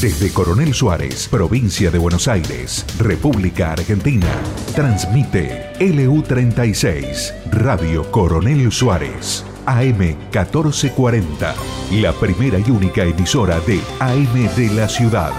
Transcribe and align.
Desde 0.00 0.32
Coronel 0.32 0.74
Suárez, 0.74 1.26
provincia 1.26 1.90
de 1.90 1.98
Buenos 1.98 2.28
Aires, 2.28 2.86
República 3.00 3.72
Argentina, 3.72 4.28
transmite 4.76 5.72
LU36, 5.80 7.50
Radio 7.50 8.08
Coronel 8.12 8.70
Suárez, 8.70 9.44
AM 9.66 9.98
1440, 9.98 11.52
la 11.94 12.12
primera 12.12 12.60
y 12.60 12.70
única 12.70 13.02
emisora 13.02 13.58
de 13.58 13.80
AM 13.98 14.54
de 14.54 14.70
la 14.72 14.88
ciudad. 14.88 15.32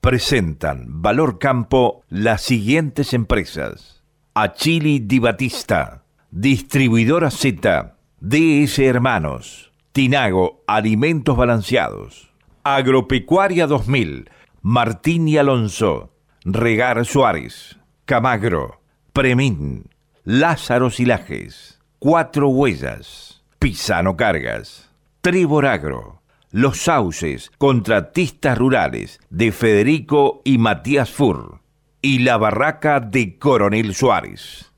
Presentan 0.00 1.00
Valor 1.00 1.38
Campo 1.38 2.02
las 2.08 2.42
siguientes 2.42 3.14
empresas. 3.14 4.02
Achili 4.34 4.98
Di 4.98 5.20
Batista, 5.20 6.02
Distribuidora 6.32 7.30
Z, 7.30 7.94
DS 8.18 8.80
Hermanos, 8.80 9.69
Tinago 9.92 10.62
Alimentos 10.68 11.36
Balanceados, 11.36 12.32
Agropecuaria 12.62 13.66
2000, 13.66 14.30
Martín 14.62 15.26
y 15.26 15.36
Alonso, 15.36 16.14
Regar 16.44 17.04
Suárez, 17.04 17.76
Camagro, 18.04 18.80
Premín, 19.12 19.90
Lázaro 20.22 20.90
Silajes, 20.90 21.80
Cuatro 21.98 22.50
Huellas, 22.50 23.42
Pisano 23.58 24.16
Cargas, 24.16 24.88
Tribor 25.22 25.66
Agro, 25.66 26.22
Los 26.52 26.78
Sauces, 26.78 27.50
Contratistas 27.58 28.56
Rurales 28.56 29.18
de 29.28 29.50
Federico 29.50 30.40
y 30.44 30.58
Matías 30.58 31.10
Fur. 31.10 31.62
Y 32.00 32.20
la 32.20 32.38
Barraca 32.38 33.00
de 33.00 33.38
Coronel 33.38 33.94
Suárez. 33.94 34.72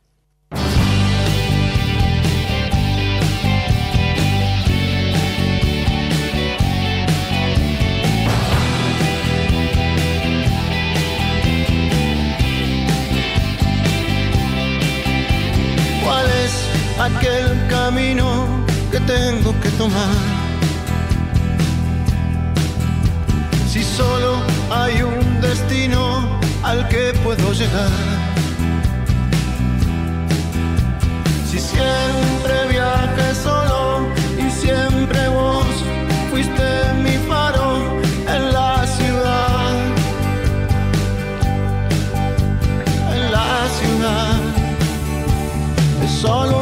Si 23.69 23.83
solo 23.83 24.37
hay 24.71 25.03
un 25.03 25.41
destino 25.41 26.39
al 26.63 26.87
que 26.89 27.13
puedo 27.25 27.53
llegar. 27.53 27.91
Si 31.51 31.59
siempre 31.59 32.69
viaje 32.71 33.35
solo 33.35 34.07
y 34.39 34.49
siempre 34.53 35.29
vos 35.31 35.67
fuiste 36.31 36.63
mi 37.03 37.17
faro 37.29 38.01
en 38.29 38.53
la 38.53 38.87
ciudad. 38.87 39.73
En 43.15 43.33
la 43.33 43.69
ciudad. 43.81 44.39
Es 46.05 46.13
solo 46.13 46.62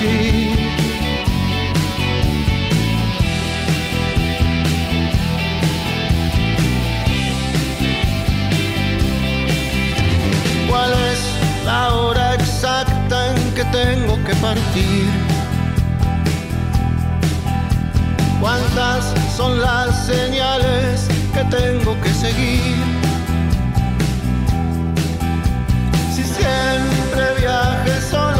¿Cuál 0.00 0.08
la 11.66 11.92
hora 11.92 12.34
exacta 12.34 13.36
en 13.36 13.54
que 13.54 13.64
tengo 13.64 14.16
que 14.24 14.34
partir? 14.36 15.10
¿Cuántas 18.40 19.12
son 19.36 19.60
las 19.60 20.06
señales 20.06 21.08
que 21.34 21.44
tengo 21.44 22.00
que 22.00 22.14
seguir? 22.14 22.76
Si 26.14 26.24
siempre 26.24 27.34
viaje 27.38 28.00
solo 28.10 28.39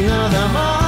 Y 0.00 0.06
así 0.06 0.79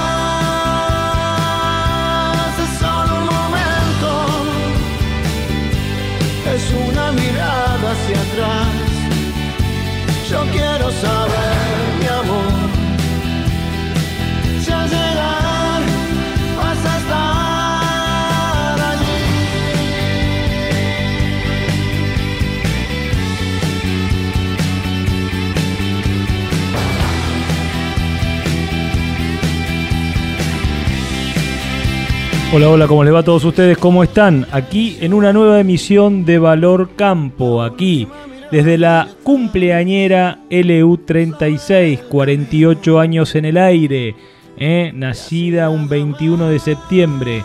Hola, 32.54 32.68
hola, 32.68 32.86
¿cómo 32.86 33.02
les 33.02 33.14
va 33.14 33.20
a 33.20 33.24
todos 33.24 33.46
ustedes? 33.46 33.78
¿Cómo 33.78 34.04
están? 34.04 34.46
Aquí 34.52 34.98
en 35.00 35.14
una 35.14 35.32
nueva 35.32 35.58
emisión 35.58 36.26
de 36.26 36.38
Valor 36.38 36.90
Campo, 36.96 37.62
aquí 37.62 38.06
desde 38.50 38.76
la 38.76 39.08
cumpleañera 39.22 40.40
LU36, 40.50 42.00
48 42.10 43.00
años 43.00 43.34
en 43.36 43.46
el 43.46 43.56
aire, 43.56 44.14
¿eh? 44.58 44.92
nacida 44.94 45.70
un 45.70 45.88
21 45.88 46.50
de 46.50 46.58
septiembre, 46.58 47.42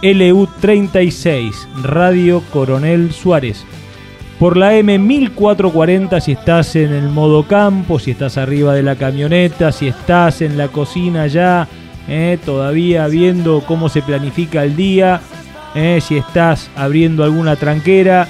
LU36, 0.00 1.82
Radio 1.82 2.42
Coronel 2.50 3.12
Suárez. 3.12 3.62
Por 4.38 4.56
la 4.56 4.72
M1440 4.72 6.18
si 6.20 6.32
estás 6.32 6.76
en 6.76 6.94
el 6.94 7.10
modo 7.10 7.42
campo, 7.42 7.98
si 7.98 8.12
estás 8.12 8.38
arriba 8.38 8.72
de 8.72 8.82
la 8.82 8.96
camioneta, 8.96 9.70
si 9.70 9.88
estás 9.88 10.40
en 10.40 10.56
la 10.56 10.68
cocina 10.68 11.26
ya, 11.26 11.68
eh, 12.08 12.38
todavía 12.44 13.06
viendo 13.08 13.62
cómo 13.66 13.88
se 13.88 14.02
planifica 14.02 14.64
el 14.64 14.76
día, 14.76 15.20
eh, 15.74 16.00
si 16.00 16.16
estás 16.16 16.70
abriendo 16.76 17.24
alguna 17.24 17.56
tranquera. 17.56 18.28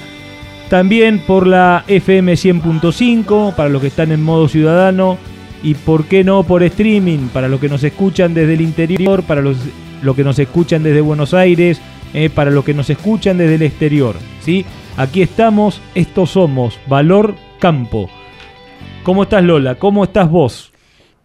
También 0.69 1.19
por 1.19 1.47
la 1.47 1.85
FM 1.87 2.33
100.5 2.33 3.55
para 3.55 3.69
los 3.69 3.81
que 3.81 3.87
están 3.87 4.11
en 4.11 4.21
modo 4.21 4.49
ciudadano 4.49 5.17
y 5.63 5.75
por 5.75 6.05
qué 6.05 6.23
no 6.23 6.43
por 6.43 6.61
streaming 6.63 7.29
para 7.29 7.47
los 7.47 7.59
que 7.59 7.69
nos 7.69 7.83
escuchan 7.83 8.33
desde 8.33 8.55
el 8.55 8.61
interior, 8.61 9.23
para 9.23 9.41
los, 9.41 9.57
que 10.15 10.23
nos 10.23 10.39
escuchan 10.39 10.83
desde 10.83 11.01
Buenos 11.01 11.33
Aires, 11.33 11.79
eh, 12.13 12.29
para 12.29 12.51
los 12.51 12.65
que 12.65 12.73
nos 12.73 12.89
escuchan 12.89 13.37
desde 13.37 13.55
el 13.55 13.61
exterior. 13.61 14.15
¿sí? 14.41 14.65
Aquí 14.97 15.21
estamos, 15.21 15.81
estos 15.95 16.31
somos 16.31 16.77
Valor 16.87 17.35
Campo. 17.59 18.09
¿Cómo 19.03 19.23
estás 19.23 19.43
Lola? 19.43 19.75
¿Cómo 19.75 20.03
estás 20.03 20.29
vos? 20.29 20.73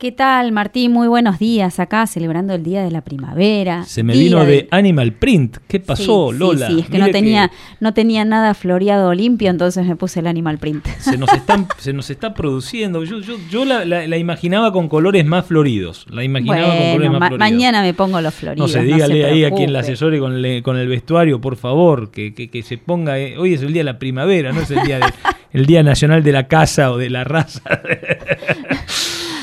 ¿Qué 0.02 0.10
tal, 0.10 0.50
Martín? 0.50 0.90
Muy 0.90 1.06
buenos 1.06 1.38
días 1.38 1.78
acá, 1.78 2.08
celebrando 2.08 2.54
el 2.54 2.64
Día 2.64 2.82
de 2.82 2.90
la 2.90 3.02
Primavera. 3.02 3.84
Se 3.84 4.02
me 4.02 4.14
vino 4.14 4.44
de, 4.44 4.66
Animal 4.72 5.12
Print. 5.12 5.58
¿Qué 5.68 5.78
pasó, 5.78 6.32
Lola? 6.32 6.66
Sí, 6.66 6.80
es 6.80 6.88
que 6.88 6.98
no 6.98 7.08
tenía, 7.10 7.52
no 7.78 7.94
tenía 7.94 8.24
nada 8.24 8.52
floreado 8.54 9.14
limpio, 9.14 9.48
entonces 9.48 9.86
me 9.86 9.94
puse 9.94 10.18
el 10.18 10.26
Animal 10.26 10.58
Print. 10.58 10.84
Se 10.98 11.16
nos, 11.16 11.32
están, 11.32 11.68
se 11.78 11.92
nos 11.92 12.10
está 12.10 12.34
produciendo. 12.34 13.04
Yo, 13.04 13.20
yo, 13.20 13.36
yo 13.48 13.64
la, 13.64 14.16
imaginaba 14.18 14.72
con 14.72 14.88
colores 14.88 15.24
más 15.24 15.46
floridos. 15.46 16.04
La 16.10 16.24
imaginaba 16.24 16.66
con 16.66 16.78
colores 16.78 17.10
más 17.12 17.18
floridos. 17.28 17.38
Mañana 17.38 17.82
me 17.82 17.94
pongo 17.94 18.20
los 18.20 18.34
floridos. 18.34 18.72
No 18.74 18.80
sé, 18.80 18.82
dígale 18.84 19.24
ahí 19.24 19.44
a 19.44 19.52
quien 19.52 19.72
la 19.72 19.80
asesore 19.80 20.18
con, 20.18 20.32
con 20.62 20.78
el 20.78 20.88
vestuario, 20.88 21.40
por 21.40 21.54
favor, 21.54 22.10
que, 22.10 22.34
que, 22.34 22.62
se 22.64 22.76
ponga. 22.76 23.20
Eh, 23.20 23.38
hoy 23.38 23.54
es 23.54 23.62
el 23.62 23.72
Día 23.72 23.82
de 23.82 23.92
la 23.92 24.00
Primavera, 24.00 24.50
no 24.50 24.62
es 24.62 24.70
el 24.72 24.82
Día, 24.82 24.98
de, 24.98 25.06
el 25.52 25.64
día 25.64 25.84
Nacional 25.84 26.24
de 26.24 26.32
la 26.32 26.48
Casa 26.48 26.90
o 26.90 26.98
de 26.98 27.08
la 27.08 27.22
Raza. 27.22 27.62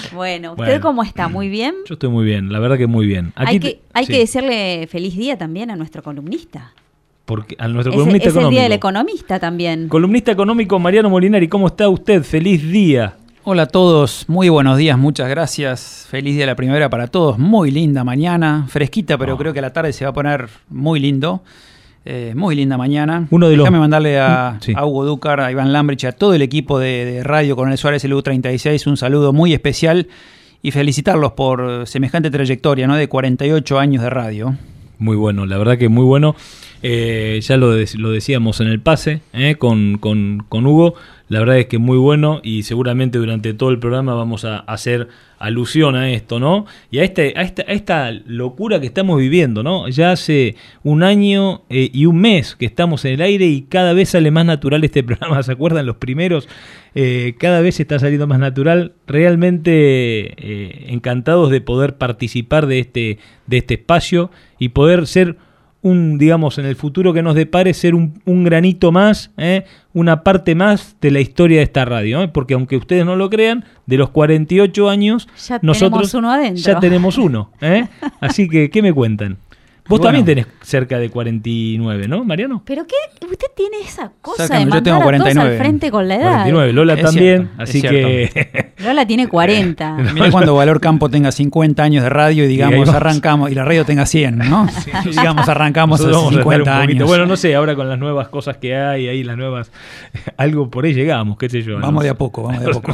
Bueno, 0.14 0.54
¿usted 0.54 0.82
cómo 0.82 1.04
está? 1.04 1.28
¿Muy 1.28 1.50
bien? 1.50 1.76
Yo 1.88 1.94
estoy 1.94 2.10
muy 2.10 2.26
bien, 2.26 2.52
la 2.52 2.60
verdad 2.60 2.78
que 2.78 2.88
muy 2.88 3.06
bien. 3.06 3.34
hay 3.36 3.60
que, 3.60 3.82
hay 3.94 4.06
que 4.06 4.20
decirle 4.20 4.88
feliz 4.88 5.16
día 5.16 5.38
también 5.38 5.72
a 5.72 5.76
nuestro 5.76 6.04
columnista. 6.04 6.74
Porque, 7.26 7.56
a 7.60 7.68
nuestro 7.68 7.94
columnista 7.94 8.30
es, 8.30 8.36
es 8.36 8.44
el 8.44 8.50
día 8.50 8.64
del 8.64 8.72
economista 8.72 9.40
también. 9.40 9.88
Columnista 9.88 10.32
económico 10.32 10.80
Mariano 10.80 11.10
Molinari, 11.10 11.48
¿cómo 11.48 11.68
está 11.68 11.88
usted? 11.88 12.24
Feliz 12.24 12.64
día. 12.72 13.16
Hola 13.44 13.64
a 13.64 13.68
todos, 13.68 14.26
muy 14.28 14.50
buenos 14.50 14.78
días, 14.78 14.98
muchas 14.98 15.30
gracias. 15.30 16.06
Feliz 16.10 16.36
día 16.36 16.44
de 16.44 16.52
la 16.52 16.56
primavera 16.56 16.90
para 16.90 17.08
todos. 17.08 17.40
Muy 17.40 17.72
linda 17.72 18.04
mañana, 18.04 18.66
fresquita, 18.68 19.18
pero 19.18 19.34
ah. 19.34 19.38
creo 19.38 19.54
que 19.54 19.60
a 19.60 19.62
la 19.62 19.74
tarde 19.74 19.94
se 19.94 20.06
va 20.06 20.12
a 20.12 20.14
poner 20.14 20.50
muy 20.70 21.00
lindo. 21.00 21.42
Eh, 22.12 22.34
muy 22.36 22.56
linda 22.56 22.76
mañana. 22.76 23.28
Uno 23.30 23.50
de 23.50 23.56
Déjame 23.56 23.78
mandarle 23.78 24.20
a, 24.20 24.58
Hugo 24.84 25.06
Ducar, 25.06 25.40
a 25.42 25.52
Iván 25.52 25.72
Lambrich, 25.72 26.06
a 26.06 26.12
todo 26.12 26.34
el 26.34 26.42
equipo 26.42 26.80
de, 26.80 27.22
Radio 27.24 27.56
Coronel 27.56 27.78
Suárez 27.78 28.04
LU36 28.04 28.88
un 28.88 28.98
saludo 28.98 29.32
muy 29.32 29.54
especial 29.54 30.08
y 30.64 30.72
felicitarlos 30.72 31.34
por 31.34 31.86
semejante 31.86 32.32
trayectoria 32.32 32.88
¿no? 32.88 32.96
de 32.96 33.08
48 33.08 33.78
años 33.78 34.02
de 34.02 34.10
radio. 34.10 34.56
Muy 34.98 35.18
bueno, 35.18 35.46
la 35.46 35.60
verdad 35.60 35.78
que 35.78 35.88
muy 35.88 36.04
bueno. 36.04 36.36
Eh, 36.82 37.42
ya 37.44 37.58
lo, 37.58 37.76
lo, 37.78 38.10
decíamos 38.10 38.60
en 38.60 38.70
el 38.70 38.80
pase 38.80 39.22
eh, 39.34 39.58
con, 39.60 40.00
con, 40.00 40.44
con 40.50 40.66
Hugo. 40.66 40.96
La 41.28 41.38
verdad 41.38 41.60
es 41.60 41.68
que 41.68 41.78
muy 41.78 42.00
bueno 42.00 42.40
y 42.42 42.64
seguramente 42.64 43.20
durante 43.20 43.54
todo 43.54 43.70
el 43.70 43.78
programa 43.78 44.16
vamos 44.16 44.46
a 44.46 44.58
hacer 44.62 45.10
alusión 45.40 45.96
a 45.96 46.12
esto, 46.12 46.40
¿no? 46.40 46.66
Y 46.92 47.00
a, 47.00 47.04
este, 47.04 47.34
a, 47.36 47.42
esta, 47.42 47.64
a 47.64 47.72
esta 47.72 48.12
locura 48.12 48.80
que 48.80 48.86
estamos 48.86 49.18
viviendo, 49.18 49.64
¿no? 49.64 49.88
Ya 49.88 50.12
hace 50.12 50.56
un 50.84 51.02
año 51.02 51.64
eh, 51.70 51.90
y 51.94 52.06
un 52.06 52.20
mes 52.20 52.56
que 52.56 52.66
estamos 52.66 53.06
en 53.06 53.14
el 53.14 53.22
aire 53.22 53.46
y 53.46 53.62
cada 53.64 53.94
vez 53.94 54.10
sale 54.10 54.32
más 54.32 54.46
natural 54.46 54.84
este 54.84 55.02
programa, 55.10 55.42
¿se 55.42 55.54
acuerdan? 55.54 55.86
Los 55.86 55.96
primeros, 55.96 56.48
eh, 56.94 57.36
cada 57.40 57.62
vez 57.62 57.80
está 57.80 57.98
saliendo 57.98 58.28
más 58.28 58.40
natural. 58.40 58.94
Realmente 59.08 59.72
eh, 59.72 60.86
encantados 60.90 61.50
de 61.50 61.62
poder 61.62 61.98
participar 61.98 62.68
de 62.68 62.80
este, 62.80 63.20
de 63.48 63.58
este 63.58 63.76
espacio 63.76 64.32
y 64.60 64.70
poder 64.70 65.08
ser 65.08 65.38
un, 65.82 66.18
digamos, 66.18 66.58
en 66.58 66.66
el 66.66 66.76
futuro 66.76 67.14
que 67.14 67.22
nos 67.22 67.36
depare 67.36 67.74
ser 67.74 67.96
un, 67.96 68.22
un 68.26 68.44
granito 68.44 68.92
más, 68.92 69.32
¿eh? 69.38 69.64
una 69.94 70.24
parte 70.24 70.54
más 70.56 70.98
de 71.00 71.12
la 71.12 71.22
historia 71.22 71.58
de 71.58 71.64
esta 71.64 71.86
radio, 71.86 72.22
¿eh? 72.22 72.28
porque 72.28 72.54
aunque 72.54 72.76
ustedes 72.78 73.06
no 73.06 73.16
lo 73.16 73.30
crean, 73.30 73.66
de 73.86 73.98
los 73.98 74.10
48 74.10 74.90
años, 74.90 75.28
nosotros 75.62 76.12
ya 76.56 76.80
tenemos 76.80 77.18
uno. 77.18 77.52
¿eh? 77.62 77.88
Así 78.20 78.50
que, 78.50 78.70
¿qué 78.70 78.82
me 78.82 78.94
cuentan? 78.94 79.38
Vos 79.90 80.02
también 80.02 80.24
tenés 80.24 80.46
cerca 80.62 81.00
de 81.00 81.10
49, 81.10 82.08
¿no, 82.08 82.24
Mariano? 82.24 82.62
Pero 82.64 82.86
qué, 82.86 82.96
usted 83.26 83.48
tiene 83.56 83.80
esa 83.84 84.12
cosa 84.22 84.44
de 84.44 84.60
mandar 84.60 84.80
yo 84.80 84.84
tengo 84.84 85.02
49. 85.02 85.52
al 85.52 85.58
frente 85.58 85.90
con 85.90 86.08
la 86.08 86.16
edad. 86.16 86.34
49, 86.44 86.74
Lola 86.74 86.96
también, 86.96 87.50
así 87.58 87.82
que... 87.82 88.70
Lola 88.78 89.06
tiene 89.06 89.28
40. 89.28 89.98
Mira 90.14 90.32
cuando 90.32 90.56
Valor 90.56 90.80
Campo 90.80 91.10
tenga 91.10 91.32
50 91.32 91.82
años 91.84 92.04
de 92.04 92.10
radio 92.10 92.46
y 92.46 92.48
digamos 92.48 92.88
arrancamos, 92.90 93.52
y 93.52 93.56
la 93.56 93.66
radio 93.66 93.84
tenga 93.84 94.06
100, 94.06 94.38
¿no? 94.38 94.68
digamos 95.06 95.50
arrancamos 95.50 96.02
a 96.02 96.30
50 96.30 96.82
años. 96.82 97.08
Bueno, 97.08 97.26
no 97.26 97.36
sé, 97.36 97.56
ahora 97.56 97.76
con 97.76 97.90
las 97.90 97.98
nuevas 97.98 98.30
cosas 98.30 98.58
que 98.58 98.76
hay, 98.76 99.08
ahí 99.08 99.24
las 99.24 99.38
nuevas, 99.38 99.72
algo 100.38 100.70
por 100.70 100.86
ahí 100.86 100.94
llegamos, 100.94 101.38
qué 101.38 101.50
sé 101.50 101.64
yo. 101.64 101.80
Vamos 101.80 102.04
de 102.04 102.10
a 102.10 102.16
poco, 102.16 102.44
vamos 102.44 102.62
de 102.62 102.70
a 102.70 102.74
poco. 102.74 102.94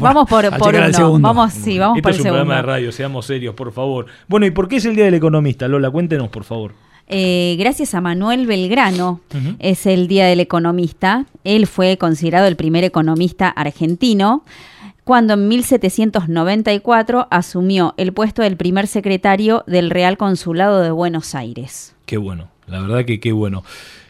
vamos, 0.00 0.28
por, 0.28 0.56
por 0.56 0.74
uno, 0.74 1.20
vamos, 1.20 1.52
sí, 1.52 1.78
vamos 1.78 2.00
por 2.00 2.10
el 2.10 2.16
es 2.16 2.24
un 2.24 2.28
programa 2.28 2.56
de 2.56 2.62
radio, 2.62 2.92
seamos 2.92 3.26
serios, 3.26 3.54
por 3.54 3.72
favor. 3.72 4.06
Bueno, 4.28 4.46
¿y 4.46 4.50
por 4.50 4.68
qué 4.68 4.76
es 4.76 4.84
el 4.84 4.94
Día 4.94 5.06
del 5.06 5.14
Economista, 5.14 5.66
Lola? 5.68 5.90
Por 6.30 6.44
favor. 6.44 6.74
Eh, 7.08 7.56
gracias 7.58 7.94
a 7.94 8.00
Manuel 8.00 8.46
Belgrano, 8.46 9.20
es 9.58 9.86
el 9.86 10.08
Día 10.08 10.26
del 10.26 10.40
Economista. 10.40 11.26
Él 11.44 11.66
fue 11.66 11.98
considerado 11.98 12.46
el 12.46 12.56
primer 12.56 12.84
economista 12.84 13.48
argentino 13.48 14.44
cuando 15.04 15.34
en 15.34 15.48
1794 15.48 17.26
asumió 17.30 17.94
el 17.96 18.12
puesto 18.12 18.42
del 18.42 18.56
primer 18.56 18.86
secretario 18.86 19.64
del 19.66 19.90
Real 19.90 20.16
Consulado 20.16 20.80
de 20.80 20.90
Buenos 20.90 21.34
Aires. 21.34 21.94
Qué 22.06 22.16
bueno, 22.16 22.48
la 22.66 22.80
verdad 22.80 23.04
que 23.04 23.20
qué 23.20 23.32
bueno. 23.32 23.64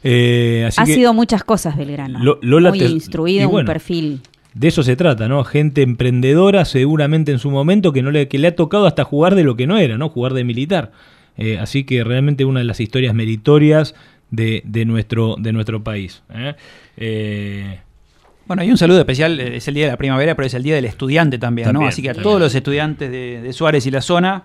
Eh, 0.05 0.69
ha 0.77 0.87
sido 0.87 1.15
muchas 1.15 1.45
cosas 1.45 1.77
Belgrano. 1.77 2.19
Muy 2.43 2.83
instruido, 2.83 3.49
un 3.49 3.65
perfil. 3.65 4.21
De 4.55 4.69
eso 4.69 4.83
se 4.83 4.97
trata, 4.97 5.29
¿no? 5.29 5.43
Gente 5.45 5.81
emprendedora 5.81 6.67
seguramente 6.67 7.33
en 7.33 7.39
su 7.39 7.51
momento 7.51 7.93
que 7.93 8.03
no 8.03 8.11
le, 8.11 8.29
que 8.29 8.39
le 8.39 8.49
ha 8.49 8.55
tocado 8.55 8.87
hasta 8.87 9.03
jugar 9.03 9.35
de 9.35 9.45
lo 9.45 9.57
que 9.57 9.67
no 9.67 9.79
era, 9.79 9.97
¿no? 9.97 10.11
Jugar 10.11 10.35
de 10.35 10.45
militar. 10.45 10.93
Eh, 11.37 11.59
así 11.59 11.85
que 11.85 12.05
realmente 12.05 12.45
una 12.45 12.61
de 12.61 12.65
las 12.65 12.81
historias 12.81 13.15
meritorias 13.15 13.95
de, 14.31 14.63
de 14.65 14.85
nuestro, 14.85 15.37
de 15.39 15.53
nuestro 15.53 15.83
país. 15.83 16.23
¿eh? 16.35 16.55
Eh, 16.97 17.81
bueno, 18.47 18.63
hay 18.63 18.71
un 18.71 18.79
saludo 18.79 18.99
especial, 18.99 19.41
es 19.41 19.67
el 19.69 19.75
Día 19.75 19.87
de 19.87 19.93
la 19.93 19.97
Primavera, 19.97 20.35
pero 20.35 20.47
es 20.47 20.55
el 20.55 20.63
Día 20.63 20.75
del 20.75 20.85
Estudiante 20.85 21.39
también, 21.39 21.73
¿no? 21.73 21.87
Así 21.87 22.03
que 22.03 22.11
a 22.11 22.15
todos 22.15 22.41
los 22.41 22.55
estudiantes 22.55 23.11
de, 23.11 23.41
de 23.41 23.53
Suárez 23.53 23.87
y 23.87 23.91
la 23.91 24.01
zona, 24.01 24.45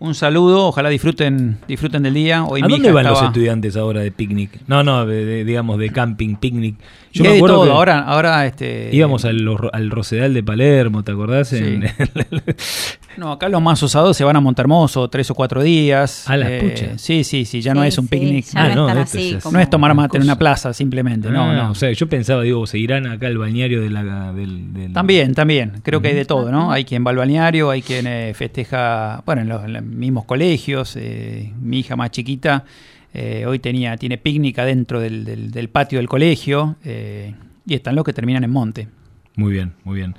un 0.00 0.14
saludo, 0.14 0.66
ojalá 0.66 0.88
disfruten 0.88 1.58
disfruten 1.68 2.02
del 2.02 2.14
día. 2.14 2.44
Hoy 2.44 2.62
¿A 2.62 2.68
dónde 2.68 2.90
van 2.90 3.06
los 3.06 3.22
estudiantes 3.22 3.76
ahora 3.76 4.00
de 4.00 4.10
picnic? 4.10 4.60
No, 4.66 4.82
no, 4.82 5.06
digamos 5.06 5.78
de 5.78 5.90
camping, 5.90 6.36
picnic. 6.36 6.76
Yo 7.12 7.24
me 7.24 7.36
acuerdo 7.36 7.64
todo. 7.64 7.72
ahora, 7.72 8.00
ahora 8.00 8.46
este... 8.46 8.90
íbamos 8.92 9.24
al, 9.24 9.46
al, 9.72 9.90
Rosedal 9.90 10.32
de 10.32 10.42
Palermo, 10.42 11.02
¿te 11.02 11.10
acordás? 11.10 11.52
no, 13.16 13.32
acá 13.32 13.48
los 13.48 13.60
más 13.60 13.82
osados 13.82 14.16
se 14.16 14.22
van 14.22 14.36
a 14.36 14.40
Montermoso 14.40 15.08
tres 15.08 15.30
o 15.30 15.34
cuatro 15.34 15.62
días. 15.62 16.28
A 16.28 16.36
las 16.36 16.48
eh, 16.50 16.92
Sí, 16.96 17.24
sí, 17.24 17.44
sí, 17.44 17.60
ya 17.60 17.74
no 17.74 17.82
es 17.82 17.98
un 17.98 18.06
picnic. 18.06 18.46
Ah, 18.54 18.68
no, 18.74 18.88
no 18.92 19.60
es 19.60 19.70
tomar 19.70 19.94
mate 19.94 20.18
en 20.18 20.22
una 20.22 20.38
plaza 20.38 20.72
simplemente, 20.72 21.30
no, 21.30 21.50
ah, 21.50 21.54
no. 21.54 21.70
O 21.72 21.74
sea, 21.74 21.90
yo 21.92 22.08
pensaba, 22.08 22.42
digo, 22.42 22.66
seguirán 22.66 23.06
acá 23.06 23.26
al 23.26 23.38
balneario 23.38 23.80
de 23.80 23.90
la, 23.90 24.32
del, 24.32 24.92
También, 24.92 25.34
también. 25.34 25.80
Creo 25.82 26.00
que 26.00 26.08
hay 26.08 26.14
de 26.14 26.24
todo, 26.24 26.52
¿no? 26.52 26.70
Hay 26.70 26.84
quien 26.84 27.04
va 27.04 27.10
al 27.10 27.16
balneario, 27.16 27.70
hay 27.70 27.82
quien 27.82 28.06
eh, 28.06 28.32
festeja, 28.34 29.22
bueno, 29.26 29.42
en 29.42 29.48
los, 29.48 29.82
mismos 29.82 30.24
colegios. 30.24 30.96
Eh, 30.96 31.52
mi 31.60 31.80
hija 31.80 31.96
más 31.96 32.10
chiquita 32.10 32.64
eh, 33.12 33.44
hoy 33.46 33.58
tenía, 33.58 33.96
tiene 33.96 34.18
picnic 34.18 34.56
dentro 34.56 35.00
del, 35.00 35.50
del, 35.50 35.68
patio 35.68 35.98
del 35.98 36.08
colegio 36.08 36.76
eh, 36.84 37.34
y 37.66 37.74
están 37.74 37.94
los 37.94 38.04
que 38.04 38.12
terminan 38.12 38.44
en 38.44 38.50
monte. 38.50 38.88
Muy 39.36 39.52
bien, 39.52 39.72
muy 39.84 39.96
bien. 39.96 40.14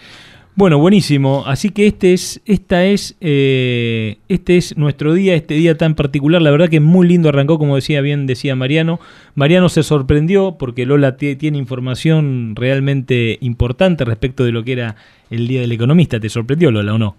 Bueno, 0.54 0.78
buenísimo. 0.80 1.44
Así 1.48 1.70
que 1.70 1.88
este 1.88 2.14
es, 2.14 2.42
esta 2.46 2.86
es, 2.86 3.16
este 3.22 4.58
es 4.58 4.76
nuestro 4.76 5.14
día, 5.14 5.34
este 5.34 5.54
día 5.54 5.78
tan 5.78 5.96
particular. 5.96 6.42
La 6.42 6.52
verdad 6.52 6.68
que 6.68 6.82
muy 6.82 7.08
lindo 7.08 7.30
arrancó, 7.30 7.58
como 7.58 7.76
decía 7.76 8.02
bien, 8.02 8.28
decía 8.28 8.56
Mariano. 8.56 9.00
Mariano 9.34 9.70
se 9.70 9.82
sorprendió 9.82 10.58
porque 10.60 10.86
Lola 10.86 11.16
tiene 11.16 11.58
información 11.58 12.54
realmente 12.56 13.38
importante 13.40 14.04
respecto 14.04 14.44
de 14.44 14.52
lo 14.52 14.66
que 14.66 14.74
era 14.74 14.98
el 15.30 15.48
día 15.48 15.62
del 15.62 15.72
economista. 15.72 16.20
¿Te 16.20 16.28
sorprendió 16.28 16.70
Lola 16.70 16.96
o 16.96 16.98
no? 16.98 17.16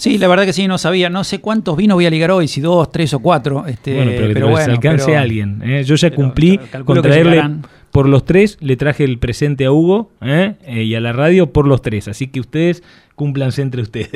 Sí, 0.00 0.16
la 0.16 0.28
verdad 0.28 0.46
que 0.46 0.54
sí, 0.54 0.66
no 0.66 0.78
sabía. 0.78 1.10
No 1.10 1.24
sé 1.24 1.40
cuántos 1.40 1.76
vinos 1.76 1.94
voy 1.96 2.06
a 2.06 2.10
ligar 2.10 2.30
hoy, 2.30 2.48
si 2.48 2.62
dos, 2.62 2.90
tres 2.90 3.12
o 3.12 3.18
cuatro. 3.18 3.66
Este, 3.66 3.96
bueno, 3.96 4.12
pero, 4.16 4.34
que 4.34 4.42
bueno, 4.44 4.72
alcance 4.72 5.14
a 5.14 5.20
alguien. 5.20 5.60
¿eh? 5.62 5.84
Yo 5.84 5.94
ya 5.94 6.10
cumplí 6.10 6.58
con 6.86 7.02
traerle 7.02 7.42
por 7.90 8.08
los 8.08 8.24
tres, 8.24 8.56
le 8.60 8.76
traje 8.76 9.04
el 9.04 9.18
presente 9.18 9.64
a 9.64 9.72
Hugo 9.72 10.10
¿eh? 10.20 10.54
Eh, 10.64 10.84
y 10.84 10.94
a 10.94 11.00
la 11.00 11.12
radio 11.12 11.52
por 11.52 11.66
los 11.66 11.82
tres. 11.82 12.08
Así 12.08 12.28
que 12.28 12.40
ustedes 12.40 12.82
cúmplanse 13.20 13.60
entre 13.60 13.82
ustedes. 13.82 14.08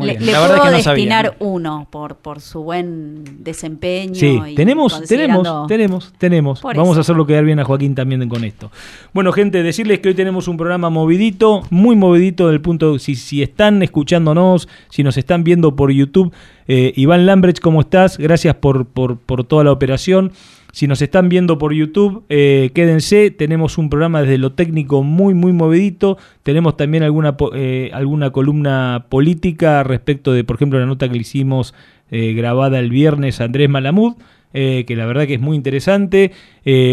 Le, 0.00 0.16
puedo 0.16 0.70
destinar 0.72 1.36
uno 1.38 1.86
por, 1.90 2.16
por 2.16 2.40
su 2.40 2.64
buen 2.64 3.22
desempeño. 3.44 4.16
Sí, 4.16 4.36
tenemos, 4.56 5.00
tenemos, 5.04 5.68
tenemos, 5.68 6.12
tenemos. 6.18 6.62
Vamos 6.62 6.96
a 6.96 7.00
hacerlo 7.02 7.24
quedar 7.24 7.44
bien 7.44 7.60
a 7.60 7.64
Joaquín 7.64 7.94
también 7.94 8.28
con 8.28 8.42
esto. 8.42 8.72
Bueno, 9.12 9.30
gente, 9.30 9.62
decirles 9.62 10.00
que 10.00 10.08
hoy 10.08 10.14
tenemos 10.14 10.48
un 10.48 10.56
programa 10.56 10.90
movidito, 10.90 11.62
muy 11.70 11.94
movidito 11.94 12.48
del 12.48 12.60
punto, 12.60 12.98
si, 12.98 13.14
si 13.14 13.44
están 13.44 13.80
escuchándonos, 13.80 14.68
si 14.88 15.04
nos 15.04 15.16
están 15.16 15.44
viendo 15.44 15.76
por 15.76 15.92
YouTube, 15.92 16.32
eh, 16.66 16.92
Iván 16.96 17.26
Lambrecht, 17.26 17.60
¿cómo 17.60 17.80
estás? 17.80 18.18
Gracias 18.18 18.56
por, 18.56 18.86
por, 18.86 19.18
por 19.18 19.44
toda 19.44 19.62
la 19.62 19.70
operación. 19.70 20.32
Si 20.72 20.86
nos 20.86 21.02
están 21.02 21.28
viendo 21.28 21.58
por 21.58 21.74
YouTube, 21.74 22.24
eh, 22.30 22.70
quédense. 22.74 23.30
Tenemos 23.30 23.76
un 23.76 23.90
programa 23.90 24.22
desde 24.22 24.38
lo 24.38 24.52
técnico 24.52 25.02
muy, 25.02 25.34
muy 25.34 25.52
movidito. 25.52 26.16
Tenemos 26.42 26.78
también 26.78 27.02
alguna, 27.02 27.36
eh, 27.54 27.90
alguna 27.92 28.30
columna 28.30 29.04
política 29.10 29.82
respecto 29.84 30.32
de, 30.32 30.44
por 30.44 30.56
ejemplo, 30.56 30.80
la 30.80 30.86
nota 30.86 31.08
que 31.08 31.14
le 31.14 31.20
hicimos 31.20 31.74
eh, 32.10 32.32
grabada 32.32 32.78
el 32.78 32.88
viernes 32.88 33.42
a 33.42 33.44
Andrés 33.44 33.68
Malamud. 33.68 34.14
que 34.52 34.96
la 34.96 35.06
verdad 35.06 35.26
que 35.26 35.34
es 35.34 35.40
muy 35.40 35.56
interesante, 35.56 36.32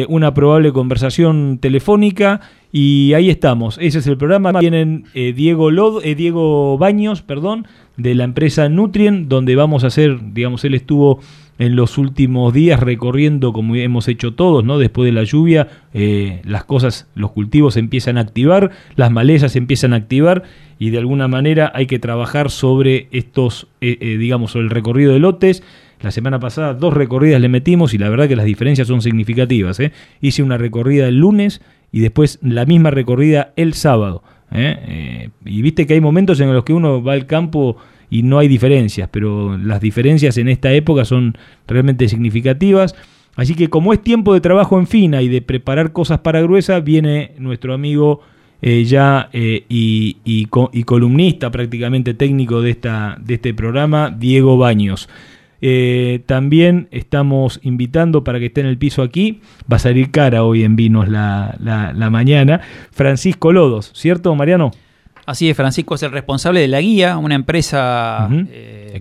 una 0.07 0.33
probable 0.33 0.71
conversación 0.71 1.57
telefónica 1.59 2.39
y 2.71 3.12
ahí 3.13 3.29
estamos. 3.29 3.77
Ese 3.81 4.00
es 4.00 4.07
el 4.07 4.17
programa. 4.17 4.53
Vienen 4.59 5.03
Diego 5.13 5.69
Lod, 5.69 6.01
Diego 6.03 6.77
Baños, 6.77 7.21
perdón, 7.21 7.67
de 7.98 8.15
la 8.15 8.24
empresa 8.24 8.69
Nutrien, 8.69 9.27
donde 9.27 9.57
vamos 9.57 9.83
a 9.83 9.88
hacer, 9.88 10.19
digamos, 10.33 10.63
él 10.63 10.74
estuvo 10.74 11.19
en 11.60 11.75
los 11.75 11.98
últimos 11.98 12.54
días 12.54 12.80
recorriendo 12.80 13.51
como 13.54 13.75
hemos 13.75 14.08
hecho 14.08 14.34
todos, 14.34 14.63
¿no? 14.63 14.80
Después 14.80 15.06
de 15.06 15.12
la 15.12 15.24
lluvia, 15.24 15.68
eh, 15.94 16.42
las 16.46 16.63
cosas, 16.63 17.08
los 17.16 17.32
cultivos 17.32 17.75
se 17.75 17.82
empiezan 17.82 18.18
a 18.18 18.22
activar, 18.22 18.72
las 18.96 19.12
malezas 19.12 19.51
se 19.51 19.60
empiezan 19.60 19.94
a 19.94 19.98
activar 19.98 20.44
y 20.80 20.89
de 20.89 20.98
alguna 20.98 21.28
manera 21.28 21.72
hay 21.75 21.86
que 21.86 22.00
trabajar 22.00 22.50
sobre 22.50 23.10
estos, 23.12 23.68
eh, 23.82 23.98
eh, 24.00 24.18
digamos, 24.18 24.51
sobre 24.51 24.63
el 24.63 24.72
recorrido 24.72 25.12
de 25.12 25.20
lotes. 25.20 25.62
La 26.01 26.12
semana 26.12 26.39
pasada 26.39 26.74
dos 26.74 26.94
recorridas 26.94 27.42
le 27.42 27.50
metimos 27.50 27.94
y 27.94 27.98
la 27.98 28.08
verdad 28.08 28.30
que 28.30 28.38
las 28.38 28.46
diferencias 28.46 28.88
son 28.88 29.01
significativas. 29.01 29.82
Hice 30.22 30.42
una 30.44 30.58
recorrida 30.58 31.10
el 31.10 31.18
lunes 31.18 31.62
y 31.92 32.00
después 32.00 32.39
la 32.42 32.66
misma 32.66 32.89
recorrida 32.89 33.51
el 33.58 33.74
sábado. 33.74 34.24
y 35.46 35.62
viste 35.62 35.86
que 35.86 35.96
hay 35.96 36.01
momentos 36.01 36.39
en 36.39 36.54
los 36.54 36.63
que 36.63 36.72
uno 36.72 37.04
va 37.04 37.13
al 37.13 37.25
campo 37.25 37.75
y 38.10 38.24
no 38.24 38.39
hay 38.39 38.48
diferencias, 38.48 39.10
pero 39.12 39.58
las 39.58 39.82
diferencias 39.82 40.38
en 40.38 40.50
esta 40.50 40.72
época 40.72 41.06
son 41.06 41.38
realmente 41.68 42.08
significativas. 42.08 42.96
Así 43.36 43.56
que 43.56 43.70
como 43.70 43.94
es 43.94 44.01
tiempo 44.01 44.34
de 44.34 44.42
trabajo 44.42 44.80
en 44.80 44.88
fina 44.88 45.22
y 45.22 45.30
de 45.30 45.42
preparar 45.42 45.94
cosas 45.94 46.20
para 46.20 46.42
gruesa, 46.42 46.80
viene 46.80 47.32
nuestro 47.38 47.74
amigo 47.74 48.22
eh, 48.62 48.84
ya 48.84 49.30
eh, 49.32 49.63
y, 49.70 50.18
y, 50.25 50.84
columnista 50.84 51.50
prácticamente 51.50 52.13
técnico 52.13 52.62
de, 52.62 52.72
esta, 52.72 53.18
de 53.22 53.36
este 53.36 53.54
programa, 53.54 54.10
Diego 54.10 54.58
Baños. 54.58 55.08
Eh, 55.62 56.22
también 56.25 56.88
estamos 56.92 57.60
invitando 57.63 58.24
para 58.24 58.39
que 58.39 58.48
esté 58.48 58.62
en 58.62 58.68
el 58.68 58.78
piso 58.78 59.01
aquí, 59.01 59.42
va 59.72 59.78
a 59.78 59.80
salir 59.80 60.12
cara 60.12 60.44
hoy 60.44 60.63
en 60.63 60.75
Vinos 60.75 61.08
la, 61.08 61.56
la, 61.60 61.94
la 61.94 62.10
mañana, 62.10 62.62
Francisco 62.92 63.54
Lodos, 63.54 63.92
¿cierto 63.94 64.36
Mariano? 64.36 64.72
Así 65.29 65.48
es, 65.48 65.55
Francisco 65.55 65.93
es 65.93 66.01
el 66.01 66.12
responsable 66.12 66.59
de 66.59 66.67
La 66.67 66.81
Guía, 66.81 67.15
una 67.19 67.36
empresa 67.36 68.27
eh, 68.31 69.00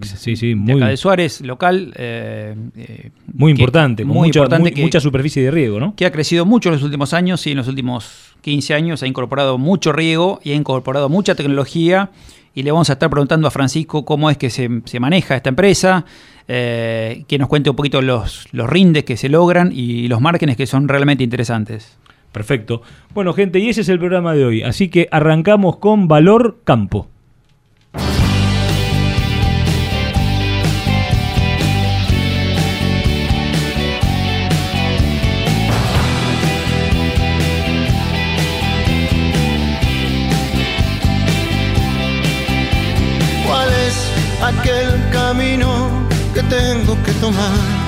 muy, 0.56 0.74
de 0.74 0.74
acá 0.74 0.90
de 0.90 0.98
Suárez, 0.98 1.40
local. 1.40 1.94
Eh, 1.96 2.54
eh, 2.76 3.10
muy 3.32 3.52
importante, 3.52 4.02
con 4.02 4.12
muy 4.12 4.28
mucha, 4.28 4.40
importante 4.40 4.82
mucha 4.82 5.00
superficie 5.00 5.42
de 5.42 5.50
riego, 5.50 5.80
¿no? 5.80 5.94
Que 5.96 6.04
ha 6.04 6.12
crecido 6.12 6.44
mucho 6.44 6.68
en 6.68 6.74
los 6.74 6.82
últimos 6.82 7.14
años 7.14 7.46
y 7.46 7.52
en 7.52 7.56
los 7.56 7.66
últimos 7.66 8.34
15 8.42 8.74
años 8.74 9.02
ha 9.02 9.06
incorporado 9.06 9.56
mucho 9.56 9.90
riego 9.90 10.38
y 10.44 10.50
ha 10.50 10.54
incorporado 10.54 11.08
mucha 11.08 11.34
tecnología. 11.34 12.10
Y 12.54 12.62
le 12.62 12.72
vamos 12.72 12.90
a 12.90 12.92
estar 12.92 13.08
preguntando 13.08 13.48
a 13.48 13.50
Francisco 13.50 14.04
cómo 14.04 14.28
es 14.28 14.36
que 14.36 14.50
se, 14.50 14.68
maneja 15.00 15.34
esta 15.34 15.48
empresa, 15.48 16.04
que 16.46 17.36
nos 17.38 17.48
cuente 17.48 17.70
un 17.70 17.76
poquito 17.76 18.02
los, 18.02 18.48
los 18.52 18.68
rindes 18.68 19.04
que 19.04 19.16
se 19.16 19.30
logran 19.30 19.70
y 19.72 20.08
los 20.08 20.20
márgenes 20.20 20.58
que 20.58 20.66
son 20.66 20.88
realmente 20.88 21.24
interesantes. 21.24 21.96
Perfecto. 22.32 22.82
Bueno, 23.14 23.32
gente, 23.32 23.58
y 23.58 23.68
ese 23.68 23.80
es 23.80 23.88
el 23.88 23.98
programa 23.98 24.34
de 24.34 24.44
hoy. 24.44 24.62
Así 24.62 24.88
que 24.88 25.08
arrancamos 25.10 25.78
con 25.78 26.08
Valor 26.08 26.58
Campo. 26.64 27.08
¿Cuál 43.46 43.68
es 43.86 44.12
aquel 44.42 45.10
camino 45.10 45.88
que 46.34 46.42
tengo 46.42 47.02
que 47.02 47.12
tomar? 47.20 47.87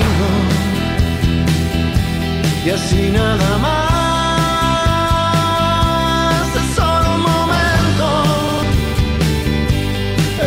Y 2.63 2.69
así 2.69 3.09
nada 3.09 3.57
más, 3.57 4.45
es 6.55 6.75
solo 6.75 7.15
un 7.15 7.21
momento, 7.21 8.07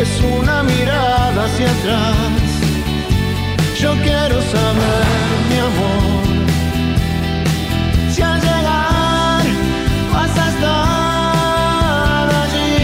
es 0.01 0.21
una 0.21 0.63
mirada 0.63 1.43
hacia 1.43 1.69
atrás. 1.69 2.15
Yo 3.77 3.91
quiero 4.01 4.41
saber, 4.41 5.05
mi 5.49 5.57
amor, 5.59 6.25
si 8.13 8.21
al 8.21 8.39
llegar 8.39 9.45
vas 10.13 10.37
a 10.37 10.49
estar 10.51 12.29
allí. 12.43 12.79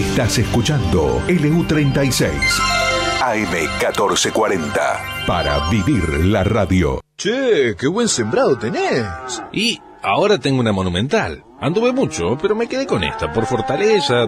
Estás 0.00 0.38
escuchando 0.38 1.22
LU36 1.28 2.85
AM1440 3.34 5.26
para 5.26 5.68
vivir 5.68 6.26
la 6.26 6.44
radio. 6.44 7.00
Che, 7.16 7.74
qué 7.76 7.88
buen 7.88 8.08
sembrado 8.08 8.56
tenés. 8.56 9.42
Y 9.52 9.80
ahora 10.02 10.38
tengo 10.38 10.60
una 10.60 10.72
monumental. 10.72 11.42
Anduve 11.60 11.92
mucho, 11.92 12.38
pero 12.40 12.54
me 12.54 12.68
quedé 12.68 12.86
con 12.86 13.02
esta 13.02 13.32
por 13.32 13.46
fortaleza, 13.46 14.26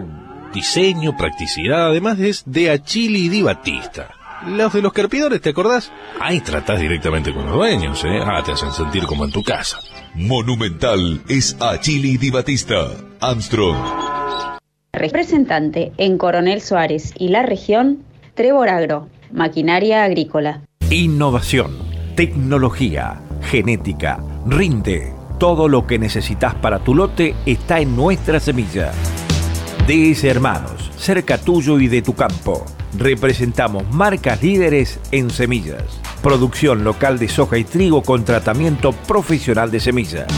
diseño, 0.53 1.17
practicidad. 1.17 1.89
Además 1.91 2.19
es 2.19 2.43
de 2.47 2.71
Achili 2.71 3.29
Di 3.29 3.43
Batista. 3.43 4.15
Los 4.47 4.73
de 4.73 4.83
los 4.83 4.93
carpidores, 4.93 5.41
¿te 5.41 5.51
acordás? 5.51 5.93
Ahí 6.21 6.41
tratás 6.41 6.81
directamente 6.81 7.33
con 7.35 7.45
los 7.47 7.55
dueños, 7.55 8.03
¿eh? 8.05 8.21
Ah, 8.25 8.43
te 8.45 8.53
hacen 8.53 8.73
sentir 8.73 9.05
como 9.07 9.25
en 9.25 9.33
tu 9.33 9.43
casa. 9.43 9.79
Monumental 10.15 11.23
es 11.29 11.57
Achili 11.61 12.17
Di 12.17 12.31
Batista. 12.31 12.89
Armstrong. 13.21 13.77
Representante 14.93 15.93
en 15.99 16.19
Coronel 16.19 16.61
Suárez 16.63 17.13
y 17.19 17.29
la 17.29 17.43
región, 17.43 18.05
Trevor 18.39 18.69
Agro, 18.69 19.09
maquinaria 19.33 20.05
agrícola. 20.05 20.63
Innovación, 20.91 21.77
tecnología, 22.15 23.21
genética, 23.43 24.21
rinde. 24.47 25.13
Todo 25.41 25.67
lo 25.67 25.89
que 25.89 25.99
necesitas 25.99 26.55
para 26.55 26.79
tu 26.79 26.95
lote 26.95 27.35
está 27.47 27.81
en 27.81 27.97
nuestra 27.97 28.39
semilla. 28.39 28.93
DS 29.89 30.23
Hermanos, 30.23 30.89
cerca 30.97 31.37
tuyo 31.39 31.81
y 31.81 31.89
de 31.89 32.01
tu 32.01 32.15
campo. 32.15 32.65
Representamos 32.97 33.93
marcas 33.93 34.41
líderes 34.41 35.01
en 35.11 35.31
semillas. 35.31 35.83
Producción 36.23 36.85
local 36.85 37.19
de 37.19 37.27
soja 37.27 37.59
y 37.59 37.65
trigo 37.65 38.03
con 38.03 38.25
tratamiento 38.25 38.93
profesional 38.93 39.73
de 39.73 39.81
semilla. 39.81 40.29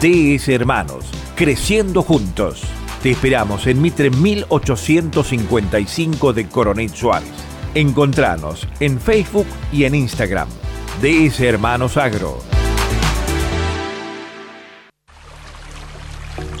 DS 0.00 0.48
Hermanos, 0.48 1.04
creciendo 1.36 2.02
juntos. 2.02 2.64
Te 3.02 3.10
esperamos 3.10 3.66
en 3.66 3.82
Mitre 3.82 4.08
1855 4.10 6.32
de 6.32 6.46
Coronel 6.46 6.90
Suárez. 6.90 7.28
Encontranos 7.74 8.68
en 8.78 9.00
Facebook 9.00 9.48
y 9.72 9.82
en 9.84 9.96
Instagram. 9.96 10.46
DS 11.00 11.40
Hermanos 11.40 11.96
Agro. 11.96 12.61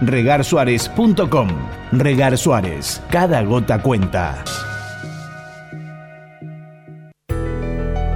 regarsuárez.com. 0.00 1.48
Regar 1.92 2.38
Suárez, 2.38 3.02
cada 3.10 3.42
gota 3.42 3.82
cuenta. 3.82 4.69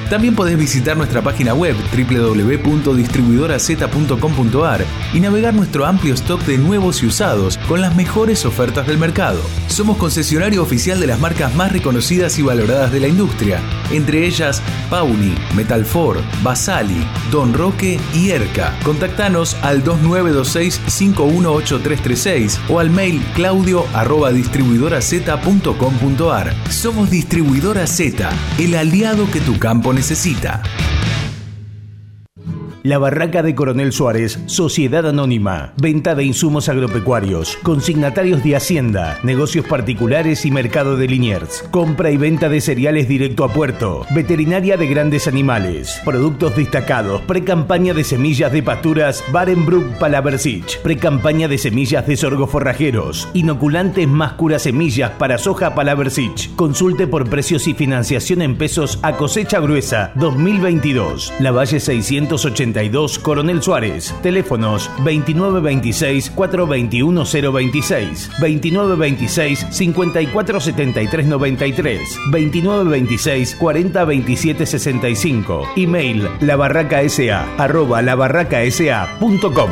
También 0.09 0.35
podés 0.35 0.57
visitar 0.57 0.97
nuestra 0.97 1.21
página 1.21 1.53
web 1.53 1.75
www.distribuidoraz.com.ar 1.91 4.85
y 5.13 5.19
navegar 5.19 5.53
nuestro 5.53 5.85
amplio 5.85 6.13
stock 6.13 6.41
de 6.43 6.57
nuevos 6.57 7.03
y 7.03 7.07
usados 7.07 7.57
con 7.67 7.81
las 7.81 7.93
mejores 7.95 8.45
ofertas 8.45 8.87
del 8.87 8.97
mercado. 8.97 9.41
Somos 9.67 9.97
concesionario 9.97 10.63
oficial 10.63 10.99
de 10.99 11.07
las 11.07 11.19
marcas 11.19 11.53
más 11.55 11.71
reconocidas 11.71 12.37
y 12.39 12.43
valoradas 12.43 12.91
de 12.91 12.99
la 12.99 13.07
industria, 13.07 13.61
entre 13.91 14.25
ellas 14.25 14.61
Pauli, 14.89 15.35
Metalfor, 15.55 16.21
Basali, 16.43 17.05
Don 17.31 17.53
Roque 17.53 17.99
y 18.13 18.29
Erca. 18.29 18.77
Contactanos 18.83 19.57
al 19.65 19.83
2926-518336 19.83 22.69
o 22.69 22.79
al 22.79 22.89
mail 22.91 23.21
claudio 23.33 23.85
arroba 23.93 24.31
Distribuidora 27.09 27.87
Z, 27.87 28.29
el 28.59 28.75
aliado 28.75 29.27
que 29.31 29.41
tu 29.41 29.57
campo 29.57 29.91
necesita. 29.91 30.61
La 32.85 32.99
Barraca 32.99 33.41
de 33.41 33.55
Coronel 33.55 33.91
Suárez, 33.91 34.39
Sociedad 34.45 35.07
Anónima, 35.07 35.73
venta 35.75 36.13
de 36.13 36.23
insumos 36.23 36.69
agropecuarios, 36.69 37.57
consignatarios 37.63 38.43
de 38.43 38.55
Hacienda, 38.55 39.17
negocios 39.23 39.65
particulares 39.65 40.45
y 40.45 40.51
mercado 40.51 40.95
de 40.95 41.07
Liniers, 41.07 41.63
compra 41.71 42.11
y 42.11 42.17
venta 42.17 42.47
de 42.47 42.61
cereales 42.61 43.07
directo 43.07 43.43
a 43.43 43.51
puerto, 43.51 44.05
veterinaria 44.13 44.77
de 44.77 44.85
grandes 44.85 45.27
animales, 45.27 45.99
productos 46.05 46.55
destacados, 46.55 47.21
pre-campaña 47.21 47.95
de 47.95 48.03
semillas 48.03 48.51
de 48.51 48.61
pasturas 48.61 49.23
Barenbrook 49.31 49.97
Palaversich, 49.97 50.79
pre-campaña 50.83 51.47
de 51.47 51.57
semillas 51.57 52.05
de 52.05 52.15
sorgo 52.15 52.45
forrajeros, 52.45 53.27
inoculantes 53.33 54.07
más 54.07 54.33
cura 54.33 54.59
semillas 54.59 55.09
para 55.17 55.39
soja 55.39 55.73
Palaversich. 55.73 56.53
Consulte 56.55 57.07
por 57.07 57.31
precios 57.31 57.67
y 57.67 57.73
financiación 57.73 58.43
en 58.43 58.55
pesos 58.55 58.99
a 59.01 59.13
cosecha 59.13 59.59
gruesa. 59.59 60.11
2022. 60.13 61.33
La 61.39 61.49
Valle 61.49 61.79
680 61.79 62.74
Coronel 63.19 63.61
Suárez. 63.61 64.13
Teléfonos 64.21 64.89
2926 64.97 66.29
421 66.31 67.23
026, 67.25 68.29
2926 68.39 69.65
5473 69.71 71.25
93, 71.27 72.19
2926 72.31 73.55
40 73.55 74.05
65. 74.65 75.63
Email 75.75 76.27
labarracasa 76.41 77.45
arroba 77.57 78.01
labarracasa.com. 78.01 79.69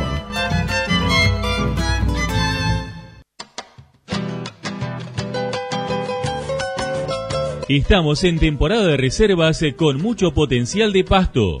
Estamos 7.68 8.24
en 8.24 8.38
temporada 8.38 8.86
de 8.88 8.96
reservas 8.98 9.60
con 9.76 10.00
mucho 10.02 10.34
potencial 10.34 10.92
de 10.92 11.02
pasto. 11.02 11.60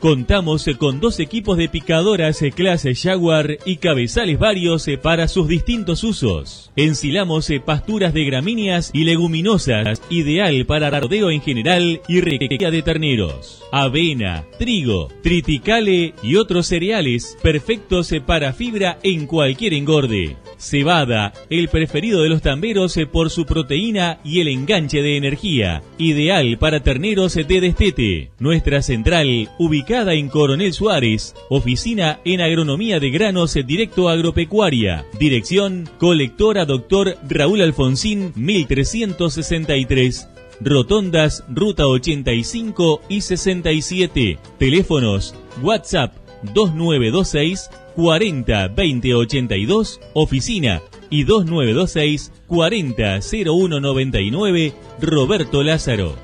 Contamos 0.00 0.64
con 0.78 0.98
dos 0.98 1.20
equipos 1.20 1.58
de 1.58 1.68
picadoras 1.68 2.42
clase 2.54 2.94
Jaguar 2.94 3.58
y 3.66 3.76
cabezales 3.76 4.38
varios 4.38 4.86
para 5.02 5.28
sus 5.28 5.46
distintos 5.46 6.04
usos. 6.04 6.72
Encilamos 6.74 7.50
pasturas 7.66 8.14
de 8.14 8.24
gramíneas 8.24 8.90
y 8.94 9.04
leguminosas, 9.04 10.00
ideal 10.08 10.64
para 10.64 10.88
rodeo 10.88 11.30
en 11.30 11.42
general 11.42 12.00
y 12.08 12.22
requería 12.22 12.70
de 12.70 12.80
terneros. 12.80 13.62
Avena, 13.72 14.46
trigo, 14.58 15.08
triticale 15.22 16.14
y 16.22 16.36
otros 16.36 16.68
cereales 16.68 17.36
perfectos 17.42 18.10
para 18.26 18.54
fibra 18.54 18.98
en 19.02 19.26
cualquier 19.26 19.74
engorde. 19.74 20.34
Cebada, 20.60 21.32
el 21.48 21.68
preferido 21.68 22.22
de 22.22 22.28
los 22.28 22.42
tamberos 22.42 22.96
por 23.10 23.30
su 23.30 23.46
proteína 23.46 24.20
y 24.22 24.40
el 24.40 24.48
enganche 24.48 25.00
de 25.00 25.16
energía, 25.16 25.82
ideal 25.96 26.58
para 26.58 26.80
terneros 26.80 27.34
de 27.34 27.60
destete. 27.60 28.30
Nuestra 28.38 28.82
central, 28.82 29.48
ubicada 29.58 30.12
en 30.12 30.28
Coronel 30.28 30.74
Suárez, 30.74 31.34
oficina 31.48 32.20
en 32.24 32.42
agronomía 32.42 33.00
de 33.00 33.10
granos 33.10 33.54
directo 33.66 34.10
agropecuaria. 34.10 35.06
Dirección, 35.18 35.88
colectora 35.98 36.66
Doctor 36.66 37.16
Raúl 37.28 37.62
Alfonsín, 37.62 38.32
1363. 38.36 40.28
Rotondas, 40.60 41.42
Ruta 41.48 41.86
85 41.86 43.00
y 43.08 43.22
67. 43.22 44.38
Teléfonos, 44.58 45.34
WhatsApp 45.62 46.14
2926 46.54 47.70
40 47.96 48.68
20 48.68 49.14
82, 49.14 50.00
oficina 50.14 50.80
y 51.10 51.24
2926 51.24 52.32
40 52.46 53.20
01 53.46 53.80
99, 53.80 54.72
Roberto 55.00 55.62
Lázaro. 55.62 56.14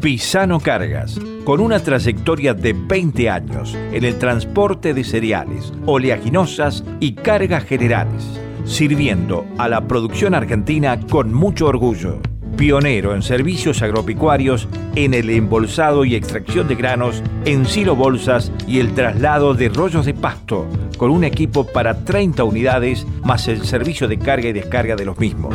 Pisano 0.00 0.60
Cargas, 0.60 1.20
con 1.44 1.60
una 1.60 1.80
trayectoria 1.80 2.54
de 2.54 2.72
20 2.72 3.30
años 3.30 3.74
en 3.92 4.04
el 4.04 4.18
transporte 4.18 4.94
de 4.94 5.02
cereales, 5.02 5.72
oleaginosas 5.86 6.84
y 7.00 7.14
cargas 7.14 7.64
generales, 7.64 8.24
sirviendo 8.64 9.44
a 9.58 9.68
la 9.68 9.86
producción 9.88 10.34
argentina 10.34 11.00
con 11.08 11.34
mucho 11.34 11.66
orgullo 11.66 12.20
pionero 12.58 13.14
en 13.14 13.22
servicios 13.22 13.80
agropecuarios 13.80 14.68
en 14.96 15.14
el 15.14 15.30
embolsado 15.30 16.04
y 16.04 16.16
extracción 16.16 16.66
de 16.68 16.74
granos 16.74 17.22
en 17.46 17.64
silo 17.64 17.94
bolsas 17.96 18.52
y 18.66 18.80
el 18.80 18.92
traslado 18.94 19.54
de 19.54 19.68
rollos 19.68 20.04
de 20.04 20.12
pasto, 20.12 20.66
con 20.98 21.10
un 21.10 21.24
equipo 21.24 21.64
para 21.64 22.04
30 22.04 22.42
unidades 22.44 23.06
más 23.22 23.46
el 23.48 23.64
servicio 23.64 24.08
de 24.08 24.18
carga 24.18 24.48
y 24.48 24.52
descarga 24.52 24.96
de 24.96 25.04
los 25.06 25.18
mismos. 25.18 25.54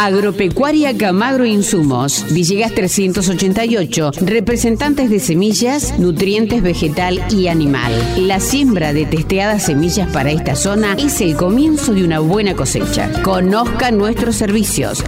Agropecuaria 0.00 0.96
Camagro 0.96 1.44
Insumos, 1.44 2.24
Villegas 2.30 2.72
388, 2.72 4.12
representantes 4.20 5.10
de 5.10 5.18
semillas, 5.18 5.98
nutrientes 5.98 6.62
vegetal 6.62 7.20
y 7.32 7.48
animal. 7.48 7.92
La 8.16 8.38
siembra 8.38 8.92
de 8.92 9.06
testeadas 9.06 9.64
semillas 9.64 10.08
para 10.12 10.30
esta 10.30 10.54
zona 10.54 10.94
es 10.94 11.20
el 11.20 11.34
comienzo 11.34 11.94
de 11.94 12.04
una 12.04 12.20
buena 12.20 12.54
cosecha. 12.54 13.10
Conozca 13.24 13.90
nuestros 13.90 14.36
servicios. 14.36 15.02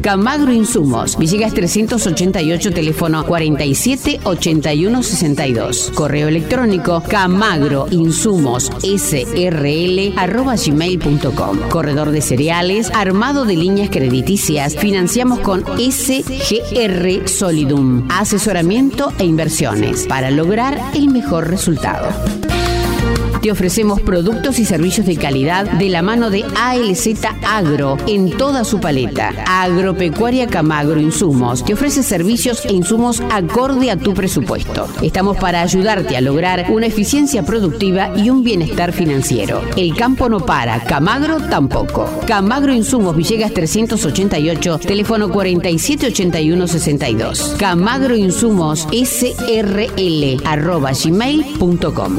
Camagro 0.00 0.52
Insumos, 0.52 1.16
Villegas 1.18 1.52
388, 1.52 2.72
teléfono 2.72 3.24
47 3.24 4.20
81 4.24 5.02
62. 5.02 5.92
Correo 5.94 6.28
electrónico 6.28 7.02
camagro 7.06 7.86
insumos 7.90 8.70
srl 8.82 10.14
arroba 10.16 10.54
gmail.com. 10.56 11.58
Corredor 11.68 12.10
de 12.10 12.22
cereales, 12.22 12.90
armado 12.94 13.44
de 13.44 13.56
líneas 13.56 13.90
crediticias. 13.90 14.76
Financiamos 14.76 15.40
con 15.40 15.64
SGR 15.78 17.28
Solidum. 17.28 18.06
Asesoramiento 18.10 19.12
e 19.18 19.24
inversiones 19.24 20.06
para 20.06 20.30
lograr 20.30 20.80
el 20.94 21.08
mejor 21.08 21.48
resultado. 21.48 22.08
Te 23.42 23.50
ofrecemos 23.50 24.00
productos 24.02 24.58
y 24.58 24.66
servicios 24.66 25.06
de 25.06 25.16
calidad 25.16 25.64
de 25.64 25.88
la 25.88 26.02
mano 26.02 26.28
de 26.28 26.44
ALZ 26.56 27.08
Agro 27.46 27.96
en 28.06 28.36
toda 28.36 28.64
su 28.64 28.80
paleta. 28.80 29.32
Agropecuaria 29.46 30.46
Camagro 30.46 31.00
Insumos 31.00 31.64
te 31.64 31.72
ofrece 31.72 32.02
servicios 32.02 32.66
e 32.66 32.74
insumos 32.74 33.22
acorde 33.30 33.90
a 33.90 33.96
tu 33.96 34.12
presupuesto. 34.12 34.86
Estamos 35.00 35.38
para 35.38 35.62
ayudarte 35.62 36.18
a 36.18 36.20
lograr 36.20 36.66
una 36.70 36.84
eficiencia 36.86 37.42
productiva 37.42 38.12
y 38.14 38.28
un 38.28 38.44
bienestar 38.44 38.92
financiero. 38.92 39.62
El 39.74 39.96
campo 39.96 40.28
no 40.28 40.40
para, 40.40 40.84
Camagro 40.84 41.40
tampoco. 41.40 42.10
Camagro 42.26 42.74
Insumos 42.74 43.16
Villegas 43.16 43.54
388, 43.54 44.80
teléfono 44.80 45.30
478162. 45.30 47.56
Camagro 47.58 48.16
Insumos 48.16 48.86
SRL 48.92 50.42
arroba 50.44 50.92
gmail.com. 50.92 52.18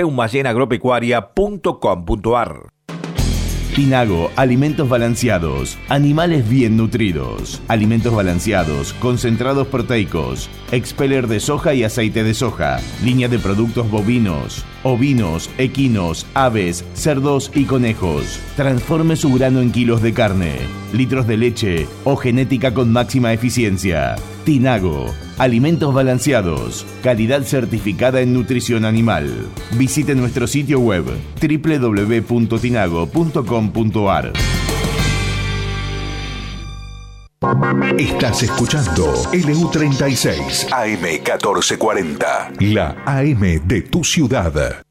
Tinago, 3.75 4.29
alimentos 4.35 4.87
balanceados, 4.87 5.79
animales 5.89 6.47
bien 6.47 6.77
nutridos, 6.77 7.59
alimentos 7.67 8.13
balanceados, 8.13 8.93
concentrados 8.93 9.65
proteicos, 9.65 10.47
expeller 10.71 11.25
de 11.25 11.39
soja 11.39 11.73
y 11.73 11.83
aceite 11.83 12.23
de 12.23 12.35
soja, 12.35 12.79
línea 13.03 13.27
de 13.29 13.39
productos 13.39 13.89
bovinos, 13.89 14.63
ovinos, 14.83 15.49
equinos, 15.57 16.27
aves, 16.35 16.85
cerdos 16.93 17.49
y 17.55 17.65
conejos. 17.65 18.39
Transforme 18.55 19.15
su 19.15 19.33
grano 19.33 19.59
en 19.59 19.71
kilos 19.71 20.03
de 20.03 20.13
carne, 20.13 20.59
litros 20.93 21.25
de 21.25 21.37
leche 21.37 21.87
o 22.03 22.15
genética 22.15 22.75
con 22.75 22.91
máxima 22.91 23.33
eficiencia. 23.33 24.17
Tinago, 24.45 25.11
alimentos 25.37 25.93
balanceados, 25.93 26.85
calidad 27.03 27.43
certificada 27.43 28.21
en 28.21 28.33
nutrición 28.33 28.85
animal. 28.85 29.49
Visite 29.77 30.15
nuestro 30.15 30.47
sitio 30.47 30.79
web 30.79 31.03
www.tinago.com.ar. 31.41 34.31
Estás 37.97 38.43
escuchando 38.43 39.13
LU36 39.33 40.69
AM1440, 40.69 42.61
la 42.73 42.95
AM 43.05 43.67
de 43.67 43.81
tu 43.81 44.05
ciudad. 44.05 44.81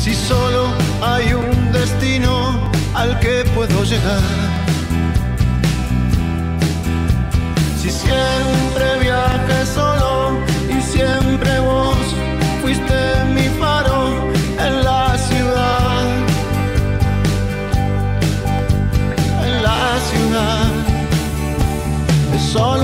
Si 0.00 0.14
solo 0.14 0.68
hay 1.02 1.32
un 1.34 1.72
destino 1.72 2.70
al 2.94 3.18
que 3.18 3.44
puedo 3.52 3.82
llegar. 3.82 4.22
Si 7.82 7.90
siempre 7.90 8.84
viajé 9.00 9.66
solo 9.66 10.38
y 10.68 10.80
siempre 10.82 11.58
vos 11.58 11.96
fuiste 12.62 12.94
mi 13.34 13.48
faro 13.58 14.30
en 14.66 14.84
la 14.84 15.18
ciudad. 15.18 16.04
En 19.46 19.62
la 19.64 19.98
ciudad. 20.10 20.66
Es 22.36 22.42
solo 22.52 22.83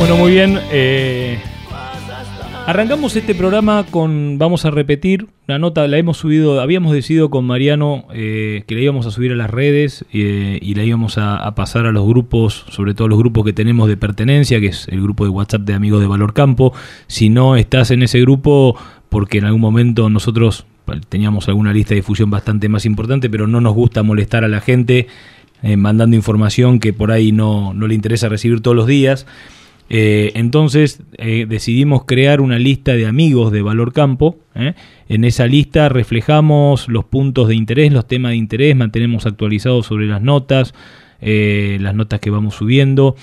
Bueno, 0.00 0.16
muy 0.16 0.30
bien. 0.30 0.58
eh, 0.72 1.38
arrancamos 2.64 3.14
este 3.16 3.34
programa 3.34 3.84
con, 3.90 4.38
vamos 4.38 4.64
a 4.64 4.70
repetir, 4.70 5.26
una 5.46 5.58
nota, 5.58 5.86
la 5.88 5.98
hemos 5.98 6.16
subido, 6.16 6.58
habíamos 6.62 6.94
decidido 6.94 7.28
con 7.28 7.44
Mariano 7.44 8.06
eh, 8.14 8.64
que 8.66 8.76
la 8.76 8.80
íbamos 8.80 9.04
a 9.04 9.10
subir 9.10 9.30
a 9.30 9.36
las 9.36 9.50
redes 9.50 10.06
eh, 10.14 10.58
y 10.62 10.74
la 10.74 10.84
íbamos 10.84 11.18
a, 11.18 11.36
a 11.36 11.54
pasar 11.54 11.84
a 11.84 11.92
los 11.92 12.06
grupos, 12.06 12.64
sobre 12.70 12.94
todo 12.94 13.08
los 13.08 13.18
grupos 13.18 13.44
que 13.44 13.52
tenemos 13.52 13.88
de 13.88 13.98
pertenencia, 13.98 14.58
que 14.58 14.68
es 14.68 14.88
el 14.88 15.02
grupo 15.02 15.24
de 15.24 15.30
WhatsApp 15.30 15.62
de 15.62 15.74
amigos 15.74 16.00
de 16.00 16.06
Valor 16.06 16.32
Campo. 16.32 16.72
Si 17.06 17.28
no 17.28 17.56
estás 17.56 17.90
en 17.90 18.02
ese 18.02 18.22
grupo, 18.22 18.76
porque 19.10 19.36
en 19.36 19.44
algún 19.44 19.60
momento 19.60 20.08
nosotros 20.08 20.64
teníamos 21.10 21.46
alguna 21.48 21.74
lista 21.74 21.90
de 21.90 21.96
difusión 21.96 22.30
bastante 22.30 22.70
más 22.70 22.86
importante, 22.86 23.28
pero 23.28 23.46
no 23.46 23.60
nos 23.60 23.74
gusta 23.74 24.02
molestar 24.02 24.44
a 24.44 24.48
la 24.48 24.62
gente 24.62 25.08
eh, 25.62 25.76
mandando 25.76 26.16
información 26.16 26.80
que 26.80 26.94
por 26.94 27.12
ahí 27.12 27.32
no, 27.32 27.74
no 27.74 27.86
le 27.86 27.94
interesa 27.94 28.30
recibir 28.30 28.62
todos 28.62 28.74
los 28.74 28.86
días. 28.86 29.26
Eh, 29.92 30.30
entonces 30.36 31.02
eh, 31.18 31.46
decidimos 31.48 32.04
crear 32.04 32.40
una 32.40 32.60
lista 32.60 32.92
de 32.92 33.06
amigos 33.06 33.50
de 33.50 33.60
Valor 33.60 33.92
Campo. 33.92 34.38
¿eh? 34.54 34.74
En 35.08 35.24
esa 35.24 35.46
lista 35.46 35.88
reflejamos 35.88 36.88
los 36.88 37.04
puntos 37.04 37.48
de 37.48 37.56
interés, 37.56 37.92
los 37.92 38.06
temas 38.06 38.30
de 38.30 38.36
interés, 38.36 38.76
mantenemos 38.76 39.26
actualizados 39.26 39.86
sobre 39.86 40.06
las 40.06 40.22
notas, 40.22 40.74
eh, 41.20 41.76
las 41.80 41.96
notas 41.96 42.20
que 42.20 42.30
vamos 42.30 42.54
subiendo. 42.54 43.16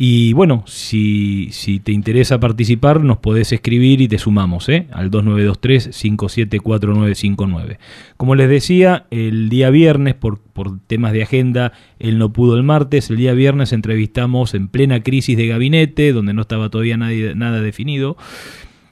Y 0.00 0.32
bueno, 0.32 0.62
si, 0.64 1.48
si 1.50 1.80
te 1.80 1.90
interesa 1.90 2.38
participar, 2.38 3.02
nos 3.02 3.16
podés 3.16 3.50
escribir 3.50 4.00
y 4.00 4.06
te 4.06 4.18
sumamos 4.18 4.68
¿eh? 4.68 4.86
al 4.92 5.10
2923-574959. 5.10 7.78
Como 8.16 8.36
les 8.36 8.48
decía, 8.48 9.06
el 9.10 9.48
día 9.48 9.70
viernes, 9.70 10.14
por, 10.14 10.38
por 10.38 10.78
temas 10.78 11.12
de 11.12 11.24
agenda, 11.24 11.72
él 11.98 12.18
no 12.18 12.32
pudo 12.32 12.56
el 12.56 12.62
martes. 12.62 13.10
El 13.10 13.16
día 13.16 13.32
viernes 13.32 13.72
entrevistamos 13.72 14.54
en 14.54 14.68
plena 14.68 15.02
crisis 15.02 15.36
de 15.36 15.48
gabinete, 15.48 16.12
donde 16.12 16.32
no 16.32 16.42
estaba 16.42 16.70
todavía 16.70 16.96
nadie, 16.96 17.34
nada 17.34 17.60
definido. 17.60 18.16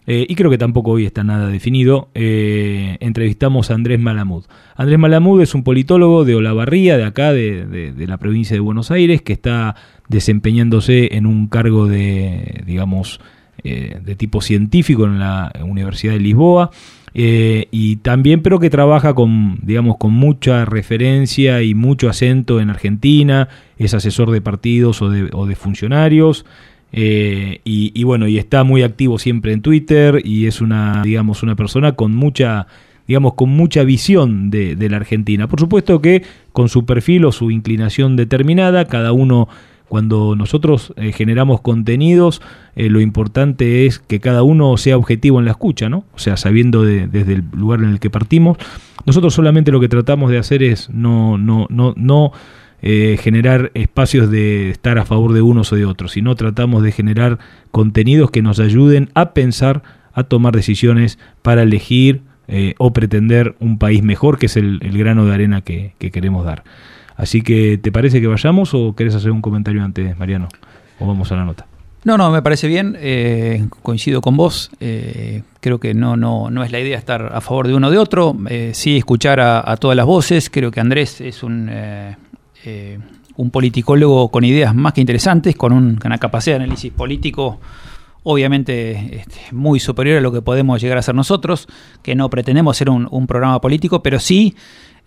Eh, 0.08 0.24
y 0.28 0.36
creo 0.36 0.50
que 0.50 0.58
tampoco 0.58 0.92
hoy 0.92 1.04
está 1.04 1.24
nada 1.24 1.48
definido, 1.48 2.10
eh, 2.14 2.96
entrevistamos 3.00 3.72
a 3.72 3.74
Andrés 3.74 3.98
Malamud. 3.98 4.44
Andrés 4.76 5.00
Malamud 5.00 5.42
es 5.42 5.52
un 5.52 5.64
politólogo 5.64 6.24
de 6.24 6.36
Olavarría, 6.36 6.96
de 6.96 7.04
acá, 7.04 7.32
de, 7.32 7.66
de, 7.66 8.06
la 8.06 8.16
provincia 8.16 8.54
de 8.54 8.60
Buenos 8.60 8.92
Aires, 8.92 9.20
que 9.22 9.32
está 9.32 9.74
desempeñándose 10.08 11.16
en 11.16 11.26
un 11.26 11.48
cargo 11.48 11.86
de, 11.86 12.62
digamos, 12.66 13.20
eh, 13.64 13.98
de 14.04 14.14
tipo 14.16 14.40
científico 14.40 15.04
en 15.04 15.18
la 15.18 15.52
Universidad 15.62 16.12
de 16.12 16.20
Lisboa. 16.20 16.70
y 17.14 17.96
también 17.96 18.42
pero 18.42 18.58
que 18.60 18.68
trabaja 18.68 19.14
con 19.14 19.58
digamos 19.62 19.96
con 19.96 20.12
mucha 20.12 20.66
referencia 20.66 21.62
y 21.62 21.72
mucho 21.72 22.10
acento 22.10 22.60
en 22.60 22.68
Argentina 22.68 23.48
es 23.78 23.94
asesor 23.94 24.30
de 24.30 24.42
partidos 24.42 25.00
o 25.00 25.08
de, 25.08 25.30
o 25.32 25.46
de 25.46 25.56
funcionarios 25.56 26.44
eh, 26.92 27.60
y, 27.64 28.04
bueno, 28.04 28.28
y 28.28 28.38
está 28.38 28.64
muy 28.64 28.82
activo 28.82 29.18
siempre 29.18 29.52
en 29.52 29.60
Twitter 29.60 30.22
y 30.24 30.46
es 30.46 30.60
una, 30.60 31.02
digamos, 31.02 31.42
una 31.42 31.56
persona 31.56 31.92
con 31.92 32.14
mucha, 32.14 32.68
digamos, 33.06 33.34
con 33.34 33.50
mucha 33.50 33.84
visión 33.84 34.50
de, 34.50 34.76
la 34.88 34.96
Argentina. 34.96 35.48
Por 35.48 35.60
supuesto 35.60 36.00
que 36.00 36.22
con 36.52 36.68
su 36.68 36.86
perfil 36.86 37.24
o 37.24 37.32
su 37.32 37.50
inclinación 37.50 38.16
determinada, 38.16 38.86
cada 38.86 39.12
uno, 39.12 39.48
cuando 39.88 40.34
nosotros 40.34 40.92
eh, 40.96 41.12
generamos 41.12 41.60
contenidos, 41.60 42.42
eh, 42.74 42.90
lo 42.90 43.00
importante 43.00 43.86
es 43.86 44.00
que 44.00 44.18
cada 44.18 44.42
uno 44.42 44.76
sea 44.76 44.96
objetivo 44.96 45.38
en 45.38 45.44
la 45.44 45.52
escucha, 45.52 45.88
¿no? 45.88 46.04
O 46.14 46.18
sea, 46.18 46.36
sabiendo 46.36 46.84
desde 46.84 47.32
el 47.32 47.44
lugar 47.52 47.80
en 47.80 47.90
el 47.90 48.00
que 48.00 48.10
partimos. 48.10 48.58
Nosotros 49.04 49.34
solamente 49.34 49.70
lo 49.70 49.80
que 49.80 49.88
tratamos 49.88 50.30
de 50.30 50.38
hacer 50.38 50.62
es 50.62 50.90
no, 50.90 51.38
no, 51.38 51.66
no, 51.70 51.94
no 51.96 52.32
eh, 52.82 53.16
generar 53.20 53.70
espacios 53.74 54.28
de 54.28 54.70
estar 54.70 54.98
a 54.98 55.04
favor 55.04 55.32
de 55.32 55.42
unos 55.42 55.72
o 55.72 55.76
de 55.76 55.84
otros, 55.84 56.12
sino 56.12 56.34
tratamos 56.34 56.82
de 56.82 56.90
generar 56.90 57.38
contenidos 57.70 58.32
que 58.32 58.42
nos 58.42 58.58
ayuden 58.58 59.10
a 59.14 59.34
pensar, 59.34 59.82
a 60.12 60.24
tomar 60.24 60.56
decisiones 60.56 61.18
para 61.42 61.62
elegir 61.62 62.22
o 62.78 62.92
pretender 62.92 63.56
un 63.58 63.76
país 63.76 64.04
mejor, 64.04 64.38
que 64.38 64.46
es 64.46 64.56
el, 64.56 64.78
grano 64.78 65.26
de 65.26 65.34
arena 65.34 65.62
que, 65.62 65.94
queremos 65.98 66.44
dar. 66.44 66.62
Así 67.16 67.42
que, 67.42 67.78
¿te 67.78 67.90
parece 67.90 68.20
que 68.20 68.26
vayamos 68.26 68.74
o 68.74 68.94
querés 68.94 69.14
hacer 69.14 69.30
un 69.30 69.40
comentario 69.40 69.82
antes, 69.82 70.18
Mariano? 70.18 70.48
¿O 71.00 71.06
vamos 71.06 71.30
a 71.32 71.36
la 71.36 71.44
nota? 71.44 71.66
No, 72.04 72.16
no, 72.16 72.30
me 72.30 72.40
parece 72.40 72.68
bien, 72.68 72.96
eh, 73.00 73.66
coincido 73.82 74.20
con 74.20 74.36
vos, 74.36 74.70
creo 74.78 75.80
que 75.80 75.92
no, 75.92 76.16
no, 76.16 76.50
no 76.50 76.62
es 76.62 76.70
la 76.70 76.78
idea 76.78 76.96
estar 76.96 77.32
a 77.34 77.40
favor 77.40 77.66
de 77.66 77.74
uno 77.74 77.88
o 77.88 77.90
de 77.90 77.98
otro, 77.98 78.36
sí 78.72 78.96
escuchar 78.96 79.40
a, 79.40 79.76
todas 79.76 79.96
las 79.96 80.06
voces, 80.06 80.48
creo 80.48 80.70
que 80.70 80.78
Andrés 80.78 81.20
es 81.20 81.42
un, 81.42 81.68
eh, 82.66 82.98
un 83.36 83.50
politicólogo 83.50 84.30
con 84.30 84.42
ideas 84.42 84.74
más 84.74 84.92
que 84.92 85.00
interesantes, 85.00 85.54
con, 85.54 85.72
una 85.72 86.18
capacidad 86.18 86.58
de 86.58 86.64
análisis 86.64 86.92
político 86.92 87.60
obviamente 88.28 89.18
este, 89.18 89.40
muy 89.52 89.78
superior 89.78 90.18
a 90.18 90.20
lo 90.20 90.32
que 90.32 90.42
podemos 90.42 90.80
llegar 90.82 90.98
a 90.98 91.02
ser 91.02 91.14
nosotros, 91.14 91.68
que 92.02 92.16
no 92.16 92.28
pretendemos 92.28 92.76
ser 92.76 92.90
un, 92.90 93.26
programa 93.28 93.60
político, 93.60 94.02
pero 94.02 94.18
sí, 94.18 94.56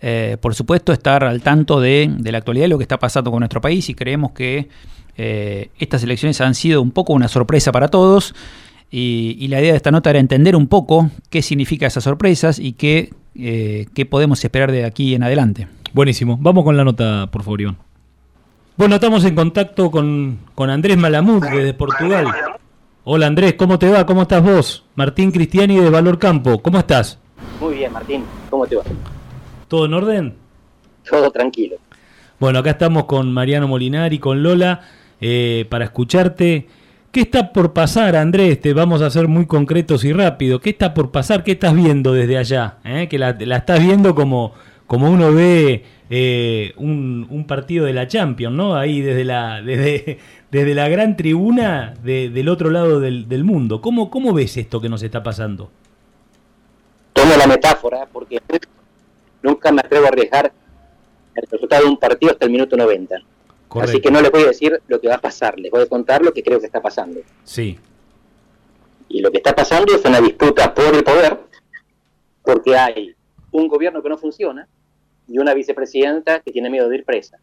eh, 0.00 0.38
por 0.40 0.54
supuesto, 0.54 0.94
estar 0.94 1.24
al 1.24 1.42
tanto 1.42 1.80
de, 1.80 2.10
la 2.18 2.38
actualidad 2.38 2.64
y 2.64 2.68
lo 2.70 2.78
que 2.78 2.84
está 2.84 2.98
pasando 2.98 3.30
con 3.30 3.40
nuestro 3.40 3.60
país 3.60 3.90
y 3.90 3.94
creemos 3.94 4.32
que 4.32 4.70
eh, 5.18 5.68
estas 5.78 6.02
elecciones 6.02 6.40
han 6.40 6.54
sido 6.54 6.80
un 6.80 6.92
poco 6.92 7.12
una 7.12 7.28
sorpresa 7.28 7.72
para 7.72 7.88
todos 7.88 8.34
y, 8.90 9.46
la 9.48 9.60
idea 9.60 9.72
de 9.72 9.76
esta 9.76 9.90
nota 9.90 10.08
era 10.08 10.18
entender 10.18 10.56
un 10.56 10.66
poco 10.66 11.10
qué 11.28 11.42
significa 11.42 11.86
esas 11.86 12.04
sorpresas 12.04 12.58
y 12.58 12.72
qué, 12.72 13.12
qué 13.34 14.06
podemos 14.08 14.42
esperar 14.42 14.72
de 14.72 14.86
aquí 14.86 15.14
en 15.14 15.24
adelante. 15.24 15.68
Buenísimo. 15.92 16.38
Vamos 16.40 16.64
con 16.64 16.74
la 16.74 16.84
nota, 16.84 17.28
por 17.30 17.42
favor, 17.42 17.60
Iván. 17.60 17.76
Bueno, 18.78 18.94
estamos 18.94 19.22
en 19.26 19.34
contacto 19.34 19.90
con, 19.90 20.38
Andrés 20.56 20.96
Malamud 20.96 21.42
desde 21.42 21.74
Portugal. 21.74 22.28
Hola 23.02 23.28
Andrés, 23.28 23.54
¿cómo 23.54 23.78
te 23.78 23.88
va? 23.88 24.04
¿Cómo 24.04 24.22
estás 24.22 24.42
vos? 24.42 24.84
Martín 24.94 25.30
Cristiani 25.30 25.80
de 25.80 25.88
Valor 25.88 26.18
Campo, 26.18 26.60
¿cómo 26.60 26.78
estás? 26.78 27.18
Muy 27.58 27.76
bien, 27.76 27.90
Martín, 27.90 28.24
¿cómo 28.50 28.66
te 28.66 28.76
va? 28.76 28.82
¿Todo 29.68 29.86
en 29.86 29.94
orden? 29.94 30.34
Todo 31.08 31.30
tranquilo. 31.30 31.76
Bueno, 32.38 32.58
acá 32.58 32.72
estamos 32.72 33.06
con 33.06 33.32
Mariano 33.32 33.66
Molinari, 33.68 34.18
con 34.18 34.42
Lola, 34.42 34.82
eh, 35.18 35.64
para 35.70 35.86
escucharte. 35.86 36.68
¿Qué 37.10 37.22
está 37.22 37.54
por 37.54 37.72
pasar, 37.72 38.16
Andrés? 38.16 38.60
Te 38.60 38.74
vamos 38.74 39.00
a 39.00 39.08
ser 39.08 39.28
muy 39.28 39.46
concretos 39.46 40.04
y 40.04 40.12
rápido. 40.12 40.60
¿Qué 40.60 40.68
está 40.68 40.92
por 40.92 41.10
pasar? 41.10 41.42
¿Qué 41.42 41.52
estás 41.52 41.74
viendo 41.74 42.12
desde 42.12 42.36
allá? 42.36 42.80
¿Eh? 42.84 43.08
Que 43.08 43.18
la, 43.18 43.32
la, 43.32 43.56
estás 43.56 43.80
viendo 43.80 44.14
como, 44.14 44.52
como 44.90 45.08
uno 45.08 45.32
ve 45.32 45.84
eh, 46.10 46.72
un, 46.76 47.44
partido 47.46 47.84
de 47.86 47.92
la 47.92 48.08
Champions, 48.08 48.56
¿no? 48.56 48.74
Ahí 48.74 49.00
desde 49.00 49.24
la, 49.24 49.62
desde, 49.64 50.18
desde 50.50 50.74
la 50.74 50.88
gran 50.88 51.16
tribuna 51.16 51.94
del 52.02 52.48
otro 52.48 52.70
lado 52.70 52.98
del, 52.98 53.44
mundo. 53.44 53.80
¿Cómo, 53.80 54.10
¿Cómo 54.10 54.34
ves 54.34 54.56
esto 54.56 54.80
que 54.80 54.88
nos 54.88 55.04
está 55.04 55.22
pasando? 55.22 55.70
Tomo 57.12 57.36
la 57.36 57.46
metáfora 57.46 58.04
porque 58.12 58.42
nunca 59.44 59.70
me 59.70 59.80
atrevo 59.80 60.06
a 60.06 60.08
arriesgar 60.08 60.52
el 61.36 61.46
resultado 61.48 61.84
de 61.84 61.88
un 61.88 61.96
partido 61.96 62.32
hasta 62.32 62.46
el 62.46 62.50
minuto 62.50 62.76
90. 62.76 63.14
Así 63.80 64.00
que 64.00 64.10
no 64.10 64.20
les 64.20 64.32
voy 64.32 64.42
a 64.42 64.46
decir 64.48 64.82
lo 64.88 65.00
que 65.00 65.06
va 65.06 65.14
a 65.14 65.20
pasar, 65.20 65.56
les 65.56 65.70
voy 65.70 65.82
a 65.82 65.86
contar 65.86 66.20
lo 66.20 66.32
que 66.32 66.42
creo 66.42 66.58
que 66.58 66.66
está 66.66 66.82
pasando. 66.82 67.20
Sí. 67.44 67.78
Y 69.08 69.20
lo 69.20 69.30
que 69.30 69.36
está 69.36 69.54
pasando 69.54 69.94
es 69.94 70.04
una 70.04 70.20
disputa 70.20 70.74
por 70.74 70.92
el 70.92 71.04
poder, 71.04 71.38
porque 72.42 72.76
hay 72.76 73.14
un 73.52 73.68
gobierno 73.68 74.02
que 74.02 74.08
no 74.08 74.18
funciona, 74.18 74.66
y 75.30 75.38
una 75.38 75.54
vicepresidenta 75.54 76.40
que 76.40 76.50
tiene 76.50 76.68
miedo 76.68 76.88
de 76.88 76.96
ir 76.96 77.04
presa. 77.04 77.38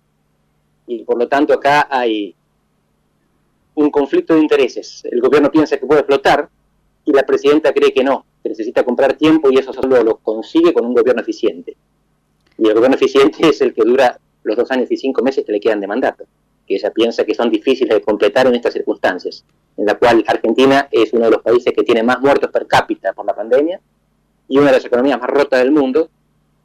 Y 0.88 1.04
por 1.04 1.18
lo 1.18 1.28
tanto 1.28 1.54
acá 1.54 1.88
hay 1.90 2.36
un 3.76 3.90
conflicto 3.90 4.34
de 4.34 4.42
intereses. 4.42 5.04
El 5.10 5.22
gobierno 5.22 5.50
piensa 5.50 5.78
que 5.78 5.86
puede 5.86 6.04
flotar 6.04 6.50
y 7.06 7.14
la 7.14 7.24
presidenta 7.24 7.72
cree 7.72 7.94
que 7.94 8.04
no, 8.04 8.26
que 8.44 8.50
necesita 8.50 8.84
comprar 8.84 9.14
tiempo 9.14 9.50
y 9.52 9.58
eso 9.58 9.72
solo 9.72 10.04
lo 10.04 10.18
consigue 10.18 10.74
con 10.74 10.86
un 10.86 10.94
gobierno 10.94 11.22
eficiente. 11.22 11.78
Y 12.58 12.68
el 12.68 12.74
gobierno 12.74 12.96
eficiente 12.96 13.48
es 13.48 13.62
el 13.62 13.74
que 13.74 13.84
dura 13.84 14.20
los 14.44 14.58
dos 14.58 14.70
años 14.72 14.92
y 14.92 14.98
cinco 14.98 15.22
meses 15.22 15.46
que 15.46 15.52
le 15.52 15.60
quedan 15.60 15.80
de 15.80 15.88
mandato, 15.88 16.26
que 16.68 16.76
ella 16.76 16.92
piensa 16.92 17.24
que 17.24 17.36
son 17.36 17.50
difíciles 17.50 17.94
de 17.94 18.02
completar 18.02 18.48
en 18.48 18.56
estas 18.56 18.74
circunstancias, 18.74 19.46
en 19.78 19.86
la 19.86 19.96
cual 19.96 20.24
Argentina 20.28 20.90
es 20.92 21.14
uno 21.14 21.26
de 21.26 21.32
los 21.32 21.42
países 21.42 21.74
que 21.74 21.84
tiene 21.84 22.04
más 22.04 22.20
muertos 22.20 22.50
per 22.52 22.68
cápita 22.68 23.14
por 23.14 23.26
la 23.26 23.36
pandemia 23.36 23.80
y 24.50 24.58
una 24.58 24.68
de 24.68 24.74
las 24.74 24.86
economías 24.86 25.20
más 25.20 25.30
rotas 25.30 25.60
del 25.60 25.72
mundo 25.72 26.10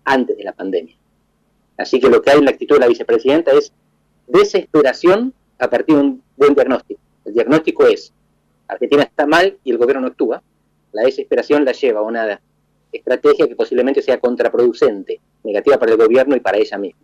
antes 0.05 0.37
de 0.37 0.45
la 0.45 0.53
pandemia. 0.53 0.97
Así 1.77 2.01
que 2.01 2.09
lo 2.09 2.23
que 2.23 2.31
hay 2.31 2.39
en 2.39 2.45
la 2.45 2.51
actitud 2.51 2.77
de 2.77 2.81
la 2.81 2.89
vicepresidenta 2.89 3.53
es 3.53 3.73
desesperación 4.27 5.35
a 5.59 5.69
partir 5.69 5.97
de 5.97 6.03
un 6.03 6.23
buen 6.37 6.55
diagnóstico. 6.55 7.01
El 7.25 7.35
diagnóstico 7.35 7.87
es, 7.87 8.13
Argentina 8.69 9.03
está 9.03 9.27
mal 9.27 9.59
y 9.65 9.71
el 9.71 9.79
gobierno 9.79 10.03
no 10.03 10.09
actúa. 10.09 10.43
La 10.93 11.03
desesperación 11.03 11.65
la 11.65 11.73
lleva 11.73 12.01
a 12.01 12.03
una 12.03 12.41
estrategia 12.93 13.49
que 13.49 13.57
posiblemente 13.57 14.03
sea 14.03 14.21
contraproducente, 14.21 15.21
negativa 15.45 15.79
para 15.79 15.93
el 15.93 15.99
gobierno 15.99 16.37
y 16.37 16.41
para 16.41 16.59
ella 16.59 16.79
misma. 16.79 17.01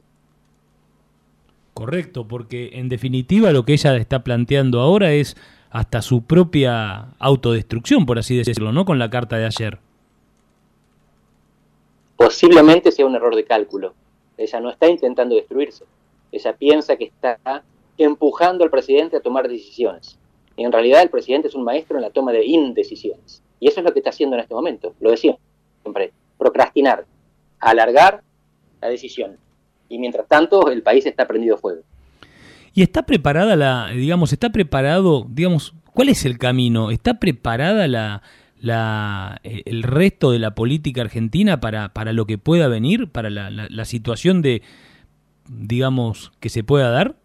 Correcto, 1.75 2.27
porque 2.27 2.71
en 2.75 2.89
definitiva 2.89 3.53
lo 3.53 3.65
que 3.65 3.75
ella 3.75 3.97
está 3.97 4.25
planteando 4.25 4.81
ahora 4.81 5.13
es 5.13 5.37
hasta 5.71 6.03
su 6.03 6.23
propia 6.23 7.11
autodestrucción, 7.19 8.05
por 8.05 8.19
así 8.19 8.37
decirlo, 8.37 8.73
¿no? 8.73 8.85
Con 8.85 8.99
la 8.99 9.11
carta 9.11 9.37
de 9.37 9.47
ayer. 9.47 9.79
Posiblemente 12.17 12.91
sea 12.91 13.07
un 13.07 13.15
error 13.15 13.37
de 13.37 13.45
cálculo. 13.45 13.95
Ella 14.39 14.61
no 14.61 14.71
está 14.71 14.89
intentando 14.89 15.35
destruirse. 15.35 15.85
Ella 16.33 16.57
piensa 16.57 16.97
que 16.97 17.05
está 17.05 17.63
empujando 17.99 18.65
al 18.65 18.71
presidente 18.71 19.17
a 19.17 19.21
tomar 19.21 19.49
decisiones. 19.49 20.19
Y 20.57 20.65
en 20.65 20.73
realidad 20.73 21.03
el 21.03 21.11
presidente 21.11 21.49
es 21.49 21.55
un 21.55 21.65
maestro 21.65 21.99
en 21.99 22.03
la 22.03 22.11
toma 22.11 22.33
de 22.33 22.47
indecisiones. 22.47 23.43
Y 23.61 23.69
eso 23.69 23.81
es 23.81 23.85
lo 23.85 23.93
que 23.93 23.99
está 23.99 24.11
haciendo 24.11 24.37
en 24.37 24.43
este 24.43 24.55
momento. 24.55 24.95
Lo 25.01 25.11
decía 25.11 25.37
siempre, 25.83 26.13
procrastinar, 26.39 27.05
alargar 27.59 28.23
la 28.81 28.89
decisión. 28.89 29.37
Y 29.89 29.99
mientras 29.99 30.27
tanto 30.29 30.71
el 30.71 30.83
país 30.83 31.05
está 31.07 31.27
prendido 31.27 31.59
fuego. 31.59 31.83
Y 32.75 32.83
está 32.83 33.03
preparada 33.03 33.57
la, 33.57 33.89
digamos, 33.89 34.33
está 34.33 34.51
preparado, 34.51 35.27
digamos, 35.29 35.75
¿cuál 35.93 36.11
es 36.11 36.25
el 36.25 36.39
camino? 36.39 36.91
¿Está 36.91 37.19
preparada 37.19 37.89
la, 37.89 38.23
la, 38.61 39.41
eh, 39.45 39.63
el 39.67 39.83
resto 39.83 40.31
de 40.31 40.39
la 40.39 40.55
política 40.55 41.03
argentina 41.03 41.61
para, 41.61 41.93
para 41.93 42.13
lo 42.13 42.27
que 42.27 42.39
pueda 42.39 42.69
venir, 42.69 43.09
para 43.09 43.31
la, 43.31 43.51
la, 43.51 43.85
situación 43.85 44.43
de, 44.43 44.63
digamos, 45.49 46.33
que 46.41 46.49
se 46.49 46.65
pueda 46.65 46.91
dar? 46.91 47.17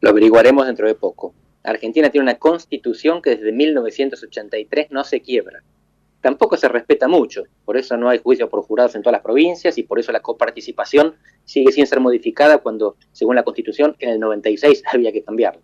Lo 0.00 0.10
averiguaremos 0.10 0.66
dentro 0.66 0.86
de 0.86 0.94
poco. 0.94 1.34
Argentina 1.62 2.10
tiene 2.10 2.24
una 2.24 2.34
constitución 2.34 3.22
que 3.22 3.30
desde 3.30 3.52
1983 3.52 4.88
no 4.90 5.04
se 5.04 5.20
quiebra. 5.20 5.62
tampoco 6.20 6.56
se 6.56 6.68
respeta 6.68 7.06
mucho. 7.06 7.44
Por 7.64 7.76
eso 7.76 7.96
no 7.96 8.08
hay 8.08 8.18
juicio 8.18 8.48
por 8.48 8.62
jurados 8.62 8.94
en 8.94 9.02
todas 9.02 9.12
las 9.12 9.22
provincias 9.22 9.76
y 9.76 9.82
por 9.82 9.98
eso 9.98 10.10
la 10.10 10.20
coparticipación 10.20 11.14
sigue 11.44 11.70
sin 11.70 11.86
ser 11.86 12.00
modificada 12.00 12.58
cuando, 12.58 12.96
según 13.12 13.36
la 13.36 13.42
Constitución, 13.42 13.94
en 13.98 14.10
el 14.10 14.20
96 14.20 14.82
había 14.92 15.12
que 15.12 15.22
cambiarla. 15.22 15.60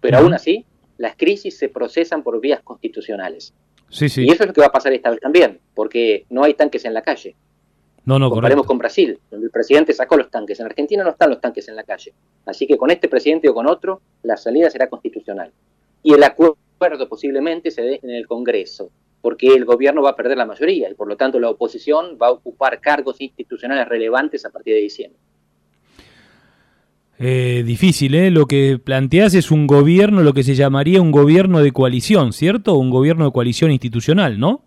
Pero 0.00 0.18
aún 0.18 0.34
así, 0.34 0.66
las 1.00 1.16
crisis 1.16 1.56
se 1.56 1.70
procesan 1.70 2.22
por 2.22 2.38
vías 2.40 2.60
constitucionales. 2.62 3.54
Sí, 3.88 4.10
sí. 4.10 4.26
Y 4.26 4.30
eso 4.30 4.42
es 4.42 4.48
lo 4.48 4.52
que 4.52 4.60
va 4.60 4.66
a 4.66 4.72
pasar 4.72 4.92
esta 4.92 5.08
vez 5.08 5.18
también, 5.18 5.58
porque 5.74 6.26
no 6.28 6.44
hay 6.44 6.52
tanques 6.52 6.84
en 6.84 6.92
la 6.92 7.00
calle. 7.00 7.34
No, 8.04 8.18
no, 8.18 8.28
Comparemos 8.28 8.66
con 8.66 8.76
Brasil, 8.76 9.18
donde 9.30 9.46
el 9.46 9.50
presidente 9.50 9.94
sacó 9.94 10.18
los 10.18 10.30
tanques. 10.30 10.60
En 10.60 10.66
Argentina 10.66 11.02
no 11.02 11.10
están 11.10 11.30
los 11.30 11.40
tanques 11.40 11.66
en 11.68 11.76
la 11.76 11.84
calle. 11.84 12.12
Así 12.44 12.66
que 12.66 12.76
con 12.76 12.90
este 12.90 13.08
presidente 13.08 13.48
o 13.48 13.54
con 13.54 13.66
otro, 13.66 14.02
la 14.22 14.36
salida 14.36 14.68
será 14.68 14.90
constitucional. 14.90 15.50
Y 16.02 16.12
el 16.12 16.22
acuerdo 16.22 16.58
posiblemente 17.08 17.70
se 17.70 17.80
dé 17.80 18.00
en 18.02 18.10
el 18.10 18.26
Congreso, 18.26 18.90
porque 19.22 19.48
el 19.54 19.64
gobierno 19.64 20.02
va 20.02 20.10
a 20.10 20.16
perder 20.16 20.36
la 20.36 20.44
mayoría 20.44 20.90
y 20.90 20.94
por 20.94 21.08
lo 21.08 21.16
tanto 21.16 21.40
la 21.40 21.48
oposición 21.48 22.18
va 22.20 22.26
a 22.26 22.32
ocupar 22.32 22.78
cargos 22.78 23.22
institucionales 23.22 23.88
relevantes 23.88 24.44
a 24.44 24.50
partir 24.50 24.74
de 24.74 24.80
diciembre. 24.80 25.18
Eh, 27.22 27.64
difícil, 27.66 28.14
¿eh? 28.14 28.30
Lo 28.30 28.46
que 28.46 28.80
planteas 28.82 29.34
es 29.34 29.50
un 29.50 29.66
gobierno, 29.66 30.22
lo 30.22 30.32
que 30.32 30.42
se 30.42 30.54
llamaría 30.54 31.02
un 31.02 31.10
gobierno 31.10 31.60
de 31.60 31.70
coalición, 31.70 32.32
¿cierto? 32.32 32.76
Un 32.76 32.88
gobierno 32.88 33.26
de 33.26 33.30
coalición 33.30 33.70
institucional, 33.70 34.40
¿no? 34.40 34.62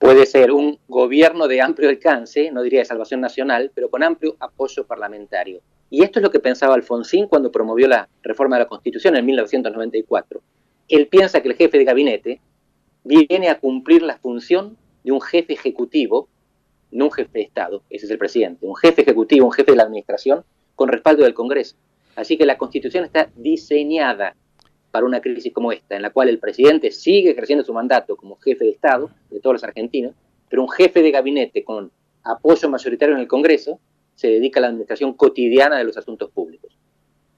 Puede 0.00 0.26
ser 0.26 0.50
un 0.50 0.80
gobierno 0.88 1.46
de 1.46 1.60
amplio 1.60 1.88
alcance, 1.88 2.50
no 2.50 2.62
diría 2.62 2.80
de 2.80 2.84
salvación 2.84 3.20
nacional, 3.20 3.70
pero 3.72 3.90
con 3.90 4.02
amplio 4.02 4.34
apoyo 4.40 4.84
parlamentario. 4.84 5.60
Y 5.88 6.02
esto 6.02 6.18
es 6.18 6.24
lo 6.24 6.32
que 6.32 6.40
pensaba 6.40 6.74
Alfonsín 6.74 7.28
cuando 7.28 7.52
promovió 7.52 7.86
la 7.86 8.08
reforma 8.24 8.56
de 8.56 8.64
la 8.64 8.68
Constitución 8.68 9.14
en 9.14 9.24
1994. 9.24 10.42
Él 10.88 11.06
piensa 11.06 11.40
que 11.40 11.48
el 11.48 11.54
jefe 11.54 11.78
de 11.78 11.84
gabinete 11.84 12.40
viene 13.04 13.50
a 13.50 13.60
cumplir 13.60 14.02
la 14.02 14.18
función 14.18 14.76
de 15.04 15.12
un 15.12 15.20
jefe 15.20 15.52
ejecutivo, 15.52 16.28
no 16.90 17.04
un 17.04 17.12
jefe 17.12 17.30
de 17.34 17.42
Estado, 17.42 17.84
ese 17.88 18.06
es 18.06 18.10
el 18.10 18.18
presidente, 18.18 18.66
un 18.66 18.74
jefe 18.74 19.02
ejecutivo, 19.02 19.46
un 19.46 19.52
jefe 19.52 19.70
de 19.70 19.76
la 19.76 19.84
administración, 19.84 20.42
con 20.74 20.88
respaldo 20.88 21.24
del 21.24 21.34
Congreso. 21.34 21.76
Así 22.16 22.36
que 22.36 22.46
la 22.46 22.58
Constitución 22.58 23.04
está 23.04 23.30
diseñada 23.36 24.36
para 24.90 25.06
una 25.06 25.20
crisis 25.20 25.52
como 25.52 25.72
esta, 25.72 25.96
en 25.96 26.02
la 26.02 26.10
cual 26.10 26.28
el 26.28 26.38
presidente 26.38 26.90
sigue 26.90 27.30
ejerciendo 27.30 27.64
su 27.64 27.72
mandato 27.72 28.16
como 28.16 28.36
jefe 28.36 28.64
de 28.64 28.70
Estado 28.70 29.10
de 29.30 29.40
todos 29.40 29.54
los 29.54 29.64
argentinos, 29.64 30.14
pero 30.50 30.62
un 30.62 30.68
jefe 30.68 31.02
de 31.02 31.10
gabinete 31.10 31.64
con 31.64 31.90
apoyo 32.22 32.68
mayoritario 32.68 33.14
en 33.14 33.22
el 33.22 33.28
Congreso 33.28 33.80
se 34.14 34.28
dedica 34.28 34.60
a 34.60 34.62
la 34.62 34.66
administración 34.68 35.14
cotidiana 35.14 35.78
de 35.78 35.84
los 35.84 35.96
asuntos 35.96 36.30
públicos. 36.30 36.76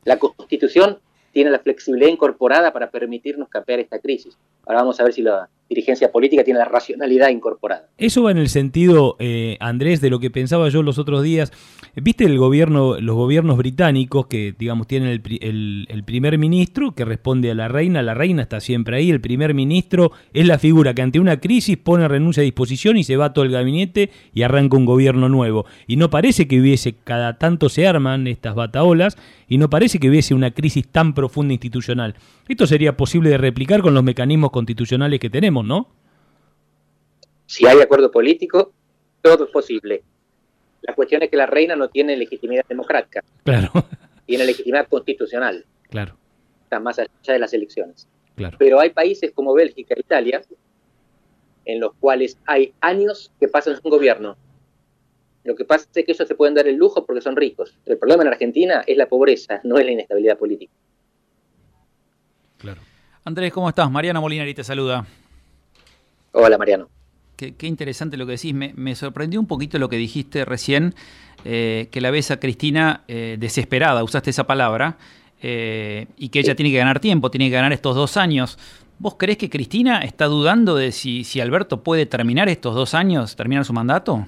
La 0.05 0.19
Constitución 0.19 0.99
tiene 1.33 1.51
la 1.51 1.61
flexibilidad 1.61 2.11
incorporada 2.11 2.73
para 2.73 2.91
permitirnos 2.91 3.49
capear 3.49 3.81
esta 3.81 4.01
crisis. 4.01 4.37
Ahora 4.67 4.81
vamos 4.81 5.01
a 5.01 5.05
ver 5.05 5.13
si 5.13 5.23
la 5.23 5.49
dirigencia 5.69 6.13
política 6.13 6.45
tiene 6.45 6.59
la 6.59 6.67
racionalidad 6.67 7.31
incorporada. 7.31 7.89
Eso 7.99 8.23
va 8.23 8.31
en 8.31 8.39
el 8.39 8.49
sentido, 8.49 9.17
eh, 9.19 9.57
Andrés, 9.61 10.01
de 10.01 10.11
lo 10.11 10.21
que 10.21 10.31
pensaba 10.31 10.69
yo 10.69 10.83
los 10.83 10.99
otros 10.99 11.23
días. 11.23 11.53
¿Viste 11.97 12.25
el 12.25 12.39
gobierno, 12.39 13.01
los 13.01 13.15
gobiernos 13.15 13.57
británicos 13.57 14.27
que, 14.27 14.55
digamos, 14.59 14.87
tienen 14.87 15.09
el, 15.09 15.87
el, 15.89 16.05
primer 16.05 16.39
ministro 16.39 16.93
que 16.93 17.05
responde 17.05 17.51
a 17.51 17.55
la 17.55 17.69
reina? 17.69 18.03
La 18.03 18.15
reina 18.15 18.43
está 18.43 18.61
siempre 18.61 18.97
ahí. 18.97 19.11
El 19.11 19.21
primer 19.21 19.55
ministro 19.55 20.11
es 20.33 20.47
la 20.47 20.59
figura 20.59 20.93
que 20.93 21.03
ante 21.03 21.21
una 21.21 21.41
crisis 21.41 21.77
pone 21.77 22.09
renuncia 22.09 22.41
a 22.41 22.45
disposición 22.45 22.97
y 22.97 23.05
se 23.05 23.17
va 23.17 23.33
todo 23.33 23.45
el 23.45 23.53
gabinete 23.53 24.11
y 24.33 24.43
arranca 24.43 24.77
un 24.77 24.87
gobierno 24.87 25.29
nuevo. 25.29 25.67
Y 25.87 25.97
no 25.97 26.11
parece 26.11 26.49
que 26.49 26.61
hubiese, 26.61 26.95
cada 27.05 27.39
tanto 27.39 27.69
se 27.69 27.87
arman 27.87 28.27
estas 28.27 28.57
bataolas 28.57 29.17
y 29.49 29.59
no 29.59 29.71
parece 29.71 29.99
que 30.01 30.09
hubiese 30.09 30.35
una 30.35 30.51
crisis 30.51 30.89
tan 30.89 31.15
profunda 31.15 31.53
institucional. 31.53 32.17
Esto 32.49 32.67
sería 32.67 32.97
posible 32.97 33.31
de 33.31 33.39
replicar 33.39 33.83
con 33.83 33.95
los 33.95 34.03
mecanismos 34.03 34.51
constitucionales 34.51 35.21
que 35.21 35.31
tenemos, 35.31 35.54
¿no? 35.63 35.95
Si 37.47 37.67
hay 37.67 37.81
acuerdo 37.81 38.11
político, 38.11 38.73
todo 39.21 39.45
es 39.45 39.51
posible. 39.51 40.03
La 40.83 40.95
cuestión 40.95 41.23
es 41.23 41.31
que 41.31 41.37
la 41.37 41.47
reina 41.47 41.77
no 41.77 41.89
tiene 41.89 42.17
legitimidad 42.17 42.65
democrática. 42.69 43.23
Claro. 43.45 43.71
Tiene 44.27 44.47
legitimidad 44.47 44.89
constitucional. 44.89 45.67
Claro. 45.91 46.17
Está 46.63 46.81
más 46.81 46.99
allá 46.99 47.11
de 47.27 47.39
las 47.39 47.53
elecciones. 47.53 48.09
Claro. 48.37 48.57
Pero 48.59 48.81
hay 48.81 48.89
países 48.89 49.33
como 49.33 49.53
Bélgica 49.53 49.95
e 49.95 50.01
Italia 50.01 50.43
en 51.67 51.81
los 51.81 51.93
cuales 51.95 52.39
hay 52.47 52.73
años 52.81 53.33
que 53.39 53.49
pasan 53.49 53.79
un 53.83 53.91
gobierno. 53.91 54.37
Lo 55.45 55.55
que 55.55 55.65
pasa 55.65 55.87
es 55.95 56.05
que 56.05 56.13
ellos 56.13 56.27
se 56.27 56.35
pueden 56.35 56.55
dar 56.55 56.67
el 56.67 56.77
lujo 56.77 57.05
porque 57.05 57.21
son 57.21 57.37
ricos. 57.37 57.77
El 57.85 57.99
problema 57.99 58.23
en 58.23 58.29
Argentina 58.29 58.83
es 58.87 58.97
la 58.97 59.07
pobreza, 59.07 59.61
no 59.63 59.79
es 59.79 59.85
la 59.85 59.93
inestabilidad 59.93 60.39
política. 60.39 60.73
Claro. 62.59 62.81
Andrés, 63.25 63.53
¿cómo 63.53 63.69
estás? 63.69 63.91
Mariano 63.91 64.21
Molinari 64.21 64.55
te 64.55 64.65
saluda. 64.65 65.07
Hola, 66.37 66.59
Mariano. 66.59 66.89
Qué, 67.37 67.55
interesante 67.63 68.17
lo 68.17 68.27
que 68.27 68.33
decís. 68.33 68.55
Me, 68.55 68.95
sorprendió 68.95 69.41
un 69.41 69.47
poquito 69.47 69.79
lo 69.79 69.89
que 69.89 69.97
dijiste 69.97 70.45
recién, 70.45 70.95
eh, 71.45 71.89
que 71.91 72.01
la 72.01 72.11
ves 72.11 72.31
a 72.31 72.39
Cristina 72.39 73.05
eh, 73.09 73.37
desesperada, 73.39 74.03
usaste 74.05 74.31
esa 74.31 74.45
palabra, 74.45 74.99
eh, 75.43 76.07
y 76.17 76.29
que 76.29 76.41
ella 76.41 76.55
tiene 76.55 76.71
que 76.71 76.79
ganar 76.79 77.01
tiempo, 77.01 77.31
tiene 77.31 77.47
que 77.47 77.55
ganar 77.55 77.73
estos 77.73 77.95
dos 77.95 78.17
años. 78.17 78.59
¿Vos 78.99 79.15
crees 79.17 79.39
que 79.39 79.51
Cristina 79.51 80.01
está 80.01 80.27
dudando 80.27 80.75
de 80.77 80.93
si, 80.93 81.25
si 81.25 81.41
Alberto 81.41 81.83
puede 81.83 82.07
terminar 82.07 82.49
estos 82.49 82.75
dos 82.75 82.95
años, 82.95 83.37
terminar 83.37 83.65
su 83.65 83.73
mandato? 83.73 84.27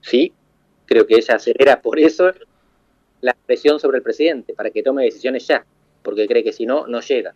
Sí, 0.00 0.32
creo 0.86 1.06
que 1.06 1.14
ella 1.14 1.36
acelera 1.36 1.80
por 1.80 1.98
eso 1.98 2.32
la 3.20 3.36
presión 3.46 3.78
sobre 3.78 3.98
el 3.98 4.02
presidente, 4.02 4.54
para 4.54 4.70
que 4.70 4.82
tome 4.82 5.04
decisiones 5.04 5.46
ya 5.46 5.64
porque 6.02 6.26
cree 6.26 6.42
que 6.42 6.52
si 6.52 6.66
no, 6.66 6.86
no 6.86 7.00
llega. 7.00 7.34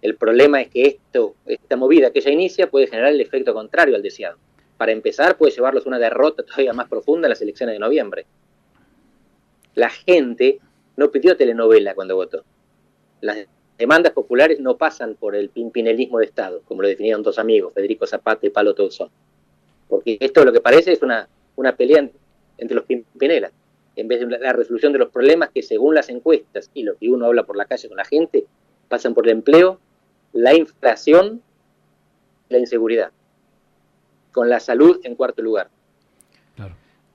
El 0.00 0.16
problema 0.16 0.60
es 0.60 0.68
que 0.68 0.82
esto, 0.82 1.34
esta 1.46 1.76
movida 1.76 2.10
que 2.10 2.20
ella 2.20 2.30
inicia 2.30 2.70
puede 2.70 2.86
generar 2.86 3.12
el 3.12 3.20
efecto 3.20 3.52
contrario 3.52 3.96
al 3.96 4.02
deseado. 4.02 4.38
Para 4.76 4.92
empezar, 4.92 5.36
puede 5.36 5.52
llevarlos 5.52 5.84
a 5.84 5.88
una 5.88 5.98
derrota 5.98 6.44
todavía 6.44 6.72
más 6.72 6.88
profunda 6.88 7.26
en 7.26 7.30
las 7.30 7.42
elecciones 7.42 7.74
de 7.74 7.80
noviembre. 7.80 8.26
La 9.74 9.90
gente 9.90 10.60
no 10.96 11.10
pidió 11.10 11.36
telenovela 11.36 11.94
cuando 11.94 12.14
votó. 12.14 12.44
Las 13.20 13.46
demandas 13.76 14.12
populares 14.12 14.60
no 14.60 14.76
pasan 14.76 15.14
por 15.14 15.34
el 15.34 15.50
pimpinelismo 15.50 16.18
de 16.18 16.26
Estado, 16.26 16.62
como 16.64 16.82
lo 16.82 16.88
definieron 16.88 17.22
dos 17.22 17.38
amigos, 17.38 17.72
Federico 17.74 18.06
Zapata 18.06 18.46
y 18.46 18.50
Palo 18.50 18.74
Tozón. 18.74 19.10
Porque 19.88 20.16
esto 20.20 20.44
lo 20.44 20.52
que 20.52 20.60
parece 20.60 20.92
es 20.92 21.02
una, 21.02 21.28
una 21.56 21.74
pelea 21.74 22.08
entre 22.58 22.74
los 22.74 22.84
pimpinelas 22.84 23.52
en 23.98 24.06
vez 24.06 24.20
de 24.20 24.38
la 24.38 24.52
resolución 24.52 24.92
de 24.92 25.00
los 25.00 25.10
problemas 25.10 25.50
que 25.50 25.60
según 25.60 25.94
las 25.96 26.08
encuestas 26.08 26.70
y 26.72 26.84
lo 26.84 26.96
que 26.96 27.08
uno 27.08 27.26
habla 27.26 27.42
por 27.42 27.56
la 27.56 27.64
calle 27.64 27.88
con 27.88 27.96
la 27.96 28.04
gente, 28.04 28.46
pasan 28.88 29.12
por 29.12 29.26
el 29.26 29.32
empleo, 29.32 29.80
la 30.32 30.54
inflación, 30.54 31.42
la 32.48 32.58
inseguridad, 32.58 33.10
con 34.32 34.48
la 34.48 34.60
salud 34.60 35.00
en 35.04 35.14
cuarto 35.14 35.42
lugar. 35.42 35.68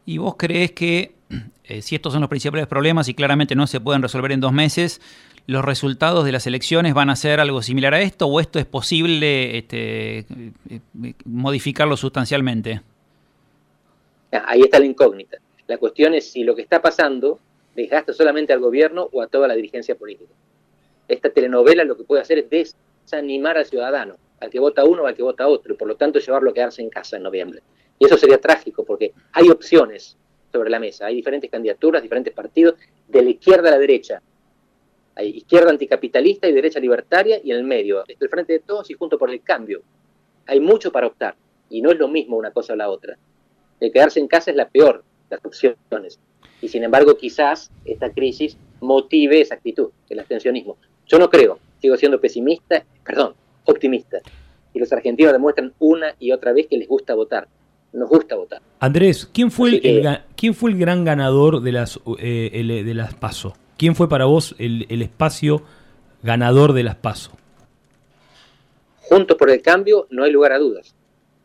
¿Y 0.06 0.18
vos 0.18 0.36
crees 0.38 0.72
que 0.72 1.16
eh, 1.64 1.82
si 1.82 1.96
estos 1.96 2.14
son 2.14 2.22
los 2.22 2.30
principales 2.30 2.68
problemas 2.68 3.08
y 3.08 3.14
claramente 3.14 3.56
no 3.56 3.68
se 3.68 3.80
pueden 3.80 4.02
resolver 4.02 4.32
en 4.32 4.42
dos 4.42 4.52
meses, 4.52 5.02
los 5.46 5.64
resultados 5.64 6.26
de 6.26 6.32
las 6.32 6.48
elecciones 6.48 6.94
van 6.94 7.10
a 7.10 7.16
ser 7.16 7.40
algo 7.40 7.62
similar 7.62 7.94
a 7.94 8.02
esto 8.02 8.28
o 8.28 8.40
esto 8.40 8.60
es 8.60 8.66
posible 8.66 9.58
este, 9.58 10.20
eh, 10.20 10.26
eh, 10.70 11.14
modificarlo 11.26 11.98
sustancialmente? 11.98 12.82
Ahí 14.32 14.62
está 14.62 14.80
la 14.80 14.86
incógnita. 14.86 15.38
La 15.68 15.78
cuestión 15.78 16.14
es 16.14 16.32
si 16.32 16.44
lo 16.44 16.56
que 16.56 16.62
está 16.62 16.82
pasando 16.82 17.40
desgasta 17.76 18.14
solamente 18.14 18.54
al 18.54 18.60
gobierno 18.60 19.10
o 19.12 19.22
a 19.22 19.28
toda 19.28 19.48
la 19.48 19.56
dirigencia 19.56 19.96
política. 19.96 20.32
Esta 21.08 21.30
telenovela 21.30 21.84
lo 21.84 21.98
que 21.98 22.04
puede 22.04 22.22
hacer 22.22 22.40
es 22.40 22.76
desanimar 23.04 23.58
al 23.58 23.66
ciudadano, 23.66 24.16
al 24.40 24.50
que 24.50 24.60
vota 24.60 24.84
uno 24.84 25.04
o 25.04 25.08
al 25.08 25.16
que 25.16 25.24
vota 25.24 25.48
otro, 25.48 25.74
y 25.74 25.78
por 25.78 25.88
lo 25.88 25.96
tanto 25.96 26.20
llevarlo 26.20 26.52
a 26.52 26.54
quedarse 26.54 26.82
en 26.82 26.90
casa 26.90 27.18
en 27.18 27.24
noviembre. 27.24 27.62
Y 28.00 28.06
eso 28.06 28.18
sería 28.18 28.40
trágico 28.40 28.84
porque 28.84 29.14
hay 29.32 29.50
opciones 29.50 30.18
sobre 30.52 30.70
la 30.70 30.80
mesa, 30.80 31.08
hay 31.08 31.16
diferentes 31.16 31.50
candidaturas, 31.50 32.02
diferentes 32.02 32.34
partidos, 32.34 32.76
de 33.08 33.22
la 33.22 33.30
izquierda 33.30 33.70
a 33.70 33.72
la 33.72 33.80
derecha. 33.80 34.22
Hay 35.16 35.30
izquierda 35.30 35.70
anticapitalista 35.70 36.48
y 36.48 36.54
derecha 36.54 36.80
libertaria 36.80 37.40
y 37.44 37.52
en 37.52 37.58
el 37.58 37.64
medio, 37.64 38.04
el 38.08 38.30
frente 38.30 38.54
de 38.54 38.60
todos 38.60 38.90
y 38.90 38.94
junto 38.94 39.18
por 39.18 39.30
el 39.30 39.42
cambio. 39.42 39.82
Hay 40.48 40.60
mucho 40.60 40.92
para 40.92 41.08
optar 41.08 41.36
y 41.70 41.82
no 41.82 41.92
es 41.92 41.98
lo 41.98 42.08
mismo 42.08 42.38
una 42.38 42.52
cosa 42.52 42.74
o 42.74 42.76
la 42.76 42.90
otra. 42.90 43.18
El 43.80 43.92
quedarse 43.92 44.20
en 44.20 44.28
casa 44.28 44.52
es 44.52 44.58
la 44.58 44.70
peor, 44.70 45.04
las 45.30 45.44
opciones. 45.44 46.20
Y 46.62 46.68
sin 46.68 46.84
embargo, 46.84 47.18
quizás 47.18 47.72
esta 47.86 48.12
crisis 48.12 48.58
motive 48.80 49.42
esa 49.42 49.56
actitud, 49.56 49.90
el 50.10 50.20
abstencionismo. 50.20 50.78
Yo 51.08 51.20
no 51.20 51.30
creo, 51.30 51.60
sigo 51.84 51.98
siendo 51.98 52.22
pesimista, 52.22 52.86
perdón, 53.06 53.34
optimista. 53.66 54.20
Y 54.74 54.80
los 54.80 54.94
argentinos 54.94 55.34
demuestran 55.34 55.74
una 55.80 56.16
y 56.18 56.32
otra 56.32 56.54
vez 56.54 56.68
que 56.68 56.78
les 56.78 56.88
gusta 56.88 57.14
votar. 57.14 57.50
Nos 57.92 58.08
gusta 58.08 58.38
votar. 58.38 58.62
Andrés, 58.80 59.30
¿quién 59.34 59.52
fue, 59.52 59.82
el, 59.84 60.20
¿quién 60.38 60.54
fue 60.54 60.72
el 60.72 60.78
gran 60.78 61.04
ganador 61.04 61.62
de 61.62 61.74
las, 61.74 62.00
eh, 62.20 62.84
de 62.86 62.94
las 62.94 63.14
PASO? 63.16 63.54
¿Quién 63.78 63.96
fue 63.96 64.08
para 64.08 64.24
vos 64.24 64.56
el, 64.60 64.86
el 64.88 65.02
espacio 65.02 65.64
ganador 66.24 66.72
de 66.72 66.84
las 66.84 66.96
PASO? 66.96 67.34
Juntos 69.02 69.36
por 69.36 69.50
el 69.50 69.62
cambio, 69.62 70.08
no 70.10 70.24
hay 70.24 70.32
lugar 70.32 70.54
a 70.54 70.58
dudas. 70.58 70.96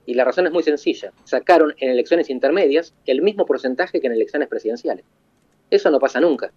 Y 0.06 0.14
la 0.14 0.24
razón 0.24 0.46
es 0.46 0.52
muy 0.52 0.62
sencilla. 0.62 1.12
Sacaron 1.24 1.74
en 1.78 1.90
elecciones 1.90 2.30
intermedias 2.30 2.94
el 3.06 3.22
mismo 3.22 3.44
porcentaje 3.44 4.00
que 4.00 4.06
en 4.06 4.12
elecciones 4.12 4.48
presidenciales. 4.48 5.04
Eso 5.68 5.90
no 5.90 5.98
pasa 5.98 6.20
nunca. 6.20 6.52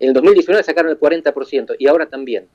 En 0.00 0.08
el 0.08 0.14
2019 0.14 0.64
sacaron 0.64 0.90
el 0.90 0.98
40% 0.98 1.76
y 1.78 1.86
ahora 1.86 2.06
también. 2.06 2.48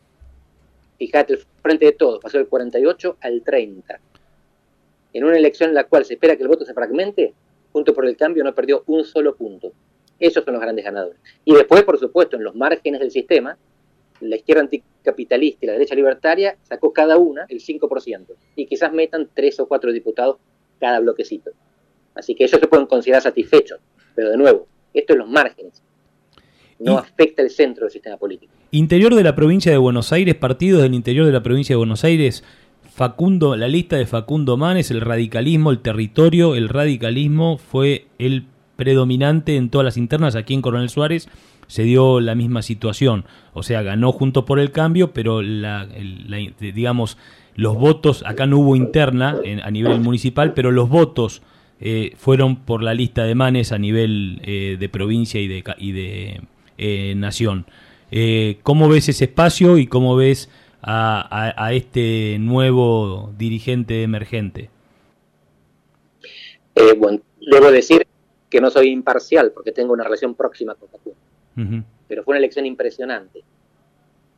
Fíjate, 1.00 1.34
el 1.34 1.40
frente 1.64 1.86
de 1.86 1.92
todos 1.94 2.20
pasó 2.20 2.38
del 2.38 2.48
48 2.48 3.18
al 3.22 3.42
30. 3.42 4.00
En 5.14 5.24
una 5.24 5.38
elección 5.38 5.70
en 5.70 5.76
la 5.76 5.86
cual 5.86 6.06
se 6.06 6.14
espera 6.14 6.36
que 6.36 6.44
el 6.44 6.50
voto 6.50 6.66
se 6.66 6.76
fragmente, 6.76 7.34
Junto 7.72 7.94
por 7.94 8.06
el 8.06 8.18
Cambio 8.18 8.44
no 8.44 8.54
perdió 8.56 8.84
un 8.88 9.04
solo 9.04 9.36
punto. 9.36 9.72
Esos 10.20 10.44
son 10.44 10.54
los 10.54 10.62
grandes 10.62 10.84
ganadores. 10.84 11.20
Y 11.46 11.54
después, 11.54 11.84
por 11.84 11.98
supuesto, 11.98 12.36
en 12.36 12.44
los 12.44 12.56
márgenes 12.56 13.00
del 13.00 13.12
sistema, 13.12 13.58
la 14.22 14.36
izquierda 14.36 14.62
anticapitalista 14.62 15.66
y 15.66 15.68
la 15.68 15.74
derecha 15.74 15.96
libertaria 15.96 16.58
sacó 16.64 16.92
cada 16.92 17.18
una 17.18 17.46
el 17.48 17.60
5%. 17.60 18.26
Y 18.56 18.66
quizás 18.66 18.92
metan 18.92 19.30
tres 19.34 19.60
o 19.60 19.68
cuatro 19.68 19.92
diputados 19.92 20.38
cada 20.80 21.00
bloquecito. 21.00 21.52
Así 22.16 22.36
que 22.36 22.46
ellos 22.46 22.60
se 22.60 22.68
pueden 22.68 22.88
considerar 22.88 23.22
satisfechos. 23.22 23.80
Pero 24.16 24.32
de 24.32 24.38
nuevo, 24.38 24.68
esto 24.94 25.14
es 25.14 25.20
los 25.20 25.30
márgenes. 25.30 25.82
No 26.80 26.98
afecta 26.98 27.42
el 27.42 27.50
centro 27.50 27.86
del 27.86 27.92
sistema 27.92 28.18
político. 28.18 28.54
Interior 28.72 29.16
de 29.16 29.24
la 29.24 29.36
provincia 29.36 29.72
de 29.72 29.80
Buenos 29.80 30.14
Aires, 30.14 30.36
partidos 30.36 30.84
del 30.84 30.94
interior 30.94 31.26
de 31.26 31.32
la 31.32 31.42
provincia 31.42 31.74
de 31.74 31.78
Buenos 31.78 32.04
Aires, 32.04 32.44
Facundo, 32.94 33.56
la 33.56 33.68
lista 33.68 33.96
de 33.96 34.06
Facundo 34.06 34.58
Manes, 34.58 34.92
el 34.92 35.02
radicalismo, 35.02 35.72
el 35.72 35.80
territorio, 35.80 36.54
el 36.56 36.70
radicalismo 36.70 37.58
fue 37.58 38.06
el 38.20 38.46
predominante 38.76 39.56
en 39.56 39.70
todas 39.70 39.86
las 39.86 39.98
internas. 39.98 40.36
Aquí 40.36 40.54
en 40.54 40.62
Coronel 40.62 40.90
Suárez 40.90 41.30
se 41.66 41.82
dio 41.82 42.20
la 42.20 42.36
misma 42.36 42.62
situación. 42.62 43.26
O 43.54 43.64
sea, 43.64 43.82
ganó 43.82 44.12
junto 44.12 44.46
por 44.46 44.60
el 44.60 44.72
cambio, 44.72 45.14
pero 45.14 45.42
la, 45.42 45.88
digamos, 46.60 47.18
los 47.56 47.76
votos, 47.76 48.24
acá 48.28 48.46
no 48.46 48.60
hubo 48.60 48.76
interna 48.76 49.38
a 49.64 49.72
nivel 49.72 50.00
municipal, 50.00 50.54
pero 50.54 50.72
los 50.72 50.90
votos 50.90 51.42
eh, 51.82 52.14
fueron 52.18 52.58
por 52.58 52.84
la 52.84 52.94
lista 52.94 53.24
de 53.24 53.34
Manes 53.34 53.72
a 53.72 53.80
nivel 53.80 54.42
eh, 54.44 54.78
de 54.80 54.90
provincia 54.90 55.42
y 55.42 55.48
de, 55.48 55.64
y 55.80 55.92
de 55.92 56.42
eh, 56.78 57.16
nación. 57.16 57.66
¿Cómo 58.64 58.90
ves 58.90 59.10
ese 59.10 59.26
espacio 59.26 59.78
y 59.78 59.88
cómo 59.88 60.16
ves 60.16 60.50
a, 60.82 61.72
este 61.74 62.38
nuevo 62.40 63.34
dirigente 63.38 64.04
emergente? 64.04 64.70
Eh, 66.76 66.94
bueno, 66.98 67.20
debo 67.40 67.72
decir 67.72 68.08
que 68.50 68.62
no 68.62 68.70
soy 68.70 68.90
imparcial 68.90 69.52
porque 69.52 69.72
tengo 69.72 69.94
una 69.94 70.04
relación 70.04 70.36
próxima 70.36 70.76
con 70.76 70.90
Facundo. 70.90 71.86
Pero 72.08 72.24
fue 72.24 72.34
una 72.34 72.40
elección 72.40 72.66
impresionante. 72.66 73.44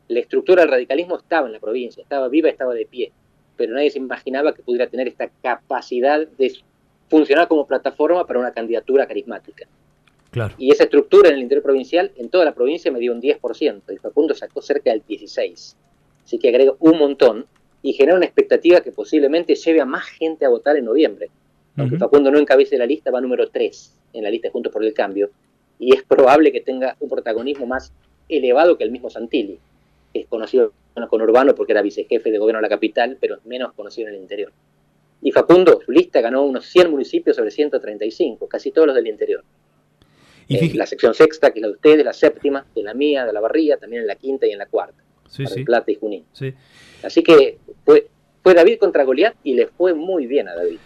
La 0.08 0.20
estructura 0.20 0.64
del 0.64 0.72
radicalismo 0.72 1.18
estaba 1.18 1.48
en 1.48 1.54
la 1.54 1.60
provincia, 1.60 2.02
estaba 2.02 2.28
viva, 2.28 2.50
estaba 2.50 2.74
de 2.74 2.86
pie, 2.86 3.12
pero 3.56 3.74
nadie 3.74 3.92
se 3.92 4.00
imaginaba 4.00 4.54
que 4.54 4.64
pudiera 4.64 4.88
tener 4.88 5.08
esta 5.08 5.30
capacidad 5.42 6.28
de 6.28 6.52
funcionar 7.10 7.48
como 7.48 7.68
plataforma 7.68 8.26
para 8.26 8.40
una 8.40 8.52
candidatura 8.52 9.06
carismática. 9.06 9.68
Claro. 10.32 10.56
Y 10.58 10.72
esa 10.72 10.84
estructura 10.84 11.30
en 11.30 11.36
el 11.36 11.42
interior 11.42 11.64
provincial, 11.64 12.12
en 12.16 12.30
toda 12.30 12.46
la 12.46 12.54
provincia 12.54 12.92
me 12.92 13.00
dio 13.00 13.14
un 13.14 13.22
10%, 13.22 13.94
y 13.94 13.98
Facundo 13.98 14.34
sacó 14.34 14.62
cerca 14.62 14.92
del 14.92 15.06
16% 15.06 15.76
así 16.32 16.40
que 16.40 16.50
agrego 16.50 16.78
un 16.80 16.98
montón 16.98 17.46
y 17.82 17.94
genera 17.94 18.16
una 18.16 18.26
expectativa 18.26 18.82
que 18.82 18.92
posiblemente 18.92 19.56
lleve 19.56 19.82
a 19.82 19.86
más 19.86 20.06
gente 20.06 20.46
a 20.46 20.50
votar 20.50 20.78
en 20.78 20.86
noviembre. 20.86 21.30
Aunque 21.76 21.98
Facundo 21.98 22.32
no 22.32 22.38
encabece 22.38 22.78
la 22.78 22.86
lista, 22.86 23.12
va 23.12 23.20
número 23.22 23.50
3 23.50 23.98
en 24.14 24.24
la 24.24 24.30
lista 24.30 24.48
de 24.48 24.52
Juntos 24.52 24.72
por 24.72 24.84
el 24.84 24.94
Cambio, 24.94 25.32
y 25.80 25.94
es 25.96 26.04
probable 26.04 26.52
que 26.52 26.62
tenga 26.62 26.96
un 27.00 27.10
protagonismo 27.10 27.66
más 27.66 27.92
elevado 28.30 28.78
que 28.78 28.84
el 28.84 28.92
mismo 28.92 29.10
Santilli, 29.10 29.60
que 30.14 30.22
es 30.22 30.28
conocido 30.28 30.74
con 31.10 31.22
Urbano 31.22 31.56
porque 31.56 31.72
era 31.72 31.82
vicejefe 31.82 32.32
de 32.32 32.38
gobierno 32.38 32.60
de 32.60 32.64
la 32.64 32.70
capital, 32.70 33.18
pero 33.20 33.36
es 33.36 33.46
menos 33.46 33.74
conocido 33.74 34.10
en 34.10 34.16
el 34.16 34.22
interior. 34.22 34.52
Y 35.22 35.32
Facundo, 35.32 35.80
su 35.84 35.92
lista 35.92 36.22
ganó 36.22 36.44
unos 36.44 36.66
100 36.66 36.92
municipios 36.92 37.36
sobre 37.36 37.52
135, 37.52 38.48
casi 38.48 38.72
todos 38.72 38.88
los 38.88 38.96
del 38.96 39.08
interior. 39.08 39.44
¿Y 40.60 40.74
la 40.74 40.86
sección 40.86 41.14
sexta, 41.14 41.52
que 41.52 41.60
es 41.60 41.62
la 41.62 41.68
de 41.68 41.74
ustedes, 41.74 42.04
la 42.04 42.14
séptima, 42.14 42.66
de 42.76 42.84
la 42.84 42.94
mía, 42.94 43.26
de 43.26 43.34
la 43.34 43.40
barría, 43.40 43.78
también 43.78 44.02
en 44.02 44.08
la 44.08 44.16
quinta 44.16 44.46
y 44.46 44.52
en 44.52 44.60
la 44.60 44.66
cuarta 44.66 45.02
sí, 45.32 45.64
Plata 45.64 45.92
y 45.92 45.96
Junín. 45.96 46.24
Así 47.04 47.24
que 47.24 47.58
fue, 47.86 48.08
fue 48.44 48.54
David 48.54 48.78
contra 48.78 49.04
Goliat 49.04 49.36
y 49.44 49.56
le 49.56 49.68
fue 49.68 49.94
muy 49.94 50.28
bien 50.28 50.48
a 50.48 50.56
David. 50.56 50.78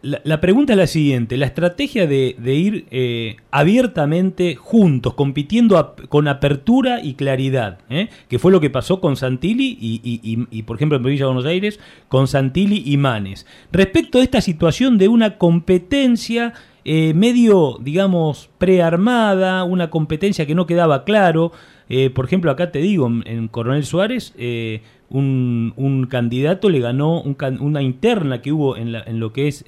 La, 0.00 0.40
pregunta 0.40 0.72
es 0.72 0.78
la 0.78 0.86
siguiente, 0.86 1.36
la 1.36 1.44
estrategia 1.44 2.06
de, 2.06 2.34
ir 2.46 2.86
eh, 2.90 3.36
abiertamente 3.50 4.54
juntos, 4.54 5.12
compitiendo 5.12 5.94
con 6.08 6.28
apertura 6.28 7.02
y 7.02 7.12
claridad, 7.12 7.80
¿eh? 7.90 8.08
que 8.30 8.38
fue 8.38 8.52
lo 8.52 8.60
que 8.62 8.70
pasó 8.70 9.02
con 9.02 9.16
Santilli 9.16 9.76
y, 9.78 10.62
por 10.62 10.76
ejemplo 10.76 10.96
en 10.96 11.02
Provincia 11.02 11.26
de 11.26 11.32
Buenos 11.32 11.44
Aires, 11.44 11.78
con 12.08 12.26
Santilli 12.26 12.84
y 12.86 12.96
Manes. 12.96 13.44
Respecto 13.70 14.18
a 14.18 14.22
esta 14.22 14.40
situación 14.40 14.96
de 14.96 15.08
una 15.08 15.36
competencia 15.36 16.54
eh, 16.88 17.14
medio, 17.14 17.78
digamos, 17.80 18.48
prearmada, 18.58 19.64
una 19.64 19.90
competencia 19.90 20.46
que 20.46 20.54
no 20.54 20.66
quedaba 20.66 21.02
claro, 21.02 21.50
eh, 21.88 22.10
por 22.10 22.26
ejemplo, 22.26 22.48
acá 22.52 22.70
te 22.70 22.78
digo, 22.78 23.10
en 23.24 23.48
Coronel 23.48 23.84
Suárez, 23.84 24.32
eh, 24.38 24.82
un, 25.10 26.06
candidato 26.08 26.70
le 26.70 26.78
ganó 26.78 27.24
una 27.58 27.82
interna 27.82 28.40
que 28.40 28.52
hubo 28.52 28.76
en, 28.76 29.18
lo 29.18 29.32
que 29.32 29.48
es 29.48 29.64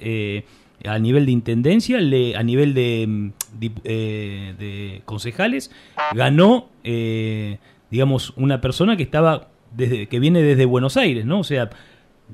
a 0.85 0.97
nivel 0.97 1.25
de 1.25 1.31
intendencia, 1.33 1.97
a 1.97 2.43
nivel 2.43 2.73
de, 2.73 3.31
de 3.59 5.01
concejales, 5.03 5.71
ganó, 6.13 6.69
digamos, 7.91 8.31
una 8.37 8.61
persona 8.61 8.95
que 8.95 9.03
estaba 9.03 9.49
desde, 9.75 10.07
que 10.07 10.21
viene 10.21 10.41
desde 10.41 10.63
Buenos 10.63 10.95
Aires, 10.95 11.25
¿no? 11.25 11.39
O 11.39 11.43
sea, 11.43 11.69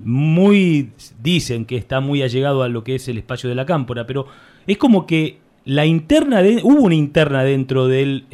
muy 0.04 0.92
dicen 1.24 1.66
que 1.66 1.76
está 1.76 2.02
muy 2.02 2.22
allegado 2.22 2.62
a 2.62 2.70
lo 2.70 2.84
que 2.84 2.94
es 2.94 3.08
el 3.08 3.18
espacio 3.18 3.50
de 3.50 3.56
la 3.56 3.66
cámpora, 3.66 4.06
pero 4.06 4.28
es 4.74 4.78
como 4.78 5.06
que 5.06 5.38
la 5.66 5.86
interna 5.86 6.42
de, 6.42 6.62
hubo 6.64 6.82
una 6.82 6.96
interna 6.96 7.44
dentro 7.44 7.88
del 7.88 8.26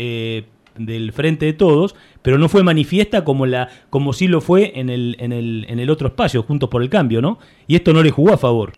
del 0.76 1.12
Frente 1.12 1.46
de 1.46 1.54
Todos, 1.54 1.96
pero 2.22 2.38
no 2.38 2.50
fue 2.50 2.64
manifiesta 2.64 3.24
como 3.24 3.46
la 3.46 3.70
como 3.90 4.14
sí 4.14 4.28
lo 4.28 4.42
fue 4.42 4.80
en 4.80 4.90
el, 4.90 5.16
en 5.20 5.32
el, 5.32 5.66
en 5.68 5.80
el 5.80 5.90
otro 5.90 6.08
espacio, 6.08 6.44
Juntos 6.44 6.70
por 6.70 6.82
el 6.82 6.90
Cambio, 6.90 7.22
¿no? 7.22 7.40
Y 7.68 7.76
esto 7.76 7.94
no 7.94 8.04
le 8.04 8.12
jugó 8.12 8.34
a 8.34 8.38
favor. 8.38 8.74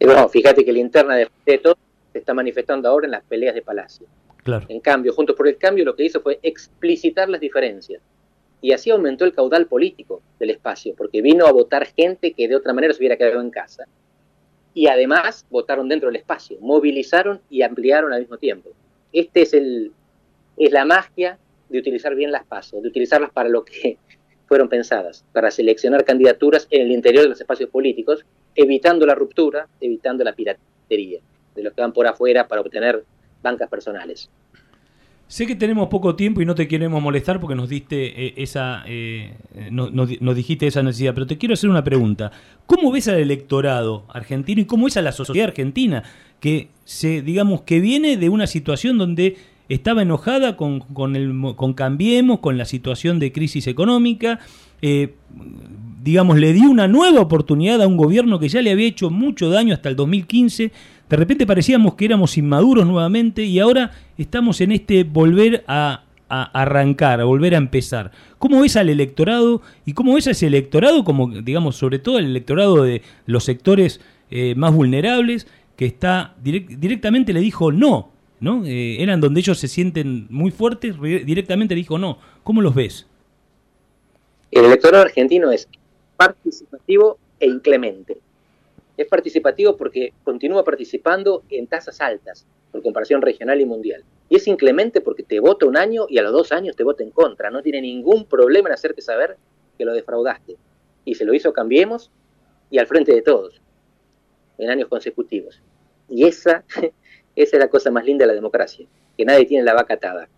No, 0.00 0.28
fíjate 0.28 0.64
que 0.64 0.72
la 0.72 0.78
interna 0.78 1.14
de 1.16 1.26
Frente 1.26 1.52
de 1.52 1.58
Todos 1.58 1.76
se 2.12 2.18
está 2.18 2.34
manifestando 2.34 2.88
ahora 2.88 3.06
en 3.06 3.12
las 3.12 3.24
peleas 3.24 3.54
de 3.54 3.62
Palacio. 3.62 4.06
Claro. 4.42 4.66
En 4.68 4.80
cambio, 4.80 5.12
Juntos 5.12 5.36
por 5.36 5.46
el 5.46 5.58
Cambio 5.58 5.84
lo 5.84 5.94
que 5.94 6.04
hizo 6.04 6.20
fue 6.20 6.38
explicitar 6.42 7.28
las 7.28 7.40
diferencias. 7.40 8.02
Y 8.62 8.72
así 8.72 8.90
aumentó 8.90 9.24
el 9.24 9.32
caudal 9.32 9.66
político 9.66 10.22
del 10.38 10.50
espacio, 10.50 10.94
porque 10.96 11.22
vino 11.22 11.46
a 11.46 11.52
votar 11.52 11.86
gente 11.86 12.32
que 12.32 12.48
de 12.48 12.56
otra 12.56 12.72
manera 12.74 12.92
se 12.92 12.98
hubiera 12.98 13.16
quedado 13.16 13.40
en 13.40 13.50
casa. 13.50 13.84
Y 14.74 14.86
además 14.86 15.46
votaron 15.50 15.88
dentro 15.88 16.08
del 16.08 16.16
espacio, 16.16 16.58
movilizaron 16.60 17.40
y 17.50 17.62
ampliaron 17.62 18.12
al 18.12 18.20
mismo 18.20 18.38
tiempo. 18.38 18.70
Este 19.12 19.42
es 19.42 19.52
el, 19.54 19.92
es 20.56 20.72
la 20.72 20.84
magia 20.84 21.38
de 21.68 21.78
utilizar 21.78 22.14
bien 22.14 22.30
las 22.30 22.44
pasos, 22.44 22.82
de 22.82 22.88
utilizarlas 22.88 23.30
para 23.30 23.48
lo 23.48 23.64
que 23.64 23.98
fueron 24.46 24.68
pensadas, 24.68 25.24
para 25.32 25.50
seleccionar 25.50 26.04
candidaturas 26.04 26.66
en 26.70 26.82
el 26.82 26.92
interior 26.92 27.22
de 27.24 27.30
los 27.30 27.40
espacios 27.40 27.70
políticos, 27.70 28.24
evitando 28.54 29.06
la 29.06 29.14
ruptura, 29.14 29.68
evitando 29.80 30.24
la 30.24 30.32
piratería, 30.32 31.20
de 31.54 31.62
los 31.62 31.72
que 31.72 31.80
van 31.80 31.92
por 31.92 32.06
afuera 32.06 32.48
para 32.48 32.60
obtener 32.60 33.04
bancas 33.42 33.68
personales. 33.68 34.28
Sé 35.30 35.46
que 35.46 35.54
tenemos 35.54 35.86
poco 35.86 36.16
tiempo 36.16 36.42
y 36.42 36.44
no 36.44 36.56
te 36.56 36.66
queremos 36.66 37.00
molestar 37.00 37.38
porque 37.38 37.54
nos 37.54 37.68
diste 37.68 38.26
eh, 38.26 38.34
esa, 38.38 38.82
eh, 38.88 39.34
nos 39.70 40.34
dijiste 40.34 40.66
esa 40.66 40.82
necesidad, 40.82 41.14
pero 41.14 41.28
te 41.28 41.38
quiero 41.38 41.52
hacer 41.52 41.70
una 41.70 41.84
pregunta. 41.84 42.32
¿Cómo 42.66 42.90
ves 42.90 43.06
al 43.06 43.20
electorado 43.20 44.06
argentino 44.08 44.60
y 44.60 44.64
cómo 44.64 44.86
ves 44.86 44.96
a 44.96 45.02
la 45.02 45.12
sociedad 45.12 45.50
argentina 45.50 46.02
que 46.40 46.70
se, 46.84 47.22
digamos, 47.22 47.60
que 47.60 47.78
viene 47.78 48.16
de 48.16 48.28
una 48.28 48.48
situación 48.48 48.98
donde 48.98 49.36
estaba 49.68 50.02
enojada 50.02 50.56
con, 50.56 50.80
con, 50.80 51.14
el, 51.14 51.32
con 51.54 51.74
Cambiemos, 51.74 52.40
con 52.40 52.58
la 52.58 52.64
situación 52.64 53.20
de 53.20 53.30
crisis 53.30 53.68
económica. 53.68 54.40
Eh, 54.82 55.14
digamos, 56.02 56.40
le 56.40 56.52
dio 56.52 56.68
una 56.68 56.88
nueva 56.88 57.20
oportunidad 57.20 57.80
a 57.80 57.86
un 57.86 57.96
gobierno 57.96 58.40
que 58.40 58.48
ya 58.48 58.62
le 58.62 58.72
había 58.72 58.88
hecho 58.88 59.10
mucho 59.10 59.48
daño 59.48 59.74
hasta 59.74 59.90
el 59.90 59.94
2015. 59.94 60.72
De 61.10 61.16
repente 61.16 61.46
parecíamos 61.46 61.94
que 61.94 62.06
éramos 62.06 62.38
inmaduros 62.38 62.86
nuevamente 62.86 63.42
y 63.42 63.58
ahora 63.58 63.90
estamos 64.16 64.60
en 64.60 64.72
este 64.72 65.04
volver 65.04 65.64
a, 65.66 66.04
arrancar, 66.28 67.20
a 67.20 67.24
volver 67.24 67.54
a 67.54 67.58
empezar. 67.58 68.12
¿Cómo 68.38 68.62
ves 68.62 68.76
al 68.76 68.88
electorado 68.88 69.60
y 69.84 69.92
cómo 69.92 70.14
ves 70.14 70.28
a 70.28 70.30
ese 70.30 70.46
electorado, 70.46 71.04
como 71.04 71.28
digamos, 71.42 71.76
sobre 71.76 71.98
todo 71.98 72.18
el 72.18 72.26
electorado 72.26 72.84
de 72.84 73.02
los 73.26 73.44
sectores 73.44 74.00
eh, 74.30 74.54
más 74.54 74.72
vulnerables, 74.72 75.48
que 75.76 75.84
está 75.84 76.34
directamente 76.40 77.32
le 77.32 77.40
dijo 77.40 77.72
no 77.72 78.12
¿no? 78.40 78.64
Eh, 78.64 79.02
eran 79.02 79.20
donde 79.20 79.40
ellos 79.40 79.58
se 79.58 79.68
sienten 79.68 80.26
muy 80.30 80.50
fuertes, 80.50 80.96
directamente 81.00 81.74
dijo 81.74 81.98
no. 81.98 82.18
¿Cómo 82.42 82.62
los 82.62 82.74
ves? 82.74 83.06
El 84.50 84.64
electorado 84.64 85.04
argentino 85.04 85.52
es 85.52 85.68
participativo 86.16 87.18
e 87.38 87.46
inclemente. 87.46 88.18
Es 89.00 89.08
participativo 89.08 89.78
porque 89.78 90.12
continúa 90.24 90.62
participando 90.62 91.42
en 91.48 91.66
tasas 91.66 92.02
altas, 92.02 92.46
por 92.70 92.82
comparación 92.82 93.22
regional 93.22 93.58
y 93.58 93.64
mundial. 93.64 94.04
Y 94.28 94.36
es 94.36 94.46
inclemente 94.46 95.00
porque 95.00 95.22
te 95.22 95.40
vota 95.40 95.64
un 95.64 95.78
año 95.78 96.04
y 96.06 96.18
a 96.18 96.22
los 96.22 96.32
dos 96.32 96.52
años 96.52 96.76
te 96.76 96.84
vota 96.84 97.02
en 97.02 97.10
contra. 97.10 97.50
No 97.50 97.62
tiene 97.62 97.80
ningún 97.80 98.26
problema 98.26 98.68
en 98.68 98.74
hacerte 98.74 99.00
saber 99.00 99.38
que 99.78 99.86
lo 99.86 99.94
defraudaste. 99.94 100.58
Y 101.06 101.14
se 101.14 101.24
lo 101.24 101.32
hizo 101.32 101.54
Cambiemos 101.54 102.10
y 102.68 102.76
al 102.76 102.86
frente 102.86 103.14
de 103.14 103.22
todos, 103.22 103.62
en 104.58 104.68
años 104.68 104.88
consecutivos. 104.88 105.62
Y 106.10 106.26
esa 106.26 106.62
esa 107.36 107.56
es 107.56 107.60
la 107.60 107.68
cosa 107.68 107.90
más 107.90 108.04
linda 108.04 108.24
de 108.24 108.28
la 108.28 108.34
democracia, 108.34 108.86
que 109.16 109.24
nadie 109.24 109.46
tiene 109.46 109.64
la 109.64 109.72
vaca 109.72 109.94
atada. 109.94 110.28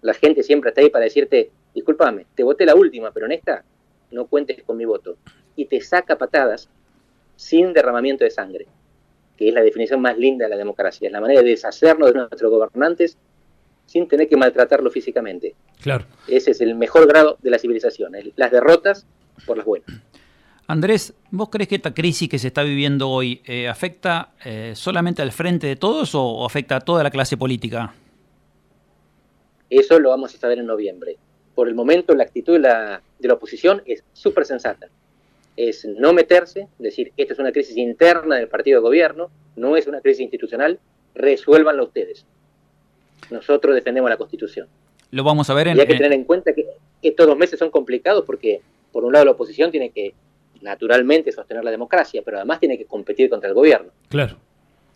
La 0.00 0.14
gente 0.14 0.42
siempre 0.42 0.70
está 0.70 0.80
ahí 0.80 0.88
para 0.88 1.04
decirte, 1.04 1.50
discúlpame, 1.74 2.24
te 2.34 2.42
voté 2.42 2.64
la 2.64 2.74
última, 2.74 3.10
pero 3.10 3.26
en 3.26 3.32
esta 3.32 3.64
no 4.10 4.26
cuentes 4.26 4.62
con 4.62 4.78
mi 4.78 4.86
voto. 4.86 5.18
Y 5.56 5.66
te 5.66 5.82
saca 5.82 6.16
patadas 6.16 6.70
sin 7.36 7.72
derramamiento 7.72 8.24
de 8.24 8.30
sangre, 8.30 8.66
que 9.36 9.48
es 9.48 9.54
la 9.54 9.62
definición 9.62 10.00
más 10.00 10.18
linda 10.18 10.46
de 10.46 10.50
la 10.50 10.56
democracia, 10.56 11.06
es 11.06 11.12
la 11.12 11.20
manera 11.20 11.42
de 11.42 11.50
deshacernos 11.50 12.12
de 12.12 12.18
nuestros 12.20 12.50
gobernantes 12.50 13.16
sin 13.86 14.08
tener 14.08 14.28
que 14.28 14.36
maltratarlo 14.36 14.90
físicamente. 14.90 15.54
Claro. 15.80 16.06
Ese 16.26 16.50
es 16.50 16.60
el 16.60 16.74
mejor 16.74 17.06
grado 17.06 17.38
de 17.42 17.50
la 17.50 17.58
civilización, 17.58 18.12
las 18.34 18.50
derrotas 18.50 19.06
por 19.46 19.56
las 19.56 19.66
buenas. 19.66 19.88
Andrés, 20.68 21.14
¿vos 21.30 21.48
crees 21.48 21.68
que 21.68 21.76
esta 21.76 21.94
crisis 21.94 22.28
que 22.28 22.40
se 22.40 22.48
está 22.48 22.64
viviendo 22.64 23.08
hoy 23.08 23.40
eh, 23.44 23.68
afecta 23.68 24.32
eh, 24.44 24.72
solamente 24.74 25.22
al 25.22 25.30
frente 25.30 25.68
de 25.68 25.76
todos 25.76 26.10
o, 26.14 26.44
afecta 26.44 26.76
a 26.76 26.80
toda 26.80 27.04
la 27.04 27.10
clase 27.10 27.36
política? 27.36 27.94
Eso 29.70 30.00
lo 30.00 30.10
vamos 30.10 30.34
a 30.34 30.38
saber 30.38 30.58
en 30.58 30.66
noviembre. 30.66 31.16
Por 31.54 31.68
el 31.68 31.76
momento 31.76 32.14
la 32.14 32.24
actitud 32.24 32.54
de 32.54 32.58
la, 32.58 33.00
de 33.18 33.28
la 33.28 33.34
oposición 33.34 33.82
es 33.86 34.02
súper 34.12 34.44
sensata. 34.44 34.88
Es 35.56 35.84
no 35.84 36.12
meterse, 36.12 36.68
decir, 36.78 37.12
esta 37.16 37.32
es 37.32 37.38
una 37.38 37.52
crisis 37.52 37.76
interna 37.76 38.36
del 38.36 38.48
partido 38.48 38.80
de 38.80 38.82
gobierno, 38.82 39.30
no 39.56 39.76
es 39.76 39.86
una 39.86 40.00
crisis 40.00 40.20
institucional, 40.20 40.78
resuélvanlo 41.14 41.84
ustedes. 41.84 42.26
Nosotros 43.30 43.74
defendemos 43.74 44.10
la 44.10 44.16
Constitución. 44.16 44.68
Lo 45.10 45.24
vamos 45.24 45.48
a 45.48 45.54
ver 45.54 45.68
en... 45.68 45.76
Y 45.76 45.80
hay 45.80 45.86
que 45.86 45.94
tener 45.94 46.12
en 46.12 46.24
cuenta 46.24 46.52
que 46.52 46.66
estos 47.02 47.26
dos 47.26 47.36
meses 47.36 47.58
son 47.58 47.70
complicados 47.70 48.24
porque, 48.26 48.60
por 48.92 49.04
un 49.04 49.12
lado, 49.12 49.24
la 49.24 49.30
oposición 49.32 49.70
tiene 49.70 49.90
que 49.90 50.14
naturalmente 50.60 51.32
sostener 51.32 51.64
la 51.64 51.70
democracia, 51.70 52.22
pero 52.24 52.38
además 52.38 52.60
tiene 52.60 52.76
que 52.76 52.84
competir 52.84 53.30
contra 53.30 53.48
el 53.48 53.54
gobierno. 53.54 53.90
Claro. 54.08 54.36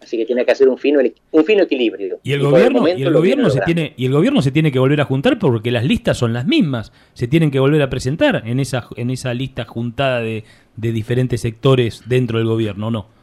Así 0.01 0.17
que 0.17 0.25
tiene 0.25 0.45
que 0.47 0.53
hacer 0.53 0.69
un 0.69 0.79
fino, 0.79 1.01
un 1.31 1.45
fino 1.45 1.63
equilibrio. 1.63 2.21
Y 2.23 2.33
el 2.33 2.41
gobierno, 2.41 2.89
y 2.89 3.03
el 3.03 3.13
gobierno 3.13 3.51
se 3.51 3.61
tiene, 3.61 3.93
y 3.97 4.07
el 4.07 4.13
gobierno 4.13 4.41
se 4.41 4.51
tiene 4.51 4.73
que 4.73 4.79
volver 4.79 5.01
a 5.01 5.05
juntar 5.05 5.39
porque 5.39 5.71
las 5.71 5.85
listas 5.85 6.17
son 6.17 6.33
las 6.33 6.47
mismas. 6.47 6.93
Se 7.13 7.29
tienen 7.29 7.51
que 7.51 7.59
volver 7.59 7.83
a 7.83 7.91
presentar 7.91 8.43
en 8.47 8.61
esa, 8.61 8.89
en 8.97 9.11
esa 9.11 9.35
lista 9.35 9.67
juntada 9.67 10.21
de, 10.21 10.45
de 10.77 10.93
diferentes 10.93 11.43
sectores 11.43 12.03
dentro 12.07 12.39
del 12.39 12.47
gobierno, 12.47 12.91
¿no? 12.91 13.21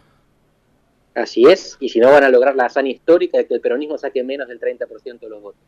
Así 1.17 1.45
es, 1.45 1.77
y 1.79 1.89
si 1.89 1.99
no 1.99 2.11
van 2.11 2.23
a 2.23 2.29
lograr 2.29 2.55
la 2.55 2.65
hazaña 2.65 2.91
histórica 2.91 3.39
de 3.39 3.47
que 3.47 3.55
el 3.55 3.59
peronismo 3.59 3.97
saque 3.97 4.23
menos 4.23 4.47
del 4.47 4.59
30% 4.59 5.19
de 5.19 5.29
los 5.29 5.41
votos. 5.41 5.59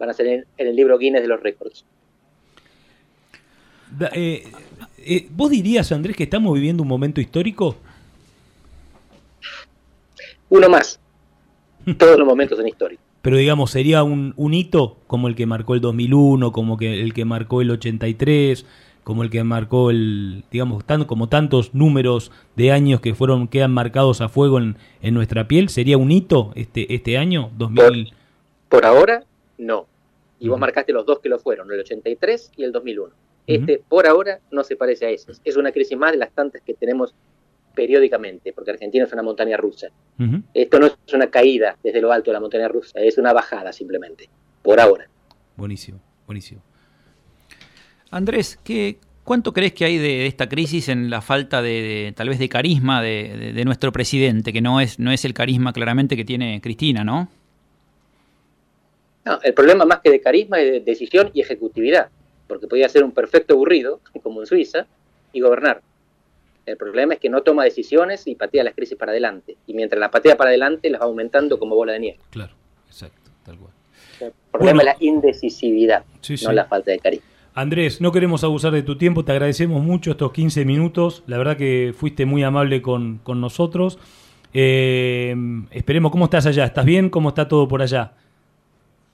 Van 0.00 0.10
a 0.10 0.12
ser 0.12 0.26
en, 0.26 0.46
el 0.56 0.74
libro 0.74 0.98
Guinness 0.98 1.22
de 1.22 1.28
los 1.28 1.40
récords. 1.40 1.84
Eh, 4.12 4.42
eh, 4.98 5.28
¿Vos 5.30 5.50
dirías, 5.50 5.92
Andrés, 5.92 6.16
que 6.16 6.24
estamos 6.24 6.52
viviendo 6.54 6.82
un 6.82 6.88
momento 6.88 7.20
histórico? 7.20 7.76
Uno 10.50 10.68
más. 10.68 11.00
Todos 11.98 12.18
los 12.18 12.26
momentos 12.26 12.58
son 12.58 12.68
históricos. 12.68 13.04
Pero 13.22 13.36
digamos, 13.36 13.70
sería 13.70 14.02
un, 14.02 14.34
un 14.36 14.54
hito 14.54 14.96
como 15.06 15.28
el 15.28 15.34
que 15.34 15.46
marcó 15.46 15.74
el 15.74 15.80
2001, 15.80 16.52
como 16.52 16.76
que 16.76 17.00
el 17.02 17.12
que 17.12 17.24
marcó 17.24 17.60
el 17.60 17.70
83, 17.70 18.64
como 19.04 19.22
el 19.22 19.30
que 19.30 19.42
marcó 19.44 19.90
el, 19.90 20.44
digamos, 20.50 20.84
tan, 20.84 21.04
como 21.04 21.28
tantos 21.28 21.74
números 21.74 22.32
de 22.56 22.72
años 22.72 23.00
que 23.00 23.14
fueron, 23.14 23.48
quedan 23.48 23.72
marcados 23.72 24.20
a 24.20 24.28
fuego 24.28 24.58
en, 24.58 24.76
en 25.02 25.14
nuestra 25.14 25.48
piel, 25.48 25.68
¿sería 25.68 25.98
un 25.98 26.10
hito 26.10 26.52
este, 26.54 26.94
este 26.94 27.18
año, 27.18 27.50
2000? 27.58 28.14
Por, 28.68 28.84
ahora, 28.84 29.24
no. 29.58 29.86
Y 30.38 30.48
vos 30.48 30.58
marcaste 30.58 30.92
los 30.92 31.04
dos 31.04 31.18
que 31.18 31.28
lo 31.28 31.38
fueron, 31.38 31.70
el 31.72 31.80
83 31.80 32.52
y 32.56 32.64
el 32.64 32.72
2001. 32.72 33.12
Este, 33.46 33.82
por 33.88 34.06
ahora, 34.06 34.38
no 34.50 34.62
se 34.62 34.76
parece 34.76 35.06
a 35.06 35.10
esos. 35.10 35.40
Es 35.44 35.56
una 35.56 35.72
crisis 35.72 35.98
más 35.98 36.12
de 36.12 36.18
las 36.18 36.30
tantas 36.30 36.62
que 36.62 36.72
tenemos 36.72 37.14
periódicamente, 37.74 38.52
porque 38.52 38.72
Argentina 38.72 39.04
es 39.04 39.12
una 39.12 39.22
montaña 39.22 39.56
rusa. 39.56 39.88
Esto 40.52 40.78
no 40.78 40.86
es 40.86 41.14
una 41.14 41.30
caída 41.30 41.76
desde 41.82 42.00
lo 42.00 42.12
alto 42.12 42.30
de 42.30 42.34
la 42.34 42.40
montaña 42.40 42.68
rusa, 42.68 43.00
es 43.00 43.16
una 43.16 43.32
bajada 43.32 43.72
simplemente, 43.72 44.28
por 44.62 44.78
ahora. 44.78 45.08
Buenísimo, 45.56 45.98
buenísimo. 46.26 46.62
Andrés, 48.10 48.58
¿qué, 48.62 48.98
¿cuánto 49.24 49.52
crees 49.52 49.72
que 49.72 49.84
hay 49.84 49.98
de, 49.98 50.26
esta 50.26 50.48
crisis 50.48 50.88
en 50.88 51.08
la 51.08 51.20
falta 51.20 51.62
de, 51.62 52.12
tal 52.16 52.28
vez 52.28 52.38
de 52.38 52.48
carisma 52.48 53.00
de, 53.02 53.62
nuestro 53.64 53.92
presidente, 53.92 54.52
que 54.52 54.60
no 54.60 54.80
es, 54.80 54.98
no 54.98 55.12
es 55.12 55.24
el 55.24 55.34
carisma 55.34 55.72
claramente 55.72 56.16
que 56.16 56.24
tiene 56.24 56.60
Cristina, 56.60 57.04
¿no? 57.04 57.28
No, 59.24 59.38
el 59.42 59.54
problema 59.54 59.84
más 59.84 60.00
que 60.00 60.10
de 60.10 60.20
carisma 60.20 60.60
es 60.60 60.72
de 60.72 60.80
decisión 60.80 61.30
y 61.32 61.40
ejecutividad, 61.42 62.08
porque 62.48 62.66
podía 62.66 62.88
ser 62.88 63.04
un 63.04 63.12
perfecto 63.12 63.54
aburrido, 63.54 64.00
como 64.22 64.40
en 64.40 64.46
Suiza, 64.46 64.86
y 65.32 65.40
gobernar. 65.40 65.82
El 66.70 66.76
problema 66.76 67.14
es 67.14 67.20
que 67.20 67.28
no 67.28 67.42
toma 67.42 67.64
decisiones 67.64 68.26
y 68.26 68.34
patea 68.34 68.62
las 68.62 68.74
crisis 68.74 68.96
para 68.96 69.12
adelante. 69.12 69.56
Y 69.66 69.74
mientras 69.74 69.98
la 69.98 70.10
patea 70.10 70.36
para 70.36 70.50
adelante, 70.50 70.88
las 70.88 71.00
va 71.00 71.06
aumentando 71.06 71.58
como 71.58 71.74
bola 71.74 71.92
de 71.92 72.00
nieve. 72.00 72.18
Claro, 72.30 72.54
exacto, 72.86 73.30
tal 73.44 73.58
cual. 73.58 73.72
El 74.20 74.32
problema 74.52 74.82
es 74.82 74.86
la 74.86 74.96
indecisividad, 75.00 76.04
no 76.44 76.52
la 76.52 76.66
falta 76.66 76.90
de 76.90 76.98
carisma. 76.98 77.26
Andrés, 77.54 78.00
no 78.00 78.12
queremos 78.12 78.44
abusar 78.44 78.72
de 78.72 78.82
tu 78.82 78.96
tiempo, 78.96 79.24
te 79.24 79.32
agradecemos 79.32 79.82
mucho 79.82 80.12
estos 80.12 80.30
15 80.32 80.64
minutos, 80.64 81.24
la 81.26 81.36
verdad 81.36 81.56
que 81.56 81.92
fuiste 81.96 82.24
muy 82.24 82.44
amable 82.44 82.80
con, 82.80 83.20
nosotros. 83.26 83.98
Eh, 84.52 85.34
esperemos, 85.72 86.12
¿cómo 86.12 86.26
estás 86.26 86.46
allá? 86.46 86.66
¿Estás 86.66 86.84
bien? 86.84 87.10
¿Cómo 87.10 87.30
está 87.30 87.48
todo 87.48 87.66
por 87.66 87.82
allá? 87.82 88.12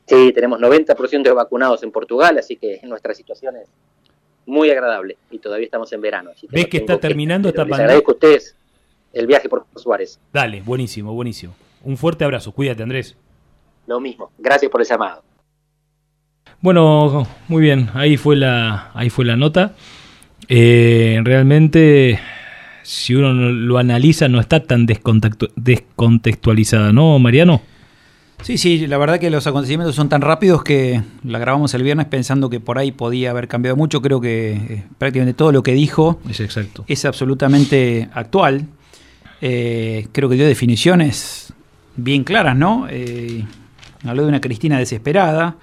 Sí, 0.07 0.33
tenemos 0.35 0.61
90% 0.61 1.23
de 1.23 1.33
vacunados 1.33 1.83
en 1.83 1.91
Portugal, 1.91 2.37
así 2.39 2.57
que 2.57 2.81
nuestra 2.85 3.15
situación 3.15 3.57
es 3.57 3.69
muy 4.47 4.71
agradable 4.71 5.17
y 5.31 5.39
todavía 5.39 5.67
estamos 5.67 5.93
en 5.93 6.01
verano. 6.01 6.31
¿Ves 6.51 6.67
que 6.69 6.79
está 6.79 6.99
terminando 6.99 7.49
esta 7.49 7.63
pandemia? 7.63 7.85
agradezco 7.85 8.13
a 8.13 8.15
ustedes 8.15 8.57
el 9.13 9.27
viaje 9.27 9.49
por 9.49 9.67
Suárez. 9.75 10.21
Dale, 10.33 10.63
buenísimo, 10.63 11.13
buenísimo. 11.13 11.55
Un 11.83 11.97
fuerte 11.97 12.25
abrazo, 12.25 12.53
cuídate 12.53 12.83
Andrés. 12.83 13.17
Lo 13.87 14.01
mismo, 14.01 14.33
gracias 14.39 14.71
por 14.71 14.81
el 14.81 14.87
llamado. 14.87 15.23
Bueno, 16.61 17.27
muy 17.49 17.63
bien, 17.63 17.91
ahí 17.95 18.17
fue 18.17 18.37
la, 18.37 18.91
ahí 18.95 19.11
fue 19.11 19.25
la 19.25 19.37
nota. 19.37 19.75
Eh, 20.49 21.21
realmente, 21.23 22.19
si 22.83 23.15
uno 23.15 23.33
lo 23.33 23.79
analiza, 23.79 24.29
no 24.29 24.41
está 24.41 24.63
tan 24.63 24.87
descontextualizada, 24.87 26.93
¿no, 26.93 27.19
Mariano? 27.19 27.63
Sí, 28.43 28.59
sí, 28.59 28.87
la 28.87 28.99
verdad 28.99 29.19
que 29.19 29.31
los 29.31 29.47
acontecimientos 29.47 29.97
son 29.97 30.09
tan 30.09 30.21
rápidos 30.21 30.63
que 30.63 31.03
la 31.25 31.39
grabamos 31.39 31.75
el 31.75 31.83
viernes 31.83 32.07
pensando 32.07 32.49
que 32.51 32.61
por 32.61 32.79
ahí 32.79 32.93
podía 32.93 33.31
haber 33.31 33.49
cambiado 33.49 33.77
mucho. 33.77 34.03
Creo 34.03 34.21
que 34.21 34.53
eh, 34.53 34.85
prácticamente 34.99 35.35
todo 35.35 35.53
lo 35.53 35.63
que 35.63 35.73
dijo 35.73 36.21
es, 36.29 36.41
exacto. 36.41 36.85
es 36.87 37.05
absolutamente 37.05 38.09
actual. 38.13 38.67
Eh, 39.41 40.09
creo 40.13 40.29
que 40.29 40.37
dio 40.37 40.47
definiciones 40.47 41.53
bien 41.97 42.25
claras, 42.25 42.57
¿no? 42.57 42.87
habló 44.05 44.23
de 44.23 44.29
una 44.29 44.41
Cristina 44.41 44.79
desesperada, 44.79 45.57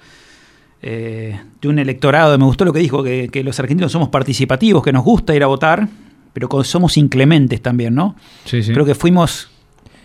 eh, 0.82 1.40
de 1.60 1.68
un 1.68 1.78
electorado, 1.78 2.36
me 2.38 2.44
gustó 2.44 2.64
lo 2.64 2.72
que 2.72 2.78
dijo, 2.78 3.02
que, 3.02 3.42
los 3.42 3.58
argentinos 3.58 3.90
somos 3.90 4.10
participativos, 4.10 4.82
que 4.82 4.92
nos 4.92 5.04
gusta 5.04 5.34
ir 5.34 5.42
a 5.42 5.46
votar, 5.46 5.88
pero 6.32 6.62
somos 6.64 6.96
inclementes 6.96 7.62
también, 7.62 7.94
¿no? 7.94 8.16
Creo 8.44 8.84
que 8.84 8.94
fuimos, 8.94 9.50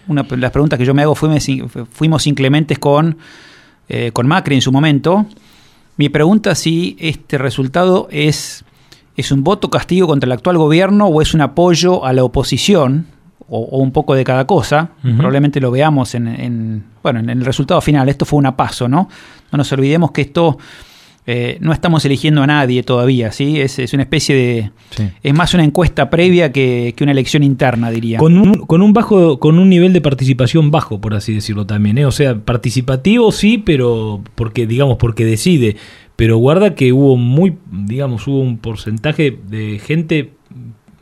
una 0.10 0.24
de 0.24 0.38
las 0.38 0.52
preguntas 0.52 0.78
que 0.78 0.86
yo 0.86 0.94
me 0.94 1.04
hago, 1.04 1.16
fuimos, 1.16 1.46
fuimos 1.92 2.28
inclementes 2.28 2.78
con, 2.80 3.18
eh, 3.88 4.12
con 4.12 4.28
Macri 4.28 4.56
en 4.56 4.62
su 4.62 4.72
momento. 4.72 5.26
Mi 5.96 6.10
pregunta 6.10 6.52
es 6.52 6.60
si 6.60 6.98
este 7.00 7.38
resultado 7.38 8.08
es, 8.12 8.66
es 9.16 9.32
un 9.32 9.44
voto 9.44 9.70
castigo 9.70 10.08
contra 10.08 10.28
el 10.28 10.32
actual 10.34 10.58
gobierno 10.58 11.08
o 11.08 11.22
es 11.22 11.34
un 11.34 11.42
apoyo 11.42 12.06
a 12.06 12.12
la 12.14 12.24
oposición, 12.24 13.08
o, 13.50 13.80
un 13.80 13.92
poco 13.92 14.16
de 14.16 14.24
cada 14.24 14.46
cosa. 14.46 14.92
Probablemente 15.02 15.60
lo 15.60 15.72
veamos 15.72 16.16
en, 16.16 16.84
bueno, 17.02 17.20
en 17.20 17.30
el 17.30 17.44
resultado 17.44 17.82
final. 17.82 18.08
Esto 18.10 18.26
fue 18.26 18.38
una 18.38 18.56
paso, 18.56 18.88
¿no? 18.88 19.10
No 19.52 19.58
nos 19.58 19.72
olvidemos 19.72 20.12
que 20.12 20.22
esto 20.22 20.58
eh, 21.32 21.60
no 21.62 21.74
estamos 21.74 22.04
eligiendo 22.06 22.42
a 22.42 22.48
nadie 22.48 22.82
todavía, 22.82 23.32
¿sí? 23.32 23.62
Es, 23.62 23.78
una 23.94 24.02
especie 24.02 24.36
de... 24.36 24.72
Es 25.22 25.32
más 25.36 25.54
una 25.54 25.64
encuesta 25.64 26.10
previa 26.10 26.52
que, 26.52 26.96
una 27.02 27.12
elección 27.12 27.44
interna, 27.44 27.92
diría. 27.92 28.18
Con 28.18 28.36
un, 28.36 28.66
con 28.66 28.82
un 28.82 28.94
bajo, 28.94 29.40
con 29.40 29.60
un 29.60 29.70
nivel 29.70 29.94
de 29.94 30.02
participación 30.02 30.72
bajo, 30.72 31.00
por 31.00 31.14
así 31.14 31.36
decirlo 31.36 31.68
también, 31.68 32.00
¿eh? 32.00 32.08
O 32.08 32.12
sea, 32.12 32.34
participativo 32.40 33.32
sí, 33.32 33.60
pero 33.60 34.24
porque, 34.34 34.66
digamos, 34.66 34.98
porque 34.98 35.24
decide. 35.24 35.76
Pero 36.16 36.38
guarda 36.38 36.74
que 36.74 36.94
hubo 36.94 37.16
muy, 37.16 37.58
digamos, 37.72 38.28
hubo 38.28 38.40
un 38.40 38.58
porcentaje 38.58 39.38
de 39.50 39.78
gente, 39.78 40.32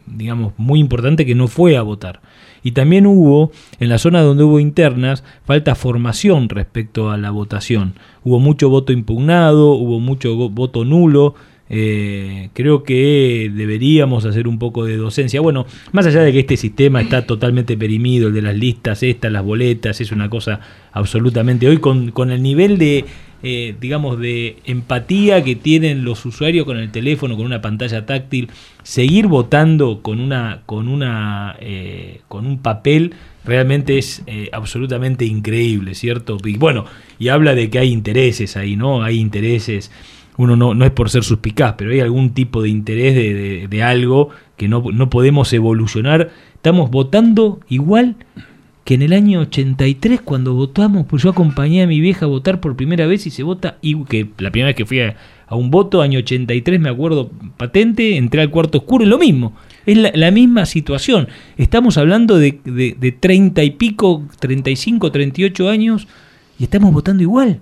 digamos, 0.08 0.52
muy 0.58 0.82
importante 0.82 1.26
que 1.26 1.36
no 1.36 1.48
fue 1.48 1.78
a 1.78 1.84
votar. 1.84 2.20
Y 2.68 2.72
también 2.72 3.06
hubo, 3.06 3.54
en 3.80 3.88
la 3.88 3.98
zona 3.98 4.22
donde 4.22 4.44
hubo 4.44 4.60
internas, 4.60 5.24
falta 5.46 5.74
formación 5.74 6.50
respecto 6.50 7.10
a 7.10 7.16
la 7.16 7.32
votación. 7.32 7.94
Hubo 8.26 8.42
mucho 8.42 8.68
voto 8.68 8.92
impugnado, 8.92 9.72
hubo 9.72 10.02
mucho 10.02 10.36
voto 10.50 10.84
nulo. 10.84 11.34
Eh, 11.70 12.50
creo 12.52 12.84
que 12.84 13.50
deberíamos 13.56 14.26
hacer 14.26 14.50
un 14.50 14.60
poco 14.60 14.84
de 14.84 14.98
docencia. 14.98 15.40
Bueno, 15.40 15.66
más 15.94 16.08
allá 16.08 16.20
de 16.20 16.34
que 16.34 16.42
este 16.42 16.58
sistema 16.58 17.00
está 17.00 17.26
totalmente 17.26 17.78
perimido, 17.78 18.28
el 18.28 18.34
de 18.34 18.42
las 18.42 18.58
listas, 18.58 19.02
estas, 19.02 19.32
las 19.32 19.46
boletas, 19.46 20.02
es 20.02 20.12
una 20.12 20.30
cosa 20.30 20.60
absolutamente. 20.92 21.70
Hoy 21.70 21.78
con, 21.78 22.12
con 22.12 22.32
el 22.32 22.44
nivel 22.44 22.78
de 22.78 23.06
eh, 23.44 23.76
digamos, 23.80 24.20
de 24.20 24.58
empatía 24.66 25.44
que 25.44 25.56
tienen 25.56 26.04
los 26.04 26.26
usuarios 26.26 26.66
con 26.66 26.78
el 26.78 26.92
teléfono, 26.92 27.36
con 27.38 27.46
una 27.46 27.62
pantalla 27.62 28.06
táctil, 28.06 28.50
seguir 28.84 29.28
votando 29.28 30.02
con 30.02 30.20
una, 30.20 30.62
con 30.66 30.88
una, 30.88 31.56
eh, 31.60 32.22
con 32.28 32.46
un 32.48 32.60
papel 32.60 33.14
realmente 33.46 33.98
es 33.98 34.24
eh, 34.28 34.50
absolutamente 34.52 35.26
increíble, 35.26 35.96
¿cierto? 35.96 36.38
Bueno, 36.58 36.86
y 37.20 37.30
habla 37.30 37.56
de 37.56 37.70
que 37.70 37.80
hay 37.80 37.92
intereses 37.92 38.58
ahí, 38.58 38.76
¿no? 38.76 39.04
Hay 39.04 39.20
intereses 39.20 39.92
uno 40.40 40.56
no, 40.56 40.76
no 40.76 40.86
es 40.86 40.92
por 40.92 41.10
ser 41.10 41.24
suspicaz, 41.24 41.74
pero 41.80 41.90
hay 41.92 42.00
algún 42.00 42.30
tipo 42.36 42.62
de 42.62 42.70
interés 42.70 43.16
de, 43.16 43.34
de- 43.34 43.68
de 43.68 43.84
algo 43.84 44.30
que 44.56 44.68
no, 44.68 44.84
no 44.94 45.10
podemos 45.10 45.52
evolucionar. 45.52 46.30
Estamos 46.54 46.92
votando 46.92 47.60
igual 47.70 48.16
que 48.88 48.94
en 48.94 49.02
el 49.02 49.12
año 49.12 49.42
83 49.42 50.22
cuando 50.22 50.54
votamos, 50.54 51.06
pues 51.08 51.22
yo 51.22 51.32
acompañé 51.32 51.84
a 51.84 51.88
mi 51.88 52.00
vieja 52.00 52.26
a 52.26 52.30
votar 52.30 52.62
por 52.62 52.78
primera 52.78 53.06
vez 53.06 53.28
y 53.28 53.32
se 53.32 53.44
vota, 53.44 53.78
y 53.82 54.02
que 54.06 54.30
la 54.38 54.50
primera 54.50 54.68
vez 54.68 54.78
que 54.78 54.86
fui 54.86 55.02
a, 55.02 55.18
un 55.50 55.70
voto, 55.72 56.02
año 56.02 56.20
83 56.20 56.80
me 56.80 56.88
acuerdo 56.88 57.30
patente, 57.58 58.16
entré 58.16 58.40
al 58.40 58.50
cuarto 58.50 58.78
oscuro, 58.78 59.04
es 59.04 59.10
lo 59.10 59.18
mismo, 59.18 59.52
es 59.86 59.98
la, 59.98 60.12
la 60.16 60.32
misma 60.32 60.66
situación. 60.66 61.28
Estamos 61.58 61.98
hablando 61.98 62.38
de, 62.38 62.62
de, 62.64 62.96
de 62.98 63.12
30 63.12 63.62
y 63.62 63.72
pico, 63.72 64.24
35, 64.40 65.12
38 65.12 65.68
años 65.68 66.08
y 66.58 66.64
estamos 66.64 66.94
votando 66.94 67.24
igual. 67.24 67.60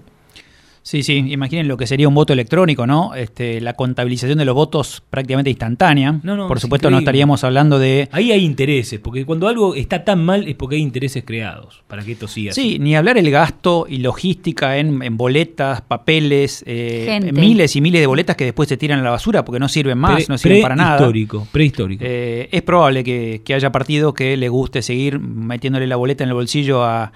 Sí, 0.87 1.01
sí, 1.01 1.13
imaginen 1.15 1.67
lo 1.67 1.77
que 1.77 1.87
sería 1.87 2.07
un 2.07 2.13
voto 2.13 2.31
electrónico, 2.33 2.85
¿no? 2.85 3.15
Este, 3.15 3.59
la 3.59 3.73
contabilización 3.73 4.37
de 4.37 4.45
los 4.45 4.53
votos 4.53 5.01
prácticamente 5.09 5.49
instantánea. 5.49 6.19
No, 6.21 6.35
no, 6.37 6.47
Por 6.47 6.57
es 6.57 6.61
supuesto, 6.61 6.91
no 6.91 6.99
estaríamos 6.99 7.43
hablando 7.43 7.79
de. 7.79 8.07
Ahí 8.11 8.31
hay 8.31 8.45
intereses, 8.45 8.99
porque 8.99 9.25
cuando 9.25 9.47
algo 9.47 9.73
está 9.73 10.03
tan 10.03 10.23
mal 10.23 10.47
es 10.47 10.53
porque 10.53 10.75
hay 10.75 10.83
intereses 10.83 11.23
creados 11.25 11.81
para 11.87 12.03
que 12.03 12.11
esto 12.11 12.27
siga. 12.27 12.53
Sí, 12.53 12.77
ni 12.77 12.95
hablar 12.95 13.17
el 13.17 13.31
gasto 13.31 13.87
y 13.89 13.97
logística 13.97 14.77
en, 14.77 15.01
en 15.01 15.17
boletas, 15.17 15.81
papeles, 15.81 16.63
eh, 16.67 17.31
miles 17.33 17.75
y 17.75 17.81
miles 17.81 18.01
de 18.01 18.05
boletas 18.05 18.35
que 18.35 18.45
después 18.45 18.69
se 18.69 18.77
tiran 18.77 18.99
a 18.99 19.01
la 19.01 19.09
basura 19.09 19.43
porque 19.43 19.59
no 19.59 19.67
sirven 19.67 19.97
más, 19.97 20.17
Pre- 20.17 20.25
no 20.29 20.37
sirven 20.37 20.61
para 20.61 20.75
nada. 20.75 20.97
prehistórico, 20.97 21.47
prehistórico. 21.51 22.03
Eh, 22.05 22.47
es 22.51 22.61
probable 22.61 23.03
que, 23.03 23.41
que 23.43 23.55
haya 23.55 23.71
partidos 23.71 24.13
que 24.13 24.37
le 24.37 24.49
guste 24.49 24.83
seguir 24.83 25.17
metiéndole 25.19 25.87
la 25.87 25.95
boleta 25.95 26.23
en 26.23 26.29
el 26.29 26.35
bolsillo 26.35 26.83
a 26.83 27.11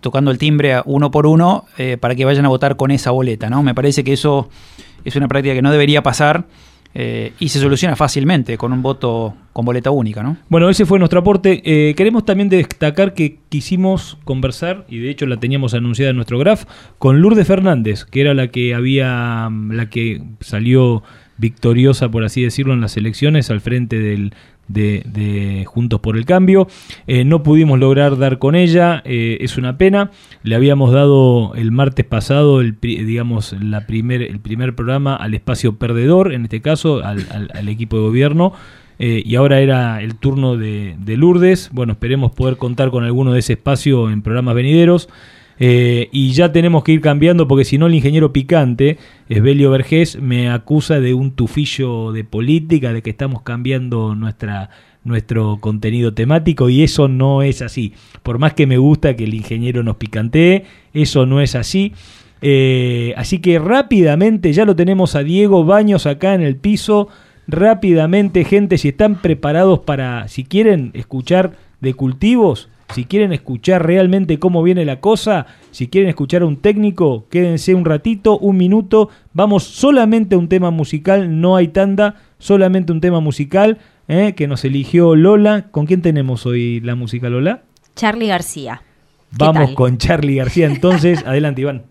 tocando 0.00 0.30
el 0.30 0.38
timbre 0.38 0.80
uno 0.84 1.10
por 1.10 1.26
uno 1.26 1.66
eh, 1.78 1.96
para 1.98 2.14
que 2.14 2.24
vayan 2.24 2.44
a 2.44 2.48
votar 2.48 2.76
con 2.76 2.90
esa 2.90 3.10
boleta, 3.10 3.50
¿no? 3.50 3.62
Me 3.62 3.74
parece 3.74 4.04
que 4.04 4.12
eso 4.12 4.48
es 5.04 5.16
una 5.16 5.28
práctica 5.28 5.54
que 5.54 5.62
no 5.62 5.70
debería 5.70 6.02
pasar 6.02 6.46
eh, 6.94 7.32
y 7.38 7.48
se 7.48 7.58
soluciona 7.58 7.96
fácilmente 7.96 8.58
con 8.58 8.72
un 8.72 8.82
voto 8.82 9.34
con 9.54 9.64
boleta 9.64 9.90
única, 9.90 10.22
¿no? 10.22 10.36
Bueno, 10.48 10.68
ese 10.68 10.84
fue 10.84 10.98
nuestro 10.98 11.20
aporte. 11.20 11.62
Eh, 11.64 11.94
queremos 11.94 12.24
también 12.24 12.48
destacar 12.48 13.14
que 13.14 13.38
quisimos 13.48 14.18
conversar, 14.24 14.84
y 14.88 14.98
de 14.98 15.10
hecho 15.10 15.26
la 15.26 15.38
teníamos 15.38 15.74
anunciada 15.74 16.10
en 16.10 16.16
nuestro 16.16 16.38
graph, 16.38 16.64
con 16.98 17.20
Lourdes 17.20 17.46
Fernández, 17.46 18.04
que 18.04 18.20
era 18.20 18.34
la 18.34 18.48
que 18.48 18.74
había, 18.74 19.48
la 19.70 19.88
que 19.88 20.22
salió 20.40 21.02
victoriosa, 21.38 22.10
por 22.10 22.24
así 22.24 22.42
decirlo, 22.42 22.74
en 22.74 22.82
las 22.82 22.96
elecciones 22.96 23.50
al 23.50 23.60
frente 23.60 23.98
del, 23.98 24.34
de, 24.68 25.64
Juntos 25.66 26.00
por 26.00 26.16
el 26.16 26.24
Cambio. 26.24 26.68
Eh, 27.06 27.24
no 27.24 27.42
pudimos 27.42 27.78
lograr 27.78 28.18
dar 28.18 28.38
con 28.38 28.54
ella, 28.54 29.02
eh, 29.04 29.38
es 29.40 29.56
una 29.58 29.78
pena. 29.78 30.10
Le 30.42 30.54
habíamos 30.54 30.92
dado 30.92 31.54
el 31.54 31.72
martes 31.72 32.04
pasado, 32.04 32.60
el, 32.60 32.78
digamos, 32.80 33.54
la 33.60 33.86
primer, 33.86 34.22
el 34.22 34.40
primer 34.40 34.74
programa 34.74 35.16
al 35.16 35.34
espacio 35.34 35.76
perdedor, 35.76 36.32
en 36.32 36.44
este 36.44 36.60
caso, 36.60 37.02
al 37.04 37.68
equipo 37.68 37.96
de 37.96 38.02
gobierno. 38.02 38.52
Eh, 39.04 39.20
y 39.26 39.34
ahora 39.34 39.60
era 39.60 40.00
el 40.00 40.14
turno 40.14 40.56
de, 40.56 40.94
de 40.96 41.16
Lourdes. 41.16 41.70
Bueno, 41.72 41.94
esperemos 41.94 42.30
poder 42.32 42.56
contar 42.56 42.90
con 42.90 43.02
alguno 43.02 43.32
de 43.32 43.40
ese 43.40 43.54
espacio 43.54 44.10
en 44.10 44.22
programas 44.22 44.54
venideros. 44.54 45.08
Eh, 45.64 46.08
y 46.10 46.32
ya 46.32 46.50
tenemos 46.50 46.82
que 46.82 46.90
ir 46.90 47.00
cambiando 47.00 47.46
porque 47.46 47.64
si 47.64 47.78
no 47.78 47.86
el 47.86 47.94
ingeniero 47.94 48.32
picante, 48.32 48.98
Esbelio 49.28 49.70
Vergés, 49.70 50.20
me 50.20 50.50
acusa 50.50 50.98
de 50.98 51.14
un 51.14 51.30
tufillo 51.36 52.10
de 52.10 52.24
política, 52.24 52.92
de 52.92 53.00
que 53.00 53.10
estamos 53.10 53.42
cambiando 53.42 54.16
nuestra, 54.16 54.70
nuestro 55.04 55.58
contenido 55.60 56.14
temático 56.14 56.68
y 56.68 56.82
eso 56.82 57.06
no 57.06 57.42
es 57.42 57.62
así. 57.62 57.94
Por 58.24 58.40
más 58.40 58.54
que 58.54 58.66
me 58.66 58.76
gusta 58.76 59.14
que 59.14 59.22
el 59.22 59.34
ingeniero 59.34 59.84
nos 59.84 59.98
picantee, 59.98 60.64
eso 60.94 61.26
no 61.26 61.40
es 61.40 61.54
así. 61.54 61.92
Eh, 62.40 63.14
así 63.16 63.38
que 63.38 63.60
rápidamente 63.60 64.52
ya 64.52 64.64
lo 64.64 64.74
tenemos 64.74 65.14
a 65.14 65.22
Diego 65.22 65.64
Baños 65.64 66.06
acá 66.06 66.34
en 66.34 66.42
el 66.42 66.56
piso. 66.56 67.06
Rápidamente, 67.46 68.42
gente, 68.42 68.78
si 68.78 68.88
están 68.88 69.22
preparados 69.22 69.78
para, 69.78 70.26
si 70.26 70.42
quieren 70.42 70.90
escuchar 70.94 71.52
de 71.80 71.94
cultivos, 71.94 72.68
si 72.94 73.04
quieren 73.04 73.32
escuchar 73.32 73.86
realmente 73.86 74.38
cómo 74.38 74.62
viene 74.62 74.84
la 74.84 75.00
cosa, 75.00 75.46
si 75.70 75.88
quieren 75.88 76.08
escuchar 76.08 76.42
a 76.42 76.46
un 76.46 76.56
técnico, 76.56 77.26
quédense 77.30 77.74
un 77.74 77.84
ratito, 77.84 78.38
un 78.38 78.56
minuto. 78.56 79.08
Vamos 79.32 79.64
solamente 79.64 80.34
a 80.34 80.38
un 80.38 80.48
tema 80.48 80.70
musical, 80.70 81.40
no 81.40 81.56
hay 81.56 81.68
tanda, 81.68 82.16
solamente 82.38 82.92
un 82.92 83.00
tema 83.00 83.20
musical 83.20 83.78
eh, 84.08 84.34
que 84.36 84.46
nos 84.46 84.64
eligió 84.64 85.14
Lola. 85.14 85.66
¿Con 85.70 85.86
quién 85.86 86.02
tenemos 86.02 86.46
hoy 86.46 86.80
la 86.80 86.94
música, 86.94 87.28
Lola? 87.28 87.62
Charlie 87.96 88.28
García. 88.28 88.82
¿Qué 89.30 89.36
Vamos 89.38 89.66
tal? 89.66 89.74
con 89.74 89.98
Charlie 89.98 90.36
García 90.36 90.66
entonces. 90.66 91.22
Adelante, 91.26 91.62
Iván. 91.62 91.82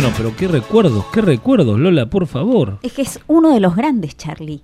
Bueno, 0.00 0.14
pero 0.16 0.34
qué 0.34 0.48
recuerdos, 0.48 1.04
qué 1.12 1.20
recuerdos, 1.20 1.78
Lola, 1.78 2.06
por 2.06 2.26
favor. 2.26 2.78
Es 2.82 2.94
que 2.94 3.02
es 3.02 3.20
uno 3.26 3.52
de 3.52 3.60
los 3.60 3.76
grandes, 3.76 4.16
Charlie. 4.16 4.62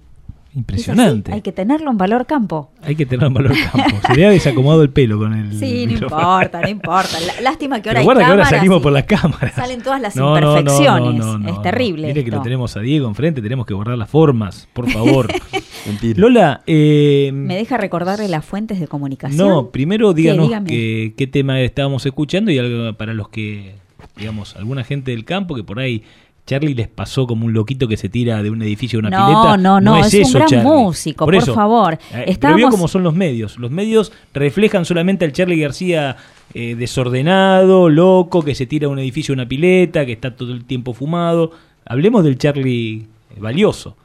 Impresionante. 0.54 1.30
Hay 1.30 1.42
que 1.42 1.52
tenerlo 1.52 1.90
en 1.90 1.98
valor 1.98 2.24
campo. 2.24 2.70
Hay 2.82 2.96
que 2.96 3.04
tenerlo 3.04 3.26
en 3.26 3.34
valor 3.34 3.52
campo. 3.70 3.98
Se 4.06 4.14
le 4.14 4.24
ha 4.24 4.30
desacomodado 4.30 4.80
el 4.82 4.88
pelo 4.88 5.18
con 5.18 5.34
el. 5.34 5.52
Sí, 5.58 5.84
no 5.84 5.92
importa, 5.92 6.62
no 6.62 6.68
importa. 6.70 7.18
Lástima 7.42 7.82
que 7.82 7.90
ahora 7.90 8.00
Pero 8.00 8.12
hay 8.12 8.16
que 8.16 8.24
ahora 8.24 8.44
salimos 8.46 8.80
por 8.80 8.92
las 8.92 9.04
cámaras. 9.04 9.52
Salen 9.52 9.82
todas 9.82 10.00
las 10.00 10.16
No, 10.16 10.40
no, 10.40 10.52
no, 10.54 10.58
imperfecciones. 10.58 11.20
no, 11.20 11.38
no, 11.38 11.48
es 11.50 11.54
no. 11.56 11.60
terrible. 11.60 12.06
Mire 12.06 12.24
que 12.24 12.30
lo 12.30 12.40
tenemos 12.40 12.74
a 12.78 12.80
Diego 12.80 13.06
enfrente, 13.06 13.42
tenemos 13.42 13.66
que 13.66 13.74
guardar 13.74 13.98
las 13.98 14.08
formas, 14.08 14.66
por 14.72 14.88
favor. 14.88 15.28
Lola, 16.16 16.62
eh, 16.66 17.30
¿Me 17.34 17.56
deja 17.56 17.76
recordarle 17.76 18.26
las 18.28 18.42
fuentes 18.42 18.80
de 18.80 18.88
comunicación? 18.88 19.46
no, 19.46 19.68
primero 19.70 20.12
Sí, 20.12 20.22
díganos 20.22 20.46
dígame. 20.46 20.70
qué, 20.70 21.12
qué 21.14 21.26
tema 21.26 21.60
estábamos 21.60 22.06
escuchando 22.06 22.50
y 22.50 22.58
algo 22.58 22.96
para 22.96 23.12
los 23.12 23.28
que, 23.28 23.74
digamos, 24.16 24.56
alguna 24.56 24.84
gente 24.84 25.10
del 25.10 25.24
campo 25.24 25.54
que 25.54 25.62
por 25.64 25.78
ahí 25.78 26.02
Charlie 26.46 26.74
les 26.74 26.86
pasó 26.88 27.26
como 27.26 27.44
un 27.46 27.52
loquito 27.52 27.88
que 27.88 27.96
se 27.96 28.08
tira 28.08 28.40
de 28.42 28.50
un 28.50 28.62
edificio 28.62 28.98
a 28.98 29.00
una 29.00 29.10
No, 29.10 29.26
pileta. 29.26 29.56
no, 29.56 29.80
no, 29.80 29.98
es 29.98 30.14
un 30.14 30.20
eso, 30.20 30.38
gran 30.38 30.48
Charlie. 30.48 30.64
músico, 30.64 31.24
por 31.24 31.34
eso. 31.34 31.54
favor. 31.54 31.94
Eh, 31.94 31.98
Pero 32.12 32.30
Estábamos- 32.30 32.56
vio 32.58 32.68
cómo 32.70 32.86
son 32.88 33.02
los 33.02 33.14
medios. 33.14 33.58
Los 33.58 33.70
medios 33.72 34.12
reflejan 34.32 34.84
solamente 34.84 35.24
al 35.24 35.32
Charlie 35.32 35.58
García 35.60 36.16
eh, 36.54 36.76
desordenado, 36.76 37.88
loco, 37.88 38.42
que 38.44 38.54
se 38.54 38.64
tira 38.66 38.86
a 38.86 38.90
un 38.90 38.98
edificio 39.00 39.32
a 39.32 39.34
una 39.34 39.46
pileta, 39.48 40.06
que 40.06 40.12
está 40.12 40.36
todo 40.36 40.52
el 40.52 40.64
tiempo 40.64 40.94
fumado. 40.94 41.50
Hablemos 41.84 42.22
del 42.24 42.38
Charlie 42.38 43.06
valioso. 43.38 43.96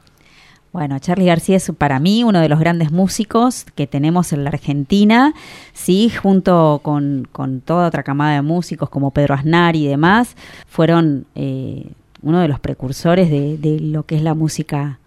Bueno, 0.72 0.98
Charlie 0.98 1.26
García 1.26 1.56
es 1.56 1.70
para 1.76 2.00
mí 2.00 2.24
uno 2.24 2.40
de 2.40 2.48
los 2.48 2.58
grandes 2.58 2.90
músicos 2.90 3.66
que 3.74 3.86
tenemos 3.86 4.32
en 4.32 4.44
la 4.44 4.50
Argentina, 4.50 5.34
sí, 5.74 6.08
junto 6.08 6.80
con, 6.82 7.28
con 7.30 7.60
toda 7.60 7.88
otra 7.88 8.02
camada 8.02 8.36
de 8.36 8.42
músicos 8.42 8.88
como 8.88 9.10
Pedro 9.10 9.34
Aznar 9.34 9.76
y 9.76 9.86
demás, 9.86 10.34
fueron 10.66 11.26
eh, 11.34 11.90
uno 12.22 12.40
de 12.40 12.48
los 12.48 12.58
precursores 12.58 13.30
de, 13.30 13.58
de 13.58 13.80
lo 13.80 14.04
que 14.04 14.16
es 14.16 14.22
la 14.22 14.32
música 14.32 14.98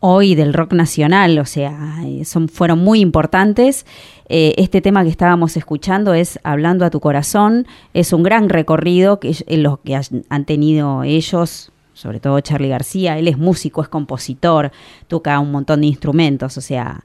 hoy 0.00 0.34
del 0.34 0.54
rock 0.54 0.72
nacional, 0.72 1.38
o 1.38 1.44
sea, 1.44 1.98
eh, 2.04 2.24
son, 2.24 2.48
fueron 2.48 2.78
muy 2.80 3.00
importantes. 3.00 3.86
Eh, 4.28 4.54
este 4.56 4.80
tema 4.80 5.04
que 5.04 5.10
estábamos 5.10 5.56
escuchando 5.56 6.14
es 6.14 6.40
Hablando 6.42 6.84
a 6.86 6.90
tu 6.90 7.00
corazón, 7.00 7.66
es 7.92 8.12
un 8.12 8.22
gran 8.22 8.48
recorrido 8.48 9.20
que 9.20 9.36
en 9.46 9.62
los 9.62 9.78
que 9.80 10.00
han 10.28 10.44
tenido 10.44 11.04
ellos, 11.04 11.71
sobre 11.94 12.20
todo 12.20 12.40
Charlie 12.40 12.68
García, 12.68 13.18
él 13.18 13.28
es 13.28 13.38
músico, 13.38 13.82
es 13.82 13.88
compositor, 13.88 14.72
toca 15.08 15.38
un 15.40 15.52
montón 15.52 15.82
de 15.82 15.88
instrumentos, 15.88 16.56
o 16.56 16.60
sea, 16.60 17.04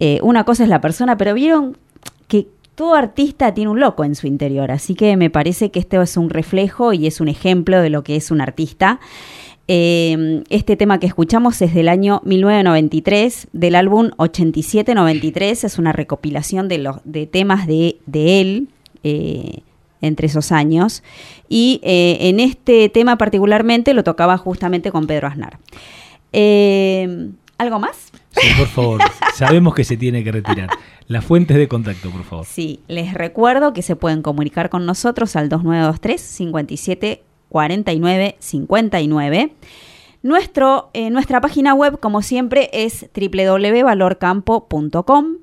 eh, 0.00 0.20
una 0.22 0.44
cosa 0.44 0.62
es 0.62 0.68
la 0.68 0.80
persona, 0.80 1.16
pero 1.16 1.34
vieron 1.34 1.76
que 2.28 2.48
todo 2.74 2.94
artista 2.94 3.52
tiene 3.54 3.70
un 3.70 3.80
loco 3.80 4.04
en 4.04 4.14
su 4.14 4.26
interior, 4.26 4.70
así 4.70 4.94
que 4.94 5.16
me 5.16 5.30
parece 5.30 5.70
que 5.70 5.78
este 5.78 6.00
es 6.00 6.16
un 6.16 6.30
reflejo 6.30 6.92
y 6.92 7.06
es 7.06 7.20
un 7.20 7.28
ejemplo 7.28 7.80
de 7.80 7.90
lo 7.90 8.02
que 8.02 8.16
es 8.16 8.30
un 8.30 8.40
artista. 8.40 9.00
Eh, 9.68 10.42
este 10.50 10.76
tema 10.76 10.98
que 10.98 11.06
escuchamos 11.06 11.62
es 11.62 11.72
del 11.74 11.88
año 11.88 12.20
1993, 12.24 13.48
del 13.52 13.74
álbum 13.74 14.10
87-93, 14.16 15.64
es 15.64 15.78
una 15.78 15.92
recopilación 15.92 16.68
de, 16.68 16.78
los, 16.78 16.96
de 17.04 17.26
temas 17.26 17.66
de, 17.66 17.98
de 18.06 18.40
él 18.40 18.68
eh, 19.04 19.62
entre 20.02 20.26
esos 20.26 20.52
años. 20.52 21.02
Y 21.48 21.80
eh, 21.82 22.28
en 22.28 22.40
este 22.40 22.90
tema 22.90 23.16
particularmente 23.16 23.94
lo 23.94 24.04
tocaba 24.04 24.36
justamente 24.36 24.92
con 24.92 25.06
Pedro 25.06 25.28
Aznar. 25.28 25.58
Eh, 26.32 27.30
¿Algo 27.56 27.78
más? 27.78 28.12
Sí, 28.32 28.48
por 28.58 28.66
favor. 28.66 29.00
Sabemos 29.34 29.74
que 29.74 29.84
se 29.84 29.96
tiene 29.96 30.22
que 30.24 30.32
retirar. 30.32 30.68
Las 31.06 31.24
fuentes 31.24 31.56
de 31.56 31.68
contacto, 31.68 32.10
por 32.10 32.24
favor. 32.24 32.44
Sí, 32.44 32.80
les 32.88 33.14
recuerdo 33.14 33.72
que 33.72 33.80
se 33.82 33.96
pueden 33.96 34.20
comunicar 34.22 34.68
con 34.68 34.84
nosotros 34.84 35.36
al 35.36 35.48
2923 35.48 36.20
57 36.20 37.22
49 37.48 38.36
59. 38.38 39.52
Nuestro, 40.22 40.90
eh, 40.94 41.10
nuestra 41.10 41.40
página 41.40 41.74
web, 41.74 41.98
como 42.00 42.22
siempre, 42.22 42.70
es 42.72 43.06
www.valorcampo.com. 43.14 45.36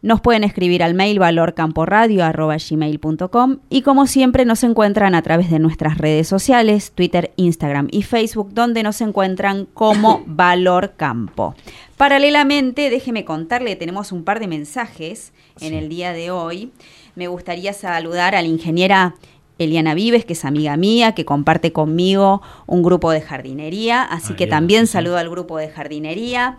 Nos 0.00 0.20
pueden 0.20 0.44
escribir 0.44 0.84
al 0.84 0.94
mail 0.94 1.18
valorcamporadio.gmail.com 1.18 3.56
y 3.68 3.82
como 3.82 4.06
siempre 4.06 4.44
nos 4.44 4.62
encuentran 4.62 5.16
a 5.16 5.22
través 5.22 5.50
de 5.50 5.58
nuestras 5.58 5.98
redes 5.98 6.28
sociales, 6.28 6.92
Twitter, 6.94 7.32
Instagram 7.34 7.88
y 7.90 8.02
Facebook, 8.02 8.50
donde 8.52 8.84
nos 8.84 9.00
encuentran 9.00 9.66
como 9.74 10.22
Valor 10.26 10.92
Campo. 10.96 11.56
Paralelamente, 11.96 12.90
déjeme 12.90 13.24
contarle, 13.24 13.74
tenemos 13.74 14.12
un 14.12 14.22
par 14.22 14.38
de 14.38 14.46
mensajes 14.46 15.32
en 15.60 15.74
el 15.74 15.88
día 15.88 16.12
de 16.12 16.30
hoy. 16.30 16.70
Me 17.16 17.26
gustaría 17.26 17.72
saludar 17.72 18.36
a 18.36 18.42
la 18.42 18.46
ingeniera 18.46 19.16
Eliana 19.58 19.94
Vives, 19.94 20.24
que 20.24 20.34
es 20.34 20.44
amiga 20.44 20.76
mía, 20.76 21.16
que 21.16 21.24
comparte 21.24 21.72
conmigo 21.72 22.40
un 22.66 22.84
grupo 22.84 23.10
de 23.10 23.20
jardinería, 23.20 24.04
así 24.04 24.34
que 24.34 24.46
también 24.46 24.86
saludo 24.86 25.18
al 25.18 25.28
grupo 25.28 25.58
de 25.58 25.68
jardinería. 25.68 26.56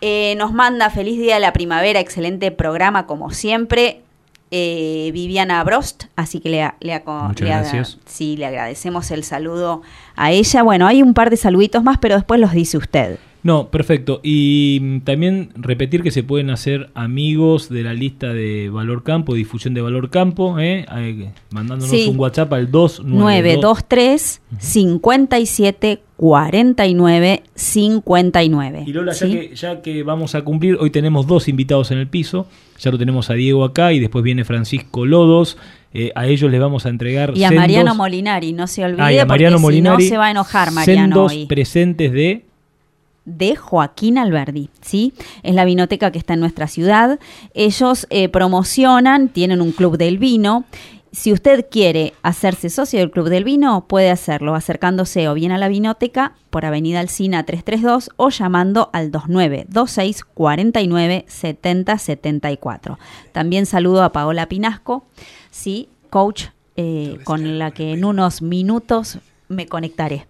Eh, 0.00 0.34
nos 0.36 0.52
manda 0.52 0.90
feliz 0.90 1.18
día 1.18 1.34
de 1.34 1.40
la 1.40 1.52
primavera, 1.52 1.98
excelente 2.00 2.50
programa 2.50 3.06
como 3.06 3.30
siempre. 3.30 4.02
eh, 4.50 5.10
Viviana 5.12 5.62
Brost, 5.64 6.04
así 6.16 6.40
que 6.40 6.48
le, 6.48 6.70
gracias. 7.36 7.98
sí, 8.06 8.36
le 8.36 8.46
agradecemos 8.46 9.10
el 9.10 9.22
saludo 9.24 9.82
a 10.16 10.30
ella. 10.30 10.62
Bueno, 10.62 10.86
hay 10.86 11.02
un 11.02 11.12
par 11.14 11.28
de 11.30 11.36
saluditos 11.36 11.82
más, 11.82 11.98
pero 11.98 12.14
después 12.14 12.40
los 12.40 12.52
dice 12.52 12.78
usted. 12.78 13.18
No, 13.42 13.68
perfecto. 13.70 14.20
Y 14.22 14.78
mm, 14.82 15.00
también 15.00 15.50
repetir 15.54 16.02
que 16.02 16.10
se 16.10 16.22
pueden 16.24 16.50
hacer 16.50 16.90
amigos 16.94 17.68
de 17.68 17.82
la 17.84 17.94
lista 17.94 18.32
de 18.32 18.68
Valor 18.68 19.04
Campo, 19.04 19.34
difusión 19.34 19.74
de 19.74 19.80
Valor 19.80 20.10
Campo, 20.10 20.58
¿eh? 20.58 20.84
Ay, 20.88 21.30
mandándonos 21.50 21.90
Sí. 21.90 22.08
un 22.08 22.18
WhatsApp 22.18 22.52
al 22.52 22.70
292. 22.70 23.18
923 23.20 24.40
57 24.58 26.00
49 26.16 27.42
59. 27.54 28.84
Y 28.86 28.92
Lola, 28.92 29.12
ya, 29.12 29.26
que, 29.26 29.54
ya 29.54 29.82
que 29.82 30.02
vamos 30.02 30.34
a 30.34 30.42
cumplir, 30.42 30.76
hoy 30.80 30.90
tenemos 30.90 31.26
dos 31.26 31.48
invitados 31.48 31.90
en 31.90 31.98
el 31.98 32.08
piso. 32.08 32.46
Ya 32.80 32.90
lo 32.90 32.98
tenemos 32.98 33.30
a 33.30 33.34
Diego 33.34 33.64
acá 33.64 33.92
y 33.92 33.98
después 34.00 34.24
viene 34.24 34.44
Francisco 34.44 35.06
Lodos. 35.06 35.56
Eh, 35.94 36.12
a 36.14 36.26
ellos 36.26 36.50
les 36.50 36.60
vamos 36.60 36.86
a 36.86 36.90
entregar 36.90 37.32
Y 37.36 37.44
a 37.44 37.48
sendos- 37.48 37.56
Mariano 37.62 37.94
Molinari, 37.94 38.52
no 38.52 38.66
se 38.66 38.84
olvide, 38.84 39.02
Ah, 39.02 39.12
y 39.12 39.18
a 39.18 39.24
Mariano 39.26 39.56
porque 39.56 39.62
Molinari, 39.62 40.02
si 40.02 40.08
no 40.10 40.14
se 40.14 40.18
va 40.18 40.26
a 40.26 40.30
enojar 40.32 40.70
Mariano 40.72 41.02
sendos 41.02 41.32
hoy. 41.32 41.46
presentes 41.46 42.12
de 42.12 42.44
de 43.36 43.56
Joaquín 43.56 44.18
Alberdi, 44.18 44.70
¿sí? 44.80 45.12
Es 45.42 45.54
la 45.54 45.64
vinoteca 45.64 46.10
que 46.10 46.18
está 46.18 46.34
en 46.34 46.40
nuestra 46.40 46.66
ciudad. 46.66 47.18
Ellos 47.54 48.06
eh, 48.10 48.28
promocionan, 48.28 49.28
tienen 49.28 49.60
un 49.60 49.72
club 49.72 49.98
del 49.98 50.18
vino. 50.18 50.64
Si 51.12 51.32
usted 51.32 51.66
quiere 51.70 52.12
hacerse 52.22 52.68
socio 52.68 52.98
del 52.98 53.10
Club 53.10 53.30
del 53.30 53.42
Vino, 53.42 53.86
puede 53.88 54.10
hacerlo 54.10 54.54
acercándose 54.54 55.26
o 55.28 55.34
bien 55.34 55.52
a 55.52 55.58
la 55.58 55.68
vinoteca 55.68 56.34
por 56.50 56.66
Avenida 56.66 57.00
Alcina 57.00 57.44
332 57.44 58.10
o 58.16 58.28
llamando 58.28 58.90
al 58.92 59.10
2926 59.10 60.24
49 60.24 61.24
70 61.26 61.98
74. 61.98 62.98
También 63.32 63.64
saludo 63.64 64.02
a 64.02 64.12
Paola 64.12 64.48
Pinasco, 64.48 65.06
sí, 65.50 65.88
coach, 66.10 66.48
eh, 66.76 67.18
con 67.24 67.58
la 67.58 67.70
que 67.70 67.94
en 67.94 68.04
unos 68.04 68.42
minutos 68.42 69.18
me 69.48 69.66
conectaré. 69.66 70.26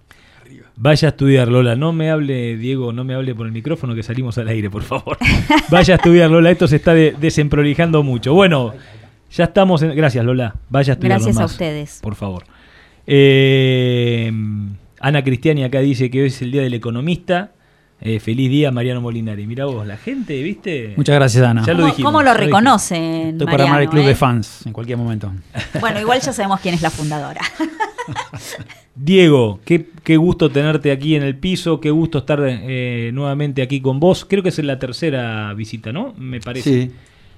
Vaya 0.80 1.08
a 1.08 1.10
estudiar, 1.10 1.48
Lola. 1.48 1.74
No 1.74 1.92
me 1.92 2.08
hable, 2.08 2.56
Diego, 2.56 2.92
no 2.92 3.02
me 3.02 3.14
hable 3.14 3.34
por 3.34 3.46
el 3.46 3.52
micrófono 3.52 3.96
que 3.96 4.04
salimos 4.04 4.38
al 4.38 4.46
aire, 4.46 4.70
por 4.70 4.84
favor. 4.84 5.18
Vaya 5.70 5.94
a 5.94 5.96
estudiar, 5.96 6.30
Lola. 6.30 6.52
Esto 6.52 6.68
se 6.68 6.76
está 6.76 6.94
de- 6.94 7.16
desemprolijando 7.20 8.04
mucho. 8.04 8.32
Bueno, 8.32 8.74
ya 9.32 9.44
estamos 9.44 9.82
en... 9.82 9.96
Gracias, 9.96 10.24
Lola. 10.24 10.54
Vaya 10.68 10.92
a 10.92 10.94
estudiar 10.94 11.18
Gracias 11.18 11.36
a 11.38 11.46
ustedes. 11.46 11.98
Por 12.00 12.14
favor. 12.14 12.44
Eh, 13.06 14.30
Ana 15.00 15.24
Cristiani 15.24 15.64
acá 15.64 15.80
dice 15.80 16.10
que 16.10 16.20
hoy 16.22 16.28
es 16.28 16.40
el 16.42 16.52
Día 16.52 16.62
del 16.62 16.74
Economista. 16.74 17.50
Eh, 18.00 18.20
feliz 18.20 18.48
día, 18.48 18.70
Mariano 18.70 19.00
Molinari. 19.00 19.48
Mira 19.48 19.64
vos, 19.64 19.84
la 19.84 19.96
gente, 19.96 20.40
¿viste? 20.40 20.94
Muchas 20.96 21.16
gracias, 21.16 21.44
Ana. 21.44 21.64
Ya 21.66 21.72
lo 21.72 21.80
¿Cómo, 21.80 21.88
dijimos. 21.88 22.12
cómo 22.12 22.22
lo 22.22 22.34
reconocen? 22.34 23.30
Estoy 23.30 23.46
para 23.48 23.64
armar 23.64 23.82
el 23.82 23.88
club 23.88 24.04
eh? 24.04 24.08
de 24.08 24.14
fans 24.14 24.64
en 24.64 24.72
cualquier 24.72 24.96
momento. 24.98 25.32
Bueno, 25.80 25.98
igual 25.98 26.20
ya 26.20 26.32
sabemos 26.32 26.60
quién 26.60 26.74
es 26.76 26.82
la 26.82 26.90
fundadora. 26.90 27.40
Diego, 28.94 29.60
qué, 29.64 29.86
qué 30.02 30.16
gusto 30.16 30.50
tenerte 30.50 30.90
aquí 30.90 31.14
en 31.14 31.22
el 31.22 31.36
piso, 31.36 31.80
qué 31.80 31.90
gusto 31.90 32.18
estar 32.18 32.40
eh, 32.44 33.10
nuevamente 33.12 33.62
aquí 33.62 33.80
con 33.80 34.00
vos. 34.00 34.24
Creo 34.24 34.42
que 34.42 34.48
es 34.48 34.58
la 34.58 34.78
tercera 34.78 35.52
visita, 35.54 35.92
¿no? 35.92 36.14
Me 36.18 36.40
parece. 36.40 36.86
Sí. 36.86 36.90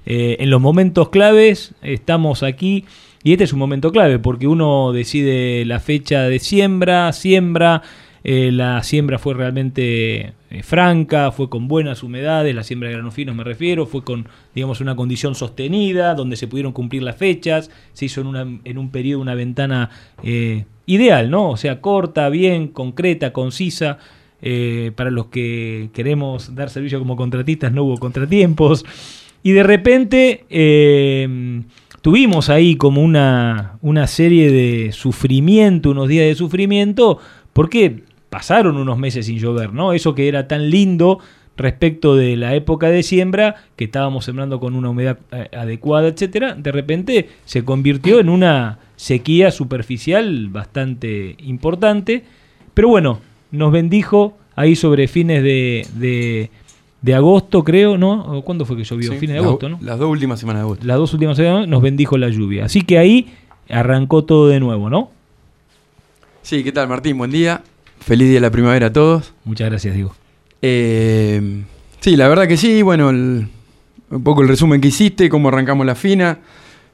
Eh, 0.06 0.38
en 0.40 0.48
los 0.48 0.60
momentos 0.60 1.10
claves 1.10 1.74
estamos 1.82 2.42
aquí 2.42 2.86
y 3.22 3.32
este 3.32 3.44
es 3.44 3.52
un 3.52 3.58
momento 3.58 3.92
clave 3.92 4.18
porque 4.18 4.46
uno 4.46 4.92
decide 4.92 5.64
la 5.66 5.78
fecha 5.78 6.22
de 6.22 6.38
siembra, 6.38 7.12
siembra, 7.12 7.82
eh, 8.22 8.50
la 8.52 8.82
siembra 8.82 9.18
fue 9.18 9.34
realmente 9.34 10.34
eh, 10.50 10.62
franca, 10.62 11.32
fue 11.32 11.48
con 11.48 11.68
buenas 11.68 12.02
humedades, 12.02 12.54
la 12.54 12.64
siembra 12.64 12.88
de 12.88 12.96
granos 12.96 13.14
finos 13.14 13.34
me 13.34 13.44
refiero, 13.44 13.86
fue 13.86 14.04
con 14.04 14.28
digamos 14.54 14.80
una 14.80 14.94
condición 14.94 15.34
sostenida, 15.34 16.14
donde 16.14 16.36
se 16.36 16.46
pudieron 16.46 16.72
cumplir 16.72 17.02
las 17.02 17.16
fechas, 17.16 17.70
se 17.94 18.06
hizo 18.06 18.20
en, 18.20 18.60
en 18.64 18.78
un 18.78 18.90
periodo, 18.90 19.22
una 19.22 19.34
ventana 19.34 19.90
eh, 20.22 20.66
ideal, 20.84 21.30
¿no? 21.30 21.50
O 21.50 21.56
sea, 21.56 21.80
corta, 21.80 22.28
bien, 22.28 22.68
concreta, 22.68 23.32
concisa. 23.32 23.98
para 24.96 25.10
los 25.10 25.26
que 25.26 25.90
queremos 25.92 26.54
dar 26.54 26.70
servicio 26.70 26.98
como 26.98 27.16
contratistas 27.16 27.72
no 27.72 27.84
hubo 27.84 27.98
contratiempos. 27.98 28.84
Y 29.42 29.52
de 29.52 29.62
repente, 29.62 30.44
tuvimos 32.00 32.48
ahí 32.48 32.76
como 32.76 33.02
una, 33.02 33.78
una 33.82 34.06
serie 34.06 34.50
de 34.50 34.92
sufrimiento, 34.92 35.90
unos 35.90 36.08
días 36.08 36.26
de 36.26 36.34
sufrimiento, 36.34 37.18
porque 37.52 38.02
pasaron 38.30 38.76
unos 38.76 38.96
meses 38.96 39.26
sin 39.26 39.38
llover, 39.38 39.74
¿no? 39.74 39.92
Eso 39.92 40.14
que 40.14 40.28
era 40.28 40.48
tan 40.48 40.70
lindo 40.70 41.18
respecto 41.56 42.16
de 42.16 42.36
la 42.36 42.54
época 42.54 42.88
de 42.88 43.02
siembra, 43.02 43.56
que 43.76 43.84
estábamos 43.84 44.24
sembrando 44.24 44.60
con 44.60 44.74
una 44.74 44.88
humedad 44.88 45.18
eh, 45.30 45.50
adecuada, 45.52 46.08
etcétera, 46.08 46.54
de 46.54 46.72
repente 46.72 47.28
se 47.44 47.64
convirtió 47.64 48.18
en 48.18 48.30
una 48.30 48.78
sequía 48.96 49.50
superficial 49.50 50.48
bastante 50.48 51.36
importante. 51.40 52.24
Pero 52.72 52.88
bueno, 52.88 53.20
nos 53.50 53.72
bendijo 53.72 54.38
ahí 54.56 54.74
sobre 54.74 55.06
fines 55.08 55.42
de, 55.42 56.48
de, 57.02 57.14
agosto, 57.14 57.64
creo, 57.64 57.98
¿no? 57.98 58.42
¿Cuándo 58.42 58.64
fue 58.64 58.76
que 58.76 58.84
llovió? 58.84 59.12
fines 59.14 59.34
de 59.34 59.38
agosto, 59.38 59.68
¿no? 59.68 59.78
Las 59.82 59.98
dos 59.98 60.08
últimas 60.08 60.40
semanas 60.40 60.60
de 60.60 60.64
agosto. 60.64 60.86
Las 60.86 60.96
dos 60.96 61.12
últimas 61.12 61.36
semanas 61.36 61.68
nos 61.68 61.82
bendijo 61.82 62.16
la 62.16 62.28
lluvia. 62.28 62.64
Así 62.64 62.82
que 62.82 62.96
ahí 62.98 63.28
arrancó 63.68 64.24
todo 64.24 64.48
de 64.48 64.60
nuevo, 64.60 64.88
¿no? 64.88 65.10
Sí, 66.42 66.64
¿qué 66.64 66.72
tal 66.72 66.88
Martín? 66.88 67.18
Buen 67.18 67.30
día. 67.30 67.62
Feliz 68.00 68.28
día 68.28 68.36
de 68.36 68.40
la 68.40 68.50
primavera 68.50 68.86
a 68.88 68.92
todos. 68.92 69.32
Muchas 69.44 69.68
gracias, 69.68 69.94
Diego. 69.94 70.14
Eh, 70.62 71.62
sí, 72.00 72.16
la 72.16 72.28
verdad 72.28 72.48
que 72.48 72.56
sí. 72.56 72.82
Bueno, 72.82 73.10
un 73.10 73.50
poco 74.24 74.42
el 74.42 74.48
resumen 74.48 74.80
que 74.80 74.88
hiciste, 74.88 75.28
cómo 75.28 75.48
arrancamos 75.48 75.86
la 75.86 75.94
fina. 75.94 76.38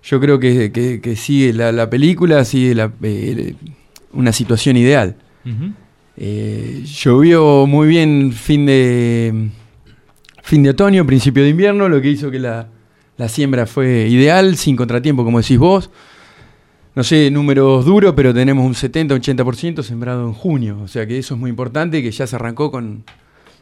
Yo 0.02 0.20
creo 0.20 0.38
que, 0.38 1.16
sigue 1.16 1.52
la, 1.52 1.90
película, 1.90 2.44
sigue 2.44 2.74
la, 2.74 2.92
eh, 3.02 3.54
una 4.12 4.32
situación 4.32 4.76
ideal. 4.76 5.16
Eh, 6.16 6.82
llovió 6.84 7.66
muy 7.66 7.88
bien 7.88 8.32
fin 8.32 8.66
de, 8.66 9.48
fin 10.42 10.62
de 10.62 10.70
otoño, 10.70 11.06
principio 11.06 11.42
de 11.42 11.50
invierno, 11.50 11.88
lo 11.88 12.00
que 12.00 12.08
hizo 12.08 12.30
que 12.30 12.38
la, 12.38 12.68
la 13.16 13.28
siembra 13.28 13.66
fue 13.66 14.08
ideal, 14.08 14.56
sin 14.56 14.76
contratiempo, 14.76 15.24
como 15.24 15.40
decís 15.40 15.58
vos 15.58 15.90
no 16.96 17.04
sé, 17.04 17.30
números 17.30 17.84
duros, 17.84 18.14
pero 18.16 18.32
tenemos 18.32 18.64
un 18.64 18.72
70-80% 18.72 19.82
sembrado 19.82 20.26
en 20.26 20.32
junio. 20.32 20.80
O 20.82 20.88
sea 20.88 21.06
que 21.06 21.18
eso 21.18 21.34
es 21.34 21.40
muy 21.40 21.50
importante, 21.50 22.02
que 22.02 22.10
ya 22.10 22.26
se 22.26 22.34
arrancó 22.36 22.70
con, 22.70 23.04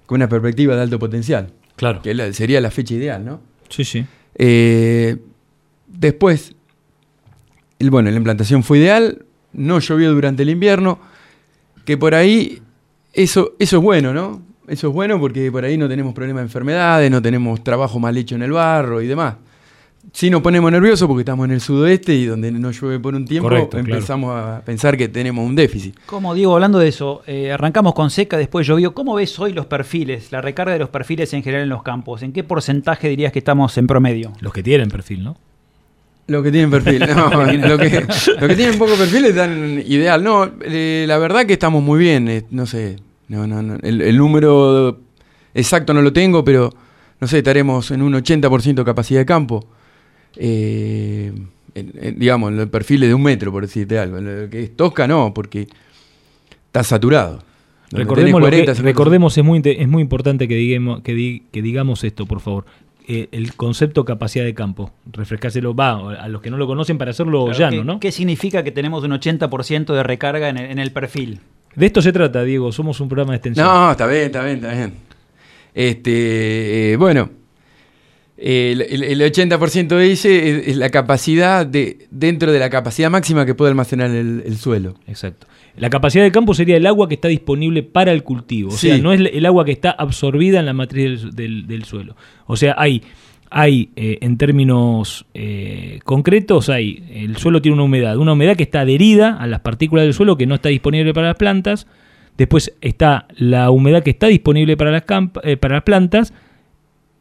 una 0.09 0.29
perspectiva 0.29 0.77
de 0.77 0.83
alto 0.83 1.01
potencial. 1.01 1.51
Claro. 1.75 2.01
Que 2.01 2.33
sería 2.33 2.61
la 2.61 2.71
fecha 2.71 2.95
ideal, 2.95 3.25
¿no? 3.25 3.41
Sí, 3.69 3.85
sí. 3.85 4.07
Eh, 4.37 5.17
después, 5.89 6.55
el, 7.81 7.91
bueno, 7.91 8.09
la 8.09 8.17
implantación 8.17 8.63
fue 8.63 8.79
ideal, 8.79 9.25
no 9.53 9.81
llovió 9.81 10.13
durante 10.13 10.45
el 10.45 10.51
invierno, 10.51 11.01
que 11.85 11.99
por 11.99 12.15
ahí 12.15 12.63
eso, 13.13 13.55
eso 13.59 13.79
es 13.79 13.83
bueno, 13.83 14.15
¿no? 14.15 14.43
Eso 14.69 14.89
es 14.89 14.95
bueno 14.95 15.19
porque 15.19 15.51
por 15.51 15.65
ahí 15.65 15.77
no 15.77 15.89
tenemos 15.89 16.15
problemas 16.15 16.43
de 16.43 16.47
enfermedades, 16.47 17.11
no 17.11 17.21
tenemos 17.21 17.65
trabajo 17.65 17.99
mal 17.99 18.17
hecho 18.17 18.37
en 18.37 18.45
el 18.45 18.53
barro 18.53 19.03
y 19.03 19.09
demás 19.09 19.35
sí 20.13 20.31
nos 20.31 20.43
ponemos 20.43 20.71
nerviosos 20.71 21.09
porque 21.09 21.23
estamos 21.23 21.45
en 21.47 21.53
el 21.53 21.61
sudoeste 21.61 22.15
y 22.15 22.27
donde 22.27 22.51
no 22.53 22.71
llueve 22.71 22.99
por 23.01 23.15
un 23.15 23.25
tiempo 23.25 23.51
empezamos 23.73 24.37
a 24.37 24.63
pensar 24.65 24.97
que 24.97 25.09
tenemos 25.09 25.47
un 25.47 25.55
déficit. 25.55 25.97
Como 26.07 26.35
digo, 26.35 26.55
hablando 26.55 26.79
de 26.79 26.89
eso, 26.89 27.23
eh, 27.27 27.53
arrancamos 27.53 27.95
con 27.95 28.11
seca, 28.11 28.37
después 28.37 28.67
llovió. 28.67 28.95
¿Cómo 28.95 29.15
ves 29.15 29.39
hoy 29.39 29.53
los 29.53 29.67
perfiles, 29.67 30.33
la 30.33 30.41
recarga 30.41 30.73
de 30.73 30.79
los 30.79 30.89
perfiles 30.89 31.33
en 31.33 31.43
general 31.43 31.65
en 31.65 31.71
los 31.71 31.83
campos? 31.83 32.23
¿En 32.23 32.33
qué 32.33 32.45
porcentaje 32.45 33.09
dirías 33.09 33.33
que 33.33 33.39
estamos 33.41 33.77
en 33.79 33.87
promedio? 33.87 34.33
Los 34.41 34.53
que 34.53 34.63
tienen 34.63 34.89
perfil, 34.89 35.25
¿no? 35.25 35.37
Los 36.27 36.43
que 36.43 36.51
tienen 36.51 36.71
perfil, 36.71 37.01
no, 37.01 37.45
lo 37.69 37.79
que, 37.79 37.91
que 37.91 38.55
tienen 38.57 38.79
poco 38.79 38.95
perfil 38.95 39.27
están 39.27 39.83
ideal. 39.87 40.25
No, 40.25 40.51
eh, 40.63 41.05
la 41.07 41.19
verdad 41.19 41.45
que 41.45 41.53
estamos 41.53 41.83
muy 41.83 41.99
bien, 41.99 42.29
eh, 42.29 42.45
no 42.51 42.65
sé, 42.65 42.97
no, 43.29 43.47
no, 43.47 43.77
el, 43.83 44.01
el 44.01 44.17
número 44.17 45.01
exacto 45.53 45.93
no 45.93 46.01
lo 46.01 46.15
tengo, 46.15 46.43
pero 46.43 46.71
no 47.21 47.27
sé, 47.27 47.39
estaremos 47.39 47.91
en 47.91 48.01
un 48.01 48.15
80% 48.15 48.75
de 48.75 48.85
capacidad 48.85 49.21
de 49.21 49.27
campo 49.27 49.67
eh, 50.37 51.33
en, 51.75 52.19
digamos, 52.19 52.51
en 52.51 52.57
los 52.57 52.69
perfiles 52.69 53.09
de 53.09 53.15
un 53.15 53.23
metro, 53.23 53.53
por 53.53 53.63
decirte 53.63 53.99
algo. 53.99 54.21
lo 54.21 54.49
que 54.49 54.63
es 54.63 54.77
Tosca, 54.77 55.07
no, 55.07 55.33
porque 55.35 55.67
está 56.67 56.83
saturado. 56.83 57.43
Recordemos, 57.91 58.43
recordemos 58.81 59.39
es, 59.39 59.45
muy, 59.45 59.63
es 59.65 59.89
muy 59.89 60.03
importante 60.03 60.49
que 60.49 60.57
digamos, 60.57 61.03
que, 61.03 61.43
que 61.53 61.63
digamos 61.63 62.03
esto, 62.03 62.27
por 62.27 62.41
favor. 62.41 62.65
Eh, 63.07 63.29
el 63.33 63.55
concepto 63.55 64.05
capacidad 64.05 64.45
de 64.45 64.55
campo. 64.55 64.91
Refrescárselo, 65.13 65.75
va, 65.75 66.15
a 66.15 66.29
los 66.29 66.41
que 66.41 66.51
no 66.51 66.57
lo 66.57 66.67
conocen 66.67 66.97
para 66.97 67.11
hacerlo 67.11 67.53
llano, 67.53 67.85
¿no? 67.85 68.01
¿Qué 68.01 68.11
significa 68.11 68.65
que 68.65 68.73
tenemos 68.73 69.05
un 69.05 69.11
80% 69.11 69.93
de 69.93 70.03
recarga 70.03 70.49
en 70.49 70.57
el, 70.57 70.71
en 70.71 70.79
el, 70.79 70.91
perfil? 70.91 71.41
De 71.75 71.87
esto 71.87 72.01
se 72.01 72.13
trata, 72.13 72.43
Diego, 72.45 72.73
somos 72.73 72.99
un 73.01 73.09
programa 73.09 73.33
de 73.33 73.37
extensión. 73.37 73.67
No, 73.67 73.91
está 73.91 74.07
bien, 74.07 74.23
está 74.23 74.43
bien, 74.43 74.57
está 74.57 74.73
bien. 74.73 74.95
Este, 75.75 76.93
eh, 76.93 76.97
bueno, 76.97 77.29
el, 78.47 78.83
el, 78.83 79.21
80% 79.23 79.99
dice 79.99 80.71
es, 80.71 80.77
la 80.77 80.91
capacidad 80.91 81.65
de 81.65 82.07
dentro 82.11 82.53
de 82.53 82.59
la 82.59 82.69
capacidad 82.69 83.11
máxima 83.11 83.47
que 83.47 83.55
puede 83.55 83.71
almacenar 83.71 84.11
el, 84.11 84.57
suelo. 84.59 84.97
Exacto. 85.07 85.47
La 85.79 85.89
capacidad 85.89 86.25
de 86.25 86.31
campo 86.31 86.53
sería 86.53 86.77
el 86.77 86.85
agua 86.85 87.09
que 87.09 87.15
está 87.15 87.29
disponible 87.29 87.83
para 87.83 88.13
el 88.13 88.23
cultivo. 88.23 88.69
O 88.69 88.77
sea, 88.77 88.99
no 88.99 89.15
es 89.15 89.21
el 89.21 89.47
agua 89.47 89.65
que 89.65 89.73
está 89.73 89.93
absorbida 89.93 90.61
en 90.61 90.67
la 90.67 90.75
matriz 90.75 91.35
del, 91.35 91.85
suelo. 91.87 92.17
O 92.47 92.57
sea, 92.57 92.75
hay, 92.77 93.03
hay 93.49 93.89
eh, 93.97 94.19
en 94.21 94.37
términos 94.37 95.25
eh, 95.33 96.01
concretos, 96.05 96.69
hay 96.69 97.03
el 97.15 97.39
suelo 97.39 97.63
tiene 97.63 97.77
una 97.77 97.85
humedad, 97.85 98.19
una 98.19 98.35
humedad 98.35 98.57
que 98.57 98.65
está 98.65 98.81
adherida 98.81 99.39
a 99.39 99.47
las 99.47 99.61
partículas 99.61 100.05
del 100.05 100.13
suelo 100.13 100.37
que 100.37 100.47
no 100.47 100.57
está 100.57 100.69
disponible 100.69 101.15
para 101.15 101.29
las 101.29 101.37
plantas. 101.37 101.87
Después 102.37 102.75
está 102.83 103.27
la 103.37 103.71
humedad 103.71 104.03
que 104.03 104.11
está 104.11 104.27
disponible 104.27 104.77
para 104.77 104.91
las, 104.91 105.05
eh, 105.45 105.57
para 105.57 105.77
las 105.77 105.85
plantas 105.85 106.35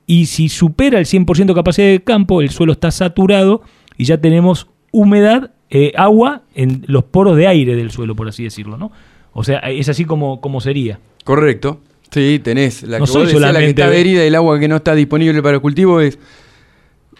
y 0.05 0.25
si 0.25 0.49
supera 0.49 0.99
el 0.99 1.05
100% 1.05 1.45
de 1.45 1.53
capacidad 1.53 1.87
de 1.87 2.03
campo, 2.03 2.41
el 2.41 2.49
suelo 2.49 2.73
está 2.73 2.91
saturado 2.91 3.61
y 3.97 4.05
ya 4.05 4.19
tenemos 4.19 4.67
humedad, 4.91 5.51
eh, 5.69 5.91
agua 5.95 6.43
en 6.53 6.83
los 6.87 7.03
poros 7.05 7.35
de 7.37 7.47
aire 7.47 7.75
del 7.75 7.91
suelo, 7.91 8.15
por 8.15 8.27
así 8.27 8.43
decirlo, 8.43 8.77
¿no? 8.77 8.91
O 9.33 9.43
sea, 9.43 9.59
es 9.59 9.89
así 9.89 10.05
como, 10.05 10.39
como 10.39 10.61
sería. 10.61 10.99
Correcto. 11.23 11.81
Sí, 12.11 12.39
tenés 12.43 12.83
la, 12.83 12.99
que, 12.99 13.39
la 13.39 13.59
que 13.59 13.69
está 13.69 13.85
adherida 13.85 14.23
y 14.23 14.27
el 14.27 14.35
agua 14.35 14.59
que 14.59 14.67
no 14.67 14.75
está 14.75 14.93
disponible 14.93 15.41
para 15.41 15.55
el 15.55 15.61
cultivo 15.61 15.99
es 15.99 16.19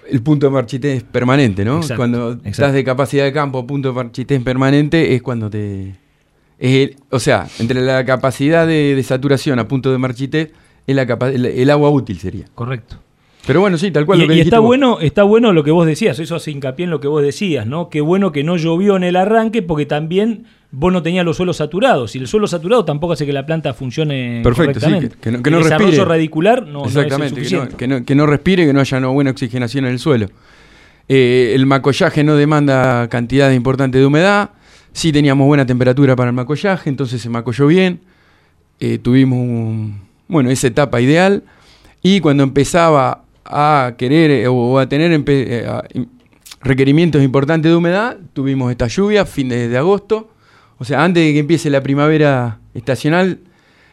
el 0.08 0.22
punto 0.22 0.46
de 0.46 0.52
marchitez 0.52 1.04
permanente, 1.04 1.66
¿no? 1.66 1.82
cuando 1.96 2.38
estás 2.44 2.74
de 2.74 2.84
capacidad 2.84 3.24
de 3.24 3.34
campo, 3.34 3.66
punto 3.66 3.88
de 3.90 3.96
marchitez 3.96 4.44
permanente, 4.44 5.16
es 5.16 5.24
cuando 5.24 5.50
te... 5.50 5.96
o 7.10 7.20
sea, 7.20 7.48
entre 7.58 7.82
la 7.82 8.06
capacidad 8.06 8.68
de, 8.68 8.94
de 8.94 9.04
saturación 9.04 9.58
a 9.58 9.68
punto 9.68 9.92
de 9.92 9.98
marchitez 9.98 10.52
es 10.88 10.96
la 10.96 11.04
el, 11.04 11.70
agua 11.70 11.90
útil 11.90 12.20
sería. 12.20 12.46
Correcto. 12.56 12.98
Pero 13.46 13.60
bueno, 13.60 13.78
sí, 13.78 13.92
tal 13.92 14.06
cual 14.06 14.20
y, 14.20 14.22
lo 14.22 14.28
que 14.30 14.36
y 14.36 14.40
está 14.40 14.60
bueno, 14.60 15.00
está 15.02 15.24
bueno 15.24 15.52
lo 15.52 15.64
que 15.64 15.72
vos 15.72 15.86
decías, 15.86 16.18
eso 16.20 16.36
hace 16.36 16.52
hincapié 16.52 16.86
en 16.86 16.92
lo 16.92 17.02
que 17.02 17.10
vos 17.10 17.22
decías, 17.22 17.68
¿no? 17.68 17.90
Qué 17.90 18.00
bueno 18.00 18.32
que 18.32 18.44
no 18.44 18.56
llovió 18.56 18.96
en 18.96 19.04
el 19.04 19.18
arranque 19.18 19.62
porque 19.62 19.86
también 19.86 20.46
vos 20.72 20.92
no 20.92 21.04
tenías 21.04 21.26
los 21.26 21.38
suelos 21.38 21.58
saturados. 21.58 22.16
Y 22.16 22.20
el 22.20 22.28
suelo 22.28 22.48
saturado 22.48 22.84
tampoco 22.86 23.14
hace 23.14 23.26
que 23.26 23.34
la 23.34 23.46
planta 23.46 23.74
funcione 23.74 24.42
Perfecto, 24.44 24.80
correctamente. 24.80 25.18
que, 25.22 25.32
no, 25.32 25.44
que 25.44 25.52
no 25.52 25.58
el 25.58 25.64
desarrollo 25.64 26.06
radicular 26.06 26.66
no, 26.66 26.86
Exactamente, 26.86 27.42
es 27.42 27.50
que, 27.76 27.88
no, 27.88 28.04
que, 28.06 28.16
no, 28.16 28.26
respire, 28.26 28.66
que 28.66 28.74
no 28.74 28.80
haya 28.80 28.98
una 28.98 29.08
buena 29.08 29.32
oxigenación 29.32 29.86
en 29.86 29.92
el 29.92 30.00
suelo. 30.00 30.28
Eh, 31.10 31.52
el 31.54 31.66
macollaje 31.66 32.24
no 32.24 32.36
demanda 32.36 33.08
cantidad 33.10 33.52
importante 33.52 33.98
de 33.98 34.06
humedad. 34.06 34.52
Sí 34.94 35.12
teníamos 35.12 35.48
buena 35.48 35.66
temperatura 35.66 36.16
para 36.16 36.30
el 36.30 36.36
macollaje, 36.36 36.90
entonces 36.90 37.22
se 37.22 37.30
macolló 37.30 37.68
bien. 37.68 38.02
Eh, 38.80 38.98
tuvimos 38.98 39.40
un 39.40 40.02
bueno, 40.34 40.50
esa 40.50 40.68
etapa 40.68 41.00
ideal. 41.00 41.44
Y 42.02 42.20
cuando 42.20 42.44
empezaba 42.44 43.24
a 43.46 43.96
querer 43.98 44.32
eh, 44.32 44.48
o 44.48 44.80
a 44.80 44.88
tener 44.88 45.24
eh, 45.26 45.68
requerimientos 46.62 47.24
importantes 47.24 47.72
de 47.72 47.76
humedad, 47.76 48.18
tuvimos 48.34 48.72
esta 48.72 48.88
lluvia, 48.88 49.26
fin 49.26 49.50
de, 49.50 49.78
agosto. 49.78 50.30
O 50.78 50.86
sea, 50.86 51.04
antes 51.04 51.24
de 51.24 51.34
que 51.34 51.40
empiece 51.40 51.70
la 51.70 51.82
primavera 51.82 52.60
estacional, 52.74 53.40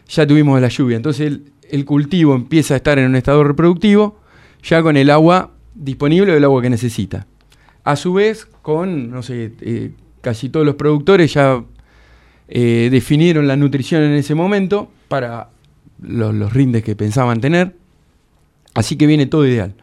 ya 0.09 0.26
tuvimos 0.26 0.61
la 0.61 0.68
lluvia. 0.68 0.97
Entonces 0.97 1.41
el, 1.70 1.84
cultivo 1.84 2.34
empieza 2.34 2.74
a 2.74 2.78
estar 2.78 2.99
en 2.99 3.07
un 3.07 3.16
estado 3.16 3.45
reproductivo, 3.45 4.18
ya 4.62 4.82
con 4.82 4.97
el 4.97 5.09
agua 5.11 5.53
disponible 5.74 6.32
o 6.32 6.36
el 6.36 6.45
agua 6.45 6.62
que 6.62 6.70
necesita. 6.70 7.26
A 7.84 7.97
su 7.97 8.14
vez, 8.14 8.47
con, 8.62 9.11
no 9.11 9.22
sé, 9.22 9.53
eh, 9.61 9.93
casi 10.20 10.49
todos 10.49 10.66
los 10.66 10.74
productores 10.74 11.32
ya 11.32 11.62
definieron 12.53 13.47
la 13.47 13.55
nutrición 13.55 14.03
en 14.03 14.14
ese 14.14 14.34
momento 14.34 14.91
para 15.07 15.51
los, 16.03 16.53
rindes 16.53 16.82
que 16.82 16.96
pensaban 16.96 17.40
tener. 17.40 17.76
Así 18.74 18.96
que 18.96 19.07
viene 19.07 19.26
todo 19.26 19.46
ideal. 19.46 19.74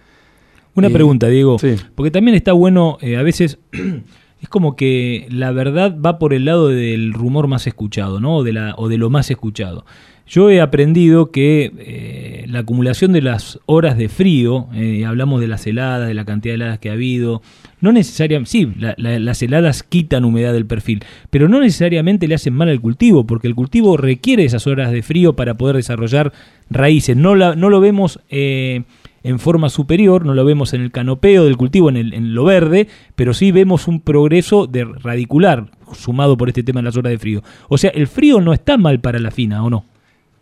Una 0.76 0.88
eh, 0.88 0.92
pregunta, 0.92 1.28
Diego, 1.28 1.58
porque 1.96 2.12
también 2.12 2.36
está 2.36 2.54
bueno, 2.54 2.98
eh, 3.02 3.18
a 3.18 3.24
veces 3.24 3.60
es 4.42 4.50
como 4.50 4.76
que 4.76 5.28
la 5.30 5.52
verdad 5.52 5.98
va 6.00 6.20
por 6.20 6.34
el 6.34 6.46
lado 6.46 6.70
del 6.70 7.14
rumor 7.14 7.48
más 7.48 7.68
escuchado, 7.68 8.20
¿no? 8.20 8.38
O 8.38 8.44
de, 8.44 8.54
la, 8.54 8.76
o 8.78 8.88
de 8.88 8.98
lo 8.98 9.10
más 9.10 9.30
escuchado. 9.32 9.86
Yo 10.28 10.50
he 10.50 10.62
aprendido 10.62 11.32
que 11.32 11.72
eh, 11.78 12.46
la 12.48 12.60
acumulación 12.60 13.14
de 13.14 13.22
las 13.22 13.60
horas 13.66 13.98
de 13.98 14.10
frío, 14.10 14.68
hablamos 15.06 15.42
de 15.42 15.48
las 15.48 15.66
heladas, 15.66 16.08
de 16.08 16.14
la 16.14 16.26
cantidad 16.26 16.52
de 16.54 16.56
heladas 16.56 16.80
que 16.80 16.90
ha 16.90 16.94
habido, 16.94 17.42
no 17.80 17.92
necesariamente, 17.92 18.50
sí, 18.50 18.74
las 18.98 19.42
heladas 19.42 19.84
quitan 19.84 20.26
humedad 20.26 20.52
del 20.52 20.66
perfil, 20.66 21.04
pero 21.30 21.48
no 21.48 21.60
necesariamente 21.60 22.28
le 22.28 22.34
hacen 22.34 22.54
mal 22.56 22.70
al 22.70 22.82
cultivo, 22.82 23.28
porque 23.28 23.48
el 23.48 23.54
cultivo 23.54 23.98
requiere 23.98 24.46
esas 24.46 24.66
horas 24.66 24.92
de 24.92 25.04
frío 25.04 25.36
para 25.36 25.58
poder 25.58 25.76
desarrollar 25.76 26.34
raíces. 26.70 27.16
No, 27.16 27.36
la, 27.36 27.56
no 27.56 27.70
lo 27.70 27.80
vemos 27.80 28.20
eh, 28.30 28.84
en 29.22 29.38
forma 29.38 29.70
superior, 29.70 30.26
no 30.26 30.34
lo 30.34 30.44
vemos 30.44 30.74
en 30.74 30.82
el 30.82 30.92
canopeo 30.92 31.46
del 31.46 31.56
cultivo, 31.56 31.90
en, 31.90 31.98
el, 31.98 32.14
en 32.16 32.34
lo 32.34 32.46
verde, 32.46 32.88
pero 33.16 33.36
sí 33.36 33.52
vemos 33.52 33.88
un 33.88 34.02
progreso 34.02 34.66
de 34.66 34.84
radicular 34.86 35.68
sumado 35.94 36.36
por 36.36 36.50
este 36.50 36.64
tema 36.64 36.80
en 36.80 36.86
las 36.86 36.98
horas 36.98 37.12
de 37.12 37.20
frío. 37.20 37.44
O 37.70 37.78
sea, 37.78 37.92
el 37.92 38.08
frío 38.08 38.42
no 38.42 38.54
está 38.54 38.78
mal 38.78 39.00
para 39.02 39.20
la 39.20 39.30
fina, 39.30 39.64
¿o 39.64 39.70
no? 39.70 39.86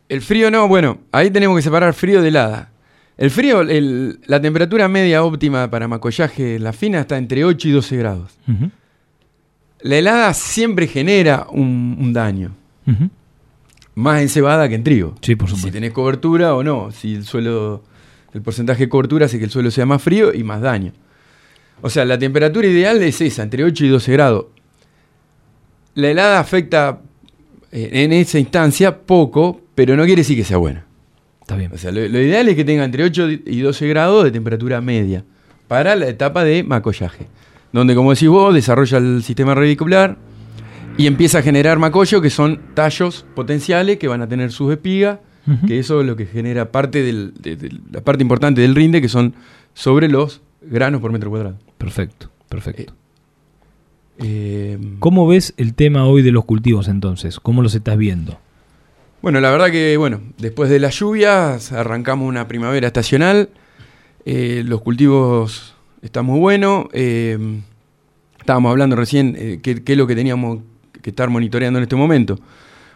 El 0.09 0.21
frío 0.21 0.51
no, 0.51 0.67
bueno, 0.67 0.99
ahí 1.11 1.31
tenemos 1.31 1.55
que 1.57 1.61
separar 1.63 1.93
frío 1.93 2.21
de 2.21 2.27
helada. 2.29 2.69
El 3.17 3.31
frío, 3.31 3.61
el- 3.61 4.19
la 4.27 4.41
temperatura 4.41 4.87
media 4.87 5.23
óptima 5.23 5.69
para 5.69 5.87
macollaje 5.87 6.59
la 6.59 6.73
fina 6.73 6.99
está 7.01 7.17
entre 7.17 7.43
8 7.45 7.67
y 7.69 7.71
12 7.71 7.97
grados. 7.97 8.37
La 9.81 9.95
helada 9.97 10.33
siempre 10.33 10.87
genera 10.87 11.47
un, 11.49 11.97
un 11.99 12.13
daño. 12.13 12.51
Más 13.95 14.21
en 14.21 14.29
cebada 14.29 14.67
que 14.67 14.75
en 14.75 14.83
trigo. 14.83 15.15
Sí, 15.21 15.35
por 15.35 15.47
supuesto. 15.47 15.67
Si 15.69 15.71
tenés 15.71 15.91
cobertura 15.91 16.53
o 16.55 16.63
no. 16.63 16.91
Si 16.91 17.15
el 17.15 17.23
suelo, 17.23 17.83
el 18.33 18.41
porcentaje 18.41 18.83
de 18.83 18.89
cobertura 18.89 19.25
hace 19.27 19.37
que 19.39 19.45
el 19.45 19.51
suelo 19.51 19.71
sea 19.71 19.85
más 19.85 20.01
frío 20.01 20.33
y 20.33 20.43
más 20.43 20.59
daño. 20.61 20.91
O 21.81 21.89
sea, 21.89 22.03
la 22.05 22.17
temperatura 22.19 22.67
ideal 22.67 23.01
es 23.03 23.21
esa, 23.21 23.43
entre 23.43 23.63
8 23.63 23.85
y 23.85 23.89
12 23.89 24.11
grados. 24.11 24.45
La 25.93 26.09
helada 26.09 26.39
afecta 26.39 26.99
eh, 27.71 27.89
en 27.93 28.11
esa 28.11 28.37
instancia 28.39 28.97
poco, 29.05 29.61
pero 29.75 29.95
no 29.95 30.03
quiere 30.05 30.21
decir 30.21 30.37
que 30.37 30.43
sea 30.43 30.57
buena. 30.57 30.85
Está 31.41 31.55
bien. 31.55 31.71
O 31.73 31.77
sea, 31.77 31.91
lo, 31.91 32.01
lo 32.07 32.19
ideal 32.19 32.47
es 32.49 32.55
que 32.55 32.63
tenga 32.65 32.83
entre 32.83 33.03
8 33.03 33.29
y 33.45 33.59
12 33.59 33.87
grados 33.87 34.23
de 34.23 34.31
temperatura 34.31 34.81
media 34.81 35.23
para 35.67 35.95
la 35.95 36.07
etapa 36.07 36.43
de 36.43 36.63
macollaje, 36.63 37.27
donde, 37.71 37.93
como 37.95 38.11
decís 38.11 38.29
vos, 38.29 38.53
desarrolla 38.53 38.97
el 38.97 39.21
sistema 39.23 39.53
radicular 39.53 40.17
y 40.97 41.07
empieza 41.07 41.39
a 41.39 41.41
generar 41.41 41.77
macollo, 41.77 42.21
que 42.21 42.29
son 42.29 42.59
tallos 42.73 43.25
potenciales 43.35 43.97
que 43.97 44.07
van 44.07 44.21
a 44.21 44.27
tener 44.27 44.51
sus 44.51 44.71
espigas, 44.71 45.19
que 45.67 45.77
eso 45.77 46.01
es 46.01 46.07
lo 46.07 46.15
que 46.15 46.25
genera 46.25 46.71
parte 46.71 47.03
del- 47.03 47.33
de, 47.39 47.55
de 47.55 47.77
la 47.91 48.01
parte 48.01 48.23
importante 48.23 48.61
del 48.61 48.73
rinde, 48.73 48.99
que 49.01 49.09
son 49.09 49.35
sobre 49.75 50.07
los 50.07 50.41
granos 50.63 51.01
por 51.01 51.11
metro 51.11 51.29
cuadrado. 51.29 51.57
Perfecto, 51.77 52.31
perfecto. 52.49 52.93
Eh, 54.17 54.79
¿Cómo 54.99 55.27
ves 55.27 55.53
el 55.57 55.73
tema 55.73 56.05
hoy 56.05 56.21
de 56.21 56.31
los 56.31 56.45
cultivos 56.45 56.87
entonces? 56.87 57.39
¿Cómo 57.39 57.61
los 57.61 57.75
estás 57.75 57.97
viendo? 57.97 58.39
Bueno, 59.21 59.39
la 59.41 59.49
verdad 59.51 59.71
que, 59.71 59.97
bueno, 59.97 60.21
después 60.37 60.69
de 60.69 60.79
las 60.79 60.99
lluvias 60.99 61.71
arrancamos 61.71 62.27
una 62.27 62.47
primavera 62.47 62.87
estacional. 62.87 63.49
eh, 64.27 64.63
los 64.65 64.81
cultivos 64.81 65.75
están 66.01 66.25
muy 66.25 66.39
buenos. 66.39 66.85
eh, 66.93 67.37
estábamos 68.39 68.69
hablando 68.71 68.95
recién 68.95 69.35
eh, 69.37 69.59
qué, 69.63 69.83
qué 69.83 69.93
es 69.93 69.97
lo 69.97 70.05
que 70.07 70.15
teníamos 70.15 70.59
que 71.01 71.09
estar 71.09 71.29
monitoreando 71.29 71.79
en 71.79 71.83
este 71.83 71.95
momento. 71.95 72.39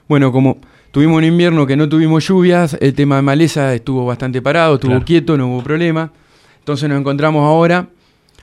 Bueno, 0.07 0.31
como 0.31 0.57
tuvimos 0.91 1.17
un 1.17 1.23
invierno 1.23 1.65
que 1.67 1.75
no 1.75 1.89
tuvimos 1.89 2.27
lluvias, 2.27 2.77
el 2.79 2.93
tema 2.93 3.15
de 3.17 3.21
maleza 3.23 3.73
estuvo 3.73 4.05
bastante 4.05 4.41
parado, 4.41 4.75
estuvo 4.75 4.91
Claro. 4.91 5.05
quieto, 5.05 5.37
no 5.37 5.47
hubo 5.47 5.63
problema. 5.63 6.11
Entonces 6.59 6.87
nos 6.89 6.99
encontramos 6.99 7.43
ahora 7.43 7.89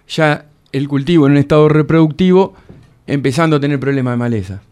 ya 0.09 0.47
el 0.73 0.89
cultivo 0.89 1.27
en 1.27 1.33
un 1.33 1.39
estado 1.39 1.69
reproductivo 1.69 2.55
empezando 3.07 3.57
a 3.57 3.61
tener 3.61 3.79
problemas 3.79 4.15
de 4.15 4.17
maleza. 4.19 4.63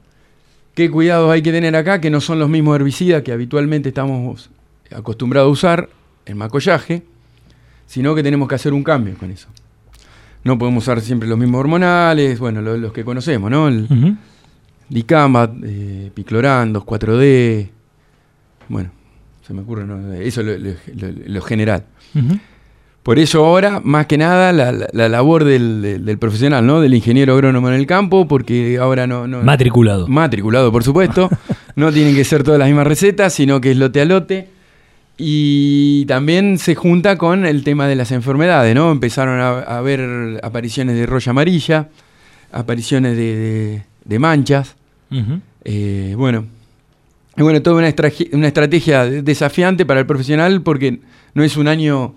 ¿Qué 0.74 0.90
cuidados 0.90 1.30
hay 1.30 1.42
que 1.42 1.52
tener 1.52 1.74
acá? 1.76 2.00
Que 2.00 2.10
no 2.10 2.20
son 2.20 2.38
los 2.38 2.48
mismos 2.48 2.74
herbicidas 2.76 3.22
que 3.22 3.32
habitualmente 3.32 3.90
estamos 3.90 4.50
acostumbrados 4.94 5.48
a 5.48 5.52
usar 5.52 5.88
en 6.26 6.36
macollaje, 6.36 7.02
sino 7.86 8.14
que 8.14 8.22
tenemos 8.22 8.48
que 8.48 8.54
hacer 8.56 8.72
un 8.72 8.82
cambio 8.82 9.14
con 9.18 9.30
eso. 9.30 9.48
No 10.42 10.58
podemos 10.58 10.84
usar 10.84 11.00
siempre 11.00 11.28
los 11.28 11.38
mismos 11.38 11.60
hormonales, 11.60 12.38
bueno, 12.38 12.60
lo- 12.60 12.76
los, 12.76 12.92
que 12.92 13.04
conocemos, 13.04 13.50
¿no? 13.50 13.68
El. 13.68 14.16
Dicamba, 14.88 15.50
eh, 15.64 16.10
Picloran, 16.12 16.74
2,4-D, 16.74 17.70
bueno, 18.68 18.90
se 19.46 19.54
me 19.54 19.62
ocurre, 19.62 19.86
¿no? 19.86 20.12
eso 20.12 20.42
es 20.42 20.46
lo, 20.46 20.58
lo- 20.58 21.10
lo- 21.12 21.22
lo 21.26 21.40
general. 21.42 21.84
Por 23.04 23.18
eso 23.20 23.44
ahora, 23.44 23.80
más 23.84 24.06
que 24.06 24.18
nada, 24.18 24.52
la, 24.52 24.72
la- 24.72 24.88
la 24.92 25.08
labor 25.08 25.44
del, 25.44 25.80
del- 25.82 26.04
del 26.04 26.18
profesional, 26.18 26.66
¿no? 26.66 26.80
Del 26.80 26.94
ingeniero 26.94 27.34
agrónomo 27.34 27.68
en 27.68 27.74
el 27.74 27.86
campo, 27.86 28.26
porque 28.26 28.78
ahora 28.80 29.06
no... 29.06 29.28
no 29.28 29.42
Matriculado. 29.42 30.08
Matriculado, 30.08 30.72
por 30.72 30.82
supuesto. 30.82 31.28
no 31.76 31.92
tienen 31.92 32.14
que 32.16 32.24
ser 32.24 32.42
todas 32.42 32.58
las 32.58 32.66
mismas 32.68 32.86
recetas, 32.86 33.32
sino 33.32 33.60
que 33.60 33.70
es 33.72 33.76
lote 33.76 34.00
a 34.00 34.04
lote. 34.06 34.48
Y 35.16 36.06
también 36.06 36.58
se 36.58 36.74
junta 36.74 37.16
con 37.18 37.46
el 37.46 37.62
tema 37.62 37.86
de 37.86 37.94
las 37.94 38.10
enfermedades, 38.10 38.74
¿no? 38.74 38.90
Empezaron 38.90 39.38
a, 39.38 39.50
a 39.60 39.78
haber 39.78 40.40
apariciones 40.42 40.96
de 40.96 41.06
roya 41.06 41.30
amarilla, 41.30 41.88
apariciones 42.52 43.16
de, 43.16 43.36
de- 43.36 43.82
de 44.04 44.18
manchas. 44.18 44.74
Ujú. 45.12 45.40
Eh, 45.64 46.14
bueno, 46.16 46.46
y 47.36 47.42
bueno, 47.42 47.62
toda 47.62 47.76
una, 47.76 47.94
una 48.32 48.46
estrategia 48.48 49.04
desafiante 49.06 49.86
para 49.86 50.00
el 50.00 50.06
profesional 50.06 50.62
porque 50.62 51.00
no 51.34 51.44
es 51.44 51.56
un 51.56 51.68
año 51.68 52.14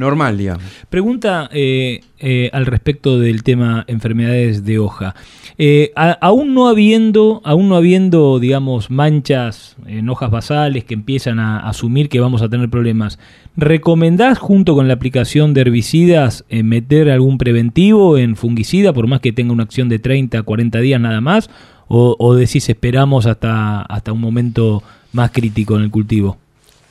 normal, 0.00 0.36
digamos. 0.36 0.64
Pregunta 0.88 1.48
eh, 1.52 2.00
eh, 2.18 2.50
al 2.52 2.66
respecto 2.66 3.18
del 3.18 3.42
tema 3.42 3.84
enfermedades 3.86 4.64
de 4.64 4.78
hoja. 4.78 5.14
Eh, 5.62 5.92
aún 6.20 6.54
no 6.54 6.68
habiendo, 6.68 7.42
aún 7.44 7.68
no 7.68 7.76
habiendo, 7.76 8.38
digamos, 8.38 8.90
manchas 8.90 9.76
en 9.86 10.08
hojas 10.08 10.30
basales 10.30 10.84
que 10.84 10.94
empiezan 10.94 11.38
a 11.38 11.60
asumir 11.60 12.08
que 12.08 12.18
vamos 12.18 12.40
a 12.40 12.48
tener 12.48 12.70
problemas, 12.70 13.18
¿recomendás 13.56 14.38
junto 14.38 14.74
con 14.74 14.88
la 14.88 14.94
aplicación 14.94 15.52
de 15.52 15.60
herbicidas 15.60 16.46
eh, 16.48 16.62
meter 16.62 17.10
algún 17.10 17.36
preventivo 17.36 18.16
en 18.16 18.36
fungicida, 18.36 18.92
por 18.92 19.06
más 19.06 19.20
que 19.20 19.32
tenga 19.32 19.52
una 19.52 19.64
acción 19.64 19.88
de 19.88 19.98
30, 19.98 20.42
40 20.42 20.78
días 20.80 21.00
nada 21.00 21.20
más? 21.20 21.50
¿O, 21.88 22.16
o 22.18 22.34
decís 22.34 22.68
esperamos 22.68 23.26
hasta, 23.26 23.82
hasta 23.82 24.12
un 24.12 24.20
momento 24.20 24.82
más 25.12 25.30
crítico 25.30 25.76
en 25.76 25.82
el 25.82 25.90
cultivo? 25.90 26.38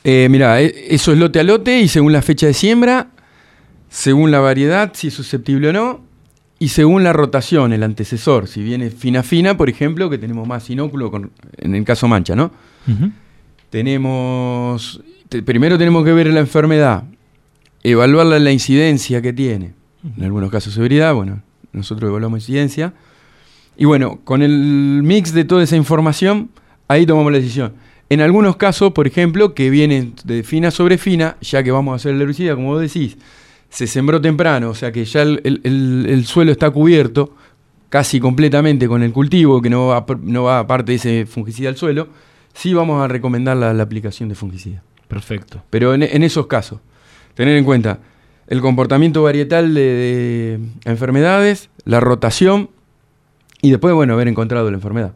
Eh, 0.04 0.28
mira, 0.30 0.62
e- 0.62 0.88
eso 0.94 1.12
es 1.12 1.18
lote 1.18 1.40
a 1.40 1.44
lote 1.44 1.80
y 1.80 1.88
según 1.88 2.14
la 2.14 2.22
fecha 2.22 2.48
de 2.48 2.54
siembra, 2.54 3.08
según 3.90 4.32
la 4.32 4.40
variedad, 4.40 4.92
si 4.94 5.08
es 5.08 5.14
susceptible 5.14 5.70
o 5.70 5.74
no, 5.74 6.02
y 6.60 6.70
según 6.70 7.04
la 7.04 7.14
rotación, 7.14 7.72
el 7.74 7.84
antecesor, 7.84 8.48
si 8.48 8.62
viene 8.62 8.90
fina 8.90 9.24
fina, 9.24 9.56
por 9.58 9.70
ejemplo, 9.70 10.10
que 10.10 10.18
tenemos 10.18 10.48
más 10.48 10.70
inóculo 10.70 11.10
con- 11.12 11.32
en 11.58 11.76
el 11.76 11.84
caso 11.86 12.08
mancha, 12.08 12.36
¿no? 12.36 12.52
Tenemos, 13.70 15.02
te- 15.30 15.44
primero 15.44 15.78
tenemos 15.78 16.04
que 16.04 16.12
ver 16.12 16.28
la 16.28 16.40
enfermedad, 16.40 17.04
evaluarla 17.84 18.40
la 18.40 18.52
incidencia 18.52 19.22
que 19.22 19.32
tiene, 19.32 19.74
en 20.18 20.24
algunos 20.24 20.50
casos 20.52 20.74
severidad, 20.74 21.14
bueno, 21.14 21.42
nosotros 21.72 22.10
evaluamos 22.10 22.40
incidencia, 22.42 22.94
y 23.78 23.86
bueno, 23.86 24.20
con 24.24 24.42
el 24.42 25.02
mix 25.04 25.34
de 25.34 25.46
toda 25.46 25.64
esa 25.64 25.76
información, 25.78 26.50
ahí 26.88 27.06
tomamos 27.06 27.32
la 27.32 27.38
decisión. 27.38 27.74
En 28.10 28.22
algunos 28.22 28.56
casos, 28.56 28.92
por 28.94 29.06
ejemplo, 29.08 29.54
que 29.54 29.70
vienen 29.70 30.14
de 30.24 30.44
fina 30.44 30.72
sobre 30.72 30.98
fina, 30.98 31.38
ya 31.42 31.62
que 31.64 31.72
vamos 31.72 31.94
a 31.94 31.96
hacer 31.98 32.16
el 32.16 32.22
herbicida, 32.22 32.56
como 32.56 32.70
vos 32.70 32.82
decís, 32.82 33.18
se 33.70 33.86
sembró 33.86 34.20
temprano, 34.20 34.70
o 34.72 34.76
sea 34.76 34.92
que 34.92 35.06
ya 35.06 35.22
el, 35.22 35.42
el- 35.44 35.62
el- 35.64 36.06
el 36.10 36.26
suelo 36.26 36.52
está 36.52 36.72
cubierto 36.72 37.36
casi 37.90 38.20
completamente 38.20 38.88
con 38.88 39.04
el 39.04 39.12
cultivo, 39.12 39.62
que 39.62 39.70
no 39.70 39.88
va, 39.88 40.06
no 40.24 40.44
va 40.44 40.60
aparte 40.60 40.92
de 40.92 40.96
ese 40.96 41.26
fungicida 41.28 41.70
al 41.70 41.78
suelo, 41.78 42.08
sí 42.54 42.74
vamos 42.74 43.02
a 43.04 43.08
recomendar 43.08 43.58
la, 43.58 43.74
la 43.74 43.84
aplicación 43.84 44.28
de 44.30 44.36
fungicida. 44.36 44.82
Perfecto. 45.08 45.64
Pero 45.70 45.94
en, 45.94 46.04
en 46.04 46.24
esos 46.24 46.48
casos, 46.48 46.80
tener 47.36 47.56
en 47.58 47.64
cuenta 47.64 48.00
el 48.48 48.62
comportamiento 48.62 49.22
varietal 49.24 49.74
de, 49.76 49.82
de 49.82 50.60
enfermedades, 50.92 51.70
la 51.86 52.00
rotación 52.00 52.70
y 53.62 53.70
después, 53.72 53.94
bueno, 53.94 54.14
haber 54.14 54.28
encontrado 54.28 54.70
la 54.72 54.78
enfermedad. 54.78 55.14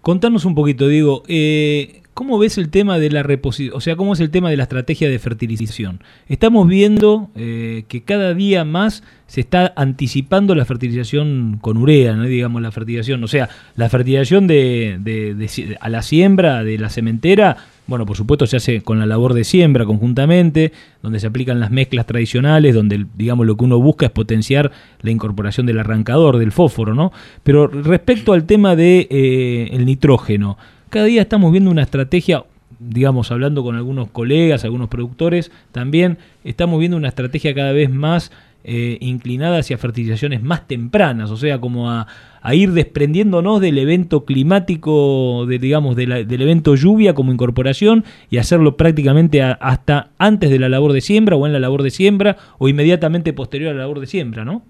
Contanos 0.00 0.44
un 0.44 0.54
poquito, 0.54 0.88
Diego, 0.88 1.22
eh, 1.28 2.02
¿cómo 2.14 2.38
ves 2.38 2.56
el 2.58 2.68
tema 2.70 2.98
de 2.98 3.10
la 3.10 3.22
reposición? 3.22 3.76
O 3.76 3.80
sea, 3.80 3.96
¿cómo 3.96 4.12
es 4.14 4.20
el 4.20 4.30
tema 4.30 4.48
de 4.50 4.56
la 4.56 4.62
estrategia 4.62 5.08
de 5.10 5.18
fertilización? 5.18 6.00
Estamos 6.28 6.66
viendo 6.68 7.30
eh, 7.34 7.84
que 7.88 8.02
cada 8.02 8.32
día 8.34 8.64
más 8.64 9.02
se 9.26 9.40
está 9.40 9.72
anticipando 9.76 10.54
la 10.54 10.64
fertilización 10.64 11.58
con 11.60 11.76
urea, 11.76 12.14
¿no? 12.14 12.24
digamos, 12.24 12.62
la 12.62 12.70
fertilización, 12.70 13.22
o 13.24 13.28
sea, 13.28 13.48
la 13.76 13.88
fertilización 13.88 14.46
de, 14.46 14.98
de- 15.00 15.76
a 15.80 15.88
la 15.88 16.02
siembra 16.02 16.62
de 16.62 16.78
la 16.78 16.88
cementera, 16.88 17.56
bueno, 17.86 18.06
por 18.06 18.16
supuesto 18.16 18.46
se 18.46 18.56
hace 18.58 18.80
con 18.82 18.98
la 18.98 19.06
labor 19.06 19.34
de 19.34 19.44
siembra 19.44 19.84
conjuntamente, 19.84 20.72
donde 21.02 21.20
se 21.20 21.26
aplican 21.26 21.58
las 21.60 21.70
mezclas 21.70 22.06
tradicionales, 22.06 22.74
donde, 22.74 23.06
digamos, 23.16 23.44
lo 23.46 23.56
que 23.56 23.64
uno 23.64 23.78
busca 23.80 24.06
es 24.06 24.12
potenciar 24.12 24.70
la 25.02 25.10
incorporación 25.10 25.66
del 25.66 25.78
arrancador, 25.80 26.38
del 26.38 26.52
fósforo, 26.52 26.94
¿no? 26.94 27.12
Pero 27.42 27.66
respecto 27.66 28.32
al 28.34 28.44
tema 28.44 28.76
de 28.76 29.06
eh, 29.10 29.76
nitrógeno, 29.84 30.56
cada 30.94 31.06
día 31.06 31.22
estamos 31.22 31.50
viendo 31.50 31.72
una 31.72 31.82
estrategia, 31.82 32.44
digamos, 32.78 33.32
hablando 33.32 33.64
con 33.64 33.74
algunos 33.74 34.10
colegas, 34.10 34.64
algunos 34.64 34.88
productores, 34.88 35.50
también 35.72 36.18
estamos 36.44 36.78
viendo 36.78 36.96
una 36.96 37.08
estrategia 37.08 37.52
cada 37.52 37.72
vez 37.72 37.90
más 37.90 38.30
eh, 38.62 38.98
inclinada 39.00 39.58
hacia 39.58 39.76
fertilizaciones 39.76 40.40
más 40.44 40.68
tempranas, 40.68 41.32
o 41.32 41.36
sea, 41.36 41.60
como 41.60 41.90
a, 41.90 42.06
ir 42.52 42.70
desprendiéndonos 42.70 43.60
del 43.60 43.76
evento 43.78 44.24
climático, 44.24 45.46
de, 45.48 45.58
digamos, 45.58 45.96
del 45.96 46.40
evento 46.40 46.76
lluvia 46.76 47.12
como 47.12 47.32
incorporación 47.32 48.04
y 48.30 48.36
hacerlo 48.36 48.76
prácticamente 48.76 49.42
hasta 49.42 50.10
antes 50.18 50.48
de 50.48 50.60
la 50.60 50.68
labor 50.68 50.92
de 50.92 51.00
siembra 51.00 51.34
o 51.34 51.44
en 51.44 51.54
la 51.54 51.58
labor 51.58 51.82
de 51.82 51.90
siembra 51.90 52.36
o 52.58 52.68
inmediatamente 52.68 53.32
posterior 53.32 53.70
a 53.70 53.74
la 53.74 53.80
labor 53.80 53.98
de 53.98 54.06
siembra, 54.06 54.44
¿no? 54.44 54.62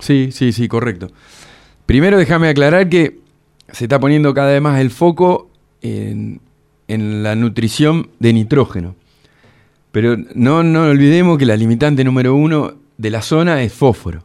Sí, 0.00 0.30
sí, 0.32 0.50
sí, 0.50 0.66
correcto. 0.66 1.12
Primero 1.86 2.18
déjame 2.18 2.48
aclarar 2.48 2.88
que 2.88 3.20
se 3.70 3.84
está 3.84 4.00
poniendo 4.00 4.34
cada 4.34 4.50
vez 4.52 4.60
más 4.60 4.80
el 4.80 4.90
foco 4.90 5.51
en, 5.82 6.40
en 6.88 7.22
la 7.22 7.34
nutrición 7.34 8.10
de 8.18 8.32
nitrógeno. 8.32 8.94
Pero 9.90 10.16
no, 10.34 10.62
no 10.62 10.84
olvidemos 10.84 11.38
que 11.38 11.46
la 11.46 11.56
limitante 11.56 12.02
número 12.02 12.34
uno 12.34 12.74
de 12.96 13.10
la 13.10 13.22
zona 13.22 13.62
es 13.62 13.72
fósforo. 13.72 14.24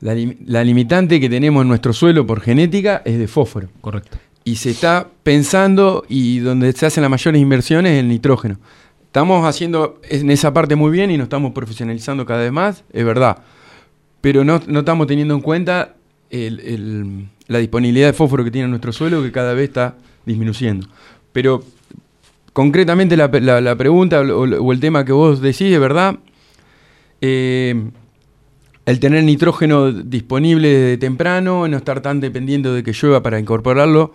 La, 0.00 0.14
la, 0.46 0.64
limitante 0.64 1.20
que 1.20 1.28
tenemos 1.28 1.62
en 1.62 1.68
nuestro 1.68 1.92
suelo 1.92 2.26
por 2.26 2.40
genética 2.40 3.02
es 3.04 3.18
de 3.18 3.28
fósforo. 3.28 3.68
Correcto. 3.80 4.18
Y 4.44 4.56
se 4.56 4.70
está 4.70 5.08
pensando 5.22 6.04
y 6.08 6.38
donde 6.38 6.72
se 6.72 6.86
hacen 6.86 7.02
las 7.02 7.10
mayores 7.10 7.40
inversiones 7.40 7.92
es 7.92 8.00
el 8.00 8.08
nitrógeno. 8.08 8.58
Estamos 9.04 9.46
haciendo 9.46 10.00
en 10.08 10.30
esa 10.30 10.52
parte 10.52 10.76
muy 10.76 10.90
bien 10.90 11.10
y 11.10 11.16
nos 11.16 11.24
estamos 11.24 11.52
profesionalizando 11.52 12.26
cada 12.26 12.42
vez 12.42 12.52
más, 12.52 12.84
es 12.92 13.04
verdad. 13.04 13.38
Pero 14.20 14.44
no, 14.44 14.60
no 14.66 14.80
estamos 14.80 15.06
teniendo 15.06 15.34
en 15.34 15.40
cuenta 15.40 15.94
el, 16.30 16.60
el, 16.60 17.28
la 17.46 17.58
disponibilidad 17.58 18.08
de 18.08 18.12
fósforo 18.12 18.44
que 18.44 18.50
tiene 18.50 18.68
nuestro 18.68 18.92
suelo 18.92 19.22
que 19.22 19.32
cada 19.32 19.54
vez 19.54 19.68
está 19.68 19.96
disminuyendo. 20.28 20.86
Pero 21.32 21.64
concretamente 22.52 23.16
la, 23.16 23.28
la, 23.28 23.60
la 23.60 23.76
pregunta 23.76 24.20
o, 24.20 24.42
o, 24.42 24.72
el 24.72 24.80
tema 24.80 25.04
que 25.04 25.12
vos 25.12 25.40
decís, 25.40 25.70
de 25.70 25.78
verdad, 25.78 26.18
eh, 27.20 27.90
el 28.86 29.00
tener 29.00 29.24
nitrógeno 29.24 29.92
disponible 29.92 30.68
de 30.68 30.96
temprano, 30.96 31.66
no 31.66 31.76
estar 31.76 32.00
tan 32.00 32.20
dependiendo 32.20 32.72
de 32.72 32.82
que 32.82 32.92
llueva 32.92 33.22
para 33.22 33.38
incorporarlo, 33.38 34.12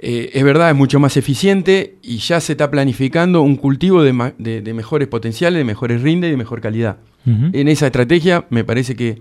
eh, 0.00 0.30
es 0.32 0.44
verdad, 0.44 0.70
es 0.70 0.76
mucho 0.76 1.00
más 1.00 1.16
eficiente 1.16 1.96
y 2.02 2.18
ya 2.18 2.40
se 2.40 2.52
está 2.52 2.70
planificando 2.70 3.42
un 3.42 3.56
cultivo 3.56 4.02
de, 4.02 4.32
de, 4.38 4.60
de 4.62 4.74
mejores 4.74 5.08
potenciales, 5.08 5.58
de 5.58 5.64
mejores 5.64 6.02
rindes 6.02 6.28
y 6.28 6.30
de 6.32 6.36
mejor 6.36 6.60
calidad. 6.60 6.98
Uh 7.26 7.30
-huh. 7.30 7.50
En 7.52 7.66
esa 7.66 7.86
estrategia 7.86 8.46
me 8.50 8.62
parece 8.62 8.94
que 8.94 9.20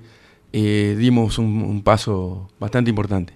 eh, 0.53 0.95
dimos 0.97 1.39
un, 1.39 1.63
un, 1.63 1.81
paso 1.81 2.49
bastante 2.59 2.89
importante. 2.89 3.33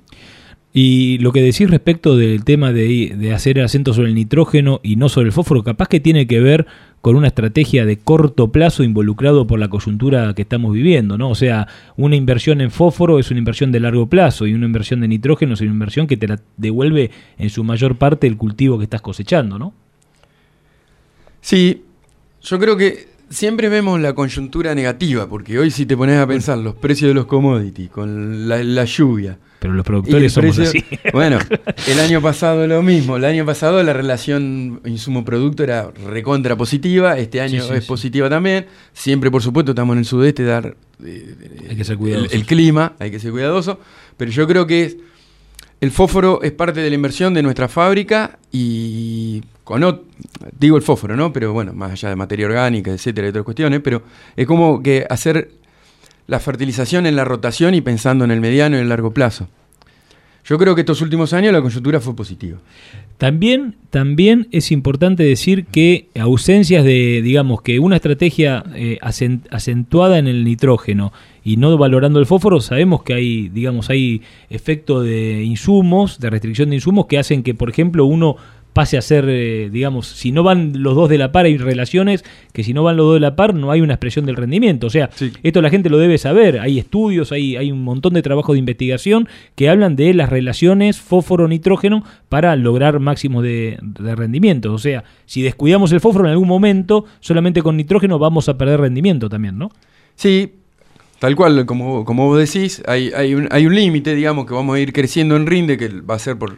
Y 0.74 1.18
lo 1.18 1.34
que 1.34 1.42
decís 1.42 1.70
respecto 1.70 2.16
del 2.16 2.46
tema 2.46 2.72
de, 2.72 3.32
hacer 3.36 3.58
el 3.58 3.66
acento 3.66 3.94
sobre 3.94 4.08
el 4.08 4.16
nitrógeno 4.16 4.80
y 4.82 4.96
no 4.96 5.10
sobre 5.10 5.28
el 5.28 5.34
fósforo, 5.34 5.64
capaz 5.64 5.90
que 5.90 6.00
tiene 6.00 6.28
que 6.28 6.40
ver 6.40 6.66
con 7.02 7.16
una 7.16 7.28
estrategia 7.28 7.86
de 7.86 7.98
corto 7.98 8.54
plazo 8.54 8.84
involucrado 8.84 9.48
por 9.48 9.60
la 9.60 9.70
coyuntura 9.70 10.34
que 10.34 10.44
estamos 10.44 10.72
viviendo, 10.74 11.18
¿no? 11.18 11.30
O 11.30 11.36
sea, 11.36 11.68
una 11.98 12.16
inversión 12.16 12.62
en 12.62 12.72
fósforo 12.72 13.20
es 13.20 13.32
una 13.32 13.40
inversión 13.40 13.74
de 13.74 13.82
largo 13.82 14.08
plazo 14.08 14.48
y 14.48 14.54
una 14.54 14.66
inversión 14.66 15.02
de 15.02 15.10
nitrógeno 15.10 15.56
es 15.56 15.62
una 15.62 15.72
inversión 15.72 16.08
que 16.08 16.16
te 16.16 16.28
la 16.28 16.40
devuelve 16.56 17.12
en 17.38 17.50
su 17.50 17.66
mayor 17.66 17.98
parte 17.98 18.28
el 18.28 18.38
cultivo 18.38 18.78
que 18.78 18.86
estás 18.86 19.02
cosechando, 19.02 19.60
¿no? 19.60 19.74
Sí, 21.42 21.84
yo 22.44 22.60
creo 22.60 22.78
que 22.78 23.08
siempre 23.30 23.68
vemos 23.68 24.00
la 24.00 24.14
coyuntura 24.14 24.74
negativa, 24.74 25.28
porque 25.28 25.60
hoy 25.60 25.70
si 25.70 25.86
te 25.86 25.98
pones 25.98 26.18
a 26.18 26.28
pensar 26.28 26.60
los 26.60 26.76
precios 26.76 27.10
de 27.10 27.16
los 27.16 27.26
commodities, 27.26 27.90
con 27.90 28.48
la 28.48 28.86
lluvia. 28.86 29.38
Pero 29.62 29.76
los 29.76 29.86
productores 29.86 30.34
somos 30.34 30.56
precio, 30.56 30.82
así. 30.82 31.00
Bueno, 31.14 31.38
el 31.88 32.00
año 32.00 32.20
pasado 32.20 32.66
lo 32.66 32.82
mismo. 32.82 33.18
El 33.18 33.26
año 33.26 33.46
pasado 33.46 33.84
la 33.84 33.94
relación 33.94 34.82
insumo-producto 34.86 35.64
era 35.64 35.92
recontra 35.92 36.56
positiva. 36.56 37.20
Este 37.20 37.42
año 37.42 37.62
sí, 37.62 37.68
sí, 37.68 37.74
es 37.76 37.84
sí. 37.84 37.88
positiva 37.88 38.28
también. 38.28 38.66
Siempre, 38.92 39.30
por 39.30 39.44
supuesto, 39.44 39.74
estamos 39.74 39.94
en 39.94 40.00
el 40.00 40.06
sudeste, 40.06 40.44
dar 40.46 40.76
eh, 41.06 41.68
hay 41.70 41.76
que 41.76 41.84
ser 41.84 41.98
cuidadoso. 41.98 42.32
El, 42.32 42.40
el, 42.40 42.46
clima, 42.48 42.94
hay 42.98 43.12
que 43.12 43.20
ser 43.20 43.30
cuidadoso. 43.30 43.80
Pero 44.18 44.32
yo 44.32 44.48
creo 44.48 44.66
que 44.66 44.98
el 45.80 45.92
fósforo 45.92 46.42
es 46.42 46.54
parte 46.54 46.80
de 46.80 46.90
la 46.90 46.96
inversión 46.96 47.36
de 47.36 47.44
nuestra 47.44 47.68
fábrica 47.68 48.40
y 48.52 49.44
con 49.64 50.02
digo 50.58 50.76
el 50.76 50.82
fósforo, 50.82 51.16
¿no? 51.16 51.32
Pero 51.32 51.54
bueno, 51.54 51.72
más 51.72 51.92
allá 51.92 52.10
de 52.10 52.16
materia 52.16 52.48
orgánica, 52.48 52.92
etcétera, 52.92 53.28
y 53.28 53.30
otras 53.30 53.46
cuestiones, 53.46 53.80
pero 53.84 54.02
es 54.36 54.48
como 54.48 54.82
que 54.82 55.06
hacer 55.08 55.52
la 56.28 56.40
fertilización 56.40 57.06
en 57.06 57.16
la 57.16 57.26
rotación 57.26 57.74
y 57.74 57.82
pensando 57.82 58.26
en 58.26 58.32
el 58.32 58.42
mediano 58.42 58.78
y 58.78 58.82
el 58.82 58.90
largo 58.90 59.12
plazo. 59.12 59.48
Yo 60.44 60.58
creo 60.58 60.74
que 60.74 60.82
estos 60.82 61.02
últimos 61.02 61.34
años 61.34 61.54
la 61.54 61.62
coyuntura 61.62 62.00
fue 62.00 62.16
positiva. 62.16 62.58
También, 63.18 63.76
también 63.92 64.48
es 64.52 64.72
importante 64.72 65.24
decir 65.24 65.66
que 65.66 66.08
ausencias 66.20 66.84
de, 66.84 67.22
digamos, 67.24 67.62
que 67.62 67.78
una 67.78 67.98
estrategia 67.98 68.64
eh, 68.74 68.98
acentuada 69.52 70.18
en 70.18 70.28
el 70.28 70.44
nitrógeno 70.44 71.14
y 71.44 71.58
no 71.58 71.78
valorando 71.78 72.20
el 72.20 72.26
fósforo, 72.26 72.60
sabemos 72.60 73.04
que 73.04 73.14
hay, 73.14 73.50
digamos, 73.50 73.92
hay 73.92 74.24
efecto 74.50 75.04
de 75.04 75.44
insumos, 75.44 76.20
de 76.20 76.32
restricción 76.32 76.70
de 76.70 76.78
insumos 76.78 77.06
que 77.06 77.20
hacen 77.20 77.44
que, 77.44 77.54
por 77.54 77.70
ejemplo, 77.70 78.06
uno 78.06 78.38
pase 78.74 78.98
a 78.98 79.02
ser, 79.02 79.26
eh, 79.28 79.70
digamos, 79.72 80.08
si 80.08 80.32
no 80.32 80.44
van 80.44 80.82
los 80.82 80.96
dos 80.96 81.10
de 81.10 81.18
la 81.18 81.32
par, 81.32 81.46
hay 81.46 81.58
relaciones 81.58 82.24
que 82.54 82.64
si 82.64 82.74
no 82.74 82.84
van 82.84 82.98
los 82.98 83.06
dos 83.06 83.14
de 83.16 83.20
la 83.20 83.36
par 83.36 83.54
no 83.54 83.72
hay 83.72 83.82
una 83.82 83.94
expresión 83.94 84.26
del 84.26 84.36
rendimiento. 84.36 84.88
O 84.88 84.90
sea, 84.90 85.10
sí. 85.14 85.32
esto 85.44 85.62
la 85.62 85.70
gente 85.70 85.90
lo 85.90 85.98
debe 85.98 86.18
saber. 86.18 86.60
Hay 86.60 86.80
estudios, 86.80 87.32
hay, 87.32 87.58
hay 87.58 87.72
un 87.72 87.84
montón 87.84 88.14
de 88.14 88.22
trabajo 88.22 88.54
de 88.54 88.60
investigación 88.60 89.28
que 89.56 89.70
hablan 89.70 89.96
de 89.96 90.14
las 90.14 90.30
relaciones 90.30 91.02
fósforo-nitrógeno 91.02 92.04
para 92.30 92.56
lograr 92.56 93.00
máximos 93.00 93.44
de, 93.44 93.78
de, 93.82 94.16
rendimiento. 94.16 94.74
O 94.74 94.78
sea, 94.78 95.04
si 95.26 95.42
descuidamos 95.42 95.92
el 95.92 96.00
fósforo 96.00 96.26
en 96.26 96.32
algún 96.32 96.48
momento, 96.48 97.06
solamente 97.20 97.62
con 97.62 97.76
nitrógeno 97.78 98.20
vamos 98.20 98.48
a 98.48 98.58
perder 98.58 98.80
rendimiento 98.80 99.30
también, 99.30 99.58
¿no? 99.58 99.70
Sí. 100.16 100.54
Tal 101.20 101.36
cual, 101.36 101.68
como, 101.68 102.04
como 102.04 102.28
vos 102.28 102.40
decís, 102.40 102.82
hay, 102.88 103.12
hay 103.16 103.36
un, 103.36 103.48
hay 103.52 103.68
un 103.68 103.76
límite, 103.76 104.16
digamos, 104.16 104.48
que 104.48 104.56
vamos 104.56 104.76
a 104.76 104.80
ir 104.80 104.92
creciendo 104.92 105.36
en 105.36 105.46
rinde, 105.46 105.78
que 105.78 105.88
va 105.88 106.16
a 106.16 106.20
ser 106.20 106.36
por, 106.40 106.58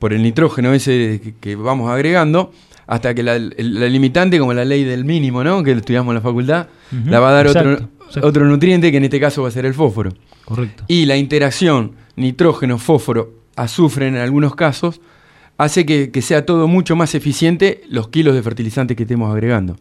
por 0.00 0.12
el 0.12 0.22
nitrógeno 0.22 0.72
ese 0.72 1.20
que, 1.22 1.34
que 1.38 1.54
vamos 1.54 1.88
agregando, 1.88 2.52
hasta 2.88 3.14
que 3.14 3.22
la, 3.22 3.38
la, 3.38 3.86
limitante, 3.86 4.40
como 4.40 4.52
la 4.52 4.64
ley 4.64 4.82
del 4.82 5.04
mínimo, 5.04 5.44
¿no? 5.44 5.62
que 5.62 5.70
estudiamos 5.70 6.10
en 6.10 6.16
la 6.16 6.20
facultad, 6.22 6.66
uh 6.90 6.96
-huh. 6.96 7.04
la 7.04 7.20
va 7.20 7.28
a 7.28 7.32
dar 7.32 7.46
exacto, 7.46 7.70
otro, 7.70 7.88
exacto. 8.06 8.26
otro 8.26 8.44
nutriente, 8.46 8.90
que 8.90 8.96
en 8.96 9.04
este 9.04 9.20
caso 9.20 9.42
va 9.42 9.48
a 9.48 9.52
ser 9.52 9.64
el 9.66 9.74
fósforo. 9.74 10.12
Correcto. 10.44 10.82
Y 10.88 11.06
la 11.06 11.16
interacción 11.16 11.92
nitrógeno-fósforo, 12.16 13.30
azufre 13.54 14.08
en 14.08 14.16
algunos 14.16 14.56
casos, 14.56 15.00
hace 15.58 15.86
que, 15.86 16.10
que, 16.10 16.22
sea 16.22 16.44
todo 16.44 16.66
mucho 16.66 16.96
más 16.96 17.14
eficiente 17.14 17.82
los 17.88 18.08
kilos 18.08 18.34
de 18.34 18.42
fertilizante 18.42 18.96
que 18.96 19.04
estemos 19.04 19.30
agregando. 19.30 19.76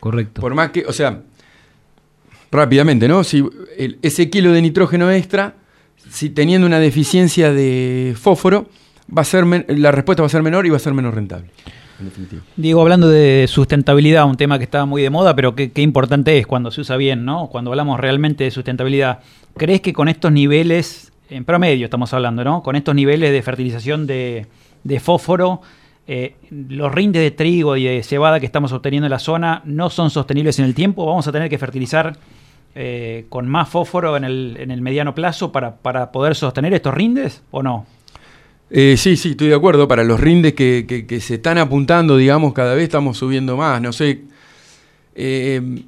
Correcto. 0.00 0.40
Por 0.40 0.54
más 0.54 0.70
que, 0.70 0.84
o 0.86 0.92
sea, 0.92 1.22
rápidamente, 2.50 3.06
¿no? 3.06 3.22
Si 3.22 3.44
el, 3.76 3.98
ese 4.02 4.30
kilo 4.30 4.52
de 4.52 4.62
nitrógeno 4.62 5.10
extra, 5.10 5.54
si 6.10 6.30
teniendo 6.30 6.66
una 6.66 6.80
deficiencia 6.80 7.52
de 7.52 8.16
fósforo, 8.18 8.68
va 9.16 9.22
a 9.22 9.24
ser 9.24 9.44
la 9.68 9.90
respuesta 9.90 10.22
va 10.22 10.26
a 10.26 10.30
ser 10.30 10.42
menor 10.42 10.66
y 10.66 10.70
va 10.70 10.76
a 10.76 10.80
ser 10.80 10.94
menos 10.94 11.14
rentable. 11.14 11.50
Diego, 12.56 12.80
hablando 12.80 13.08
de 13.08 13.46
sustentabilidad, 13.48 14.24
un 14.26 14.36
tema 14.36 14.58
que 14.58 14.64
está 14.64 14.84
muy 14.84 15.02
de 15.02 15.10
moda, 15.10 15.34
pero 15.34 15.54
qué 15.56 15.82
importante 15.82 16.38
es 16.38 16.46
cuando 16.46 16.70
se 16.70 16.80
usa 16.80 16.96
bien, 16.96 17.24
¿no? 17.24 17.48
Cuando 17.48 17.70
hablamos 17.72 17.98
realmente 17.98 18.44
de 18.44 18.50
sustentabilidad. 18.52 19.20
¿Crees 19.56 19.80
que 19.80 19.92
con 19.92 20.08
estos 20.08 20.30
niveles, 20.30 21.12
en 21.28 21.44
promedio 21.44 21.86
estamos 21.86 22.14
hablando, 22.14 22.44
¿no? 22.44 22.62
Con 22.62 22.76
estos 22.76 22.94
niveles 22.94 23.32
de 23.32 23.42
fertilización 23.42 24.06
de, 24.06 24.46
fósforo, 25.00 25.60
eh, 26.06 26.36
los 26.50 26.94
rindes 26.94 27.22
de 27.22 27.32
trigo 27.32 27.76
y 27.76 27.84
de 27.84 28.02
cebada 28.04 28.38
que 28.38 28.46
estamos 28.46 28.72
obteniendo 28.72 29.06
en 29.06 29.10
la 29.10 29.18
zona 29.18 29.62
no 29.64 29.90
son 29.90 30.10
sostenibles 30.10 30.60
en 30.60 30.66
el 30.66 30.74
tiempo? 30.74 31.04
¿Vamos 31.04 31.26
a 31.26 31.32
tener 31.32 31.50
que 31.50 31.58
fertilizar 31.58 32.16
eh, 32.76 33.26
con 33.28 33.48
más 33.48 33.68
fósforo 33.68 34.16
en 34.16 34.22
el, 34.22 34.56
en 34.60 34.70
el 34.70 34.80
mediano 34.80 35.16
plazo 35.16 35.50
para, 35.50 35.76
para 35.76 36.12
poder 36.12 36.36
sostener 36.36 36.72
estos 36.72 36.94
rindes 36.94 37.42
o 37.50 37.62
no? 37.64 37.86
Eh, 38.70 38.96
sí, 38.98 39.16
sí, 39.16 39.30
estoy 39.30 39.48
de 39.48 39.54
acuerdo. 39.54 39.88
Para 39.88 40.04
los 40.04 40.20
rindes 40.20 40.54
que, 40.54 40.84
que, 40.86 41.06
que, 41.06 41.20
se 41.20 41.34
están 41.34 41.58
apuntando, 41.58 42.16
digamos, 42.16 42.52
cada 42.52 42.74
vez 42.74 42.84
estamos 42.84 43.16
subiendo 43.16 43.56
más. 43.56 43.80
No 43.80 43.92
sé, 43.92 44.22
eh, 45.14 45.82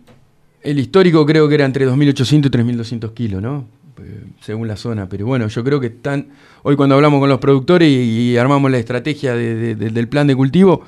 el 0.63 0.79
histórico 0.79 1.25
creo 1.27 1.49
que 1.49 1.55
era 1.55 1.65
entre 1.65 1.87
2.800 1.87 2.47
y 2.47 2.51
3.200 2.51 3.15
kilos, 3.15 3.43
¿no? 3.43 3.67
Eh, 4.03 4.25
según 4.41 4.67
la 4.67 4.77
zona. 4.77 5.09
Pero 5.09 5.27
bueno, 5.27 5.49
yo 5.49 5.63
creo 5.63 5.79
que 5.79 5.89
están, 5.89 6.29
hoy 6.63 6.77
cuando 6.77 6.95
hablamos 6.95 7.21
con 7.21 7.29
los 7.29 7.39
productores 7.39 7.89
y, 7.91 8.37
armamos 8.37 8.71
la 8.71 8.79
estrategia 8.79 9.35
de, 9.35 9.55
de, 9.55 9.75
de, 9.75 9.91
del 9.91 10.09
plan 10.09 10.27
de 10.27 10.35
cultivo, 10.35 10.83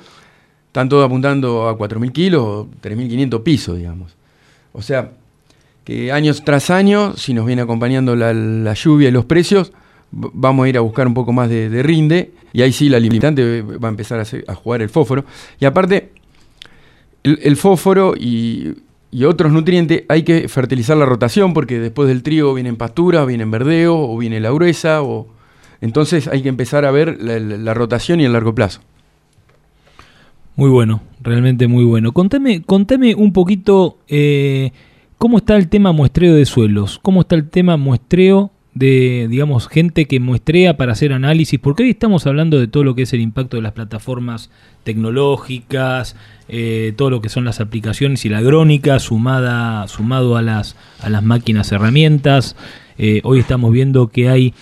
están 0.67 0.89
todos 0.89 1.05
apuntando 1.05 1.67
a 1.67 1.77
4.000 1.77 2.11
kilos, 2.11 2.67
3.500 2.81 3.43
pisos, 3.43 3.77
digamos. 3.77 4.15
O 4.71 4.81
sea, 4.81 5.11
que 5.83 6.11
años 6.11 6.43
tras 6.43 6.71
año, 6.71 7.15
si 7.15 7.33
nos 7.35 7.45
viene 7.45 7.61
acompañando 7.61 8.15
la 8.15 8.73
lluvia 8.73 9.09
y 9.09 9.11
los 9.11 9.25
precios, 9.25 9.71
vamos 10.13 10.65
a 10.65 10.69
ir 10.69 10.77
a 10.77 10.81
buscar 10.81 11.07
un 11.07 11.13
poco 11.13 11.33
más 11.33 11.49
de, 11.49 11.69
de, 11.69 11.83
rinde 11.83 12.31
y 12.53 12.61
ahí 12.61 12.71
sí 12.71 12.87
la 12.87 12.99
limitante 12.99 13.61
va 13.61 13.87
a 13.87 13.91
empezar 13.91 14.19
a, 14.19 14.55
jugar 14.55 14.81
el 14.81 14.89
fósforo. 14.89 15.25
Y 15.59 15.65
aparte, 15.65 16.11
el, 17.23 17.57
fósforo 17.57 18.13
y, 18.15 18.75
otros 19.25 19.51
nutrientes 19.51 20.03
hay 20.07 20.23
que 20.23 20.47
fertilizar 20.47 20.97
la 20.97 21.05
rotación 21.05 21.53
porque 21.53 21.79
después 21.79 22.07
del 22.07 22.23
trigo 22.23 22.53
vienen 22.53 22.75
pasturas, 22.75 23.25
vienen 23.25 23.49
verdeo 23.49 23.97
o 23.97 24.17
viene 24.17 24.39
la 24.39 24.51
gruesa. 24.51 25.01
O... 25.01 25.27
Entonces 25.81 26.27
hay 26.27 26.43
que 26.43 26.49
empezar 26.49 26.85
a 26.85 26.91
ver 26.91 27.17
la 27.21 27.73
rotación 27.73 28.21
y 28.21 28.25
el 28.25 28.33
largo 28.33 28.53
plazo. 28.53 28.81
Muy 30.55 30.69
bueno, 30.69 31.01
realmente 31.21 31.67
muy 31.67 31.83
bueno. 31.83 32.11
Contame, 32.11 32.61
contame 32.61 33.15
un 33.15 33.33
poquito 33.33 33.97
eh, 34.07 34.71
cómo 35.17 35.39
está 35.39 35.55
el 35.55 35.67
tema 35.67 35.91
muestreo 35.91 36.35
de 36.35 36.45
suelos, 36.45 36.99
cómo 37.01 37.21
está 37.21 37.33
el 37.33 37.49
tema 37.49 37.77
muestreo 37.77 38.51
de, 38.75 39.27
digamos, 39.29 39.67
gente 39.67 40.05
que 40.05 40.19
muestrea 40.19 40.77
para 40.77 40.93
hacer 40.93 41.13
análisis, 41.13 41.59
porque 41.59 41.83
hoy 41.83 41.91
estamos 41.91 42.25
hablando 42.25 42.59
de 42.59 42.67
todo 42.67 42.83
lo 42.83 42.95
que 42.95 43.03
es 43.03 43.13
el 43.13 43.21
impacto 43.21 43.57
de 43.57 43.63
las 43.63 43.73
plataformas 43.73 44.49
tecnológicas, 44.83 46.15
eh, 46.49 46.93
todo 46.97 47.09
lo 47.09 47.21
que 47.21 47.29
son 47.29 47.45
las 47.45 47.59
aplicaciones 47.59 48.25
y 48.25 48.29
la 48.29 48.39
agrónica 48.39 48.99
sumada, 48.99 49.87
sumado 49.87 50.37
a 50.37 50.41
las, 50.41 50.75
a 51.01 51.09
las 51.09 51.23
máquinas 51.23 51.71
herramientas. 51.71 52.55
Eh, 52.97 53.21
hoy 53.23 53.39
estamos 53.39 53.71
viendo 53.71 54.07
que 54.07 54.29
hay 54.29 54.53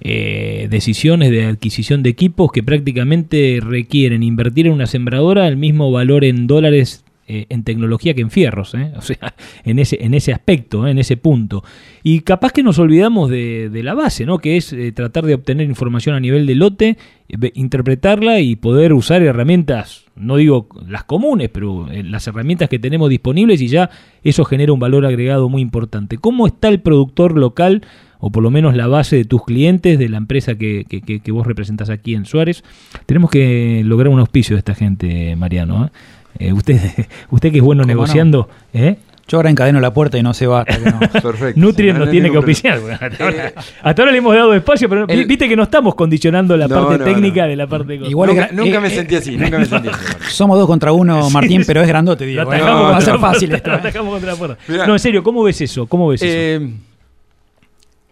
eh, 0.00 0.68
decisiones 0.70 1.30
de 1.30 1.46
adquisición 1.46 2.02
de 2.02 2.10
equipos 2.10 2.52
que 2.52 2.62
prácticamente 2.62 3.58
requieren 3.60 4.22
invertir 4.22 4.66
en 4.66 4.72
una 4.72 4.86
sembradora 4.86 5.48
el 5.48 5.56
mismo 5.56 5.90
valor 5.90 6.24
en 6.24 6.46
dólares 6.46 7.04
eh, 7.30 7.44
en 7.50 7.62
tecnología 7.62 8.14
que 8.14 8.22
en 8.22 8.30
fierros, 8.30 8.74
¿eh? 8.74 8.90
o 8.96 9.02
sea, 9.02 9.34
en 9.64 9.78
ese, 9.78 10.02
en 10.02 10.14
ese 10.14 10.32
aspecto, 10.32 10.86
¿eh? 10.86 10.90
en 10.90 10.98
ese 10.98 11.18
punto. 11.18 11.62
Y 12.02 12.20
capaz 12.20 12.52
que 12.52 12.62
nos 12.62 12.78
olvidamos 12.78 13.28
de, 13.28 13.68
de 13.68 13.82
la 13.82 13.92
base, 13.92 14.24
¿no? 14.24 14.38
que 14.38 14.56
es 14.56 14.72
eh, 14.72 14.92
tratar 14.92 15.26
de 15.26 15.34
obtener 15.34 15.68
información 15.68 16.14
a 16.14 16.20
nivel 16.20 16.46
de 16.46 16.54
lote, 16.54 16.96
eh, 17.28 17.52
interpretarla 17.54 18.40
y 18.40 18.56
poder 18.56 18.94
usar 18.94 19.22
herramientas, 19.22 20.06
no 20.16 20.36
digo 20.36 20.68
las 20.88 21.04
comunes, 21.04 21.50
pero 21.52 21.86
las 21.92 22.26
herramientas 22.26 22.70
que 22.70 22.78
tenemos 22.78 23.10
disponibles 23.10 23.60
y 23.60 23.68
ya 23.68 23.90
eso 24.24 24.44
genera 24.46 24.72
un 24.72 24.80
valor 24.80 25.04
agregado 25.04 25.50
muy 25.50 25.60
importante. 25.60 26.16
¿Cómo 26.16 26.46
está 26.46 26.68
el 26.68 26.80
productor 26.80 27.36
local? 27.36 27.82
o 28.20 28.30
por 28.30 28.42
lo 28.42 28.50
menos 28.50 28.74
la 28.74 28.88
base 28.88 29.14
de 29.14 29.24
tus 29.24 29.44
clientes, 29.44 29.98
de 29.98 30.08
la 30.08 30.16
empresa 30.16 30.56
que, 30.56 30.84
que, 30.88 31.20
que, 31.20 31.32
vos 31.32 31.46
representás 31.46 31.88
aquí 31.88 32.14
en 32.14 32.24
Suárez. 32.24 32.64
Tenemos 33.06 33.30
que 33.30 33.82
lograr 33.84 34.08
un 34.08 34.18
auspicio 34.18 34.56
de 34.56 34.58
esta 34.58 34.74
gente, 34.74 35.36
Mariano. 35.36 35.90
Eh, 36.38 36.52
usted, 36.52 36.80
usted 37.30 37.52
que 37.52 37.58
es 37.58 37.64
bueno 37.64 37.84
negociando, 37.84 38.48
no? 38.72 38.80
¿eh? 38.80 38.98
Yo 39.28 39.36
ahora 39.36 39.50
encadeno 39.50 39.78
la 39.78 39.92
puerta 39.92 40.16
y 40.16 40.22
no 40.22 40.32
se 40.32 40.46
va. 40.46 40.64
No. 40.64 41.00
Perfecto. 41.22 41.60
Nutrien 41.60 41.98
no, 41.98 42.06
no 42.06 42.10
tiene 42.10 42.30
que 42.30 42.38
oficiar. 42.38 42.80
Hasta 42.98 43.24
ahora, 43.24 43.52
hasta 43.82 44.02
ahora, 44.02 44.12
le 44.12 44.18
hemos 44.18 44.34
dado 44.34 44.54
espacio, 44.54 44.88
pero 44.88 45.06
el, 45.06 45.26
viste 45.26 45.46
que 45.46 45.54
no 45.54 45.64
estamos 45.64 45.94
condicionando 45.94 46.56
la 46.56 46.66
no, 46.66 46.88
parte 46.88 47.04
técnica 47.04 47.46
de 47.46 47.54
la 47.54 47.66
parte 47.66 47.98
de 47.98 48.08
Igual 48.08 48.30
nunca, 48.30 48.48
nunca 48.52 48.80
me 48.80 48.88
sentí 48.88 49.16
así, 49.16 49.36
nunca 49.36 49.58
me 49.58 49.66
sentí 49.66 49.88
así. 49.88 50.02
Somos 50.30 50.58
dos 50.58 50.66
contra 50.66 50.92
uno, 50.92 51.28
Martín, 51.28 51.60
sí, 51.60 51.66
pero 51.66 51.82
es 51.82 51.88
grandote, 51.88 52.24
digo. 52.24 52.44
Lo 52.44 52.48
va 52.48 52.96
a 52.96 53.00
ser 53.02 53.18
fácil 53.18 53.54
esto. 53.54 53.68
Lo 53.68 53.76
atajamos 53.76 54.12
contra 54.12 54.32
la 54.32 54.38
puerta. 54.38 54.58
Mirá, 54.66 54.86
no, 54.86 54.94
en 54.94 54.98
serio, 54.98 55.22
¿cómo 55.22 55.42
ves 55.42 55.60
eso? 55.60 55.86
¿Cómo 55.86 56.08
ves 56.08 56.22
eh, 56.22 56.56
eso? 56.56 56.72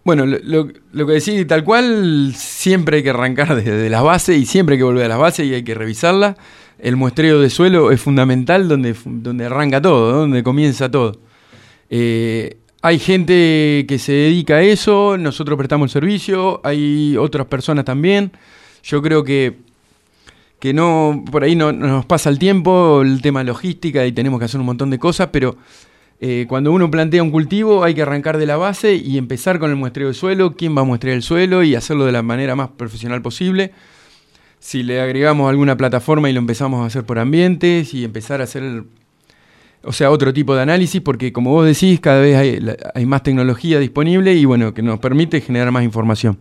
Bueno, 0.03 0.25
lo, 0.25 0.67
lo, 0.93 1.07
que 1.07 1.13
decís 1.13 1.47
tal 1.47 1.63
cual, 1.63 2.31
siempre 2.35 2.97
hay 2.97 3.03
que 3.03 3.09
arrancar 3.09 3.55
desde 3.55 3.89
las 3.89 4.03
bases 4.03 4.37
y 4.37 4.45
siempre 4.45 4.73
hay 4.73 4.77
que 4.77 4.83
volver 4.83 5.05
a 5.05 5.09
las 5.09 5.17
bases 5.17 5.47
y 5.47 5.53
hay 5.55 5.63
que 5.63 5.73
revisarlas. 5.73 6.35
El 6.79 6.95
muestreo 6.95 7.39
de 7.39 7.49
suelo 7.49 7.91
es 7.91 7.99
fundamental 8.01 8.67
donde, 8.67 8.95
donde 9.05 9.45
arranca 9.45 9.81
todo, 9.81 10.19
donde 10.19 10.43
comienza 10.43 10.89
todo. 10.89 11.19
Eh, 11.89 12.57
hay 12.81 12.99
gente 12.99 13.85
que 13.87 13.97
se 13.97 14.11
dedica 14.11 14.55
a 14.55 14.61
eso, 14.61 15.17
nosotros 15.17 15.57
prestamos 15.57 15.89
el 15.89 15.93
servicio, 15.93 16.61
hay 16.63 17.17
otras 17.17 17.47
personas 17.47 17.85
también. 17.85 18.31
Yo 18.83 19.01
creo 19.01 19.23
que, 19.23 19.57
que 20.59 20.73
no, 20.73 21.23
por 21.31 21.43
ahí 21.43 21.55
no, 21.55 21.71
no 21.71 21.87
nos 21.87 22.05
pasa 22.05 22.29
el 22.29 22.37
tiempo, 22.37 23.01
el 23.01 23.21
tema 23.21 23.43
logística 23.43 24.05
y 24.05 24.11
tenemos 24.11 24.39
que 24.39 24.45
hacer 24.45 24.59
un 24.59 24.67
montón 24.67 24.89
de 24.89 24.99
cosas, 24.99 25.29
pero 25.31 25.57
eh, 26.19 26.45
cuando 26.47 26.71
uno 26.71 26.89
plantea 26.89 27.21
un 27.21 27.29
cultivo 27.29 27.83
hay 27.83 27.93
que 27.93 28.01
arrancar 28.01 28.37
de 28.37 28.47
la 28.47 28.57
base 28.57 28.95
y 28.95 29.17
empezar 29.17 29.59
con 29.59 29.69
el 29.69 29.75
muestreo 29.75 30.07
de 30.07 30.13
suelo, 30.13 30.55
quién 30.55 30.75
va 30.75 30.81
a 30.81 30.85
muestrear 30.85 31.15
el 31.15 31.23
suelo 31.23 31.63
y 31.63 31.75
hacerlo 31.75 32.05
de 32.05 32.11
la 32.11 32.23
manera 32.23 32.55
más 32.55 32.69
profesional 32.69 33.21
posible. 33.21 33.71
Si 34.59 34.83
le 34.83 35.01
agregamos 35.01 35.49
alguna 35.49 35.77
plataforma 35.77 36.29
y 36.29 36.33
lo 36.33 36.39
empezamos 36.39 36.81
a 36.83 36.87
hacer 36.87 37.03
por 37.03 37.19
ambientes 37.19 37.93
y 37.93 38.03
empezar 38.03 38.41
a 38.41 38.45
hacer, 38.45 38.83
o 39.83 39.93
sea, 39.93 40.11
otro 40.11 40.33
tipo 40.33 40.55
de 40.55 40.61
análisis, 40.61 41.01
porque 41.01 41.31
como 41.31 41.51
vos 41.51 41.65
decís, 41.65 41.99
cada 41.99 42.21
vez 42.21 42.35
hay, 42.35 42.59
hay 42.93 43.05
más 43.05 43.23
tecnología 43.23 43.79
disponible 43.79 44.33
y 44.33 44.45
bueno, 44.45 44.73
que 44.73 44.81
nos 44.81 44.99
permite 44.99 45.41
generar 45.41 45.71
más 45.71 45.83
información. 45.83 46.37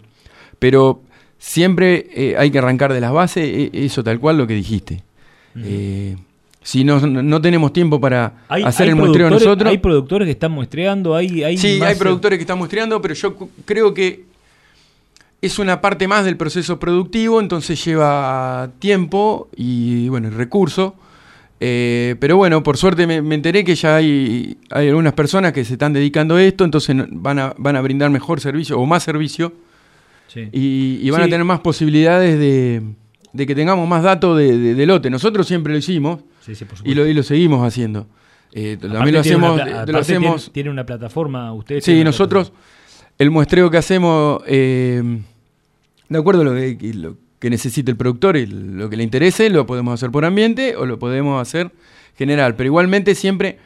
Pero 0.58 1.02
siempre 1.38 2.06
eh, 2.14 2.34
hay 2.38 2.50
que 2.50 2.58
arrancar 2.58 2.92
de 2.92 3.00
las 3.00 3.12
bases, 3.12 3.44
e, 3.44 3.70
eso 3.84 4.02
tal 4.02 4.18
cual 4.18 4.38
lo 4.38 4.46
que 4.46 4.54
dijiste. 4.54 5.02
Uh 5.54 5.58
-huh. 5.58 5.62
eh, 5.66 6.16
si 6.66 6.82
no, 6.82 6.98
no 6.98 7.40
tenemos 7.40 7.72
tiempo 7.72 8.00
para 8.00 8.42
hay, 8.48 8.64
hacer 8.64 8.86
hay 8.86 8.90
el 8.90 8.96
muestreo 8.96 9.30
nosotros. 9.30 9.70
Hay 9.70 9.78
productores 9.78 10.26
que 10.26 10.32
están 10.32 10.50
muestreando, 10.50 11.14
hay, 11.14 11.44
hay 11.44 11.56
Sí, 11.56 11.80
hay 11.80 11.94
productores 11.94 12.38
que 12.38 12.42
están 12.42 12.58
muestreando, 12.58 13.00
pero 13.00 13.14
yo 13.14 13.36
creo 13.64 13.94
que 13.94 14.24
es 15.42 15.58
una 15.58 15.80
parte 15.80 16.08
más 16.08 16.24
del 16.24 16.36
proceso 16.36 16.78
productivo, 16.78 17.40
entonces 17.40 17.82
lleva 17.84 18.70
tiempo 18.78 19.48
y 19.56 20.08
bueno, 20.08 20.30
recursos. 20.30 20.92
Eh, 21.58 22.16
pero 22.20 22.36
bueno, 22.36 22.62
por 22.62 22.76
suerte 22.76 23.06
me, 23.06 23.22
me, 23.22 23.34
enteré 23.34 23.64
que 23.64 23.74
ya 23.74 23.96
hay, 23.96 24.58
hay 24.70 24.88
algunas 24.88 25.14
personas 25.14 25.52
que 25.52 25.64
se 25.64 25.74
están 25.74 25.94
dedicando 25.94 26.36
a 26.36 26.42
esto, 26.42 26.64
entonces 26.64 26.94
van 27.10 27.38
a, 27.38 27.54
van 27.56 27.76
a 27.76 27.80
brindar 27.80 28.10
mejor 28.10 28.40
servicio 28.40 28.78
o 28.78 28.84
más 28.84 29.02
servicio 29.02 29.54
sí. 30.28 30.48
y, 30.52 30.98
y, 31.02 31.10
van 31.10 31.22
sí. 31.22 31.28
a 31.28 31.30
tener 31.30 31.44
más 31.44 31.60
posibilidades 31.60 32.38
de, 32.38 32.82
de 33.32 33.46
que 33.46 33.54
tengamos 33.54 33.88
más 33.88 34.02
datos 34.02 34.36
de, 34.36 34.58
de, 34.58 34.74
de, 34.74 34.86
lote. 34.86 35.08
Nosotros 35.08 35.46
siempre 35.46 35.72
lo 35.72 35.78
hicimos 35.78 36.20
sí, 36.40 36.52
y, 36.84 36.94
lo, 36.94 37.06
y, 37.06 37.14
lo, 37.14 37.22
seguimos 37.22 37.66
haciendo. 37.66 38.06
Eh, 38.52 38.78
también 38.80 39.14
lo 39.14 39.20
hacemos. 39.20 39.54
Una, 39.54 39.84
lo 39.86 39.98
hacemos 39.98 40.42
tiene, 40.44 40.52
tiene, 40.52 40.70
una 40.70 40.86
plataforma, 40.86 41.52
ustedes. 41.52 41.84
Sí, 41.84 42.02
nosotros, 42.04 42.52
el 43.18 43.30
muestreo 43.30 43.70
que 43.70 43.78
hacemos, 43.78 44.42
eh, 44.46 45.20
de 46.08 46.18
acuerdo 46.18 46.42
a 46.42 46.44
lo 46.44 46.54
que, 46.54 46.94
lo 46.94 47.16
que 47.38 47.50
necesite 47.50 47.90
el 47.90 47.96
productor 47.96 48.36
y 48.36 48.46
lo 48.46 48.90
que 48.90 48.96
le 48.96 49.02
interese, 49.02 49.50
lo 49.50 49.66
podemos 49.66 49.94
hacer 49.94 50.10
por 50.10 50.24
ambiente 50.24 50.76
o 50.76 50.86
lo 50.86 50.98
podemos 50.98 51.40
hacer 51.40 51.70
general. 52.16 52.54
Pero 52.56 52.68
igualmente 52.68 53.14
siempre, 53.14 53.58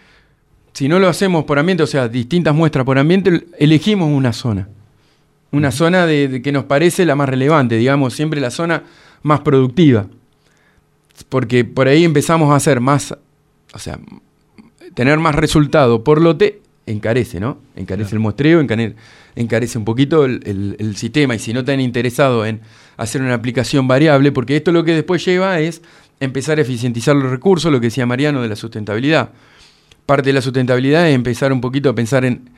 si 0.72 0.88
no 0.88 0.98
lo 0.98 1.08
hacemos 1.08 1.44
por 1.44 1.58
ambiente, 1.58 1.82
o 1.82 1.86
sea, 1.86 2.08
distintas 2.08 2.54
muestras 2.54 2.84
por 2.84 2.98
ambiente, 2.98 3.46
elegimos 3.58 4.08
una 4.10 4.32
zona. 4.32 4.68
Una 5.52 5.68
uh 5.68 5.70
-huh. 5.70 5.74
zona 5.74 6.06
de, 6.06 6.28
de 6.28 6.42
que 6.42 6.52
nos 6.52 6.64
parece 6.64 7.04
la 7.04 7.16
más 7.16 7.28
relevante, 7.28 7.76
digamos, 7.76 8.14
siempre 8.14 8.40
la 8.40 8.50
zona 8.50 8.84
más 9.22 9.40
productiva. 9.40 10.06
Porque 11.28 11.64
por 11.64 11.88
ahí 11.88 12.04
empezamos 12.04 12.50
a 12.52 12.56
hacer 12.56 12.80
más, 12.80 13.16
o 13.72 13.78
sea, 13.78 13.98
tener 14.94 15.18
más 15.18 15.34
resultado 15.34 16.04
por 16.04 16.20
lote 16.20 16.60
encarece, 16.86 17.40
¿no? 17.40 17.58
Encarece 17.76 18.10
claro. 18.10 18.16
el 18.16 18.20
muestreo, 18.20 18.60
encarece, 18.60 18.96
encarece 19.36 19.78
un 19.78 19.84
poquito 19.84 20.24
el, 20.24 20.76
el, 20.78 20.96
sistema. 20.96 21.34
Y 21.34 21.38
si 21.38 21.52
no 21.52 21.60
están 21.60 21.80
interesados 21.80 22.46
en 22.46 22.60
hacer 22.96 23.22
una 23.22 23.34
aplicación 23.34 23.88
variable, 23.88 24.32
porque 24.32 24.56
esto 24.56 24.72
lo 24.72 24.84
que 24.84 24.94
después 24.94 25.24
lleva 25.24 25.60
es 25.60 25.82
empezar 26.20 26.58
a 26.58 26.62
eficientizar 26.62 27.16
los 27.16 27.30
recursos, 27.30 27.72
lo 27.72 27.80
que 27.80 27.86
decía 27.86 28.06
Mariano 28.06 28.42
de 28.42 28.48
la 28.48 28.56
sustentabilidad. 28.56 29.30
Parte 30.06 30.30
de 30.30 30.34
la 30.34 30.42
sustentabilidad 30.42 31.08
es 31.08 31.14
empezar 31.14 31.52
un 31.52 31.60
poquito 31.60 31.88
a 31.90 31.94
pensar 31.94 32.24
en, 32.24 32.50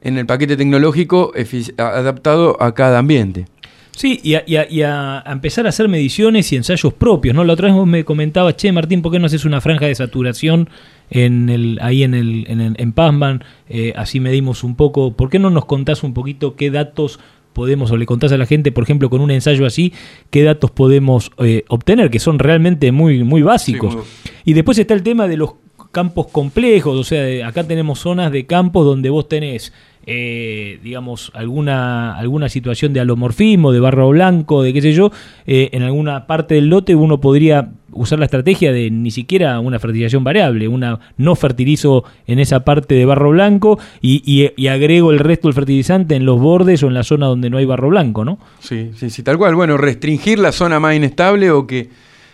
en 0.00 0.18
el 0.18 0.26
paquete 0.26 0.56
tecnológico 0.56 1.32
adaptado 1.76 2.60
a 2.62 2.74
cada 2.74 2.98
ambiente. 2.98 3.46
Sí, 3.96 4.20
y 4.22 4.34
a, 4.34 4.44
y, 4.46 4.56
a, 4.56 4.70
y 4.70 4.82
a, 4.82 5.22
empezar 5.26 5.66
a 5.66 5.70
hacer 5.70 5.88
mediciones 5.88 6.52
y 6.52 6.56
ensayos 6.56 6.94
propios, 6.94 7.34
¿no? 7.34 7.44
La 7.44 7.52
otra 7.52 7.68
vez 7.68 7.74
vos 7.74 7.86
me 7.86 8.04
comentabas, 8.04 8.56
che, 8.56 8.72
Martín, 8.72 9.02
¿por 9.02 9.12
qué 9.12 9.18
no 9.18 9.26
haces 9.26 9.44
una 9.44 9.60
franja 9.60 9.86
de 9.86 9.94
saturación 9.94 10.70
en 11.10 11.48
el, 11.48 11.78
ahí 11.82 12.02
en, 12.02 12.14
el, 12.14 12.46
en, 12.48 12.76
en 12.78 12.92
Pazman? 12.92 13.44
Eh, 13.68 13.92
así 13.96 14.20
medimos 14.20 14.64
un 14.64 14.76
poco. 14.76 15.12
¿Por 15.12 15.28
qué 15.28 15.38
no 15.38 15.50
nos 15.50 15.66
contás 15.66 16.02
un 16.02 16.14
poquito 16.14 16.56
qué 16.56 16.70
datos 16.70 17.20
podemos, 17.52 17.90
o 17.90 17.96
le 17.96 18.06
contás 18.06 18.32
a 18.32 18.38
la 18.38 18.46
gente, 18.46 18.72
por 18.72 18.84
ejemplo, 18.84 19.10
con 19.10 19.20
un 19.20 19.30
ensayo 19.30 19.66
así, 19.66 19.92
qué 20.30 20.42
datos 20.42 20.70
podemos 20.70 21.30
eh, 21.38 21.64
obtener, 21.68 22.10
que 22.10 22.18
son 22.18 22.38
realmente 22.38 22.92
muy, 22.92 23.24
muy 23.24 23.42
básicos? 23.42 23.92
Sí, 23.92 23.96
muy... 23.96 24.06
Y 24.44 24.52
después 24.54 24.78
está 24.78 24.94
el 24.94 25.02
tema 25.02 25.26
de 25.28 25.36
los 25.36 25.54
campos 25.92 26.28
complejos, 26.28 26.96
o 26.96 27.04
sea, 27.04 27.46
acá 27.46 27.64
tenemos 27.64 27.98
zonas 27.98 28.30
de 28.30 28.46
campos 28.46 28.86
donde 28.86 29.10
vos 29.10 29.28
tenés 29.28 29.72
eh, 30.12 30.80
digamos, 30.82 31.30
alguna, 31.36 32.16
alguna 32.18 32.48
situación 32.48 32.92
de 32.92 32.98
alomorfismo, 32.98 33.70
de 33.70 33.78
barro 33.78 34.08
blanco, 34.08 34.64
de 34.64 34.72
qué 34.72 34.82
sé 34.82 34.92
yo, 34.92 35.12
eh, 35.46 35.68
en 35.70 35.84
alguna 35.84 36.26
parte 36.26 36.56
del 36.56 36.66
lote 36.66 36.96
uno 36.96 37.20
podría 37.20 37.70
usar 37.92 38.18
la 38.18 38.24
estrategia 38.24 38.72
de 38.72 38.90
ni 38.90 39.12
siquiera 39.12 39.60
una 39.60 39.78
fertilización 39.78 40.24
variable, 40.24 40.66
una 40.66 40.98
no 41.16 41.36
fertilizo 41.36 42.02
en 42.26 42.40
esa 42.40 42.64
parte 42.64 42.96
de 42.96 43.04
barro 43.04 43.30
blanco 43.30 43.78
y, 44.02 44.50
agrego 44.66 45.12
el 45.12 45.20
resto 45.20 45.46
del 45.46 45.54
fertilizante 45.54 46.16
en 46.16 46.26
los 46.26 46.40
bordes 46.40 46.82
o 46.82 46.88
en 46.88 46.94
la 46.94 47.04
zona 47.04 47.26
donde 47.26 47.48
no 47.48 47.58
hay 47.58 47.64
barro 47.64 47.90
blanco, 47.90 48.24
¿no? 48.24 48.40
Sí, 48.58 48.90
sí, 48.96 49.10
sí, 49.10 49.22
tal 49.22 49.38
cual. 49.38 49.54
Bueno, 49.54 49.76
restringir 49.76 50.40
la 50.40 50.50
zona 50.50 50.80
más 50.80 50.96
inestable 50.96 51.52
o 51.52 51.68
que 51.68 51.88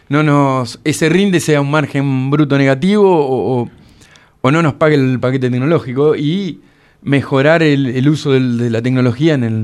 no 0.08 0.22
nos 0.22 0.80
ese 0.82 1.10
rinde 1.10 1.40
sea 1.40 1.60
un 1.60 1.70
margen 1.70 2.30
bruto 2.30 2.56
negativo 2.56 3.04
o, 3.06 3.60
o, 3.60 3.70
o 4.40 4.50
no 4.50 4.62
nos 4.62 4.72
pague 4.72 4.94
el 4.94 5.20
paquete 5.20 5.50
tecnológico 5.50 6.16
y 6.16 6.60
mejorar 7.02 7.62
el, 7.62 7.86
el 7.86 8.08
uso 8.08 8.32
del, 8.32 8.58
de 8.58 8.70
la 8.70 8.82
tecnología 8.82 9.34
en 9.34 9.44
el, 9.44 9.54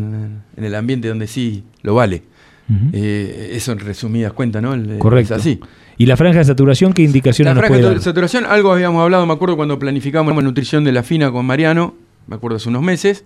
en 0.57 0.65
el, 0.65 0.75
ambiente 0.75 1.09
donde 1.09 1.27
sí 1.27 1.65
lo 1.83 1.95
vale. 1.95 2.23
Uh 2.69 2.73
-huh. 2.73 2.91
eh, 2.93 3.51
eso 3.55 3.73
en 3.73 3.81
resumidas 3.81 4.33
cuentas, 4.33 4.63
¿no? 4.63 4.75
El, 4.75 4.99
Correcto. 4.99 5.35
Es 5.35 5.41
así. 5.41 5.61
¿Y 5.99 6.07
la 6.07 6.17
franja 6.17 6.39
de 6.39 6.45
saturación 6.45 6.93
qué 6.93 7.03
indicaciones 7.03 7.55
la 7.55 7.61
nos 7.61 7.69
puede 7.69 7.83
dar? 7.83 7.93
La 7.93 7.95
franja 7.95 8.01
de 8.01 8.05
saturación, 8.05 8.47
algo 8.47 8.73
habíamos 8.73 9.03
hablado, 9.03 9.27
me 9.27 9.33
acuerdo 9.33 9.57
cuando 9.57 9.79
planificamos 9.79 10.35
la 10.35 10.43
nutrición 10.43 10.85
de 10.85 10.93
la 10.93 11.03
fina 11.03 11.31
con 11.31 11.45
Mariano, 11.45 11.95
me 12.27 12.37
acuerdo 12.37 12.57
hace 12.57 12.69
unos 12.69 12.83
meses, 12.83 13.25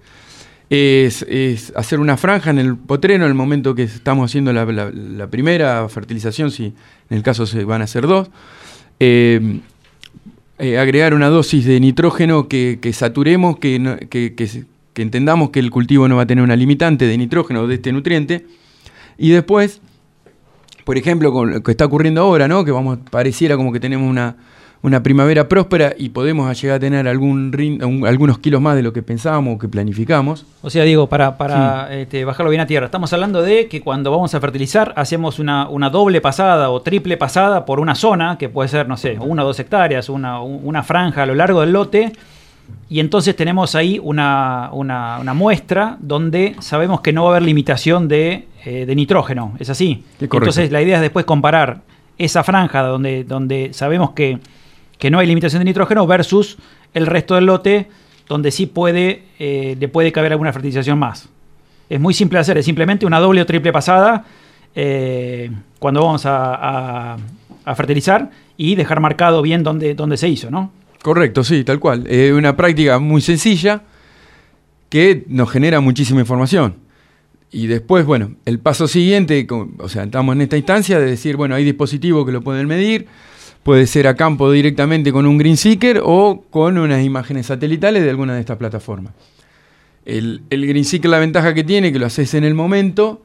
es, 0.69 1.23
es 1.28 1.73
hacer 1.77 2.01
una 2.01 2.16
franja 2.16 2.51
en 2.51 2.59
el 2.59 2.77
potrero 2.77 3.24
en 3.24 3.28
el 3.31 3.35
momento 3.35 3.74
que 3.74 3.85
estamos 3.85 4.31
haciendo 4.31 4.53
la, 4.53 4.65
la, 4.65 4.91
la 4.91 5.27
primera 5.28 5.89
fertilización, 5.89 6.51
si 6.51 6.66
en 7.11 7.16
el 7.16 7.23
caso 7.23 7.47
se 7.47 7.65
van 7.65 7.83
a 7.83 7.85
hacer 7.85 8.07
dos. 8.07 8.31
Eh, 8.99 9.61
eh, 10.59 10.78
agregar 10.78 11.15
una 11.15 11.28
dosis 11.28 11.65
de 11.65 11.78
nitrógeno 11.81 12.49
que, 12.49 12.78
que 12.81 12.93
saturemos, 12.93 13.59
que, 13.59 14.07
que, 14.09 14.35
que, 14.35 15.03
entendamos 15.03 15.51
que 15.51 15.61
el 15.61 15.70
cultivo 15.70 16.09
no 16.09 16.16
va 16.16 16.23
a 16.23 16.27
tener 16.27 16.43
una 16.43 16.57
limitante 16.57 17.07
de 17.07 17.19
nitrógeno 17.19 17.66
de 17.66 17.74
este 17.74 17.93
nutriente. 17.93 18.47
Y 19.19 19.31
después, 19.31 19.81
por 20.85 20.97
ejemplo, 20.97 21.33
con 21.33 21.51
lo 21.51 21.62
que 21.62 21.70
está 21.70 21.85
ocurriendo 21.85 22.23
ahora, 22.23 22.49
¿no? 22.49 22.65
que 22.65 22.70
vamos, 22.70 22.99
pareciera 23.11 23.57
como 23.57 23.73
que 23.73 23.81
tenemos 23.81 24.09
una, 24.09 24.37
una 24.82 25.03
primavera 25.03 25.48
próspera 25.48 25.94
y 25.98 26.11
podemos 26.11 26.61
llegar 26.61 26.77
a 26.77 26.81
tener 26.81 27.09
algún 27.09 27.53
rin- 27.53 27.82
un- 27.82 28.07
algunos 28.07 28.39
kilos 28.39 28.61
más 28.61 28.77
de 28.77 28.82
lo 28.82 28.93
que 28.93 29.03
pensábamos 29.03 29.57
o 29.57 29.59
que 29.59 29.69
planificamos. 29.69 30.47
O 30.62 30.70
sea, 30.70 30.85
digo, 30.85 31.09
para, 31.09 31.36
para 31.39 31.93
este, 31.97 32.24
bajarlo 32.24 32.51
bien 32.51 32.61
a 32.61 32.66
tierra, 32.66 32.86
estamos 32.86 33.12
hablando 33.12 33.43
de 33.43 33.66
que 33.69 33.81
cuando 33.81 34.11
vamos 34.11 34.35
a 34.35 34.40
fertilizar 34.40 34.93
hacemos 34.97 35.39
una, 35.39 35.69
una 35.69 35.90
doble 35.90 36.20
pasada 36.20 36.70
o 36.70 36.82
triple 36.82 37.16
pasada 37.16 37.65
por 37.65 37.81
una 37.81 37.94
zona, 37.94 38.39
que 38.39 38.48
puede 38.48 38.69
ser, 38.69 38.86
no 38.89 38.97
sé, 38.97 39.16
una 39.19 39.43
o 39.43 39.47
dos 39.47 39.59
hectáreas, 39.59 40.09
una, 40.09 40.40
una 40.40 40.82
franja 40.82 41.23
a 41.24 41.27
lo 41.27 41.35
largo 41.35 41.62
del 41.62 41.73
lote, 41.73 42.12
y 42.89 43.01
entonces 43.01 43.35
tenemos 43.35 43.74
ahí 43.74 43.98
una, 44.03 44.70
una- 44.73 45.19
una 45.20 45.35
muestra 45.35 45.97
donde 46.01 46.55
sabemos 46.61 47.01
que 47.01 47.12
no 47.12 47.24
va 47.24 47.31
a 47.31 47.32
haber 47.36 47.43
limitación 47.43 48.07
de, 48.09 48.47
eh, 48.65 48.86
de 48.86 48.94
nitrógeno, 48.94 49.55
¿es 49.59 49.70
así? 49.70 50.05
Entonces 50.44 50.70
la 50.70 50.82
idea 50.82 50.97
es 50.97 51.03
después 51.03 51.24
comparar 51.24 51.81
esa 52.19 52.43
franja 52.44 52.82
donde, 52.82 53.24
donde 53.24 53.70
sabemos 53.73 54.11
que, 54.12 54.39
que 54.98 55.10
no 55.10 55.18
hay 55.18 55.27
limitación 55.27 55.60
de 55.60 55.64
nitrógeno 55.66 56.06
versus 56.06 56.56
el 56.94 57.06
resto 57.06 57.35
del 57.35 57.47
lote 57.47 57.89
donde 58.28 58.51
sí 58.51 58.66
puede, 58.66 59.23
eh, 59.39 59.77
le 59.78 59.89
puede 59.89 60.10
caber 60.12 60.32
alguna 60.32 60.52
fertilización 60.52 60.98
más. 60.98 61.28
Es 61.89 62.01
muy 62.01 62.12
simple 62.14 62.39
de 62.39 62.40
hacer, 62.40 62.59
es 62.59 62.64
simplemente 62.64 63.06
una 63.06 63.20
doble 63.20 63.40
o 63.43 63.47
triple 63.47 63.73
pasada 63.73 64.24
eh, 64.74 65.51
cuando 65.78 66.02
vamos 66.05 66.27
a, 66.27 67.14
a- 67.64 67.74
fertilizar 67.74 68.31
y 68.56 68.74
dejar 68.74 69.01
marcado 69.01 69.43
bien 69.43 69.62
dónde, 69.62 69.94
dónde 69.94 70.16
se 70.16 70.28
hizo, 70.28 70.51
¿no? 70.51 70.73
Correcto, 71.02 71.44
sí, 71.44 71.62
tal 71.62 71.78
cual. 71.78 72.06
Es 72.09 72.32
una 72.32 72.56
práctica 72.56 72.98
muy 72.98 73.20
sencilla 73.20 73.82
que 74.89 75.24
nos 75.28 75.51
genera 75.51 75.81
muchísima 75.81 76.20
información. 76.20 76.77
Y 77.52 77.68
después, 77.68 78.05
bueno, 78.05 78.32
el 78.44 78.59
paso 78.59 78.89
siguiente, 78.89 79.47
o 79.78 79.89
sea, 79.89 80.05
estamos 80.05 80.35
en 80.35 80.43
esta 80.43 80.56
instancia 80.56 80.98
de 80.98 81.06
decir, 81.06 81.36
bueno, 81.36 81.55
hay 81.55 81.64
dispositivos 81.64 82.27
que 82.27 82.32
lo 82.32 82.43
pueden 82.43 82.66
medir, 82.66 83.06
puede 83.66 83.88
ser 83.88 84.06
a 84.06 84.14
campo 84.14 84.48
directamente 84.52 85.10
con 85.10 85.26
un 85.26 85.38
Green 85.38 85.56
Seeker 85.56 86.01
o 86.05 86.44
con 86.51 86.78
unas 86.78 87.05
imágenes 87.05 87.47
satelitales 87.47 88.05
de 88.05 88.10
alguna 88.10 88.34
de 88.34 88.40
estas 88.40 88.59
plataformas. 88.59 89.12
El, 90.05 90.43
el 90.51 90.68
Green 90.68 90.84
Seeker, 90.84 91.10
la 91.10 91.18
ventaja 91.18 91.52
que 91.52 91.64
tiene, 91.64 91.93
que 91.93 91.98
lo 91.98 92.06
haces 92.06 92.32
en 92.34 92.44
el 92.44 92.55
momento, 92.55 93.22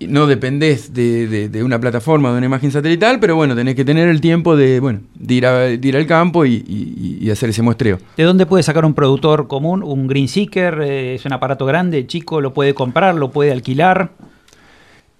no 0.00 0.26
dependés 0.26 0.94
de, 0.94 1.26
de- 1.28 1.48
de 1.50 1.62
una 1.62 1.78
plataforma 1.78 2.30
o 2.30 2.32
de 2.32 2.38
una 2.38 2.46
imagen 2.46 2.70
satelital, 2.72 3.20
pero 3.20 3.36
bueno, 3.36 3.54
tenés 3.54 3.74
que 3.74 3.84
tener 3.84 4.08
el 4.08 4.22
tiempo 4.22 4.56
de, 4.56 4.80
bueno, 4.80 5.00
de, 5.16 5.34
ir, 5.34 5.44
a- 5.46 5.58
de 5.58 5.86
ir 5.86 5.96
al 5.98 6.06
campo 6.06 6.46
y, 6.46 6.54
y- 6.66 7.18
y 7.20 7.30
hacer 7.30 7.50
ese 7.50 7.60
muestreo. 7.60 7.98
¿De 8.16 8.24
dónde 8.24 8.46
puede 8.46 8.62
sacar 8.62 8.86
un 8.86 8.94
productor 8.94 9.48
común? 9.48 9.82
¿Un 9.82 10.06
Green 10.06 10.28
Seeker? 10.28 10.80
Eh, 10.82 11.14
¿Es 11.16 11.26
un 11.26 11.34
aparato 11.34 11.66
grande, 11.66 12.06
chico? 12.06 12.40
¿Lo 12.40 12.54
puede 12.54 12.72
comprar? 12.72 13.14
¿Lo 13.16 13.30
puede 13.30 13.52
alquilar? 13.52 14.12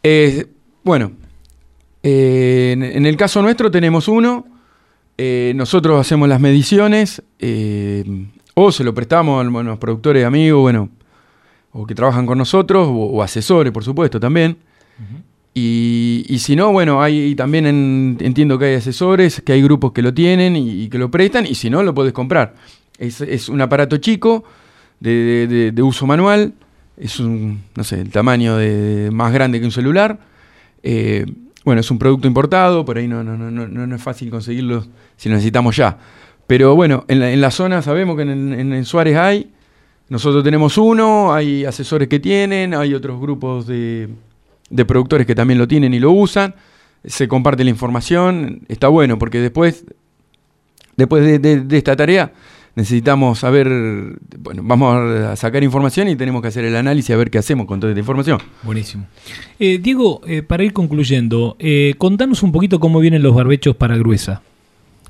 Eh, 0.03 0.47
bueno, 0.85 1.13
eh, 2.03 2.71
en, 2.73 2.83
en 2.83 3.07
el 3.07 3.17
caso 3.17 3.43
nuestro 3.43 3.71
tenemos 3.71 4.09
uno, 4.09 4.47
eh, 5.19 5.53
nosotros 5.57 6.01
hacemos 6.01 6.29
las 6.29 6.41
mediciones 6.41 7.23
eh, 7.39 8.05
o 8.55 8.73
se 8.73 8.85
lo 8.85 8.93
prestamos 8.95 9.41
a 9.41 9.45
los 9.63 9.79
productores 9.79 10.25
amigos, 10.25 10.61
bueno, 10.63 10.89
o 11.73 11.87
que 11.87 11.95
trabajan 11.95 12.27
con 12.27 12.39
nosotros, 12.39 12.87
o, 12.89 12.93
o 12.93 13.23
asesores, 13.23 13.73
por 13.73 13.85
supuesto, 13.85 14.19
también. 14.21 14.57
y, 15.55 16.25
y 16.29 16.39
si 16.39 16.57
no, 16.57 16.73
bueno, 16.73 17.03
hay 17.03 17.35
también 17.35 17.67
en- 17.67 18.17
entiendo 18.21 18.59
que 18.59 18.67
hay 18.67 18.75
asesores, 18.77 19.41
que 19.43 19.53
hay 19.53 19.63
grupos 19.63 19.93
que 19.93 20.03
lo 20.03 20.13
tienen 20.15 20.57
y, 20.57 20.83
y 20.85 20.89
que 20.89 20.99
lo 20.99 21.11
prestan, 21.11 21.47
y 21.47 21.55
si 21.55 21.69
no, 21.71 21.83
lo 21.83 21.95
puedes 21.95 22.13
comprar. 22.13 22.55
Es, 22.99 23.21
es 23.21 23.49
un 23.49 23.61
aparato 23.61 23.97
chico, 23.99 24.45
de, 25.01 25.11
de- 25.11 25.47
de- 25.47 25.73
de 25.73 25.83
uso 25.83 26.07
manual, 26.07 26.55
es 26.97 27.19
un, 27.21 27.63
no 27.75 27.85
sé, 27.85 28.01
el 28.01 28.11
tamaño 28.11 28.57
de, 28.57 29.11
más 29.13 29.33
grande 29.33 29.59
que 29.59 29.65
un 29.67 29.73
celular. 29.73 30.21
Eh, 30.83 31.27
bueno, 31.65 31.81
es 31.81 31.91
un 31.91 31.99
producto 31.99 32.27
importado, 32.27 32.85
por 32.85 32.99
ahí 32.99 33.07
no, 33.09 33.23
no, 33.23 33.37
no, 33.37 33.51
no, 33.69 33.95
es 33.97 34.03
fácil 34.03 34.31
conseguirlo 34.31 34.85
si 35.17 35.29
lo 35.29 35.37
necesitamos 35.37 35.77
ya. 35.77 35.97
Pero 36.47 36.75
bueno, 36.75 37.05
en 37.09 37.21
la, 37.21 37.31
en 37.33 37.41
la 37.41 37.51
zona 37.51 37.83
sabemos 37.83 38.17
que 38.17 38.23
en, 38.23 38.73
en- 38.73 38.85
Suárez 38.85 39.17
hay, 39.17 39.53
nosotros 40.09 40.43
tenemos 40.43 40.77
uno, 40.77 41.33
hay 41.33 41.65
asesores 41.65 42.09
que 42.09 42.19
tienen, 42.19 42.75
hay 42.75 42.95
otros 42.95 43.21
grupos 43.21 43.67
de, 43.67 44.09
de 44.71 44.85
productores 44.85 45.27
que 45.27 45.35
también 45.35 45.59
lo 45.59 45.69
tienen 45.69 45.95
y 45.95 46.01
lo 46.01 46.11
usan, 46.11 46.55
se 47.05 47.29
comparte 47.29 47.65
la 47.65 47.71
información, 47.71 48.63
está 48.69 48.89
bueno 48.89 49.19
porque 49.19 49.41
después, 49.41 49.85
después 50.97 51.25
de, 51.25 51.39
de- 51.39 51.61
de 51.61 51.79
esta 51.79 51.97
tarea 51.97 52.33
necesitamos 52.75 53.41
saber, 53.41 53.69
bueno, 54.39 54.63
vamos 54.65 54.97
a 54.97 55.37
sacar 55.37 55.63
información 55.63 56.09
y 56.09 56.17
tenemos 56.17 56.43
que 56.43 56.49
hacer 56.49 56.65
el 56.65 56.77
análisis 56.77 57.11
a 57.11 57.17
ver 57.17 57.31
qué 57.31 57.39
hacemos 57.39 57.67
con 57.67 57.81
toda 57.81 57.93
esta 57.93 58.01
información. 58.01 58.39
Buenísimo. 58.63 59.07
Eh, 59.59 59.79
Diego, 59.79 60.21
eh, 60.27 60.43
para 60.43 60.65
ir 60.65 60.73
concluyendo, 60.73 61.57
eh, 61.59 61.95
contanos 61.99 62.43
un 62.43 62.53
poquito 62.53 62.81
cómo 62.81 63.01
vienen 63.01 63.23
los 63.23 63.35
barbechos 63.35 63.77
para 63.77 63.97
gruesa. 63.97 64.43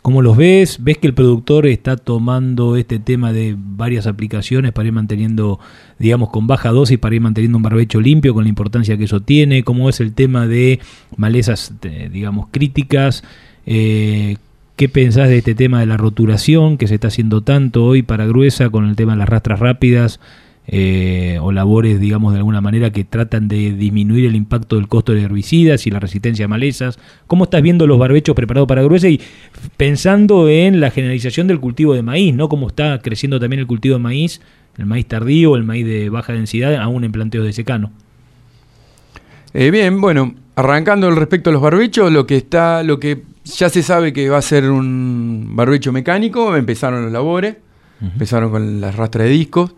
¿Cómo 0.03 0.21
los 0.21 0.37
ves? 0.37 0.83
¿Ves 0.83 0.99
que 0.99 1.07
el 1.07 1.15
productor 1.15 1.65
está 1.69 1.97
tomando 1.97 2.75
este 2.75 2.99
tema 2.99 3.33
de 3.33 3.55
varias 3.57 4.09
aplicaciones 4.09 4.73
para 4.73 4.89
ir 4.89 4.93
manteniendo, 4.93 5.61
digamos, 6.01 6.31
con 6.31 6.49
baja 6.49 6.71
dosis, 6.71 6.99
para 6.99 7.15
ir 7.15 7.21
manteniendo 7.21 7.57
un 7.57 7.63
barbecho 7.63 8.01
limpio 8.01 8.35
con 8.35 8.43
la 8.43 8.49
importancia 8.49 8.97
que 8.99 9.05
eso 9.05 9.21
tiene? 9.21 9.63
¿Cómo 9.63 9.89
es 9.89 10.01
el 10.01 10.13
tema 10.13 10.49
de 10.49 10.81
malezas, 11.17 11.75
digamos, 12.11 12.49
críticas? 12.51 13.23
Eh, 13.65 14.39
¿Qué 14.83 14.89
pensás 14.89 15.29
de 15.29 15.39
este 15.39 15.55
tema 15.55 15.79
de 15.79 15.87
la 15.87 15.97
roturación 15.97 16.77
que 16.77 16.89
se 16.89 16.95
está 16.95 17.07
haciendo 17.07 17.41
tanto 17.41 17.85
hoy 17.85 18.03
para 18.03 18.27
gruesa 18.27 18.69
con 18.69 18.89
el 18.89 18.97
tema 18.97 19.13
de 19.13 19.19
las 19.19 19.29
rastras 19.29 19.61
rápidas? 19.61 20.19
eh, 20.67 21.39
o 21.41 21.53
labores, 21.53 22.01
digamos, 22.01 22.33
de 22.33 22.41
alguna 22.41 22.61
manera 22.61 22.91
que 22.91 23.05
tratan 23.05 23.47
de 23.47 23.75
disminuir 23.75 24.27
el 24.27 24.35
impacto 24.35 24.75
del 24.75 24.89
costo 24.89 25.15
de 25.15 25.23
herbicidas 25.23 25.87
y 25.87 25.93
la 25.93 26.01
resistencia 26.01 26.47
a 26.47 26.49
malezas. 26.49 26.99
¿Cómo 27.29 27.45
estás 27.45 27.63
viendo 27.63 27.87
los 27.87 27.97
barbechos 27.97 28.35
preparados 28.35 28.67
para 28.67 28.83
gruesa 28.83 29.09
y 29.09 29.21
pensando 29.77 30.49
en 30.49 30.81
la 30.81 30.91
generalización 30.91 31.47
del 31.47 31.61
cultivo 31.61 31.95
de 31.95 32.03
maíz, 32.03 32.35
¿no? 32.35 32.49
Cómo 32.49 32.67
está 32.67 32.99
creciendo 32.99 33.39
también 33.39 33.61
el 33.61 33.69
cultivo 33.69 33.95
de 33.95 34.03
maíz, 34.03 34.41
el 34.79 34.87
maíz 34.87 35.07
tardío, 35.07 35.55
el 35.55 35.63
maíz 35.63 35.87
de 35.87 36.11
baja 36.11 36.33
densidad, 36.33 36.75
aún 36.75 37.05
en 37.05 37.13
planteos 37.13 37.45
de 37.45 37.53
secano. 37.53 37.93
Eh, 39.55 39.71
bien, 39.71 40.01
bueno, 40.01 40.35
arrancando 40.57 41.09
respecto 41.13 41.51
a 41.51 41.53
los 41.53 41.63
barbechos, 41.63 42.11
lo 42.11 42.27
que 42.27 42.37
está, 42.37 42.83
lo 42.83 42.99
que 42.99 43.31
ya 43.45 43.69
se 43.69 43.83
sabe 43.83 44.13
que 44.13 44.29
va 44.29 44.39
a 44.39 44.43
ser 44.43 44.71
un 44.71 45.51
barbecho 45.55 45.93
mecánico, 45.93 46.57
empezaron 46.57 47.03
los 47.05 47.13
labores, 47.13 47.57
empezaron 48.01 48.51
con 48.51 48.81
las 48.81 48.95
rastras 48.97 49.25
de 49.27 49.31
discos, 49.31 49.75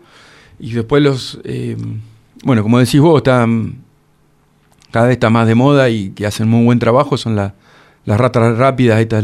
y 0.59 0.71
después 0.73 1.01
los, 1.03 1.39
eh, 1.43 1.75
bueno, 2.43 2.63
como 2.63 2.79
decís 2.79 2.99
vos, 3.01 3.17
están, 3.17 3.75
cada 4.91 5.07
vez 5.07 5.13
está 5.13 5.29
más 5.29 5.47
de 5.47 5.55
moda 5.55 5.89
y 5.89 6.09
que 6.11 6.25
hacen 6.25 6.47
muy 6.47 6.63
buen 6.65 6.79
trabajo, 6.79 7.17
son 7.17 7.35
la- 7.35 7.53
las 8.05 8.19
rastras 8.19 8.57
rápidas, 8.57 8.99
estas 8.99 9.23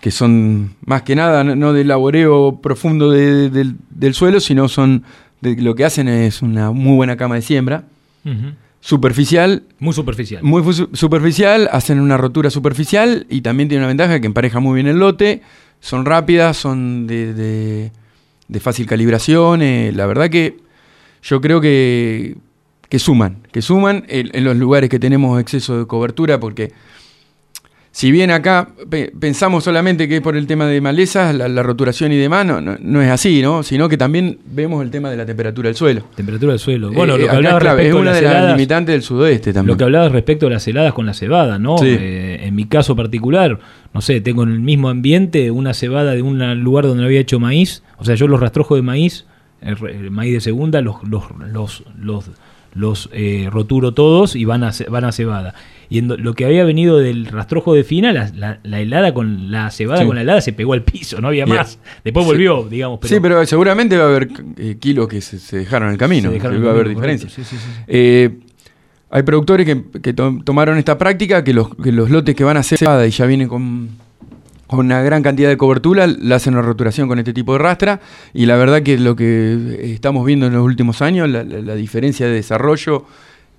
que 0.00 0.10
son 0.10 0.74
más 0.84 1.02
que 1.02 1.16
nada 1.16 1.42
no, 1.44 1.72
del 1.72 1.88
laboreo 1.88 2.60
profundo 2.62 3.10
de- 3.10 3.50
del, 3.50 3.76
del 3.90 4.14
suelo, 4.14 4.40
sino 4.40 4.68
son, 4.68 5.02
de, 5.40 5.56
lo 5.60 5.74
que 5.74 5.84
hacen 5.84 6.08
es 6.08 6.42
una 6.42 6.70
muy 6.72 6.96
buena 6.96 7.16
cama 7.16 7.34
de 7.36 7.42
siembra 7.42 7.84
superficial. 8.86 9.64
Muy 9.80 9.92
superficial. 9.92 10.42
Muy 10.44 10.62
superficial, 10.92 11.68
hacen 11.72 11.98
una 12.00 12.16
rotura 12.16 12.50
superficial 12.50 13.26
y 13.28 13.40
también 13.40 13.68
tiene 13.68 13.80
una 13.82 13.88
ventaja 13.88 14.20
que 14.20 14.26
empareja 14.28 14.60
muy 14.60 14.74
bien 14.76 14.86
el 14.86 14.98
lote, 15.00 15.42
son 15.80 16.04
rápidas, 16.06 16.56
son 16.56 17.06
de, 17.08 17.34
de- 17.34 17.92
de 18.48 18.60
fácil 18.60 18.86
calibración, 18.86 19.60
eh, 19.60 19.90
la 19.92 20.06
verdad 20.06 20.30
que 20.30 20.58
yo 21.20 21.40
creo 21.40 21.60
que, 21.60 22.36
que 22.88 22.98
suman, 23.00 23.38
que 23.50 23.60
suman 23.60 24.04
en, 24.08 24.30
en 24.32 24.44
los 24.44 24.56
lugares 24.56 24.88
que 24.88 25.00
tenemos 25.00 25.40
exceso 25.40 25.76
de 25.80 25.86
cobertura, 25.86 26.38
porque 26.38 26.72
si 27.96 28.10
bien 28.12 28.30
acá 28.30 28.68
pe- 28.90 29.10
pensamos 29.18 29.64
solamente 29.64 30.06
que 30.06 30.16
es 30.16 30.20
por 30.20 30.36
el 30.36 30.46
tema 30.46 30.66
de 30.66 30.82
malezas, 30.82 31.34
la, 31.34 31.48
la 31.48 31.62
roturación 31.62 32.12
y 32.12 32.16
demás, 32.16 32.44
no, 32.44 32.60
no, 32.60 32.76
no 32.78 33.00
es 33.00 33.08
así, 33.10 33.40
¿no? 33.40 33.62
Sino 33.62 33.88
que 33.88 33.96
también 33.96 34.38
vemos 34.44 34.84
el 34.84 34.90
tema 34.90 35.08
de 35.10 35.16
la 35.16 35.24
temperatura 35.24 35.68
del 35.70 35.76
suelo. 35.76 36.02
Temperatura 36.14 36.52
del 36.52 36.58
suelo. 36.58 36.92
Bueno, 36.92 37.14
Eh, 37.14 37.20
lo 37.20 37.24
que 37.24 37.28
acá 37.30 37.36
hablabas 37.38 37.62
clave, 37.62 37.80
es 37.80 37.84
respecto 37.86 38.00
una 38.02 38.10
las 38.10 38.20
de 38.20 38.26
las 38.26 38.32
heladas- 38.34 38.52
limitantes 38.56 38.92
del 38.92 39.02
sudoeste 39.02 39.52
también. 39.54 39.72
Lo 39.72 39.78
que 39.78 39.84
hablabas 39.84 40.12
respecto 40.12 40.46
a 40.46 40.50
las 40.50 40.68
heladas 40.68 40.92
con 40.92 41.06
la 41.06 41.14
cebada, 41.14 41.58
¿no? 41.58 41.78
Sí. 41.78 41.86
Eh, 41.88 42.40
en 42.42 42.54
mi 42.54 42.66
caso 42.66 42.94
particular, 42.94 43.58
no 43.94 44.02
sé, 44.02 44.20
tengo 44.20 44.42
en 44.42 44.50
el 44.52 44.60
mismo 44.60 44.90
ambiente 44.90 45.50
una 45.50 45.72
cebada 45.72 46.12
de 46.12 46.20
un 46.20 46.62
lugar 46.62 46.84
donde 46.86 47.02
había 47.02 47.20
hecho 47.20 47.40
maíz, 47.40 47.82
o 47.96 48.04
sea, 48.04 48.14
yo 48.14 48.28
los 48.28 48.40
rastrojos 48.40 48.76
de 48.76 48.82
maíz, 48.82 49.24
el, 49.62 49.78
el 49.88 50.10
maíz 50.10 50.34
de 50.34 50.40
segunda, 50.42 50.82
los 50.82 50.96
los 51.08 51.24
los 51.50 51.82
los, 51.98 52.30
los, 52.76 53.08
eh, 53.12 53.48
roturo 53.50 53.92
todos 53.94 54.36
y 54.36 54.44
van 54.44 54.62
a 54.64 54.72
van 54.88 55.04
a 55.04 55.12
cebada. 55.12 55.54
Y 55.88 55.98
en 55.98 56.08
lo 56.08 56.34
que 56.34 56.44
había 56.44 56.64
venido 56.64 56.98
del 56.98 57.26
rastrojo 57.26 57.72
de 57.72 57.84
fina, 57.84 58.12
la, 58.12 58.28
la- 58.34 58.58
la 58.64 58.80
helada 58.80 59.14
con 59.14 59.50
la 59.52 59.70
cebada 59.70 60.00
Sí. 60.00 60.06
con 60.06 60.16
la 60.16 60.22
helada 60.22 60.40
se 60.40 60.52
pegó 60.52 60.72
al 60.72 60.82
piso, 60.82 61.20
no 61.20 61.28
había 61.28 61.44
Yeah. 61.46 61.54
más. 61.56 61.78
Después 62.04 62.26
Sí. 62.26 62.32
volvió, 62.32 62.64
digamos, 62.68 62.98
pero 63.00 63.14
sí, 63.14 63.20
pero 63.20 63.46
seguramente 63.46 63.96
va 63.96 64.04
a 64.04 64.08
haber 64.08 64.28
eh, 64.58 64.76
kilos 64.80 65.06
que 65.08 65.20
se, 65.20 65.38
se 65.38 65.58
dejaron 65.58 65.88
en 65.88 65.92
el 65.92 65.98
camino, 65.98 66.28
Se 66.28 66.34
dejaron 66.34 66.54
que 66.54 66.56
en 66.56 66.62
el 66.62 66.66
va 66.66 66.72
a 66.72 66.74
haber 66.74 66.88
diferencias. 66.88 67.32
sí. 67.32 67.42
Eh, 67.86 68.30
hay 69.10 69.22
productores 69.22 69.64
que, 69.64 70.00
que 70.02 70.12
to- 70.12 70.40
tomaron 70.44 70.76
esta 70.78 70.98
práctica, 70.98 71.44
que 71.44 71.54
los, 71.54 71.74
que 71.76 71.92
los 71.92 72.10
lotes 72.10 72.34
que 72.34 72.42
van 72.42 72.56
a 72.56 72.62
cebada 72.64 73.06
y 73.06 73.10
ya 73.10 73.24
vienen 73.26 73.46
con, 73.46 73.90
con 74.66 74.80
una 74.86 75.00
gran 75.02 75.22
cantidad 75.22 75.48
de 75.48 75.56
cobertura, 75.56 76.06
le 76.06 76.34
hacen 76.34 76.54
una 76.54 76.62
roturación 76.62 77.08
con 77.08 77.18
este 77.18 77.32
tipo 77.32 77.52
de 77.52 77.58
rastra, 77.60 78.00
y 78.34 78.46
la 78.46 78.56
verdad 78.56 78.82
que 78.82 78.98
lo 78.98 79.14
que 79.16 79.92
estamos 79.92 80.26
viendo 80.26 80.46
en 80.46 80.52
los 80.54 80.64
últimos 80.64 81.02
años, 81.02 81.28
la, 81.28 81.44
la- 81.44 81.60
la 81.60 81.74
diferencia 81.74 82.26
de 82.26 82.32
desarrollo 82.32 83.04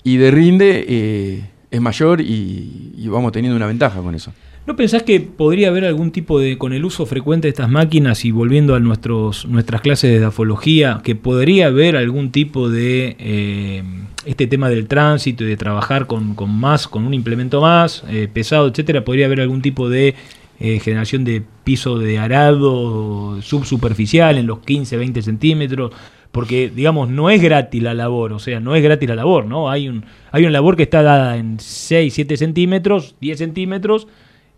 y 0.04 0.18
de 0.18 0.32
rinde 0.32 0.86
eh, 0.88 1.46
es 1.72 1.82
mayor 1.82 2.22
y, 2.22 2.94
y 2.98 3.08
vamos 3.08 3.32
teniendo 3.32 3.56
una 3.56 3.68
ventaja 3.68 4.02
con 4.02 4.16
eso. 4.16 4.34
¿No 4.66 4.76
pensás 4.76 5.04
que 5.04 5.22
podría 5.22 5.70
haber 5.70 5.86
algún 5.86 6.12
tipo 6.12 6.40
de, 6.42 6.58
con 6.58 6.74
el 6.74 6.84
uso 6.84 7.06
frecuente 7.06 7.48
de 7.48 7.52
estas 7.52 7.70
máquinas 7.70 8.26
y 8.26 8.32
volviendo 8.32 8.76
a 8.76 8.82
nuestros, 8.82 9.46
nuestras 9.46 9.80
clases 9.80 10.12
de 10.12 10.20
dafología, 10.20 11.00
que 11.06 11.16
podría 11.16 11.68
haber 11.68 11.96
algún 11.96 12.32
tipo 12.34 12.70
de 12.70 13.16
eh, 13.18 13.84
este 14.26 14.46
tema 14.46 14.68
del 14.70 14.88
tránsito 14.88 15.46
y 15.46 15.48
de 15.48 15.56
trabajar 15.56 16.06
con, 16.06 16.36
con 16.36 16.50
más, 16.54 16.90
con 16.90 17.06
un 17.06 17.14
implemento 17.14 17.62
más 17.62 18.04
eh, 18.10 18.28
pesado, 18.32 18.68
etcétera? 18.68 19.06
¿Podría 19.06 19.28
haber 19.28 19.40
algún 19.40 19.62
tipo 19.62 19.88
de 19.90 20.16
eh, 20.60 20.80
generación 20.80 21.24
de 21.24 21.44
piso 21.64 21.98
de 21.98 22.20
arado 22.20 23.42
subsuperficial 23.42 24.38
en 24.38 24.48
los 24.48 24.60
15, 24.60 24.98
20 24.98 25.22
centímetros? 25.22 25.92
Porque, 26.32 26.70
digamos, 26.70 27.10
no 27.10 27.30
es 27.30 27.42
gratis 27.42 27.82
la 27.82 27.94
labor, 27.94 28.34
o 28.34 28.40
sea, 28.40 28.60
no 28.60 28.76
es 28.76 28.84
gratis 28.84 29.10
la 29.10 29.16
labor, 29.16 29.46
¿no? 29.46 29.70
Hay, 29.70 29.88
un, 29.88 30.06
hay 30.32 30.44
una 30.44 30.52
labor 30.52 30.76
que 30.76 30.84
está 30.84 31.02
dada 31.02 31.38
en 31.38 31.60
6, 31.60 32.14
7 32.14 32.38
centímetros, 32.38 33.16
10 33.20 33.38
centímetros 33.38 34.08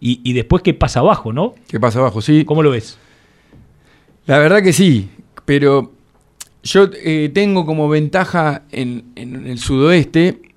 y, 0.01 0.34
después 0.34 0.63
qué 0.63 0.73
pasa 0.73 1.01
abajo, 1.01 1.34
¿no? 1.34 1.55
¿Qué 1.67 1.80
pasa 1.80 1.99
abajo? 1.99 2.21
Sí. 2.21 2.45
¿Cómo 2.45 2.63
lo 2.63 2.71
ves? 2.71 2.97
La 4.26 4.39
verdad 4.39 4.63
que 4.63 4.71
sí, 4.71 5.09
pero 5.45 5.91
yo 6.63 6.89
eh, 7.03 7.30
tengo 7.34 7.65
como 7.65 7.89
ventaja 7.89 8.63
en, 8.71 9.11
el 9.15 9.59
sudoeste 9.59 10.48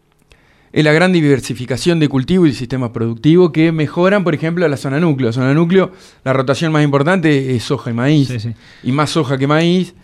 es 0.72 0.84
la 0.84 0.92
gran 0.92 1.12
diversificación 1.12 2.00
de 2.00 2.08
cultivo 2.08 2.46
y 2.46 2.54
sistemas 2.54 2.90
productivos 2.90 3.50
que 3.50 3.72
mejoran, 3.72 4.24
por 4.24 4.34
ejemplo, 4.34 4.66
la 4.66 4.76
zona 4.76 4.98
núcleo. 4.98 5.28
La 5.28 5.32
zona 5.32 5.52
núcleo, 5.52 5.92
la 6.24 6.32
rotación 6.32 6.72
más 6.72 6.82
importante 6.82 7.54
es 7.54 7.62
soja 7.64 7.90
y 7.90 7.94
maíz. 7.94 8.48
Y 8.82 8.92
más 8.92 9.10
soja 9.10 9.36
que 9.36 9.46
maíz. 9.46 9.94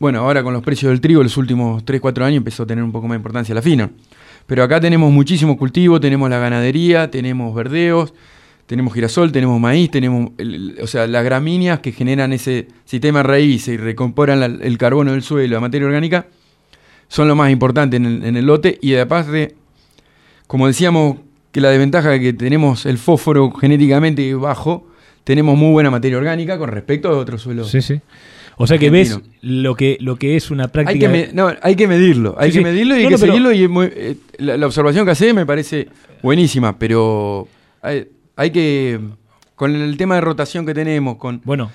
Bueno, 0.00 0.20
ahora 0.20 0.42
con 0.42 0.52
los 0.52 0.62
precios 0.62 0.90
del 0.90 1.00
trigo, 1.00 1.22
los 1.22 1.36
últimos 1.36 1.84
3, 1.84 2.00
4 2.00 2.24
años 2.24 2.38
empezó 2.38 2.64
a 2.64 2.66
tener 2.66 2.82
un 2.82 2.92
poco 2.92 3.06
más 3.06 3.14
de 3.14 3.18
importancia 3.18 3.54
la 3.54 3.62
fina. 3.62 3.90
Pero 4.46 4.62
acá 4.62 4.80
tenemos 4.80 5.12
muchísimo 5.12 5.56
cultivo, 5.56 6.00
tenemos 6.00 6.28
la 6.30 6.38
ganadería, 6.38 7.10
tenemos 7.10 7.54
verdeos, 7.54 8.14
tenemos 8.66 8.94
girasol, 8.94 9.30
tenemos 9.30 9.60
maíz, 9.60 9.90
tenemos, 9.90 10.30
o 10.82 10.86
sea, 10.86 11.06
las 11.06 11.24
gramíneas 11.24 11.80
que 11.80 11.92
generan 11.92 12.32
ese 12.32 12.68
sistema 12.84 13.22
raíz 13.22 13.68
y 13.68 13.76
recomporan 13.76 14.60
el 14.62 14.78
carbono 14.78 15.12
del 15.12 15.22
suelo, 15.22 15.54
la 15.54 15.60
materia 15.60 15.86
orgánica, 15.86 16.26
son 17.08 17.26
lo 17.26 17.34
más 17.34 17.50
importante 17.50 17.96
en 17.96 18.36
el, 18.36 18.46
lote 18.46 18.78
y 18.80 18.94
aparte, 18.94 19.56
como 20.48 20.66
decíamos 20.66 21.18
que 21.52 21.60
la 21.60 21.70
desventaja 21.70 22.10
de 22.10 22.20
que 22.20 22.32
tenemos 22.32 22.86
el 22.86 22.98
fósforo 22.98 23.52
genéticamente 23.52 24.34
bajo, 24.34 24.88
tenemos 25.22 25.56
muy 25.56 25.70
buena 25.70 25.90
materia 25.90 26.18
orgánica 26.18 26.58
con 26.58 26.70
respecto 26.70 27.10
a 27.10 27.16
otros 27.16 27.42
suelos. 27.42 27.70
Sí, 27.70 27.82
sí. 27.82 28.00
O 28.56 28.66
sea 28.66 28.78
que 28.78 28.90
ves 28.90 29.20
lo 29.40 29.76
que, 29.76 29.98
lo 30.00 30.16
que 30.16 30.36
es 30.36 30.50
una 30.50 30.68
práctica. 30.68 31.08
Hay 31.08 31.26
que, 31.26 31.32
no, 31.32 31.52
hay 31.62 31.76
que 31.76 31.86
medirlo, 31.86 32.34
hay 32.38 32.50
que 32.50 32.62
medirlo 32.62 32.96
y 32.96 33.04
hay 33.04 33.08
que 33.08 33.18
seguirlo. 33.18 33.52
Y 33.52 33.64
eh, 33.64 34.16
la, 34.38 34.66
observación 34.66 35.04
que 35.04 35.12
hace 35.12 35.32
me 35.32 35.46
parece 35.46 35.88
buenísima, 36.22 36.76
pero 36.76 37.46
hay 37.82 38.50
que, 38.50 38.98
con 39.54 39.76
el 39.76 39.96
tema 39.96 40.16
de 40.16 40.22
rotación 40.22 40.66
que 40.66 40.74
tenemos, 40.74 41.18
con 41.18 41.40
bueno, 41.44 41.70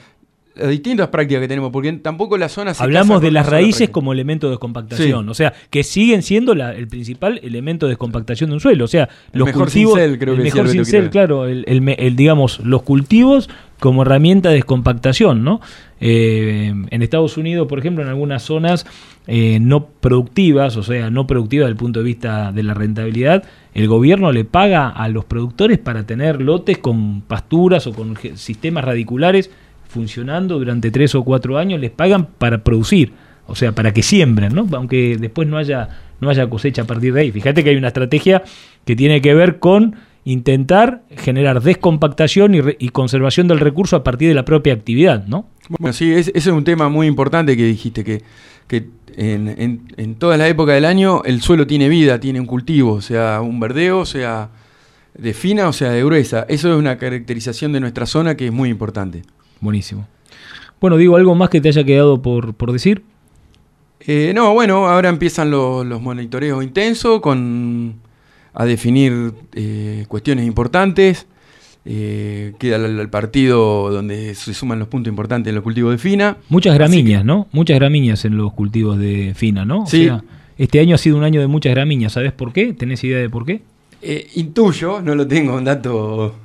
las 0.56 0.70
distintas 0.70 1.08
prácticas 1.08 1.42
que 1.42 1.48
tenemos, 1.48 1.72
porque 1.72 1.92
tampoco 1.94 2.38
la 2.38 2.48
zona 2.48 2.74
se 2.74 2.84
Hablamos 2.84 3.22
de 3.22 3.32
las 3.32 3.50
raíces 3.50 3.90
como 3.90 4.14
elemento 4.14 4.48
de 4.48 4.52
descompactación, 4.52 5.28
o 5.28 5.34
sea, 5.34 5.54
que 5.70 5.84
siguen 5.84 6.22
siendo 6.22 6.54
el 6.54 6.88
principal 6.88 7.40
elemento 7.44 7.88
de 7.88 7.92
descompactación 7.92 8.52
de 8.52 8.56
un 8.56 8.60
suelo. 8.60 8.86
O 8.86 8.88
sea, 8.88 9.10
los 9.32 9.48
mejor 9.48 9.64
cultivos. 9.64 9.96
Cincel, 9.96 10.20
creo 10.20 10.34
el 10.34 10.40
que 10.40 10.44
mejor 10.44 10.70
cincel, 10.70 11.10
claro, 11.10 11.48
el, 11.48 12.16
digamos, 12.16 12.60
los 12.60 12.84
cultivos 12.84 13.50
como 13.80 14.04
herramienta 14.04 14.50
de 14.50 14.56
descompactación, 14.56 15.44
¿no? 15.44 15.60
Eh, 16.00 16.74
en 16.90 17.02
Estados 17.02 17.38
Unidos, 17.38 17.68
por 17.68 17.80
ejemplo, 17.80 18.04
en 18.04 18.10
algunas 18.10 18.44
zonas 18.44 18.86
eh, 19.26 19.60
no 19.60 19.88
productivas, 19.88 20.78
o 20.78 20.84
sea, 20.84 21.10
no 21.10 21.28
productivas 21.28 21.66
desde 21.66 21.72
el 21.72 21.78
punto 21.78 22.00
de 22.00 22.06
vista 22.06 22.52
de 22.52 22.64
la 22.64 22.74
rentabilidad, 22.74 23.44
el 23.74 23.88
gobierno 23.88 24.32
le 24.32 24.46
paga 24.46 24.90
a 24.90 25.08
los 25.08 25.26
productores 25.26 25.80
para 25.80 26.06
tener 26.06 26.42
lotes 26.42 26.78
con 26.78 27.22
pasturas 27.22 27.88
o 27.88 27.94
con 27.94 28.16
sistemas 28.36 28.86
radiculares 28.86 29.50
funcionando 29.94 30.58
durante 30.58 30.92
tres 30.92 31.14
o 31.16 31.24
cuatro 31.24 31.58
años, 31.58 31.80
les 31.80 31.92
pagan 31.92 32.26
para 32.26 32.64
producir, 32.64 33.14
o 33.48 33.56
sea, 33.56 33.74
para 33.74 33.94
que 33.94 34.02
siembren, 34.02 34.54
¿no? 34.54 34.68
Aunque 34.74 35.18
después 35.20 35.48
no 35.48 35.58
haya, 35.58 35.90
no 36.20 36.30
haya 36.30 36.50
cosecha 36.50 36.82
a 36.82 36.86
partir 36.86 37.14
de 37.14 37.22
ahí. 37.22 37.32
Fíjate 37.32 37.64
que 37.64 37.70
hay 37.70 37.76
una 37.76 37.90
estrategia 37.90 38.44
que 38.86 38.96
tiene 38.96 39.22
que 39.22 39.34
ver 39.34 39.60
con 39.60 39.96
intentar 40.26 41.04
generar 41.18 41.62
descompactación 41.62 42.56
y, 42.80 42.90
conservación 42.90 43.48
del 43.48 43.60
recurso 43.60 43.96
a 43.98 44.04
partir 44.04 44.30
de 44.30 44.34
la 44.34 44.46
propia 44.46 44.74
actividad, 44.74 45.26
¿no? 45.28 45.48
Bueno, 45.70 45.94
sí, 45.94 46.12
ese 46.12 46.32
es 46.34 46.48
un 46.48 46.64
tema 46.64 46.90
muy 46.90 47.08
importante 47.08 47.56
que 47.56 47.66
dijiste, 47.66 48.04
que, 48.04 48.24
que 48.68 48.88
en, 49.16 49.86
en, 49.98 50.16
toda 50.16 50.38
la 50.38 50.48
época 50.48 50.74
del 50.74 50.86
año 50.86 51.22
el 51.24 51.42
suelo 51.42 51.68
tiene 51.68 51.90
vida, 51.90 52.20
tiene 52.20 52.40
un 52.40 52.46
cultivo, 52.46 53.02
sea 53.02 53.42
un 53.42 53.60
verdeo, 53.60 54.06
sea 54.06 54.50
de 55.18 55.34
fina 55.34 55.68
o 55.68 55.74
sea 55.74 55.92
de 55.92 56.04
gruesa. 56.04 56.46
Eso 56.50 56.72
es 56.72 56.78
una 56.78 56.98
caracterización 56.98 57.74
de 57.74 57.80
nuestra 57.80 58.06
zona 58.06 58.36
que 58.36 58.48
es 58.48 58.52
muy 58.52 58.70
importante. 58.70 59.24
Buenísimo. 59.64 60.06
Bueno, 60.82 60.98
digo, 60.98 61.16
¿algo 61.16 61.34
más 61.36 61.50
que 61.50 61.62
te 61.62 61.70
haya 61.70 61.86
quedado 61.86 62.22
por, 62.22 62.74
decir? 62.74 63.04
Eh, 64.02 64.34
no, 64.36 64.54
bueno, 64.54 64.90
ahora 64.90 65.08
empiezan 65.08 65.50
los, 65.50 66.02
monitoreos 66.02 66.62
intensos 66.62 67.22
con 67.22 67.96
a 68.54 68.66
definir 68.66 69.32
eh, 69.54 70.04
cuestiones 70.10 70.46
importantes. 70.46 71.28
Eh, 71.86 72.54
queda 72.60 72.76
el, 72.76 73.10
partido 73.10 73.90
donde 73.90 74.36
se 74.36 74.54
suman 74.54 74.80
los 74.80 74.90
puntos 74.90 75.10
importantes 75.10 75.50
en 75.50 75.56
los 75.56 75.64
cultivos 75.64 75.94
de 75.94 75.98
fina. 75.98 76.38
Muchas 76.50 76.74
gramíneas, 76.76 77.24
¿no? 77.24 77.48
Muchas 77.54 77.78
gramíneas 77.80 78.26
en 78.26 78.36
los 78.36 78.52
cultivos 78.52 79.00
de 79.00 79.34
fina, 79.34 79.64
¿no? 79.64 79.86
sí. 79.88 80.10
este 80.58 80.82
año 80.82 80.96
ha 80.96 80.98
sido 80.98 81.16
un 81.16 81.24
año 81.24 81.40
de 81.40 81.48
muchas 81.48 81.74
gramíneas. 81.74 82.12
¿Sabes 82.12 82.34
por 82.34 82.52
qué? 82.52 82.74
¿Tenés 82.74 83.02
idea 83.06 83.20
de 83.20 83.30
por 83.30 83.46
qué? 83.46 83.62
intuyo, 84.36 85.02
no 85.02 85.16
lo 85.16 85.26
tengo, 85.26 85.56
un 85.56 85.64
dato 85.64 86.36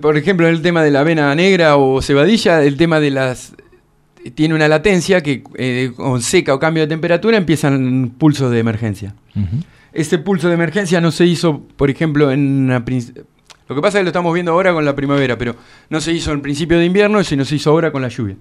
por 0.00 0.16
ejemplo, 0.16 0.46
en 0.46 0.54
el 0.54 0.62
tema 0.62 0.82
de 0.82 0.90
la 0.90 1.00
avena 1.00 1.34
negra 1.34 1.76
o 1.76 2.00
cebadilla, 2.02 2.62
el 2.62 2.76
tema 2.76 3.00
de 3.00 3.10
las... 3.10 3.54
Tiene 4.34 4.54
una 4.54 4.68
latencia 4.68 5.22
que 5.22 5.42
eh, 5.56 5.92
con 5.94 6.22
seca 6.22 6.54
o 6.54 6.58
cambio 6.58 6.82
de 6.84 6.86
temperatura 6.86 7.36
empiezan 7.36 8.12
pulsos 8.16 8.50
de 8.50 8.58
emergencia. 8.58 9.14
Ese 9.92 10.18
pulso 10.18 10.48
de 10.48 10.54
emergencia 10.54 11.00
no 11.00 11.10
se 11.10 11.26
hizo, 11.26 11.62
por 11.76 11.90
ejemplo, 11.90 12.30
en 12.30 12.68
Lo 12.68 13.74
que 13.74 13.82
pasa 13.82 13.98
es 13.98 14.00
que 14.00 14.02
lo 14.04 14.08
estamos 14.08 14.32
viendo 14.32 14.52
ahora 14.52 14.72
con 14.72 14.84
la 14.84 14.96
primavera, 14.96 15.36
pero 15.36 15.56
no 15.90 16.00
se 16.00 16.12
hizo 16.12 16.32
en 16.32 16.40
principio 16.40 16.78
de 16.78 16.86
invierno, 16.86 17.22
sino 17.22 17.44
se 17.44 17.56
hizo 17.56 17.70
ahora 17.70 17.92
con 17.92 18.00
la 18.00 18.08
lluvia. 18.08 18.36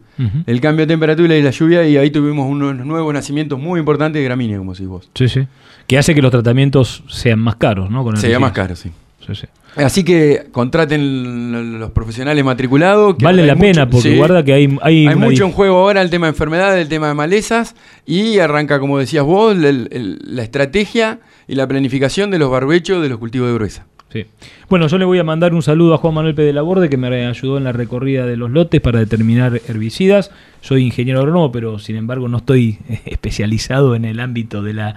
El 0.46 0.62
cambio 0.62 0.86
de 0.86 0.94
temperatura 0.94 1.36
y 1.36 1.42
la 1.42 1.52
lluvia, 1.52 1.86
y 1.86 1.98
ahí 1.98 2.12
tuvimos 2.12 2.50
unos 2.50 2.86
nuevos 2.86 3.14
nacimientos 3.14 3.60
muy 3.60 3.80
importantes 3.80 4.22
de 4.22 4.24
gramínea, 4.24 4.58
como 4.58 4.74
decís 4.74 4.88
vos. 4.88 5.10
Sí, 5.16 5.28
sí. 5.28 5.48
Que 5.86 5.98
hace 5.98 6.16
que 6.16 6.22
los 6.22 6.32
tratamientos 6.32 7.04
sean 7.10 7.40
más 7.40 7.56
caros, 7.58 7.90
¿no? 7.90 8.04
Con 8.04 8.16
sean 8.16 8.40
más 8.40 8.54
caros, 8.54 8.80
sí. 8.80 8.92
sí, 9.28 9.36
sí. 9.36 9.48
Así 9.76 10.04
que 10.04 10.48
contraten 10.52 11.80
los 11.80 11.92
profesionales 11.92 12.44
matriculados. 12.44 13.16
vale 13.18 13.46
la 13.46 13.56
pena, 13.56 13.90
porque 13.90 14.16
guarda 14.16 14.44
que 14.44 14.54
hay... 14.54 14.78
Hay, 14.82 15.16
mucho 15.16 15.46
en 15.46 15.52
juego 15.52 15.78
ahora 15.78 16.02
el 16.02 16.10
tema 16.10 16.28
de 16.28 16.32
enfermedades, 16.32 16.82
el 16.82 16.90
tema 16.90 17.08
de 17.08 17.14
malezas, 17.14 17.76
y 18.06 18.40
arranca, 18.40 18.80
como 18.80 19.00
decías 19.00 19.24
vos, 19.24 19.56
la 19.56 20.44
estrategia 20.44 21.20
y 21.48 21.56
la 21.56 21.68
planificación 21.68 22.32
de 22.32 22.40
los 22.40 22.50
barbechos 22.50 23.02
de 23.02 23.10
los 23.10 23.18
cultivos 23.18 23.50
de 23.50 23.54
gruesa. 23.56 23.86
Sí. 24.12 24.26
Bueno, 24.70 24.88
yo 24.88 25.00
le 25.00 25.06
voy 25.06 25.18
a 25.18 25.24
mandar 25.24 25.56
un 25.56 25.64
saludo 25.64 25.96
a 25.96 25.98
Juan 25.98 26.14
Manuel 26.14 26.36
P. 26.36 26.44
de 26.44 26.54
la 26.54 26.62
Borde, 26.62 26.88
que 26.88 26.98
me 26.98 27.26
ayudó 27.26 27.58
en 27.58 27.64
la 27.64 27.72
recorrida 27.72 28.28
de 28.28 28.38
los 28.38 28.52
lotes 28.52 28.80
para 28.80 29.00
determinar 29.00 29.60
herbicidas. 29.68 30.30
Soy 30.62 30.84
ingeniero 30.84 31.20
agrónomo, 31.20 31.52
pero 31.52 31.80
sin 31.80 31.96
embargo 31.96 32.28
no 32.28 32.38
estoy 32.38 32.78
especializado 33.06 33.96
en 33.96 34.06
el 34.06 34.20
ámbito 34.20 34.62
de 34.62 34.74
la 34.74 34.96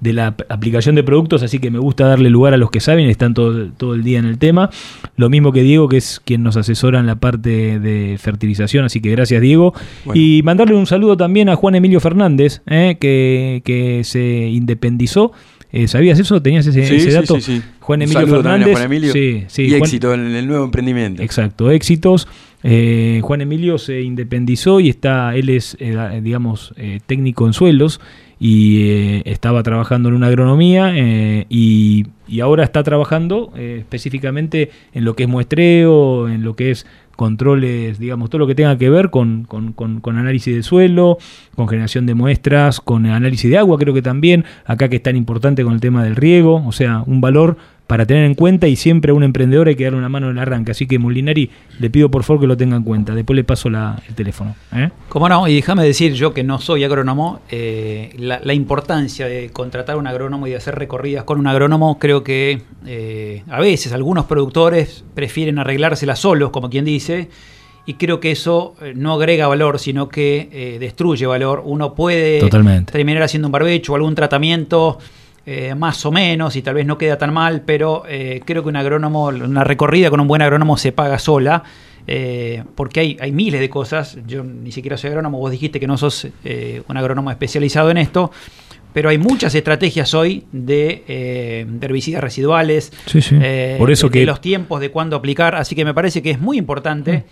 de 0.00 0.12
la 0.12 0.36
aplicación 0.48 0.94
de 0.94 1.02
productos, 1.02 1.42
así 1.42 1.58
que 1.58 1.70
me 1.70 1.78
gusta 1.78 2.06
darle 2.06 2.30
lugar 2.30 2.54
a 2.54 2.56
los 2.56 2.70
que 2.70 2.80
saben 2.80 3.08
están 3.08 3.34
todo, 3.34 3.68
todo 3.76 3.94
el 3.94 4.02
día 4.02 4.18
en 4.18 4.26
el 4.26 4.38
tema. 4.38 4.70
Lo 5.16 5.28
mismo 5.30 5.52
que 5.52 5.62
Diego, 5.62 5.88
que 5.88 5.96
es 5.96 6.20
quien 6.24 6.42
nos 6.42 6.56
asesora 6.56 7.00
en 7.00 7.06
la 7.06 7.16
parte 7.16 7.80
de 7.80 8.16
fertilización, 8.18 8.84
así 8.84 9.00
que 9.00 9.10
gracias 9.10 9.40
Diego. 9.40 9.74
Y 10.14 10.42
mandarle 10.44 10.74
un 10.74 10.86
saludo 10.86 11.16
también 11.16 11.48
a 11.48 11.56
Juan 11.56 11.74
Emilio 11.74 12.00
Fernández, 12.00 12.62
eh, 12.66 12.96
que, 13.00 13.62
que 13.64 14.04
se 14.04 14.48
independizó. 14.48 15.32
Eh, 15.70 15.86
¿Sabías 15.88 16.18
eso? 16.18 16.40
¿Tenías 16.40 16.66
ese, 16.66 17.10
dato? 17.10 17.40
Sí, 17.40 17.62
Juan 17.80 18.02
Emilio 18.02 18.26
Fernández. 18.26 18.72
Juan 18.72 18.84
Emilio. 18.84 19.12
y 19.14 19.74
éxito 19.74 20.14
en 20.14 20.34
el 20.34 20.46
nuevo 20.46 20.64
emprendimiento. 20.64 21.22
Exacto, 21.22 21.70
éxitos. 21.70 22.26
Eh, 22.62 23.20
Juan 23.22 23.40
Emilio 23.40 23.78
se 23.78 24.00
independizó 24.00 24.80
y 24.80 24.88
está, 24.88 25.34
él 25.36 25.48
es, 25.50 25.76
digamos, 26.22 26.74
técnico 27.06 27.46
en 27.46 27.52
suelos 27.52 28.00
y 28.40 28.90
eh, 28.90 29.22
estaba 29.26 29.62
trabajando 29.62 30.08
en 30.08 30.14
una 30.14 30.28
agronomía 30.28 30.92
eh, 30.94 31.46
y, 31.48 32.06
ahora 32.42 32.62
está 32.62 32.82
trabajando 32.82 33.52
eh, 33.56 33.78
específicamente 33.80 34.70
en 34.92 35.04
lo 35.04 35.16
que 35.16 35.22
es 35.24 35.28
muestreo, 35.28 36.28
en 36.28 36.44
lo 36.44 36.54
que 36.54 36.70
es 36.70 36.86
controles, 37.18 37.98
digamos, 37.98 38.30
todo 38.30 38.38
lo 38.38 38.46
que 38.46 38.54
tenga 38.54 38.78
que 38.78 38.88
ver 38.88 39.10
con, 39.10 39.42
con, 39.42 39.72
con, 39.72 40.18
análisis 40.18 40.54
de 40.54 40.62
suelo, 40.62 41.18
con 41.56 41.66
generación 41.66 42.06
de 42.06 42.14
muestras, 42.14 42.80
con 42.80 43.06
análisis 43.06 43.50
de 43.50 43.58
agua, 43.58 43.76
creo 43.76 43.92
que 43.92 44.02
también, 44.02 44.44
acá 44.64 44.88
que 44.88 44.96
es 44.96 45.02
tan 45.02 45.16
importante 45.16 45.64
con 45.64 45.72
el 45.72 45.80
tema 45.80 46.04
del 46.04 46.14
riego, 46.14 46.62
o 46.64 46.70
sea, 46.70 47.02
un 47.06 47.20
valor 47.20 47.56
para 47.88 48.04
tener 48.04 48.24
en 48.24 48.34
cuenta 48.34 48.68
y 48.68 48.76
siempre 48.76 49.12
a 49.12 49.14
un 49.14 49.22
emprendedor 49.22 49.66
hay 49.66 49.74
que 49.74 49.84
darle 49.84 49.98
una 49.98 50.10
mano 50.10 50.26
en 50.26 50.36
el 50.36 50.42
arranque. 50.42 50.72
Así 50.72 50.86
que 50.86 50.98
Molinari, 50.98 51.50
le 51.80 51.88
pido 51.88 52.10
por 52.10 52.22
favor 52.22 52.42
que 52.42 52.46
lo 52.46 52.54
tenga 52.54 52.76
en 52.76 52.82
cuenta. 52.82 53.14
Después 53.14 53.34
le 53.34 53.44
paso 53.44 53.70
la, 53.70 54.00
el 54.06 54.14
teléfono. 54.14 54.54
¿eh? 54.74 54.90
Como 55.08 55.26
no, 55.26 55.48
y 55.48 55.54
déjame 55.54 55.84
decir 55.84 56.12
yo 56.12 56.34
que 56.34 56.44
no 56.44 56.58
soy 56.58 56.84
agrónomo, 56.84 57.40
eh, 57.50 58.14
la, 58.18 58.52
importancia 58.52 59.26
de 59.26 59.48
contratar 59.48 59.96
un 59.96 60.06
agrónomo 60.06 60.46
y 60.46 60.50
de 60.50 60.56
hacer 60.56 60.74
recorridas 60.74 61.24
con 61.24 61.38
un 61.38 61.46
agrónomo, 61.46 61.98
creo 61.98 62.22
que 62.22 62.60
eh, 62.84 63.42
a 63.48 63.58
veces 63.58 63.94
algunos 63.94 64.26
productores 64.26 65.02
prefieren 65.14 65.58
arreglársela 65.58 66.14
solos, 66.14 66.50
como 66.50 66.68
quien 66.68 66.84
dice, 66.84 67.30
y 67.86 67.94
creo 67.94 68.20
que 68.20 68.32
eso 68.32 68.74
no 68.96 69.14
agrega 69.14 69.46
valor, 69.46 69.78
sino 69.78 70.10
que 70.10 70.76
destruye 70.78 71.24
valor. 71.24 71.62
Uno 71.64 71.94
puede 71.94 72.46
terminar 72.84 73.22
haciendo 73.22 73.48
un 73.48 73.52
barbecho 73.52 73.94
o 73.94 73.96
algún 73.96 74.14
tratamiento 74.14 74.98
eh, 75.50 75.74
más 75.74 76.04
o 76.04 76.12
menos 76.12 76.56
y 76.56 76.60
tal 76.62 76.74
vez 76.74 76.84
no 76.84 76.98
queda 76.98 77.16
tan 77.16 77.32
mal, 77.32 77.62
pero 77.62 78.02
eh, 78.06 78.42
creo 78.44 78.62
que 78.62 78.68
un 78.68 78.76
agrónomo, 78.76 79.28
una 79.28 79.64
recorrida 79.64 80.10
con 80.10 80.20
un 80.20 80.28
buen 80.28 80.42
agrónomo 80.42 80.76
se 80.76 80.92
paga 80.92 81.18
sola. 81.18 81.64
Eh, 82.06 82.64
porque 82.74 83.00
hay, 83.00 83.16
hay 83.18 83.32
miles 83.32 83.58
de 83.58 83.70
cosas, 83.70 84.18
yo 84.26 84.44
ni 84.44 84.72
siquiera 84.72 84.98
soy 84.98 85.08
agrónomo, 85.08 85.38
vos 85.38 85.50
dijiste 85.50 85.80
que 85.80 85.86
no 85.86 85.96
sos 85.96 86.26
un 86.86 86.96
agrónomo 86.98 87.30
especializado 87.30 87.90
en 87.90 87.96
esto, 87.96 88.30
pero 88.92 89.08
hay 89.08 89.16
muchas 89.16 89.54
estrategias 89.54 90.12
hoy 90.12 90.44
de, 90.52 91.66
herbicidas 91.80 92.22
residuales, 92.22 92.92
Por 93.78 93.90
eso 93.90 94.10
de, 94.10 94.26
los 94.26 94.42
tiempos 94.42 94.80
de 94.80 94.90
cuándo 94.90 95.16
aplicar, 95.16 95.54
así 95.54 95.74
que 95.74 95.86
me 95.86 95.94
parece 95.94 96.20
que 96.20 96.30
es 96.30 96.40
muy 96.40 96.58
importante 96.58 97.24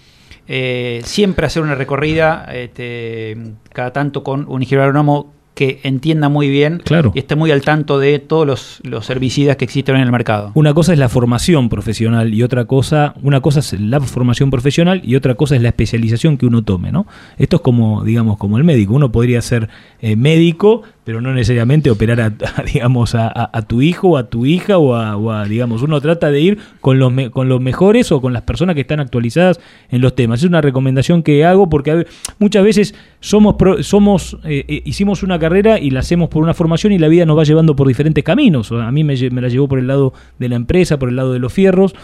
mm. 0.46 1.04
siempre 1.04 1.46
hacer 1.46 1.62
una 1.62 1.74
recorrida 1.74 2.46
este, 2.50 3.36
cada 3.74 3.92
tanto 3.92 4.22
con 4.22 4.46
un 4.48 4.62
ingeniero 4.62 4.84
agrónomo 4.84 5.35
que 5.56 5.80
entienda 5.84 6.28
muy 6.28 6.50
bien 6.50 6.82
y 7.14 7.18
esté 7.18 7.34
muy 7.34 7.50
al 7.50 7.62
tanto 7.62 7.98
de 7.98 8.18
todos 8.18 8.46
los, 8.46 8.80
los, 8.82 9.08
herbicidas 9.08 9.56
que 9.56 9.64
existen 9.64 9.96
en 9.96 10.02
el 10.02 10.12
mercado. 10.12 10.52
Una 10.52 10.74
cosa 10.74 10.92
es 10.92 10.98
la 10.98 11.08
formación 11.08 11.70
profesional 11.70 12.34
y 12.34 12.42
otra 12.42 12.66
cosa, 12.66 13.14
una 13.22 13.40
cosa 13.40 13.60
es 13.60 13.72
la 13.80 13.98
formación 14.00 14.50
profesional 14.50 15.00
y 15.02 15.16
otra 15.16 15.34
cosa 15.34 15.56
es 15.56 15.62
la 15.62 15.68
especialización 15.68 16.36
que 16.36 16.44
uno 16.44 16.62
tome, 16.62 16.92
¿no? 16.92 17.06
Esto 17.38 17.56
es 17.56 17.62
como, 17.62 18.04
digamos, 18.04 18.36
como 18.36 18.58
el 18.58 18.64
médico. 18.64 18.92
Uno 18.92 19.10
podría 19.10 19.40
ser 19.40 19.70
eh, 20.00 20.14
médico, 20.14 20.82
pero 21.06 21.20
no 21.20 21.32
necesariamente 21.32 21.88
operar 21.88 22.20
a, 22.20 22.32
digamos, 22.74 23.14
a, 23.14 23.62
tu 23.68 23.80
hijo 23.80 24.08
o 24.08 24.16
a 24.16 24.28
tu 24.28 24.44
hija 24.44 24.76
o 24.76 25.30
a, 25.30 25.44
digamos, 25.46 25.82
uno 25.82 26.00
trata 26.00 26.32
de 26.32 26.40
ir 26.40 26.58
con 26.80 26.98
los, 26.98 27.12
con 27.30 27.48
los 27.48 27.60
mejores 27.60 28.10
o 28.10 28.20
con 28.20 28.32
las 28.32 28.42
personas 28.42 28.74
que 28.74 28.80
están 28.80 28.98
actualizadas 28.98 29.60
en 29.88 30.00
los 30.00 30.16
temas. 30.16 30.40
Es 30.40 30.48
una 30.48 30.60
recomendación 30.60 31.22
que 31.22 31.44
hago 31.44 31.70
porque 31.70 32.08
muchas 32.40 32.64
veces 32.64 32.94
somos, 33.20 33.54
somos 33.82 34.36
eh, 34.42 34.64
eh, 34.66 34.82
hicimos 34.84 35.22
una 35.22 35.38
carrera 35.38 35.78
y 35.78 35.90
la 35.90 36.00
hacemos 36.00 36.28
por 36.28 36.42
una 36.42 36.54
formación 36.54 36.92
y 36.92 36.98
la 36.98 37.06
vida 37.06 37.24
nos 37.24 37.38
va 37.38 37.44
llevando 37.44 37.76
por 37.76 37.86
diferentes 37.86 38.24
caminos. 38.24 38.72
A 38.72 38.90
mí 38.90 39.04
me, 39.04 39.14
me 39.30 39.40
la 39.40 39.48
llevó 39.48 39.68
por 39.68 39.78
el 39.78 39.86
lado 39.86 40.12
de 40.40 40.48
la 40.48 40.56
empresa, 40.56 40.98
por 40.98 41.08
el 41.08 41.14
lado 41.14 41.32
de 41.32 41.38
los 41.38 41.52
fierros. 41.52 41.94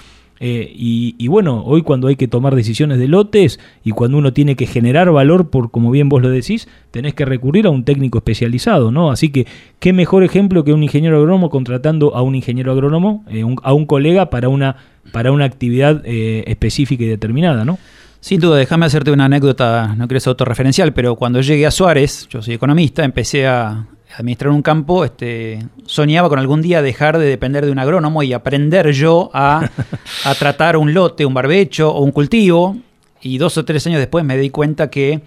Eh, 0.44 0.72
y, 0.74 1.28
bueno, 1.28 1.62
hoy 1.64 1.82
cuando 1.82 2.08
hay 2.08 2.16
que 2.16 2.26
tomar 2.26 2.56
decisiones 2.56 2.98
de 2.98 3.06
lotes 3.06 3.60
y 3.84 3.92
cuando 3.92 4.18
uno 4.18 4.32
tiene 4.32 4.56
que 4.56 4.66
generar 4.66 5.08
valor, 5.12 5.50
por 5.50 5.70
como 5.70 5.92
bien 5.92 6.08
vos 6.08 6.20
lo 6.20 6.30
decís, 6.30 6.66
tenés 6.90 7.14
que 7.14 7.24
recurrir 7.24 7.66
a 7.66 7.70
un 7.70 7.84
técnico 7.84 8.18
especializado, 8.18 8.90
¿no? 8.90 9.12
Así 9.12 9.30
que, 9.30 9.46
¿qué 9.78 9.92
mejor 9.92 10.24
ejemplo 10.24 10.64
que 10.64 10.72
un 10.72 10.82
ingeniero 10.82 11.18
agrónomo 11.18 11.48
contratando 11.48 12.16
a 12.16 12.22
un 12.22 12.34
ingeniero 12.34 12.72
agrónomo, 12.72 13.24
eh, 13.30 13.44
a 13.62 13.72
un 13.72 13.86
colega 13.86 14.30
para 14.30 14.48
una, 14.48 14.78
para 15.12 15.30
una 15.30 15.44
actividad 15.44 16.02
eh, 16.04 16.42
específica 16.48 17.04
y 17.04 17.06
determinada, 17.06 17.64
¿no? 17.64 17.78
Sin 18.18 18.40
duda, 18.40 18.56
déjame 18.56 18.86
hacerte 18.86 19.12
una 19.12 19.26
anécdota, 19.26 19.94
no 19.96 20.08
quiero 20.08 20.18
ser 20.18 20.30
autorreferencial, 20.30 20.92
pero 20.92 21.14
cuando 21.14 21.40
llegué 21.40 21.66
a 21.66 21.70
Suárez, 21.70 22.26
yo 22.28 22.42
soy 22.42 22.54
economista, 22.54 23.04
empecé 23.04 23.46
a, 23.46 23.86
administrar 24.16 24.52
un 24.52 24.62
campo, 24.62 25.04
este, 25.04 25.66
soñaba 25.86 26.28
con 26.28 26.38
algún 26.38 26.62
día 26.62 26.82
dejar 26.82 27.18
de 27.18 27.26
depender 27.26 27.64
de 27.64 27.72
un 27.72 27.78
agrónomo 27.78 28.22
y 28.22 28.32
aprender 28.32 28.92
yo 28.92 29.30
a, 29.32 29.70
a 30.24 30.34
tratar 30.34 30.76
un 30.76 30.94
lote, 30.94 31.26
un 31.26 31.34
barbecho 31.34 31.92
o 31.92 32.02
un 32.02 32.12
cultivo. 32.12 32.76
Y 33.24 33.38
dos 33.38 33.56
o 33.56 33.64
tres 33.64 33.86
años 33.86 34.00
después 34.00 34.24
me 34.24 34.36
di 34.36 34.50
cuenta 34.50 34.90
que 34.90 35.22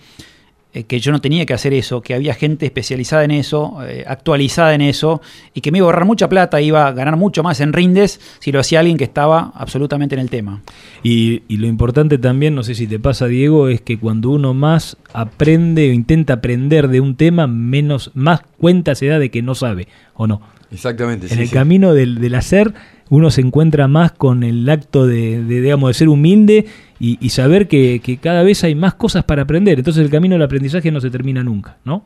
que 0.84 1.00
yo 1.00 1.12
no 1.12 1.22
tenía 1.22 1.46
que 1.46 1.54
hacer 1.54 1.74
eso, 1.74 2.02
que 2.02 2.14
había 2.14 2.34
gente 2.34 2.66
especializada 2.66 3.24
en 3.24 3.32
eso, 3.32 3.78
eh, 3.88 4.04
actualizada 4.06 4.76
en 4.76 4.82
eso, 4.82 5.22
y 5.54 5.62
que 5.62 5.72
me 5.72 5.78
iba 5.78 5.86
a 5.86 5.88
ahorrar 5.88 6.06
mucha 6.06 6.28
plata, 6.28 6.60
iba 6.62 6.88
a 6.88 6.92
ganar 6.92 7.16
mucho 7.16 7.44
más 7.44 7.62
en 7.62 7.74
rindes 7.74 8.20
si 8.40 8.52
lo 8.52 8.60
hacía 8.60 8.80
alguien 8.82 8.98
que 8.98 9.06
estaba 9.06 9.54
absolutamente 9.56 10.16
en 10.16 10.22
el 10.22 10.30
tema. 10.30 10.62
Y, 11.04 11.44
lo 11.56 11.68
importante 11.68 12.18
también, 12.18 12.54
no 12.54 12.64
sé 12.64 12.76
si 12.76 12.86
te 12.86 13.00
pasa 13.00 13.28
Diego, 13.28 13.70
es 13.70 13.80
que 13.80 13.98
cuando 13.98 14.30
uno 14.30 14.54
más 14.54 14.98
aprende 15.14 15.90
o 15.90 15.94
intenta 15.94 16.34
aprender 16.34 16.90
de 16.90 17.00
un 17.00 17.16
tema, 17.16 17.48
menos, 17.48 18.12
más 18.14 18.42
cuenta 18.58 18.94
se 18.94 19.08
da 19.08 19.18
de 19.20 19.32
que 19.32 19.42
no 19.42 19.56
sabe, 19.56 19.88
¿o 20.16 20.28
no? 20.28 20.42
Exactamente. 20.72 21.34
En 21.34 21.40
el 21.40 21.50
camino 21.50 21.94
del, 21.94 22.20
del 22.20 22.36
hacer 22.36 22.74
uno 23.10 23.30
se 23.30 23.42
encuentra 23.42 23.88
más 23.88 24.12
con 24.12 24.44
el 24.44 24.68
acto 24.70 25.06
de, 25.06 25.44
digamos, 25.44 25.90
de 25.90 25.94
ser 25.94 26.10
humilde 26.10 26.66
y, 27.00 27.30
saber 27.30 27.68
que, 27.68 28.20
cada 28.22 28.44
vez 28.44 28.64
hay 28.64 28.76
más 28.76 28.94
cosas 28.96 29.24
para 29.24 29.44
aprender. 29.44 29.80
Entonces 29.80 30.04
el 30.04 30.10
camino 30.10 30.36
del 30.36 30.44
aprendizaje 30.44 30.92
no 30.92 31.02
se 31.02 31.10
termina 31.10 31.44
nunca, 31.44 31.78
¿no? 31.84 32.04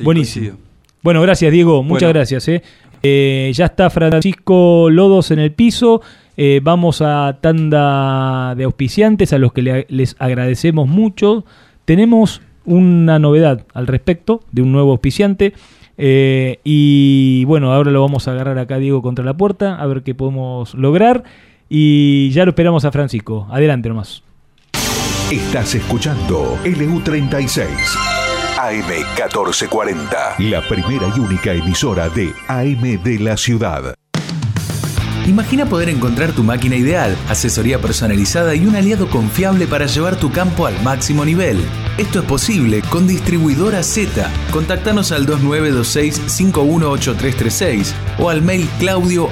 Buenísimo. 0.00 0.56
Bueno, 1.02 1.20
gracias 1.20 1.52
Diego, 1.52 1.82
muchas 1.82 2.12
gracias. 2.12 2.48
¿eh? 2.48 2.62
Eh, 3.02 3.52
ya 3.54 3.66
está 3.66 3.90
Francisco 3.90 4.88
Lodos 4.90 5.30
en 5.30 5.38
el 5.38 5.52
piso. 5.52 6.00
Eh, 6.36 6.60
vamos 6.62 7.00
a 7.02 7.38
tanda 7.40 8.54
de 8.54 8.64
auspiciantes 8.64 9.32
a 9.32 9.38
los 9.38 9.52
que 9.52 9.86
les 9.88 10.16
agradecemos 10.18 10.88
mucho. 10.88 11.44
Tenemos 11.84 12.40
una 12.64 13.18
novedad 13.18 13.66
al 13.74 13.86
respecto 13.86 14.40
de 14.52 14.62
un 14.62 14.72
nuevo 14.72 14.92
auspiciante. 14.92 15.52
Eh, 15.96 16.58
y 16.64 17.44
bueno, 17.44 17.72
ahora 17.72 17.90
lo 17.90 18.00
vamos 18.00 18.26
a 18.26 18.32
agarrar 18.32 18.58
acá, 18.58 18.78
Diego, 18.78 19.02
contra 19.02 19.24
la 19.24 19.36
puerta, 19.36 19.76
a 19.76 19.86
ver 19.86 20.02
qué 20.02 20.14
podemos 20.14 20.74
lograr. 20.74 21.24
Y 21.68 22.30
ya 22.30 22.44
lo 22.44 22.50
esperamos 22.50 22.84
a 22.84 22.92
Francisco. 22.92 23.46
Adelante 23.50 23.88
nomás. 23.88 24.22
Estás 25.30 25.74
escuchando 25.74 26.58
LU36. 26.64 27.66
AM1440, 28.56 30.38
la 30.38 30.62
primera 30.68 31.06
y 31.14 31.20
única 31.20 31.52
emisora 31.52 32.08
de 32.08 32.32
AM 32.48 33.02
de 33.02 33.18
la 33.18 33.36
ciudad. 33.36 33.94
Imagina 35.26 35.66
poder 35.66 35.88
encontrar 35.88 36.32
tu 36.32 36.42
máquina 36.44 36.76
ideal, 36.76 37.16
asesoría 37.28 37.78
personalizada 37.78 38.54
y 38.54 38.66
un 38.66 38.76
aliado 38.76 39.08
confiable 39.08 39.66
para 39.66 39.86
llevar 39.86 40.16
tu 40.16 40.30
campo 40.30 40.66
al 40.66 40.80
máximo 40.82 41.24
nivel. 41.24 41.58
Esto 41.96 42.18
es 42.18 42.24
posible 42.24 42.82
con 42.90 43.06
Distribuidora 43.06 43.84
Z. 43.84 44.28
Contactanos 44.50 45.12
al 45.12 45.28
2926-518336 45.28 47.92
o 48.18 48.30
al 48.30 48.42
mail 48.42 48.68
claudio 48.80 49.28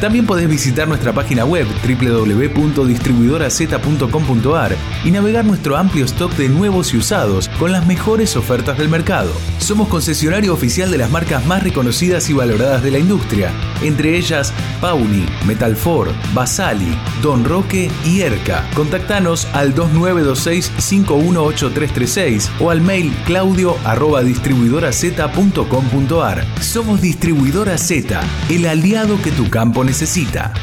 También 0.00 0.26
podés 0.26 0.48
visitar 0.48 0.88
nuestra 0.88 1.12
página 1.12 1.44
web 1.44 1.68
www.distribuidoraz.com.ar 1.86 4.76
y 5.04 5.12
navegar 5.12 5.44
nuestro 5.44 5.76
amplio 5.76 6.04
stock 6.04 6.32
de 6.32 6.48
nuevos 6.48 6.92
y 6.92 6.96
usados 6.96 7.48
con 7.60 7.70
las 7.70 7.86
mejores 7.86 8.36
ofertas 8.36 8.76
del 8.76 8.88
mercado. 8.88 9.30
Somos 9.58 9.86
concesionario 9.86 10.52
oficial 10.52 10.90
de 10.90 10.98
las 10.98 11.12
marcas 11.12 11.46
más 11.46 11.62
reconocidas 11.62 12.28
y 12.28 12.32
valoradas 12.32 12.82
de 12.82 12.90
la 12.90 12.98
industria, 12.98 13.52
entre 13.82 14.16
ellas 14.16 14.52
Pauni, 14.80 15.26
Metalfor, 15.46 16.12
Basali, 16.34 16.98
Don 17.22 17.44
Roque 17.44 17.88
y 18.04 18.22
Erca. 18.22 18.68
Contactanos 18.74 19.46
al 19.60 19.74
2926-518336 19.74 22.50
o 22.60 22.70
al 22.70 22.80
mail 22.80 23.12
claudio 23.26 23.76
arroba 23.84 24.22
distribuidoraz.com.ar. 24.22 26.62
Somos 26.62 27.02
Distribuidora 27.02 27.76
Z, 27.76 28.18
el 28.48 28.64
aliado 28.66 29.20
que 29.22 29.32
tu 29.32 29.50
campo 29.50 29.84
necesita. 29.84 30.54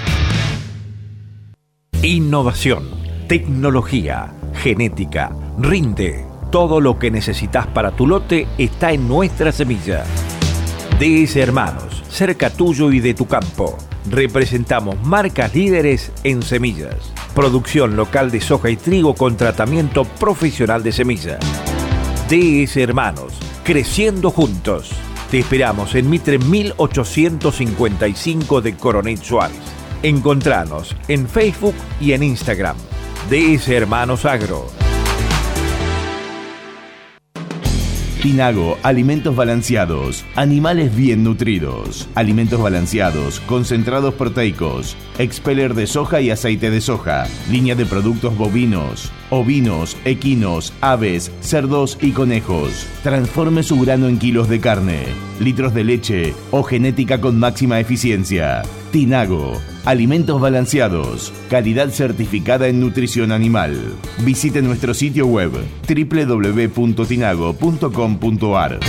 Innovación, 2.01 2.89
tecnología, 3.27 4.33
genética, 4.55 5.31
rinde. 5.59 6.25
Todo 6.51 6.81
lo 6.81 6.97
que 6.97 7.11
necesitas 7.11 7.67
para 7.67 7.91
tu 7.91 8.07
lote 8.07 8.47
está 8.57 8.93
en 8.93 9.07
nuestra 9.07 9.51
semilla. 9.51 10.05
DS 10.99 11.35
Hermanos, 11.35 12.03
cerca 12.09 12.49
tuyo 12.49 12.91
y 12.91 12.99
de 12.99 13.13
tu 13.13 13.27
campo. 13.27 13.77
Representamos 14.09 14.99
marcas 15.05 15.53
líderes 15.53 16.11
en 16.23 16.41
semillas. 16.41 17.13
Producción 17.37 17.95
local 17.95 18.29
de 18.31 18.41
soja 18.41 18.71
y 18.71 18.77
trigo 18.77 19.13
con 19.13 19.37
tratamiento 19.37 20.05
profesional 20.05 20.81
de 20.81 20.91
semillas. 20.91 21.37
DS 22.27 22.77
Hermanos, 22.77 23.33
creciendo 23.63 24.31
juntos. 24.31 24.89
Te 25.29 25.37
esperamos 25.37 25.93
en 25.93 26.09
Mitre 26.09 26.39
1855 26.39 28.61
de 28.61 28.75
Coronel 28.75 29.19
Suárez. 29.19 29.61
Encontranos 30.01 30.95
en 31.07 31.29
Facebook 31.29 31.75
y 32.01 32.13
en 32.13 32.23
Instagram. 32.23 32.75
DS 33.29 33.69
Hermanos 33.69 34.25
Agro. 34.25 34.76
Pinago, 38.27 38.77
alimentos 38.83 39.33
balanceados, 39.37 40.25
animales 40.35 40.93
bien 40.93 41.23
nutridos, 41.23 42.09
alimentos 42.13 42.61
balanceados, 42.61 43.39
concentrados 43.39 44.15
proteicos, 44.15 44.97
expeller 45.17 45.73
de 45.75 45.87
soja 45.87 46.19
y 46.19 46.29
aceite 46.29 46.69
de 46.69 46.81
soja, 46.81 47.25
línea 47.49 47.73
de 47.73 47.85
productos 47.85 48.37
bovinos, 48.37 49.13
ovinos, 49.29 49.95
equinos, 50.03 50.73
aves, 50.81 51.31
cerdos 51.39 51.97
y 52.01 52.11
conejos. 52.11 52.85
Transforme 53.01 53.63
su 53.63 53.79
grano 53.79 54.09
en 54.09 54.19
kilos 54.19 54.49
de 54.49 54.59
carne. 54.59 55.05
litros 55.39 55.73
de 55.73 55.85
leche 55.85 56.33
o 56.51 56.63
genética 56.63 57.21
con 57.21 57.39
máxima 57.39 57.79
eficiencia. 57.79 58.63
Tinago, 58.91 59.59
alimentos 59.85 60.39
balanceados, 60.39 61.33
calidad 61.49 61.89
certificada 61.89 62.67
en 62.67 62.79
nutrición 62.79 63.31
animal. 63.31 63.95
Visite 64.19 64.61
nuestro 64.61 64.93
sitio 64.93 65.25
web 65.27 65.51
www.tinago.com.ar. 65.87 68.79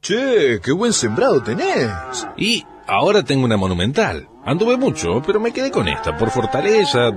Che, 0.02 0.60
qué 0.64 0.72
buen 0.72 0.94
sembrado 0.94 1.44
tenés. 1.44 1.91
Y 2.36 2.64
ahora 2.88 3.22
tengo 3.24 3.46
una 3.46 3.58
monumental. 3.58 4.28
Anduve 4.44 4.76
mucho, 4.78 5.22
pero 5.26 5.40
me 5.40 5.52
quedé 5.52 5.70
con 5.70 5.88
esta 5.88 6.18
por 6.18 6.32
fortaleza 6.32 7.12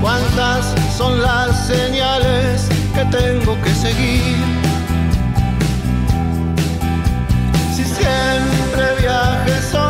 ¿Cuántas 0.00 0.74
son 0.96 1.20
las 1.20 1.66
señales 1.66 2.68
que 2.94 3.04
tengo 3.16 3.60
que 3.60 3.74
seguir? 3.74 4.36
Si 7.74 7.84
siempre 7.84 8.96
viaje 9.00 9.62
solo 9.70 9.89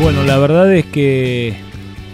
Bueno, 0.00 0.22
la 0.22 0.38
verdad 0.38 0.74
es 0.74 0.86
que 0.86 1.54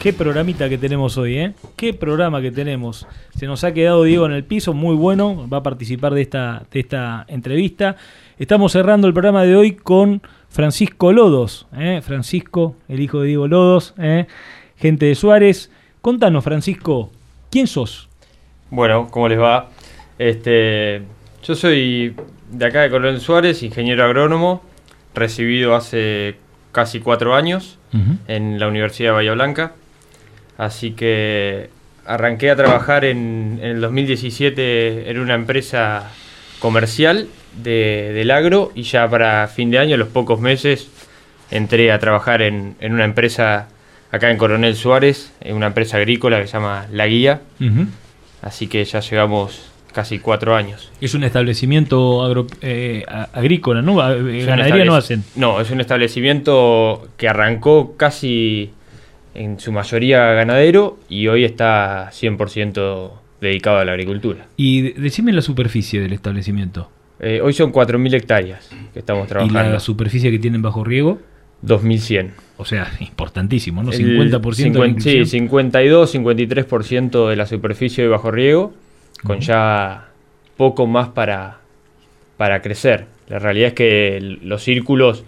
qué 0.03 0.13
programita 0.13 0.69
que 0.69 0.77
tenemos 0.77 1.17
hoy, 1.19 1.39
¿eh? 1.39 1.53
Qué 1.77 1.95
programa 1.95 2.43
que 2.43 2.51
tenemos. 2.51 3.07
Se 3.37 3.47
nos 3.47 3.63
ha 3.63 3.73
quedado 3.73 4.03
Diego 4.03 4.27
en 4.27 4.33
el 4.33 4.43
piso, 4.43 4.75
muy 4.75 4.97
bueno, 4.97 5.49
va 5.49 5.59
a 5.59 5.63
participar 5.63 6.13
de 6.13 6.23
esta, 6.23 6.65
de 6.69 6.81
esta 6.81 7.25
entrevista. 7.29 7.95
Estamos 8.41 8.73
cerrando 8.73 9.07
el 9.07 9.13
programa 9.13 9.45
de 9.45 9.55
hoy 9.55 9.77
con 9.77 10.21
Francisco 10.49 11.13
Lodos, 11.13 11.69
¿eh? 11.79 12.01
Francisco, 12.03 12.75
el 12.89 12.99
hijo 12.99 13.21
de 13.21 13.29
Diego 13.29 13.47
Lodos, 13.47 13.95
¿eh? 13.99 14.27
gente 14.77 15.07
de 15.07 15.15
Suárez. 15.15 15.71
Contanos, 16.03 16.43
Francisco, 16.43 17.13
¿quién 17.53 17.69
sos? 17.69 18.09
Bueno, 18.69 19.07
¿cómo 19.13 19.29
les 19.29 19.39
va? 19.39 19.71
Este, 20.19 21.03
yo 21.45 21.55
soy 21.55 22.17
de 22.51 22.67
acá 22.67 22.83
de 22.83 22.91
Coronel 22.91 23.21
Suárez, 23.21 23.63
ingeniero 23.63 24.05
agrónomo, 24.05 24.65
recibido 25.15 25.77
hace 25.77 26.35
casi 26.77 27.01
cuatro 27.01 27.35
años 27.35 27.79
en 28.29 28.61
la 28.61 28.69
Universidad 28.69 29.09
de 29.09 29.15
Bahía 29.15 29.33
Blanca. 29.33 29.73
Así 30.59 30.91
que 30.91 31.71
arranqué 32.05 32.51
a 32.51 32.57
trabajar 32.57 33.07
en, 33.07 33.59
en 33.63 33.71
el 33.71 33.81
2017 33.81 35.11
en 35.11 35.19
una 35.19 35.33
empresa 35.35 36.11
comercial 36.59 37.29
de, 37.63 38.13
del 38.13 38.31
agro 38.31 38.73
y 38.75 38.83
ya 38.83 39.09
para 39.09 39.49
fin 39.49 39.71
de 39.71 39.79
año, 39.79 39.95
a 39.95 39.97
los 39.97 40.09
pocos 40.09 40.39
meses, 40.39 40.89
entré 41.51 41.91
a 41.93 41.99
trabajar 41.99 42.43
en, 42.43 42.77
en 42.81 42.93
una 42.93 43.05
empresa 43.05 43.69
acá 44.13 44.31
en 44.31 44.37
Coronel 44.37 44.77
Suárez, 44.77 45.33
en 45.41 45.57
una 45.57 45.69
empresa 45.69 45.97
agrícola 45.97 46.43
que 46.43 46.47
se 46.47 46.53
llama 46.53 46.87
La 46.93 47.07
Guía. 47.07 47.41
Así 48.43 48.67
que 48.67 48.85
ya 48.85 49.01
llevamos 49.01 49.71
casi 49.97 50.19
cuatro 50.19 50.55
años. 50.55 50.93
Es 51.01 51.15
un 51.15 51.25
establecimiento 51.25 52.23
agro- 52.23 52.47
eh, 52.61 53.03
agrícola, 53.33 53.81
¿no? 53.81 53.93
Eh, 54.13 54.45
Ganadería 54.45 54.85
no 54.85 54.95
hacen. 54.95 55.25
No, 55.37 55.59
es 55.59 55.71
un 55.71 55.81
establecimiento 55.81 57.09
que 57.17 57.29
arrancó 57.31 57.97
casi 57.97 58.71
en 59.35 59.59
su 59.59 59.73
mayoría 59.73 60.19
ganadero 60.33 60.99
y 61.09 61.29
hoy 61.29 61.45
está 61.45 62.11
100% 62.13 63.11
dedicado 63.41 63.79
a 63.79 63.85
la 63.87 63.93
agricultura. 63.93 64.47
Y 64.59 64.83
de- 64.83 64.95
decime 65.01 65.33
la 65.33 65.41
superficie 65.43 65.99
del 66.01 66.13
establecimiento. 66.13 66.91
Eh, 67.19 67.41
hoy 67.43 67.55
son 67.55 67.73
4.000 67.73 68.13
hectáreas 68.15 68.69
que 68.93 68.99
estamos 68.99 69.25
¿Y 69.25 69.29
trabajando. 69.29 69.73
la 69.73 69.81
superficie 69.81 70.31
que 70.31 70.39
tienen 70.39 70.61
bajo 70.61 70.85
riego? 70.85 71.19
2.100. 71.63 72.33
O 72.59 72.67
sea, 72.67 72.93
importantísimo, 73.01 73.83
¿no? 73.83 73.93
El 73.93 73.99
50% 73.99 74.51
de 74.51 74.55
50 74.55 75.01
sí, 75.01 75.11
inclusión. 75.11 75.27
52, 75.27 76.11
53% 76.15 77.29
de 77.31 77.37
la 77.37 77.47
superficie 77.47 78.05
de 78.05 78.11
bajo 78.11 78.31
riego, 78.31 78.75
con 79.25 79.41
ya 79.41 80.09
poco 80.57 80.87
más 80.87 81.09
para, 81.09 81.59
para 82.37 82.63
crecer. 82.63 83.07
La 83.29 83.39
realidad 83.39 83.69
es 83.69 83.75
que 83.75 84.39
los 84.43 84.63
círculos, 84.63 85.25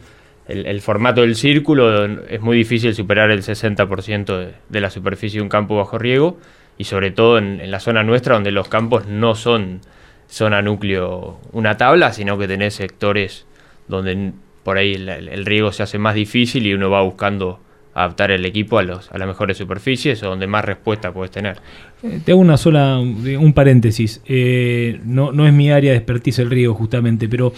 el, 0.46 0.66
el 0.66 0.80
formato 0.80 1.22
del 1.22 1.34
círculo 1.36 2.04
es 2.28 2.40
muy 2.40 2.56
difícil 2.56 2.94
superar 2.94 3.30
el 3.30 3.42
60% 3.42 4.24
de, 4.38 4.54
de 4.68 4.80
la 4.80 4.90
superficie 4.90 5.38
de 5.38 5.42
un 5.42 5.48
campo 5.48 5.76
bajo 5.76 5.98
riego 5.98 6.38
y 6.78 6.84
sobre 6.84 7.10
todo 7.10 7.38
en, 7.38 7.60
en 7.60 7.70
la 7.70 7.80
zona 7.80 8.02
nuestra 8.04 8.34
donde 8.34 8.52
los 8.52 8.68
campos 8.68 9.06
no 9.06 9.34
son 9.34 9.80
zona 10.28 10.62
núcleo 10.62 11.40
una 11.52 11.76
tabla, 11.76 12.12
sino 12.12 12.38
que 12.38 12.46
tenés 12.46 12.74
sectores 12.74 13.46
donde 13.88 14.32
por 14.62 14.76
ahí 14.78 14.94
el, 14.94 15.08
el- 15.08 15.28
el 15.28 15.46
riego 15.46 15.72
se 15.72 15.82
hace 15.82 15.98
más 15.98 16.14
difícil 16.14 16.66
y 16.66 16.74
uno 16.74 16.90
va 16.90 17.02
buscando 17.02 17.58
adaptar 17.94 18.30
el 18.30 18.44
equipo 18.44 18.78
a, 18.78 18.82
los, 18.84 19.10
a 19.10 19.18
las 19.18 19.26
mejores 19.26 19.56
superficies 19.56 20.22
o 20.22 20.28
donde 20.28 20.46
más 20.46 20.64
respuesta 20.64 21.10
puedes 21.12 21.32
tener. 21.32 21.58
Eh, 22.02 22.20
Te 22.24 22.32
hago 22.32 22.40
una 22.40 22.56
sola, 22.56 22.98
un 22.98 23.52
paréntesis. 23.52 24.20
Eh, 24.26 25.00
no, 25.04 25.32
no 25.32 25.46
es 25.46 25.52
mi 25.52 25.70
área 25.70 25.92
de 25.92 25.98
expertise 25.98 26.38
el 26.40 26.50
riego, 26.50 26.74
justamente, 26.74 27.28
pero 27.28 27.52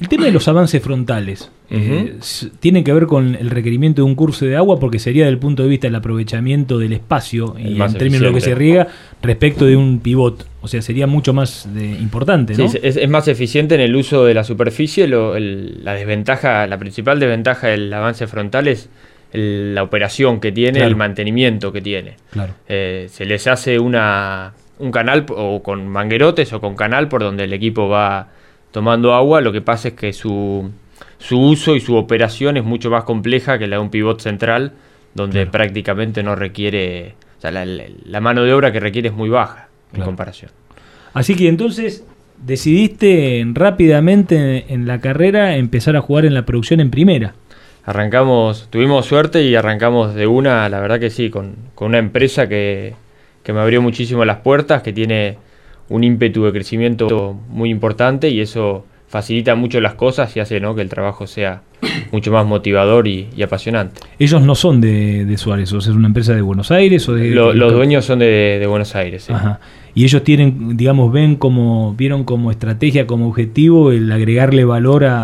el 0.00 0.08
tema 0.08 0.24
de 0.24 0.32
los 0.32 0.48
avances 0.48 0.82
frontales 0.82 1.50
eh, 1.70 2.16
tiene 2.60 2.82
que 2.82 2.92
ver 2.92 3.06
con 3.06 3.34
el 3.36 3.50
requerimiento 3.50 4.02
de 4.02 4.06
un 4.06 4.14
curso 4.16 4.44
de 4.44 4.56
agua, 4.56 4.80
porque 4.80 4.98
sería 4.98 5.26
del 5.26 5.38
punto 5.38 5.62
de 5.62 5.68
vista 5.68 5.86
del 5.86 5.94
aprovechamiento 5.94 6.78
del 6.78 6.92
espacio 6.92 7.54
y 7.58 7.80
en 7.80 7.92
términos 7.94 8.20
de 8.20 8.26
lo 8.28 8.34
que 8.34 8.40
se 8.40 8.54
riega 8.54 8.88
respecto 9.22 9.64
de 9.64 9.76
un 9.76 10.00
pivot. 10.00 10.44
O 10.60 10.68
sea, 10.68 10.82
sería 10.82 11.06
mucho 11.06 11.32
más 11.32 11.68
de- 11.72 11.86
importante, 12.00 12.54
¿no? 12.56 12.68
Sí, 12.68 12.78
es, 12.82 12.96
es 12.96 13.08
más 13.08 13.26
eficiente 13.28 13.74
en 13.76 13.80
el 13.80 13.94
uso 13.96 14.24
de 14.24 14.34
la 14.34 14.42
superficie. 14.44 15.06
lo- 15.06 15.36
el- 15.36 15.84
la 15.84 15.94
desventaja, 15.94 16.66
la 16.66 16.78
principal 16.78 17.18
desventaja 17.20 17.68
del 17.68 17.92
avance 17.92 18.26
frontal 18.26 18.68
es 18.68 18.88
el- 19.32 19.74
la 19.74 19.82
operación 19.82 20.40
que 20.40 20.52
tiene, 20.52 20.78
Claro. 20.78 20.88
el 20.90 20.96
mantenimiento 20.96 21.72
que 21.72 21.80
tiene. 21.80 22.16
Claro. 22.30 22.52
Eh, 22.68 23.06
se 23.10 23.24
les 23.24 23.46
hace 23.46 23.78
una, 23.78 24.52
un 24.78 24.90
canal 24.90 25.24
o 25.30 25.62
con 25.62 25.88
manguerotes 25.88 26.52
o 26.52 26.60
con 26.60 26.74
canal 26.76 27.08
por 27.08 27.22
donde 27.22 27.44
el 27.44 27.52
equipo 27.52 27.88
va 27.88 28.28
tomando 28.70 29.14
agua. 29.14 29.40
Lo 29.40 29.52
que 29.52 29.60
pasa 29.60 29.88
es 29.88 29.94
que 29.94 30.12
su, 30.12 30.70
su 31.18 31.40
uso 31.40 31.74
y 31.76 31.80
su 31.80 31.94
operación 31.96 32.56
es 32.56 32.64
mucho 32.64 32.90
más 32.90 33.04
compleja 33.04 33.58
que 33.58 33.66
la 33.66 33.76
de 33.76 33.82
un 33.82 33.90
pivot 33.90 34.20
central, 34.20 34.72
donde 35.14 35.46
prácticamente 35.46 36.22
no 36.22 36.34
requiere. 36.36 37.14
O 37.38 37.40
sea, 37.42 37.50
la, 37.50 38.20
mano 38.20 38.44
de 38.44 38.52
obra 38.52 38.70
que 38.72 38.80
requiere 38.80 39.08
es 39.08 39.14
muy 39.14 39.28
baja 39.28 39.68
en 39.94 40.02
comparación. 40.02 40.50
Así 41.12 41.34
que 41.34 41.48
entonces 41.48 42.04
decidiste 42.44 43.40
en- 43.40 43.54
rápidamente 43.54 44.64
en 44.72 44.86
la 44.86 45.00
carrera 45.00 45.56
empezar 45.56 45.96
a 45.96 46.00
jugar 46.00 46.24
en 46.24 46.34
la 46.34 46.44
producción 46.46 46.80
en 46.80 46.90
primera. 46.90 47.34
Arrancamos, 47.84 48.68
tuvimos 48.70 49.06
suerte 49.06 49.42
y 49.42 49.54
arrancamos 49.56 50.14
de 50.14 50.26
una, 50.26 50.68
la 50.68 50.80
verdad 50.80 51.00
que 51.00 51.10
sí, 51.10 51.30
con, 51.30 51.56
con 51.74 51.88
una 51.88 51.98
empresa 51.98 52.48
que, 52.48 52.94
que 53.42 53.52
me 53.52 53.60
abrió 53.60 53.82
muchísimo 53.82 54.24
las 54.24 54.38
puertas, 54.38 54.82
que 54.82 54.92
tiene 54.92 55.36
un 55.88 56.04
ímpetu 56.04 56.44
de 56.44 56.52
crecimiento 56.52 57.36
muy 57.48 57.70
importante 57.70 58.28
y 58.30 58.40
eso 58.40 58.86
facilita 59.08 59.54
mucho 59.56 59.80
las 59.80 59.94
cosas 59.94 60.34
y 60.36 60.40
hace 60.40 60.58
¿no? 60.60 60.74
que 60.74 60.80
el 60.80 60.88
trabajo 60.88 61.26
sea 61.26 61.62
mucho 62.12 62.30
más 62.32 62.46
motivador 62.46 63.08
y, 63.08 63.28
y 63.36 63.42
apasionante. 63.42 64.00
Ellos 64.18 64.40
no 64.42 64.54
son 64.54 64.80
de, 64.80 65.24
de 65.26 65.36
Suárez, 65.36 65.72
o 65.72 65.80
sea, 65.80 65.90
es 65.90 65.96
una 65.96 66.06
empresa 66.06 66.34
de 66.34 66.40
Buenos 66.40 66.70
Aires 66.70 67.06
o 67.08 67.14
de... 67.14 67.30
Lo- 67.30 67.52
los 67.52 67.72
dueños 67.72 68.04
son 68.04 68.20
de, 68.20 68.58
de 68.60 68.66
Buenos 68.66 68.94
Aires. 68.94 69.28
Ajá. 69.28 69.58
Y 69.94 70.04
ellos 70.04 70.24
tienen, 70.24 70.76
digamos, 70.76 71.12
ven 71.12 71.36
como, 71.36 71.94
vieron 71.94 72.24
como 72.24 72.50
estrategia, 72.50 73.06
como 73.06 73.28
objetivo 73.28 73.92
el 73.92 74.10
agregarle 74.10 74.64
valor 74.64 75.04
a, 75.04 75.22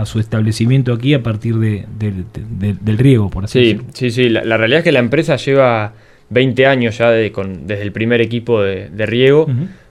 a- 0.00 0.06
su 0.06 0.20
establecimiento 0.20 0.92
aquí 0.92 1.14
a 1.14 1.22
partir 1.22 1.56
de, 1.56 1.84
del- 1.98 2.24
de- 2.60 2.74
del 2.80 2.96
riego, 2.98 3.28
por 3.28 3.44
así 3.44 3.58
Sí, 3.58 3.64
decirlo. 3.72 3.84
sí, 3.94 4.10
sí. 4.10 4.28
La, 4.28 4.44
la 4.44 4.56
realidad 4.56 4.78
es 4.78 4.84
que 4.84 4.92
la 4.92 5.00
empresa 5.00 5.34
lleva 5.36 5.94
20 6.30 6.66
años 6.66 6.96
ya 6.98 7.10
de- 7.10 7.32
con- 7.32 7.66
desde 7.66 7.82
el 7.82 7.90
primer 7.90 8.20
equipo 8.20 8.62
de, 8.62 8.88
de 8.88 9.06
riego, 9.06 9.48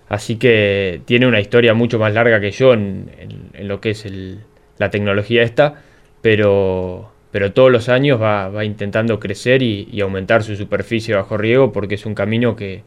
así 0.07 0.37
que 0.37 1.01
tiene 1.03 1.27
una 1.27 1.41
historia 1.41 1.73
mucho 1.73 1.99
más 1.99 2.13
larga 2.13 2.39
que 2.39 2.51
yo 2.51 2.73
en, 2.73 3.09
en- 3.19 3.49
en 3.53 3.67
lo 3.67 3.81
que 3.81 3.89
es 3.89 4.05
el- 4.05 4.39
la 4.77 4.89
tecnología 4.89 5.43
esta, 5.43 5.81
pero, 6.21 7.09
pero 7.31 7.51
todos 7.51 7.71
los 7.71 7.89
años 7.89 8.21
va, 8.21 8.49
va 8.49 8.63
intentando 8.65 9.19
crecer 9.19 9.61
y, 9.63 9.87
y 9.91 10.01
aumentar 10.01 10.43
su 10.43 10.55
superficie 10.55 11.15
bajo 11.15 11.37
riego 11.37 11.71
porque 11.73 11.95
es 11.95 12.05
un 12.05 12.13
camino 12.15 12.55
que, 12.55 12.83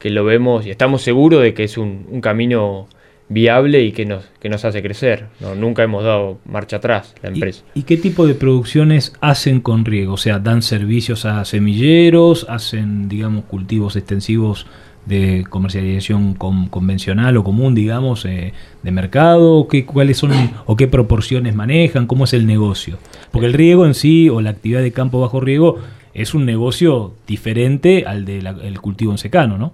que 0.00 0.10
lo 0.10 0.24
vemos 0.24 0.66
y 0.66 0.70
estamos 0.70 1.02
seguros 1.02 1.42
de 1.42 1.54
que 1.54 1.62
es 1.62 1.78
un, 1.78 2.06
un 2.10 2.20
camino 2.20 2.88
viable 3.28 3.84
y 3.84 3.92
que 3.92 4.06
nos, 4.06 4.24
que 4.40 4.48
nos 4.48 4.64
hace 4.64 4.82
crecer. 4.82 5.26
No, 5.38 5.54
nunca 5.54 5.84
hemos 5.84 6.02
dado 6.02 6.38
marcha 6.44 6.78
atrás 6.78 7.14
la 7.22 7.28
empresa. 7.28 7.62
¿Y 7.74 7.84
qué 7.84 7.96
tipo 7.96 8.26
de 8.26 8.34
producciones 8.34 9.12
hacen 9.20 9.60
con 9.60 9.84
riego? 9.84 10.14
O 10.14 10.16
sea, 10.16 10.40
dan 10.40 10.62
servicios 10.62 11.24
a 11.24 11.44
semilleros, 11.44 12.46
hacen, 12.48 13.08
digamos, 13.08 13.44
cultivos 13.44 13.94
extensivos 13.94 14.66
de 15.06 15.46
comercialización 15.48 16.34
con- 16.34 16.68
convencional 16.68 17.36
o 17.36 17.44
común, 17.44 17.74
digamos, 17.74 18.24
eh, 18.24 18.52
de 18.82 18.90
mercado, 18.90 19.66
¿Qué, 19.68 19.86
cuáles 19.86 20.18
son 20.18 20.32
o 20.66 20.76
qué 20.76 20.88
proporciones 20.88 21.54
manejan, 21.54 22.06
cómo 22.06 22.24
es 22.24 22.32
el 22.32 22.46
negocio. 22.46 22.98
Porque 23.30 23.46
el 23.46 23.52
riego 23.52 23.86
en 23.86 23.94
sí 23.94 24.28
o 24.28 24.40
la 24.40 24.50
actividad 24.50 24.82
de 24.82 24.92
campo 24.92 25.20
bajo 25.20 25.40
riego 25.40 25.78
es 26.12 26.34
un 26.34 26.44
negocio 26.44 27.14
diferente 27.26 28.04
al 28.06 28.24
del 28.24 28.80
cultivo 28.80 29.12
en 29.12 29.18
secano, 29.18 29.58
¿no? 29.58 29.72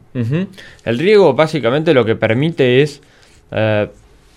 El 0.85 0.99
riego 0.99 1.35
básicamente 1.35 1.95
lo 1.95 2.05
que 2.05 2.15
permite 2.15 2.83
es 2.83 3.01
eh, 3.51 3.89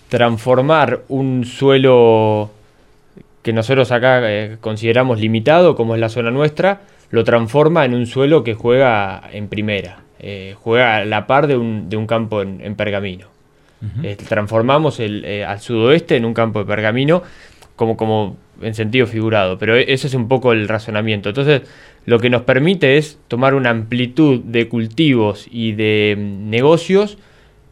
transformar 0.07 1.01
un 1.09 1.45
suelo 1.45 2.51
que 3.41 3.53
nosotros 3.53 3.91
acá 3.91 4.21
eh, 4.23 4.57
consideramos 4.61 5.19
limitado, 5.19 5.75
como 5.75 5.95
es 5.95 6.01
la 6.01 6.09
zona 6.09 6.31
nuestra, 6.31 6.81
lo 7.11 7.23
transforma 7.23 7.85
en 7.85 7.93
un 7.93 8.05
suelo 8.05 8.43
que 8.43 8.53
juega 8.53 9.21
en 9.31 9.47
primera, 9.47 10.03
eh, 10.19 10.55
juega 10.61 10.97
a 10.97 11.05
la 11.05 11.27
par 11.27 11.47
de 11.47 11.57
un, 11.57 11.89
de 11.89 11.97
un 11.97 12.07
campo 12.07 12.41
en, 12.41 12.61
en 12.61 12.75
pergamino. 12.75 13.27
Transformamos 14.27 14.99
el, 14.99 15.43
al 15.47 15.61
sudoeste 15.61 16.17
en 16.17 16.25
un 16.25 16.33
campo 16.33 16.59
de 16.59 16.65
pergamino 16.65 17.23
como, 17.79 17.95
como 17.95 18.35
en 18.61 18.75
sentido 18.75 19.07
figurado, 19.07 19.57
pero 19.57 19.77
e- 19.77 19.85
ese 19.93 20.07
es 20.07 20.13
un 20.13 20.27
poco 20.27 20.51
el 20.51 20.67
razonamiento. 20.67 21.29
Entonces, 21.29 21.61
lo 22.05 22.19
que 22.19 22.29
nos 22.29 22.41
permite 22.41 22.97
es 22.97 23.17
tomar 23.29 23.53
una 23.53 23.69
amplitud 23.69 24.41
de 24.41 24.67
cultivos 24.67 25.47
y 25.49 25.71
de 25.71 26.17
mm, 26.17 26.49
negocios 26.49 27.17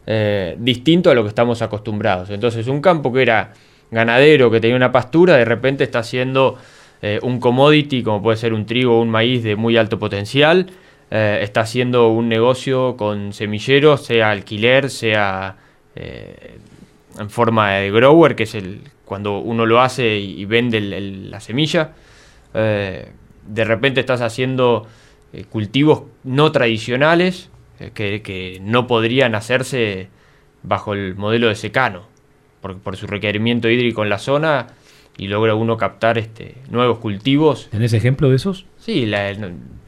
eh, 0.06 0.56
distinto 0.58 1.10
a 1.10 1.14
lo 1.14 1.24
que 1.24 1.28
estamos 1.28 1.60
acostumbrados. 1.60 2.30
Entonces, 2.30 2.68
un 2.68 2.80
campo 2.80 3.12
que 3.12 3.20
era 3.20 3.52
ganadero, 3.90 4.50
que 4.50 4.60
tenía 4.60 4.76
una 4.76 4.92
pastura, 4.92 5.36
de 5.36 5.44
repente 5.44 5.84
está 5.84 5.98
haciendo 5.98 6.56
eh, 7.02 7.18
un 7.22 7.38
commodity, 7.38 8.02
como 8.02 8.22
puede 8.22 8.38
ser 8.38 8.54
un 8.54 8.64
trigo 8.64 8.96
o 8.96 9.02
un 9.02 9.10
maíz 9.10 9.42
de 9.42 9.56
muy 9.56 9.76
alto 9.76 9.98
potencial, 9.98 10.70
eh, 11.10 11.40
está 11.42 11.60
haciendo 11.60 12.08
un 12.08 12.30
negocio 12.30 12.96
con 12.96 13.34
semilleros, 13.34 14.06
sea 14.06 14.30
alquiler, 14.30 14.88
sea 14.88 15.56
eh, 15.96 16.56
en 17.18 17.28
forma 17.28 17.72
de 17.74 17.90
grower, 17.90 18.34
que 18.36 18.44
es 18.44 18.54
el 18.54 18.80
cuando 19.08 19.38
uno 19.38 19.66
lo 19.66 19.80
hace 19.80 20.18
y, 20.18 20.40
y 20.40 20.44
vende 20.44 20.78
el- 20.78 20.92
el- 20.92 21.30
la 21.30 21.40
semilla. 21.40 21.92
Eh, 22.54 23.10
de 23.46 23.64
repente 23.64 24.00
estás 24.00 24.20
haciendo 24.20 24.86
eh, 25.32 25.44
cultivos 25.44 26.02
no 26.24 26.52
tradicionales 26.52 27.50
eh, 27.80 27.90
que, 27.94 28.22
que 28.22 28.58
no 28.62 28.86
podrían 28.86 29.34
hacerse 29.34 30.08
bajo 30.62 30.92
el 30.92 31.14
modelo 31.16 31.48
de 31.48 31.54
secano, 31.54 32.02
por, 32.60 32.78
por 32.78 32.96
su 32.96 33.06
requerimiento 33.06 33.68
hídrico 33.70 34.02
en 34.02 34.10
la 34.10 34.18
zona 34.18 34.66
y 35.16 35.28
logra 35.28 35.54
uno 35.54 35.76
captar 35.76 36.18
este, 36.18 36.56
nuevos 36.70 36.98
cultivos. 36.98 37.68
¿Tenés 37.70 37.92
ejemplo 37.92 38.28
de 38.30 38.36
esos? 38.36 38.66
Sí, 38.78 39.06
la- 39.06 39.34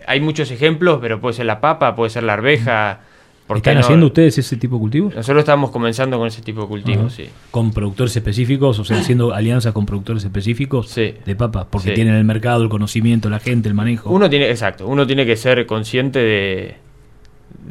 hay 0.07 0.21
muchos 0.21 0.51
ejemplos, 0.51 0.99
pero 1.01 1.21
puede 1.21 1.35
ser 1.35 1.47
la 1.47 1.61
papa, 1.61 1.95
puede 1.95 2.11
ser 2.11 2.23
la 2.25 2.33
arveja. 2.35 3.01
¿por 3.01 3.05
qué 3.05 3.10
¿Están 3.59 3.75
no? 3.75 3.81
haciendo 3.81 4.07
ustedes 4.07 4.39
ese 4.39 4.57
tipo 4.57 4.77
de 4.77 4.81
cultivos? 4.81 5.15
Nosotros 5.15 5.41
estamos 5.41 5.71
comenzando 5.71 6.19
con 6.19 6.29
ese 6.29 6.43
tipo 6.43 6.63
de 6.63 6.67
cultivos, 6.69 7.13
sí. 7.15 7.29
Con 7.51 7.73
productores 7.73 8.15
específicos, 8.17 8.79
o 8.79 8.85
sea, 8.85 8.99
haciendo 8.99 9.35
alianzas 9.35 9.73
con 9.73 9.87
productores 9.87 10.25
específicos 10.25 10.95
de 10.95 11.37
papas, 11.37 11.67
porque 11.71 11.89
Sí. 11.89 11.95
tienen 11.95 12.15
el 12.15 12.25
mercado, 12.25 12.63
el 12.63 12.69
conocimiento, 12.69 13.29
la 13.31 13.39
gente, 13.41 13.69
el 13.69 13.75
manejo. 13.75 14.11
Uno 14.11 14.29
tiene, 14.31 14.51
exacto, 14.51 14.87
uno 14.87 15.07
tiene 15.07 15.25
que 15.27 15.37
ser 15.37 15.67
consciente 15.67 16.19
de, 16.19 16.75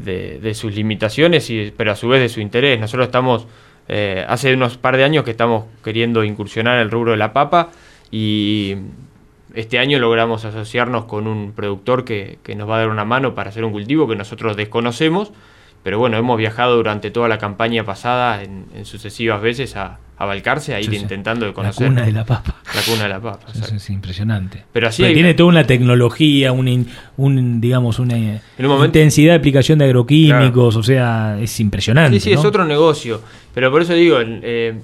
de, 0.03 0.39
de 0.39 0.53
sus 0.53 0.73
limitaciones, 0.75 1.49
y, 1.49 1.73
pero 1.75 1.91
a 1.91 1.95
su 1.95 2.07
vez 2.07 2.21
de 2.21 2.29
su 2.29 2.41
interés. 2.41 2.79
Nosotros 2.79 3.07
estamos, 3.07 3.47
eh, 3.87 4.25
hace 4.27 4.53
unos 4.53 4.77
par 4.77 4.97
de 4.97 5.03
años 5.03 5.23
que 5.23 5.31
estamos 5.31 5.65
queriendo 5.83 6.23
incursionar 6.23 6.75
en 6.75 6.81
el 6.83 6.91
rubro 6.91 7.11
de 7.11 7.17
la 7.17 7.33
papa 7.33 7.69
y 8.11 8.75
este 9.55 9.79
año 9.79 9.97
logramos 9.99 10.45
asociarnos 10.45 11.05
con 11.05 11.25
un 11.27 11.53
productor 11.53 12.05
que, 12.05 12.37
que 12.43 12.55
nos 12.55 12.69
va 12.69 12.75
a 12.75 12.79
dar 12.79 12.89
una 12.89 13.05
mano 13.05 13.33
para 13.33 13.49
hacer 13.49 13.63
un 13.63 13.71
cultivo 13.71 14.07
que 14.07 14.15
nosotros 14.15 14.55
desconocemos, 14.55 15.31
pero 15.83 15.97
bueno, 15.99 16.17
hemos 16.17 16.37
viajado 16.37 16.75
durante 16.75 17.11
toda 17.11 17.27
la 17.27 17.37
campaña 17.37 17.83
pasada 17.83 18.43
en, 18.43 18.65
en 18.75 18.85
sucesivas 18.85 19.41
veces 19.41 19.75
a, 19.75 19.97
a 20.17 20.25
Balcarce, 20.25 20.75
a 20.75 20.79
ir 20.81 20.89
Sí, 20.89 20.97
intentando 20.97 21.45
de 21.45 21.51
La 21.51 21.55
conocer. 21.55 21.87
cuna 21.87 22.01
de 22.05 22.11
la 22.11 22.25
papa. 22.25 22.55
La 22.75 22.81
cuna 22.81 23.03
de 23.03 23.09
la 23.09 23.19
papa, 23.21 23.47
sí, 23.53 23.79
sí, 23.79 23.93
impresionante. 23.93 24.65
Pero 24.73 24.87
así 24.89 25.01
Pero 25.01 25.07
hay- 25.09 25.13
tiene 25.13 25.33
toda 25.33 25.49
una 25.49 25.63
tecnología, 25.65 26.51
una, 26.51 26.69
in- 26.71 26.87
un, 27.17 27.61
digamos, 27.61 27.99
una 27.99 28.15
un 28.15 28.39
momento- 28.59 28.85
intensidad 28.85 29.31
de 29.33 29.37
aplicación 29.37 29.79
de 29.79 29.85
agroquímicos, 29.85 30.75
o 30.75 30.83
sea, 30.83 31.37
es 31.39 31.59
impresionante. 31.61 32.19
Sí, 32.19 32.25
sí, 32.29 32.33
es 32.33 32.43
otro 32.43 32.65
negocio. 32.65 33.21
Pero 33.53 33.71
por 33.71 33.81
eso 33.81 33.93
digo, 33.93 34.17
eh, 34.21 34.75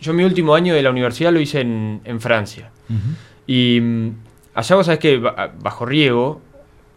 yo 0.00 0.12
mi 0.14 0.24
último 0.24 0.54
año 0.54 0.74
de 0.74 0.82
la 0.82 0.90
universidad 0.90 1.32
lo 1.32 1.40
hice 1.40 1.60
en, 1.60 2.00
en 2.04 2.20
Francia. 2.20 2.70
Y 3.46 3.78
mm, 3.80 4.10
allá 4.54 4.76
vos 4.76 4.86
sabés 4.86 4.98
que 4.98 5.18
ba- 5.18 5.52
bajo 5.60 5.84
riego 5.84 6.40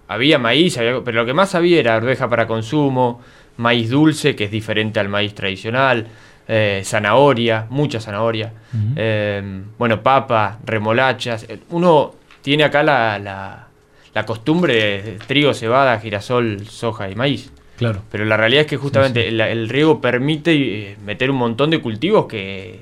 había 0.07 0.37
maíz, 0.39 0.77
había- 0.77 1.01
pero 1.03 1.21
lo 1.21 1.25
que 1.25 1.33
más 1.33 1.55
había 1.55 1.79
era 1.79 1.95
arveja 1.95 2.29
para 2.29 2.47
consumo, 2.47 3.21
maíz 3.57 3.89
dulce, 3.89 4.35
que 4.35 4.45
es 4.45 4.51
diferente 4.51 4.99
al 4.99 5.09
maíz 5.09 5.33
tradicional, 5.33 6.07
eh, 6.47 6.81
zanahoria, 6.85 7.65
mucha 7.69 7.99
zanahoria, 7.99 8.53
eh, 8.95 9.61
bueno, 9.77 10.01
papa, 10.01 10.59
remolachas. 10.65 11.43
Eh, 11.49 11.59
Uno 11.71 12.13
tiene 12.41 12.63
acá 12.63 12.83
la, 12.83 13.19
la, 13.19 13.67
la 14.13 14.25
costumbre 14.25 14.73
de 15.01 15.19
trigo, 15.27 15.53
cebada, 15.53 15.99
girasol, 15.99 16.65
soja 16.67 17.09
y 17.09 17.15
maíz. 17.15 17.51
Claro. 17.77 18.01
Pero 18.09 18.25
la 18.25 18.37
realidad 18.37 18.61
es 18.61 18.67
que 18.67 18.77
justamente 18.77 19.27
el, 19.27 19.39
el 19.41 19.69
riego 19.69 19.99
permite 20.01 20.97
meter 21.05 21.29
un 21.29 21.37
montón 21.37 21.69
de 21.69 21.79
cultivos 21.81 22.25
que 22.27 22.79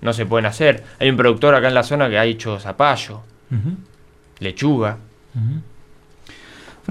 no 0.00 0.12
se 0.14 0.24
pueden 0.24 0.46
hacer. 0.46 0.82
Hay 0.98 1.10
un 1.10 1.16
productor 1.16 1.54
acá 1.54 1.68
en 1.68 1.74
la 1.74 1.82
zona 1.82 2.08
que 2.08 2.16
ha 2.18 2.24
hecho 2.24 2.58
zapallo, 2.60 3.22
lechuga. 4.38 4.98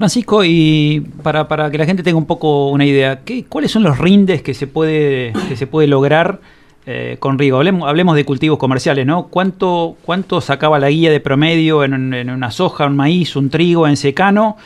Francisco, 0.00 0.42
y 0.44 1.06
para, 1.22 1.46
para 1.46 1.70
que 1.70 1.78
la 1.78 1.86
gente 1.86 2.02
tenga 2.02 2.18
un 2.18 2.26
poco 2.26 2.70
una 2.70 2.84
idea, 2.84 3.20
¿qué, 3.24 3.44
¿cuáles 3.44 3.70
son 3.70 3.82
los 3.82 3.98
rindes 3.98 4.42
que 4.42 4.54
se 4.54 4.66
puede, 4.66 5.32
que 5.48 5.56
se 5.56 5.66
puede 5.66 5.86
lograr 5.86 6.40
eh, 6.86 7.16
con 7.20 7.38
riego? 7.38 7.58
Hablemos, 7.58 7.88
hablemos 7.88 8.16
de 8.16 8.24
cultivos 8.24 8.58
comerciales, 8.58 9.04
¿no? 9.06 9.28
¿Cuánto, 9.28 9.96
¿Cuánto 10.02 10.40
sacaba 10.40 10.78
la 10.78 10.88
guía 10.88 11.10
de 11.10 11.20
promedio 11.20 11.84
en, 11.84 12.14
en 12.14 12.30
una 12.30 12.50
soja, 12.50 12.86
un 12.86 12.96
maíz, 12.96 13.36
un 13.36 13.50
trigo 13.50 13.86
en 13.86 13.96
secano? 13.96 14.56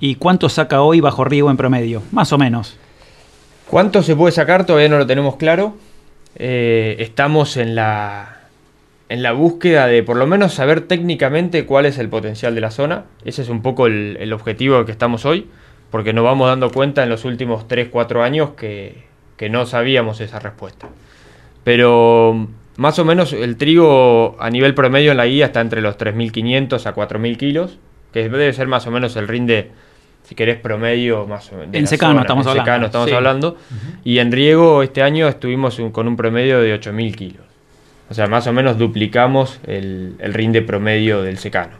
¿Y 0.00 0.14
cuánto 0.14 0.48
saca 0.48 0.80
hoy 0.80 1.00
bajo 1.00 1.24
riego 1.24 1.50
en 1.50 1.58
promedio? 1.58 2.02
Más 2.10 2.32
o 2.32 2.38
menos. 2.38 2.76
¿Cuánto 3.68 4.02
se 4.02 4.16
puede 4.16 4.32
sacar? 4.32 4.64
Todavía 4.64 4.88
no 4.88 4.98
lo 4.98 5.06
tenemos 5.06 5.36
claro. 5.36 5.74
Eh, 6.36 6.96
estamos 7.00 7.58
en 7.58 7.74
la, 7.74 8.39
en 9.10 9.22
la 9.22 9.32
búsqueda 9.32 9.86
de 9.88 10.02
por 10.02 10.16
lo 10.16 10.26
menos 10.26 10.54
saber 10.54 10.80
técnicamente 10.82 11.66
cuál 11.66 11.84
es 11.84 11.98
el 11.98 12.08
potencial 12.08 12.54
de 12.54 12.60
la 12.62 12.70
zona. 12.70 13.04
Ese 13.24 13.42
es 13.42 13.48
un 13.50 13.60
poco 13.60 13.86
el, 13.86 14.16
el 14.20 14.32
objetivo 14.32 14.84
que 14.86 14.92
estamos 14.92 15.26
hoy, 15.26 15.48
porque 15.90 16.12
nos 16.14 16.24
vamos 16.24 16.48
dando 16.48 16.70
cuenta 16.70 17.02
en 17.02 17.08
los 17.10 17.24
últimos 17.24 17.66
3-4 17.68 18.22
años 18.22 18.50
que, 18.56 19.04
que 19.36 19.50
no 19.50 19.66
sabíamos 19.66 20.20
esa 20.20 20.38
respuesta. 20.38 20.88
Pero 21.64 22.48
más 22.76 22.98
o 22.98 23.04
menos 23.04 23.32
el 23.32 23.56
trigo 23.56 24.36
a 24.40 24.48
nivel 24.50 24.74
promedio 24.74 25.10
en 25.10 25.16
la 25.18 25.26
guía 25.26 25.46
está 25.46 25.60
entre 25.60 25.80
los 25.82 25.98
3.500 25.98 26.86
a 26.86 26.94
4.000 26.94 27.36
kilos, 27.36 27.78
que 28.12 28.22
debe 28.28 28.52
ser 28.52 28.66
más 28.68 28.86
o 28.86 28.90
menos 28.90 29.16
el 29.16 29.28
rinde, 29.28 29.70
si 30.22 30.34
querés, 30.34 30.56
promedio 30.58 31.26
más 31.26 31.52
o 31.52 31.56
menos. 31.56 31.74
En 31.74 31.86
secano 31.86 32.12
zona. 32.12 32.20
estamos 32.22 32.46
En 32.46 32.50
hablando, 32.50 32.64
secano 32.64 32.86
estamos 32.86 33.08
sí. 33.08 33.14
hablando. 33.14 33.56
Y 34.04 34.18
en 34.18 34.32
riego 34.32 34.82
este 34.82 35.02
año 35.02 35.28
estuvimos 35.28 35.78
un- 35.78 35.90
con 35.90 36.08
un 36.08 36.16
promedio 36.16 36.60
de 36.60 36.74
8.000 36.78 37.14
kilos. 37.14 37.44
O 38.10 38.14
sea, 38.14 38.26
más 38.26 38.46
o 38.48 38.52
menos 38.52 38.76
duplicamos 38.76 39.60
el, 39.66 40.14
el 40.18 40.34
rinde 40.34 40.62
promedio 40.62 41.22
del 41.22 41.38
secano. 41.38 41.72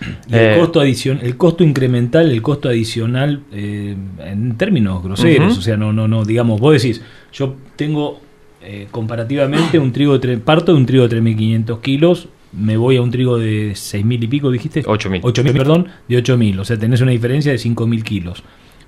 Y 0.28 0.34
el, 0.34 0.40
Eh, 0.40 0.56
costo 0.58 0.82
adicion- 0.82 1.20
el 1.22 1.36
costo 1.36 1.62
incremental, 1.62 2.30
el 2.30 2.42
costo 2.42 2.68
adicional 2.68 3.42
eh, 3.52 3.94
en 4.24 4.56
términos 4.56 5.02
groseros, 5.04 5.56
o 5.58 5.62
sea, 5.62 5.76
no, 5.76 5.92
no, 5.92 6.08
no, 6.08 6.24
digamos, 6.24 6.60
vos 6.60 6.72
decís, 6.82 7.00
yo 7.32 7.54
tengo 7.76 8.20
eh, 8.62 8.88
comparativamente 8.90 9.78
un 9.78 9.92
trigo 9.92 10.18
de 10.18 10.38
parto 10.38 10.72
de 10.72 10.78
un 10.78 10.86
trigo 10.86 11.06
de 11.06 11.20
3.500 11.20 11.80
kilos, 11.80 12.28
me 12.52 12.76
voy 12.76 12.96
a 12.96 13.02
un 13.02 13.10
trigo 13.10 13.36
de 13.38 13.72
6.000 13.72 14.22
y 14.24 14.26
pico, 14.26 14.50
dijiste. 14.50 14.84
8.000. 14.84 15.20
8.000, 15.22 15.52
perdón, 15.52 15.88
de 16.08 16.16
8.000, 16.22 16.58
o 16.60 16.64
sea, 16.64 16.78
tenés 16.78 17.00
una 17.00 17.10
diferencia 17.10 17.52
de 17.52 17.58
5.000 17.58 18.02
kilos. 18.02 18.42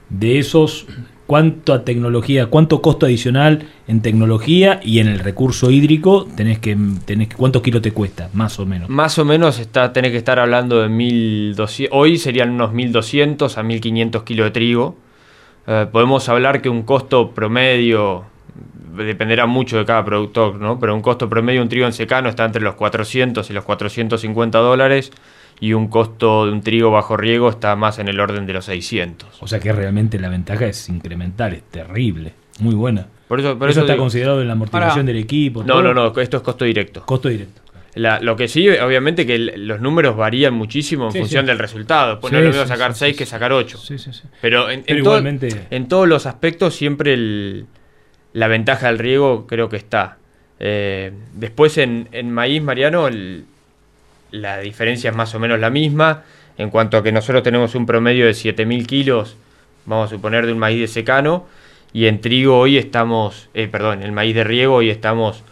De 0.09 0.39
esos, 0.39 0.87
¿cuánta 1.27 1.85
tecnología, 1.85 2.47
cuánto 2.47 2.81
costo 2.81 3.07
adicional 3.07 3.67
en 3.89 4.03
tecnología 4.03 4.81
y 4.83 5.01
en 5.01 5.09
el 5.09 5.19
recurso 5.19 5.71
hídrico 5.71 6.29
tenés 6.37 6.59
que, 6.61 6.77
tenés 7.05 7.35
cuántos 7.35 7.63
kilos 7.63 7.83
te 7.83 7.93
cuesta, 7.93 8.31
más 8.33 8.59
o 8.61 8.67
menos? 8.67 8.89
Más 8.89 9.19
o 9.19 9.25
menos 9.25 9.59
está, 9.59 9.93
tenés 9.93 10.13
que 10.13 10.19
estar 10.19 10.39
hablando 10.39 10.81
de 10.81 10.89
1200. 10.89 11.97
Hoy 11.97 12.19
serían 12.19 12.51
unos 12.51 12.73
1200 12.73 13.59
a 13.59 13.63
1500 13.63 14.23
kilos 14.23 14.47
de 14.47 14.51
trigo. 14.53 14.97
Eh, 15.67 15.87
podemos 15.91 16.29
hablar 16.29 16.63
que 16.63 16.69
un 16.69 16.83
costo 16.83 17.33
promedio, 17.33 18.25
dependerá 18.97 19.47
mucho 19.47 19.79
de 19.79 19.85
cada 19.85 20.05
productor, 20.05 20.57
¿no? 20.57 20.79
Pero 20.79 20.95
un 20.95 21.03
costo 21.03 21.29
promedio 21.29 21.63
un 21.63 21.69
trigo 21.69 21.87
en 21.87 21.93
secano 21.93 22.29
está 22.29 22.45
entre 22.45 22.63
los 22.63 22.75
400 22.75 23.49
y 23.51 23.53
los 23.53 23.65
450 23.65 24.59
dólares. 24.59 25.13
Y 25.61 25.73
un 25.73 25.89
costo 25.89 26.47
de 26.47 26.53
un 26.53 26.61
trigo 26.61 26.91
bajo 26.91 27.17
riego 27.17 27.49
está 27.49 27.75
más 27.77 27.99
en 27.99 28.09
el 28.09 28.21
orden 28.21 28.45
de 28.47 28.53
los 28.53 28.67
600. 28.67 29.43
O 29.43 29.47
sea 29.47 29.59
que 29.59 29.73
realmente 29.73 30.19
la 30.19 30.29
ventaja 30.29 30.67
es 30.67 30.89
incremental, 30.89 31.55
es 31.55 31.63
terrible, 31.63 32.33
muy 32.61 32.75
buena. 32.75 33.07
Por 33.29 33.41
eso, 33.41 33.59
por 33.59 33.69
eso, 33.71 33.81
eso 33.81 33.87
está 33.87 33.95
digo- 33.95 34.05
considerado 34.05 34.41
en 34.43 34.47
la 34.49 34.53
amortización 34.53 35.07
del 35.07 35.17
equipo. 35.17 35.63
No, 35.63 35.75
todo? 35.75 35.83
no, 35.83 35.95
no, 35.95 36.21
esto 36.21 36.37
es 36.37 36.43
costo 36.43 36.65
directo. 36.65 37.03
Costo 37.07 37.29
directo. 37.29 37.63
La- 37.95 38.21
lo 38.21 38.37
que 38.37 38.47
sí, 38.47 38.69
obviamente 38.69 39.25
que 39.25 39.35
el- 39.37 39.67
los 39.67 39.81
números 39.81 40.15
varían 40.17 40.53
muchísimo 40.53 41.07
en 41.07 41.13
Sí, 41.13 41.19
función 41.21 41.45
sí. 41.45 41.49
del 41.49 41.59
resultado. 41.59 42.21
Pues 42.21 42.31
Sí, 42.31 42.35
no 42.35 42.41
es 42.41 42.45
lo 42.55 42.61
mismo 42.61 42.67
sacar 42.69 42.93
sí, 42.93 42.99
6 43.01 43.13
sí, 43.17 43.19
que 43.19 43.27
sacar 43.27 43.53
8. 43.55 43.79
Sí, 43.79 43.99
sí, 43.99 44.13
sí. 44.13 44.23
Pero, 44.43 44.69
en, 44.69 44.81
en 44.81 44.85
Pero 44.85 45.03
todo- 45.05 45.15
igualmente- 45.19 45.67
en 45.71 45.89
todos 45.89 46.07
los 46.07 46.27
aspectos 46.27 46.75
siempre 46.75 47.15
el- 47.15 47.65
la 48.35 48.49
ventaja 48.49 48.89
del 48.89 48.99
riego 48.99 49.47
creo 49.47 49.71
que 49.71 49.77
está. 49.79 50.19
Eh, 50.61 51.13
después 51.35 51.79
en, 51.79 52.09
en 52.13 52.31
maíz, 52.31 52.63
Mariano, 52.63 53.09
el- 53.09 53.47
la 54.31 54.59
diferencia 54.59 55.11
es 55.11 55.17
más 55.17 55.35
o 55.35 55.39
menos 55.39 55.59
la 55.61 55.71
misma. 55.71 56.23
En 56.59 56.71
cuanto 56.71 56.97
a 56.97 57.03
que 57.03 57.13
nosotros 57.13 57.43
tenemos 57.43 57.75
un 57.75 57.87
promedio 57.87 58.27
de 58.27 58.33
7.000 58.33 58.87
kilos, 58.87 59.37
vamos 59.85 60.07
a 60.07 60.15
suponer, 60.15 60.47
de 60.47 60.53
un 60.53 60.59
maíz 60.59 60.81
de 60.81 60.89
secano. 60.89 61.47
Y 61.93 62.07
en 62.07 62.21
trigo 62.21 62.59
hoy 62.59 62.79
estamos, 62.79 63.49
eh, 63.55 63.69
perdón, 63.69 64.03
el 64.03 64.13
maíz 64.13 64.35
de 64.35 64.45
riego 64.45 64.75
hoy 64.77 64.91
estamos 64.91 65.43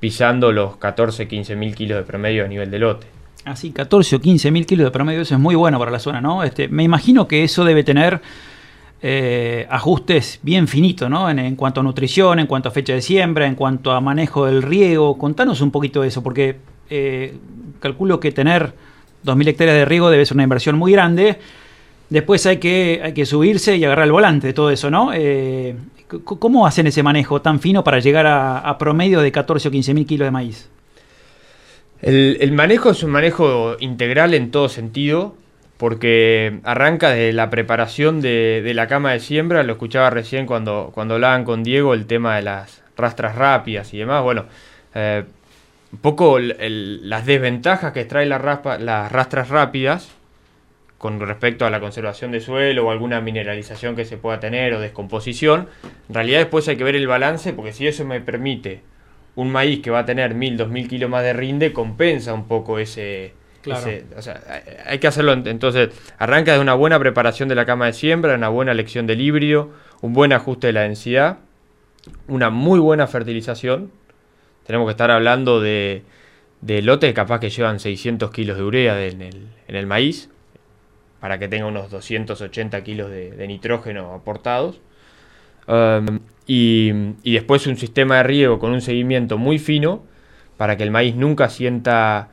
pisando 0.00 0.52
los 0.52 0.76
14, 0.76 1.28
15.000 1.28 1.74
kilos 1.74 1.98
de 1.98 2.04
promedio 2.04 2.44
a 2.44 2.48
nivel 2.48 2.70
de 2.70 2.78
lote. 2.78 3.06
Así, 3.44 3.72
14 3.72 4.16
o 4.16 4.20
15 4.20 4.50
mil 4.50 4.64
kilos 4.64 4.86
de 4.86 4.90
promedio, 4.90 5.20
eso 5.20 5.34
es 5.34 5.40
muy 5.40 5.54
bueno 5.54 5.78
para 5.78 5.90
la 5.90 5.98
zona, 5.98 6.20
¿no? 6.20 6.42
Este, 6.42 6.68
me 6.68 6.82
imagino 6.82 7.28
que 7.28 7.44
eso 7.44 7.62
debe 7.62 7.84
tener 7.84 8.22
eh, 9.02 9.66
ajustes 9.68 10.40
bien 10.42 10.66
finitos, 10.66 11.10
¿no? 11.10 11.28
En, 11.28 11.38
en 11.38 11.54
cuanto 11.54 11.80
a 11.80 11.82
nutrición, 11.82 12.38
en 12.38 12.46
cuanto 12.46 12.70
a 12.70 12.72
fecha 12.72 12.94
de 12.94 13.02
siembra, 13.02 13.46
en 13.46 13.54
cuanto 13.54 13.92
a 13.92 14.00
manejo 14.00 14.46
del 14.46 14.62
riego. 14.62 15.18
Contanos 15.18 15.60
un 15.60 15.70
poquito 15.70 16.00
de 16.00 16.08
eso, 16.08 16.22
porque 16.22 16.56
eh, 16.88 17.36
calculo 17.84 18.18
que 18.18 18.32
tener 18.32 18.72
2.000 19.26 19.48
hectáreas 19.48 19.76
de 19.76 19.84
riego 19.84 20.08
debe 20.08 20.24
ser 20.24 20.36
una 20.38 20.44
inversión 20.44 20.78
muy 20.78 20.92
grande. 20.92 21.36
Después 22.08 22.46
hay 22.46 22.56
que, 22.56 23.02
hay 23.04 23.12
que 23.12 23.26
subirse 23.26 23.76
y 23.76 23.84
agarrar 23.84 24.06
el 24.06 24.12
volante 24.12 24.46
de 24.46 24.52
todo 24.54 24.70
eso, 24.70 24.90
¿no? 24.90 25.12
Eh, 25.12 25.76
¿Cómo 26.24 26.66
hacen 26.66 26.86
ese 26.86 27.02
manejo 27.02 27.42
tan 27.42 27.60
fino 27.60 27.84
para 27.84 27.98
llegar 27.98 28.26
a, 28.26 28.78
promedio 28.78 29.20
de 29.20 29.30
14 29.30 29.68
o 29.68 29.70
15 29.70 29.92
mil 29.92 30.06
kilos 30.06 30.26
de 30.26 30.30
maíz? 30.30 30.70
El, 32.00 32.52
manejo 32.52 32.90
es 32.90 33.02
un 33.02 33.10
manejo 33.10 33.76
integral 33.80 34.32
en 34.32 34.50
todo 34.50 34.70
sentido, 34.70 35.34
porque 35.76 36.60
arranca 36.64 37.10
de 37.10 37.32
la 37.34 37.50
preparación 37.50 38.22
de, 38.22 38.62
de 38.64 38.74
la 38.74 38.86
cama 38.86 39.12
de 39.12 39.20
siembra, 39.20 39.62
lo 39.62 39.72
escuchaba 39.72 40.08
recién 40.08 40.46
cuando, 40.46 40.90
cuando 40.94 41.14
hablaban 41.14 41.44
con 41.44 41.62
Diego 41.62 41.92
el 41.92 42.06
tema 42.06 42.36
de 42.36 42.42
las 42.42 42.82
rastras 42.96 43.36
rápidas 43.36 43.92
y 43.92 43.98
demás. 43.98 44.22
Bueno, 44.22 44.44
eh, 44.94 45.24
un 45.94 45.98
poco 46.00 46.38
el- 46.38 46.56
el- 46.58 47.08
las 47.08 47.24
desventajas 47.24 47.92
que 47.92 48.04
trae 48.04 48.26
la 48.26 48.38
raspa- 48.38 48.78
las 48.78 49.10
rastras 49.12 49.48
rápidas 49.48 50.10
con 50.98 51.20
respecto 51.20 51.64
a 51.66 51.70
la 51.70 51.78
conservación 51.80 52.32
de 52.32 52.40
suelo 52.40 52.86
o 52.86 52.90
alguna 52.90 53.20
mineralización 53.20 53.94
que 53.94 54.04
se 54.04 54.16
pueda 54.16 54.40
tener 54.40 54.74
o 54.74 54.80
descomposición. 54.80 55.68
En 56.08 56.14
realidad 56.14 56.40
después 56.40 56.66
hay 56.68 56.76
que 56.76 56.82
ver 56.84 56.96
el 56.96 57.06
balance 57.06 57.52
porque 57.52 57.72
si 57.72 57.86
eso 57.86 58.04
me 58.04 58.20
permite 58.20 58.80
un 59.36 59.52
maíz 59.52 59.80
que 59.82 59.90
va 59.90 60.00
a 60.00 60.04
tener 60.04 60.34
1000, 60.34 60.56
2000 60.56 60.88
kilos 60.88 61.08
más 61.10 61.22
de 61.22 61.32
rinde, 61.32 61.72
compensa 61.72 62.34
un 62.34 62.48
poco 62.48 62.78
ese... 62.78 63.32
Claro. 63.62 63.80
ese- 63.88 64.04
o 64.16 64.20
sea, 64.22 64.40
hay- 64.84 64.98
que 64.98 65.06
hacerlo, 65.06 65.32
ent- 65.34 65.46
entonces 65.48 65.90
arranca 66.18 66.52
de 66.54 66.58
una 66.60 66.74
buena 66.74 66.98
preparación 66.98 67.48
de 67.48 67.54
la 67.54 67.64
cama 67.66 67.86
de 67.86 67.92
siembra, 67.94 68.34
una 68.34 68.48
buena 68.48 68.72
elección 68.72 69.06
del 69.06 69.20
híbrido, 69.20 69.70
un 70.02 70.12
buen 70.12 70.32
ajuste 70.32 70.66
de 70.66 70.72
la 70.74 70.80
densidad, 70.82 71.38
una 72.28 72.50
muy 72.50 72.78
buena 72.80 73.06
fertilización. 73.06 73.90
Tenemos 74.66 74.86
que 74.86 74.92
estar 74.92 75.10
hablando 75.10 75.60
de, 75.60 76.02
de 76.60 76.82
lotes 76.82 77.12
capaz 77.14 77.40
que 77.40 77.50
llevan 77.50 77.80
600 77.80 78.30
kilos 78.30 78.56
de 78.56 78.62
urea 78.62 79.04
en, 79.04 79.22
el, 79.68 79.86
maíz, 79.86 80.30
para 81.20 81.38
que 81.38 81.48
tenga 81.48 81.66
unos 81.66 81.90
280 81.90 82.82
kilos 82.82 83.10
de, 83.10 83.32
de 83.32 83.46
nitrógeno 83.46 84.14
aportados. 84.14 84.80
Um, 85.66 86.20
y, 86.46 86.92
y 87.22 87.34
después 87.34 87.66
un 87.66 87.76
sistema 87.76 88.18
de 88.18 88.22
riego 88.24 88.58
con 88.58 88.72
un 88.72 88.82
seguimiento 88.82 89.38
muy 89.38 89.58
fino 89.58 90.04
para 90.56 90.76
que 90.76 90.82
el 90.82 90.90
maíz 90.90 91.16
nunca 91.16 91.48
sienta 91.48 92.30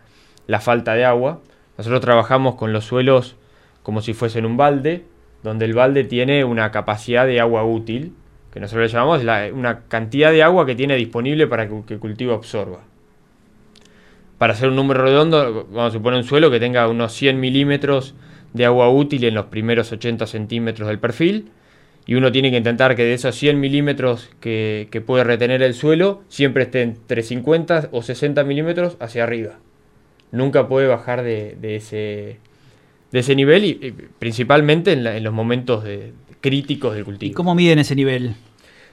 la 0.48 0.60
falta 0.60 0.94
de 0.94 1.06
agua. 1.06 1.41
Nosotros 1.78 2.02
trabajamos 2.02 2.56
con 2.56 2.74
los 2.74 2.86
suelos 2.86 3.36
como 3.84 4.02
si 4.02 4.14
fuesen 4.14 4.45
un 4.45 4.58
balde, 4.58 5.06
donde 5.44 5.66
el 5.66 5.74
balde 5.74 6.03
tiene 6.03 6.44
una 6.44 6.72
capacidad 6.72 7.26
de 7.26 7.40
agua 7.40 7.64
útil, 7.64 8.14
que 8.52 8.60
nosotros 8.60 8.91
le 8.91 8.94
llamamos 8.94 9.23
la- 9.23 9.49
una 9.53 9.82
cantidad 9.88 10.32
de 10.32 10.44
agua 10.44 10.65
que 10.65 10.76
tiene 10.76 10.95
disponible 10.95 11.48
para 11.48 11.68
que, 11.68 11.94
el 11.94 11.99
cultivo 11.99 12.34
absorba. 12.34 12.82
Para 14.38 14.53
hacer 14.53 14.69
un 14.69 14.76
número 14.76 15.03
redondo, 15.03 15.68
vamos 15.72 15.90
a 15.90 15.98
suponer 15.98 16.18
un 16.18 16.26
suelo 16.26 16.52
que 16.52 16.60
tenga 16.60 16.88
unos 16.88 17.14
100 17.14 17.40
milímetros 17.40 18.15
de 18.53 18.65
agua 18.65 18.90
útil 18.90 19.23
en 19.23 19.36
los 19.36 19.45
primeros 19.45 19.91
80 19.91 20.28
centímetros 20.28 20.88
del 20.88 20.99
perfil, 20.99 21.49
y 22.06 22.15
uno 22.15 22.32
tiene 22.32 22.49
que 22.49 22.57
intentar 22.57 22.95
que 22.95 23.03
de 23.03 23.14
esos 23.14 23.36
100 23.36 23.60
milímetros 23.60 24.30
que, 24.40 25.03
puede 25.06 25.23
retener 25.23 25.61
el 25.61 25.73
suelo, 25.73 26.23
siempre 26.28 26.64
esté 26.64 26.82
entre 26.82 27.22
50 27.23 27.90
o 27.91 28.02
60 28.02 28.44
milímetros 28.44 28.98
hacia 28.99 29.23
arriba. 29.23 29.60
Nunca 30.32 30.68
puede 30.68 30.88
bajar 30.88 31.22
de, 31.22 31.56
ese, 31.76 33.36
nivel, 33.36 33.65
y, 33.65 33.94
principalmente 34.18 34.94
en 34.94 35.23
los 35.23 35.34
momentos 35.34 35.84
de- 35.84 36.14
críticos 36.41 36.95
del 36.95 37.05
cultivo. 37.05 37.31
¿Y 37.31 37.34
cómo 37.34 37.55
miden 37.55 37.80
ese 37.80 37.95
nivel? 37.95 38.35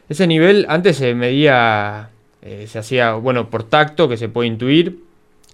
Ese 0.09 0.27
nivel 0.27 0.67
antes 0.69 0.97
se 0.97 1.15
medía, 1.15 2.11
eh, 2.43 2.67
se 2.69 2.79
hacía, 2.79 3.13
bueno, 3.15 3.51
por 3.51 3.65
tacto, 3.65 4.09
que 4.09 4.17
se 4.17 4.29
puede 4.29 4.49
intuir. 4.49 5.01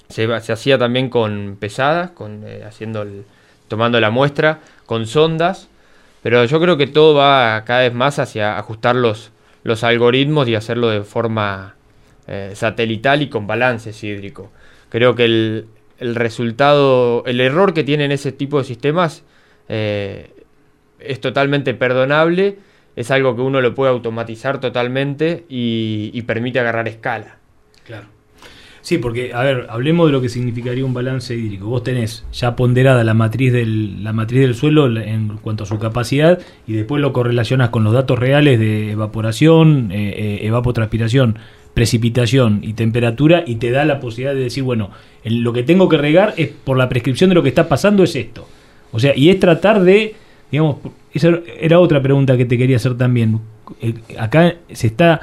Se, 0.08 0.32
hacía 0.32 0.78
también 0.78 1.08
con 1.08 1.56
pesadas, 1.58 2.10
con, 2.10 2.42
eh, 2.46 2.62
haciendo 2.64 3.02
el- 3.02 3.24
tomando 3.68 3.98
la 4.00 4.10
muestra, 4.10 4.60
con 4.86 5.06
sondas. 5.06 5.68
Pero 6.22 6.44
yo 6.44 6.60
creo 6.60 6.76
que 6.76 6.86
todo 6.86 7.14
va 7.14 7.64
cada 7.64 7.80
vez 7.80 7.94
más 7.94 8.18
hacia 8.18 8.58
ajustar 8.58 8.96
los, 8.96 9.30
los 9.62 9.82
algoritmos 9.84 10.48
y 10.48 10.54
hacerlo 10.54 10.88
de 10.88 11.02
forma 11.02 11.74
eh, 12.26 12.52
satelital 12.54 13.22
y 13.22 13.28
con 13.28 13.46
balances 13.46 14.02
hídrico. 14.04 14.50
Creo 14.88 15.14
que 15.14 15.24
el, 15.24 15.66
el 15.98 16.14
resultado, 16.14 17.24
el 17.26 17.40
error 17.40 17.74
que 17.74 17.84
tienen 17.84 18.12
ese 18.12 18.32
tipo 18.32 18.58
de 18.58 18.64
sistemas 18.64 19.22
eh, 19.68 20.30
es 21.06 21.20
totalmente 21.20 21.74
perdonable, 21.74 22.56
es 22.96 23.10
algo 23.10 23.34
que 23.34 23.42
uno 23.42 23.60
lo 23.60 23.74
puede 23.74 23.90
automatizar 23.90 24.60
totalmente 24.60 25.44
y, 25.48 26.20
permite 26.22 26.60
agarrar 26.60 26.88
escala. 26.88 27.38
Claro. 27.84 28.06
Sí, 28.80 28.98
porque, 28.98 29.32
a 29.32 29.42
ver, 29.42 29.66
hablemos 29.70 30.06
de 30.06 30.12
lo 30.12 30.20
que 30.20 30.28
significaría 30.28 30.84
un 30.84 30.92
balance 30.92 31.34
hídrico. 31.34 31.66
Vos 31.66 31.82
tenés 31.82 32.24
ya 32.32 32.54
ponderada 32.54 33.02
la 33.02 33.14
matriz 33.14 33.50
del, 33.50 34.04
la 34.04 34.12
matriz 34.12 34.42
del 34.42 34.54
suelo 34.54 34.86
en 35.00 35.38
cuanto 35.38 35.64
a 35.64 35.66
su 35.66 35.78
capacidad 35.78 36.38
y 36.66 36.74
después 36.74 37.00
lo 37.00 37.14
correlacionas 37.14 37.70
con 37.70 37.82
los 37.82 37.94
datos 37.94 38.18
reales 38.18 38.60
de 38.60 38.90
evaporación, 38.90 39.90
eh, 39.90 40.14
eh, 40.16 40.46
evapotranspiración, 40.46 41.38
precipitación 41.72 42.60
y 42.62 42.74
temperatura 42.74 43.42
y 43.46 43.56
te 43.56 43.70
da 43.70 43.86
la 43.86 44.00
posibilidad 44.00 44.34
de 44.34 44.42
decir, 44.42 44.62
bueno, 44.62 44.90
lo 45.24 45.52
que 45.54 45.62
tengo 45.62 45.88
que 45.88 45.96
regar 45.96 46.34
es 46.36 46.48
por 46.48 46.76
la 46.76 46.90
prescripción 46.90 47.30
de 47.30 47.34
lo 47.34 47.42
que 47.42 47.48
está 47.48 47.68
pasando 47.68 48.04
es 48.04 48.14
esto. 48.14 48.46
O 48.92 49.00
sea, 49.00 49.16
y 49.16 49.30
es 49.30 49.40
tratar 49.40 49.82
de, 49.82 50.14
digamos, 50.54 50.76
esa 51.12 51.30
era 51.60 51.78
otra 51.80 52.00
pregunta 52.02 52.36
que 52.36 52.44
te 52.44 52.56
quería 52.58 52.76
hacer 52.76 52.96
también. 52.96 53.40
Eh, 53.80 53.94
Acá 54.18 54.54
se 54.72 54.86
está 54.86 55.20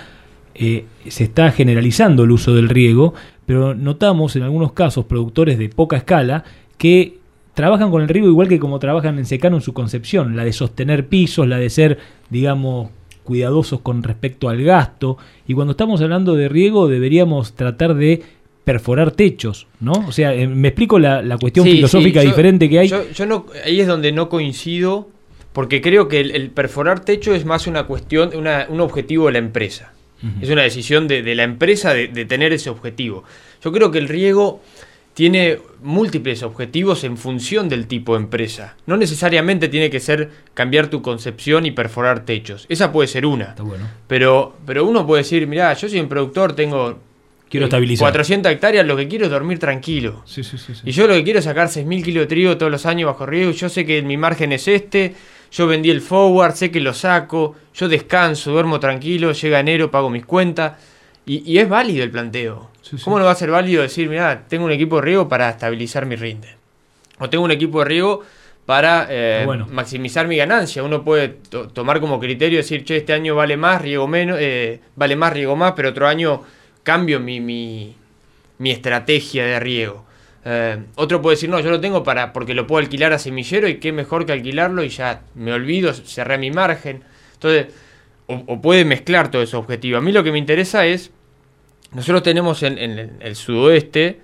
eh, 0.55 0.85
se 1.07 1.23
está 1.23 1.51
generalizando 1.51 2.23
el 2.23 2.31
uso 2.31 2.53
del 2.53 2.69
riego, 2.69 3.13
pero 3.45 3.73
notamos 3.73 4.35
en 4.35 4.43
algunos 4.43 4.73
casos 4.73 5.05
productores 5.05 5.57
de 5.57 5.69
poca 5.69 5.95
escala 5.97 6.43
que 6.77 7.17
trabajan 7.53 7.89
con 7.91 8.01
el 8.01 8.09
riego 8.09 8.27
igual 8.27 8.47
que 8.47 8.59
como 8.59 8.77
trabajan 8.79 9.17
en 9.17 9.25
secano 9.25 9.55
en 9.57 9.61
su 9.61 9.73
concepción, 9.73 10.35
la 10.35 10.43
de 10.43 10.53
sostener 10.53 11.07
pisos, 11.07 11.47
la 11.47 11.57
de 11.57 11.69
ser, 11.69 11.97
digamos, 12.29 12.89
cuidadosos 13.23 13.79
con 13.81 14.03
respecto 14.03 14.49
al 14.49 14.61
gasto. 14.63 15.17
Y 15.47 15.53
cuando 15.53 15.71
estamos 15.71 16.01
hablando 16.01 16.35
de 16.35 16.49
riego 16.49 16.87
deberíamos 16.87 17.53
tratar 17.53 17.93
de 17.95 18.21
perforar 18.63 19.11
techos, 19.11 19.67
¿no? 19.79 19.93
O 20.07 20.11
sea, 20.11 20.33
eh, 20.35 20.47
me 20.47 20.67
explico 20.69 20.99
la, 20.99 21.21
la 21.21 21.37
cuestión 21.37 21.65
Sí, 21.65 21.73
filosófica 21.73 22.19
sí, 22.21 22.25
yo- 22.27 22.31
diferente 22.31 22.69
que 22.69 22.79
hay. 22.79 22.87
Yo, 22.89 23.09
yo 23.11 23.25
no, 23.25 23.45
ahí 23.65 23.79
es 23.79 23.87
donde 23.87 24.11
no 24.11 24.27
coincido, 24.29 25.09
porque 25.53 25.81
creo 25.81 26.07
que 26.07 26.19
el, 26.21 26.31
el 26.31 26.49
perforar 26.49 27.03
techo 27.03 27.33
es 27.35 27.45
más 27.45 27.67
una 27.67 27.83
cuestión, 27.85 28.31
una- 28.35 28.65
un 28.69 28.79
objetivo 28.81 29.25
de 29.27 29.33
la 29.33 29.39
empresa. 29.39 29.93
Es 30.39 30.49
una 30.51 30.61
decisión 30.61 31.07
de, 31.07 31.23
de 31.23 31.33
la 31.33 31.41
empresa 31.43 31.95
de, 31.95 32.07
de 32.07 32.25
tener 32.25 32.53
ese 32.53 32.69
objetivo. 32.69 33.23
Yo 33.63 33.71
creo 33.71 33.89
que 33.89 33.97
el 33.97 34.07
riego 34.07 34.61
tiene 35.15 35.57
múltiples 35.81 36.43
objetivos 36.43 37.03
en 37.03 37.17
función 37.17 37.67
del 37.69 37.87
tipo 37.87 38.13
de 38.13 38.21
empresa. 38.21 38.75
No 38.85 38.97
necesariamente 38.97 39.67
tiene 39.67 39.89
que 39.89 39.99
ser 39.99 40.29
cambiar 40.53 40.87
tu 40.91 41.01
concepción 41.01 41.65
y 41.65 41.71
perforar 41.71 42.23
techos. 42.23 42.67
Esa 42.69 42.91
puede 42.91 43.07
ser 43.07 43.25
una. 43.25 43.55
bueno. 43.59 43.87
Pero, 44.07 44.55
pero 44.65 44.85
uno 44.85 45.07
puede 45.07 45.23
decir, 45.23 45.47
mirá, 45.47 45.73
yo 45.73 45.89
soy 45.89 45.99
un 45.99 46.07
productor, 46.07 46.53
tengo 46.53 46.99
Quiero 47.49 47.65
eh, 47.65 47.67
estabilizar. 47.67 48.05
400 48.05 48.51
hectáreas, 48.51 48.85
lo 48.85 48.95
que 48.95 49.07
quiero 49.07 49.25
es 49.25 49.31
dormir 49.31 49.57
tranquilo. 49.59 50.21
Sí, 50.25 50.43
sí, 50.43 50.57
sí, 50.57 50.73
sí. 50.75 50.81
Y 50.85 50.91
yo 50.91 51.07
lo 51.07 51.15
que 51.15 51.23
quiero 51.23 51.39
es 51.39 51.45
sacar 51.45 51.67
6.000 51.67 52.03
kilos 52.03 52.21
de 52.23 52.27
trigo 52.27 52.57
todos 52.57 52.71
los 52.71 52.85
años 52.85 53.07
bajo 53.07 53.25
riego. 53.25 53.51
Yo 53.51 53.67
sé 53.69 53.85
que 53.87 54.01
mi 54.03 54.15
margen 54.17 54.51
es 54.53 54.67
este. 54.69 55.13
Yo 55.51 55.67
vendí 55.67 55.89
el 55.89 56.01
forward, 56.01 56.53
sé 56.55 56.71
que 56.71 56.79
lo 56.79 56.93
saco. 56.93 57.55
Yo 57.73 57.87
descanso, 57.89 58.51
duermo 58.51 58.79
tranquilo. 58.79 59.31
Llega 59.33 59.59
enero, 59.59 59.91
pago 59.91 60.09
mis 60.09 60.25
cuentas. 60.25 60.73
Y, 61.25 61.43
y 61.51 61.59
es 61.59 61.67
válido 61.69 62.03
el 62.03 62.11
planteo. 62.11 62.71
¿Cómo 63.03 63.19
no 63.19 63.25
va 63.25 63.31
a 63.31 63.35
ser 63.35 63.51
válido 63.51 63.81
decir, 63.83 64.09
mira, 64.09 64.45
tengo 64.47 64.65
un 64.65 64.71
equipo 64.71 64.97
de 64.97 65.03
riego 65.03 65.29
para 65.29 65.49
estabilizar 65.49 66.05
mi 66.05 66.15
rinde? 66.15 66.55
O 67.19 67.29
tengo 67.29 67.43
un 67.43 67.51
equipo 67.51 67.79
de 67.79 67.85
riego 67.85 68.21
para 68.65 69.07
eh, 69.09 69.43
bueno. 69.45 69.67
maximizar 69.69 70.27
mi 70.27 70.35
ganancia. 70.37 70.83
Uno 70.83 71.03
puede 71.03 71.29
to- 71.29 71.67
tomar 71.69 71.99
como 71.99 72.19
criterio 72.19 72.57
decir, 72.57 72.83
che, 72.83 72.97
este 72.97 73.13
año 73.13 73.35
vale 73.35 73.55
más, 73.57 73.81
riego 73.81 74.07
menos, 74.07 74.37
eh, 74.39 74.79
vale 74.95 75.15
más, 75.15 75.31
riego 75.33 75.55
más, 75.55 75.73
pero 75.73 75.89
otro 75.89 76.07
año 76.07 76.41
cambio 76.83 77.19
mi, 77.19 77.39
mi, 77.39 77.95
mi 78.57 78.71
estrategia 78.71 79.45
de 79.45 79.59
riego. 79.59 80.05
Eh, 80.43 80.77
otro 80.95 81.21
puede 81.21 81.35
decir, 81.35 81.49
no, 81.49 81.59
yo 81.59 81.69
lo 81.69 81.79
tengo 81.79 82.03
para 82.03 82.33
porque 82.33 82.53
lo 82.53 82.65
puedo 82.65 82.79
alquilar 82.79 83.13
a 83.13 83.19
semillero 83.19 83.67
y 83.67 83.75
qué 83.79 83.91
mejor 83.91 84.25
que 84.25 84.31
alquilarlo 84.31 84.83
y 84.83 84.89
ya 84.89 85.21
me 85.35 85.53
olvido, 85.53 85.93
cerré 85.93 86.37
mi 86.37 86.51
margen. 86.51 87.03
Entonces, 87.33 87.67
o, 88.27 88.61
puede 88.61 88.85
mezclar 88.85 89.29
todo 89.29 89.41
ese 89.41 89.55
objetivo. 89.57 89.97
A 89.97 90.01
mí 90.01 90.11
lo 90.11 90.23
que 90.23 90.31
me 90.31 90.37
interesa 90.37 90.85
es, 90.85 91.11
nosotros 91.93 92.23
tenemos 92.23 92.63
en, 92.63 92.77
el 92.77 93.35
sudoeste 93.35 94.21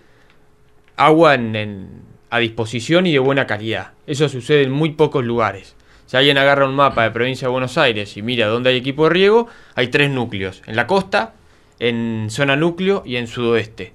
agua 0.96 1.36
en- 1.36 2.02
a 2.30 2.40
disposición 2.40 3.06
y 3.08 3.14
de 3.14 3.20
buena 3.20 3.48
calidad. 3.48 3.92
Eso 4.06 4.28
sucede 4.30 4.64
en 4.64 4.72
muy 4.72 4.92
pocos 4.92 5.24
lugares. 5.24 5.76
Si 6.08 6.16
alguien 6.18 6.38
agarra 6.38 6.66
un 6.68 6.76
mapa 6.76 7.04
de 7.04 7.12
provincia 7.12 7.48
de 7.48 7.52
Buenos 7.52 7.78
Aires 7.78 8.16
y 8.16 8.22
mira 8.22 8.48
dónde 8.48 8.70
hay 8.70 8.78
equipo 8.78 9.04
de 9.04 9.10
riego, 9.12 9.48
hay 9.76 9.90
tres 9.90 10.10
núcleos. 10.10 10.62
En 10.66 10.76
la 10.78 10.88
costa, 10.88 11.34
en 11.80 12.28
zona 12.30 12.56
núcleo 12.56 13.04
y 13.06 13.18
en 13.18 13.28
sudoeste. 13.28 13.94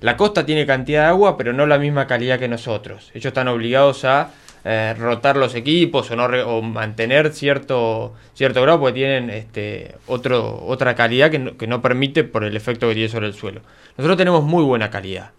La 0.00 0.16
costa 0.16 0.46
tiene 0.46 0.66
cantidad 0.66 1.02
de 1.02 1.08
agua, 1.08 1.36
pero 1.36 1.52
no 1.52 1.66
la 1.66 1.78
misma 1.78 2.06
calidad 2.06 2.38
que 2.38 2.48
nosotros. 2.48 3.10
Ellos 3.14 3.26
están 3.26 3.48
obligados 3.48 4.04
a 4.04 4.30
eh, 4.64 4.94
rotar 4.98 5.36
los 5.36 5.54
equipos 5.54 6.10
o, 6.10 6.16
no 6.16 6.62
mantener 6.62 7.32
cierto, 7.32 8.14
cierto 8.34 8.62
grado 8.62 8.80
porque 8.80 8.94
tienen 8.94 9.30
este, 9.30 9.94
otro, 10.06 10.64
otra 10.66 10.94
calidad 10.94 11.30
que 11.30 11.38
no, 11.38 11.56
que 11.56 11.66
no 11.66 11.82
permite 11.82 12.24
por 12.24 12.44
el 12.44 12.56
efecto 12.56 12.88
que 12.88 12.94
tiene 12.94 13.08
sobre 13.08 13.26
el 13.26 13.34
suelo. 13.34 13.60
Nosotros 13.96 14.16
tenemos 14.16 14.42
muy 14.44 14.64
buena 14.64 14.90
calidad. 14.90 15.32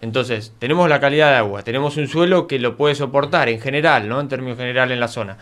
Entonces, 0.00 0.52
tenemos 0.60 0.88
la 0.88 1.00
calidad 1.00 1.30
de 1.30 1.36
agua, 1.38 1.62
tenemos 1.62 1.96
un 1.96 2.06
suelo 2.06 2.46
que 2.46 2.60
lo 2.60 2.76
puede 2.76 2.94
soportar 2.94 3.48
en 3.48 3.60
general, 3.60 4.08
¿no? 4.08 4.20
En 4.20 4.28
términos 4.28 4.56
general 4.56 4.92
en 4.92 5.00
la 5.00 5.08
zona. 5.08 5.38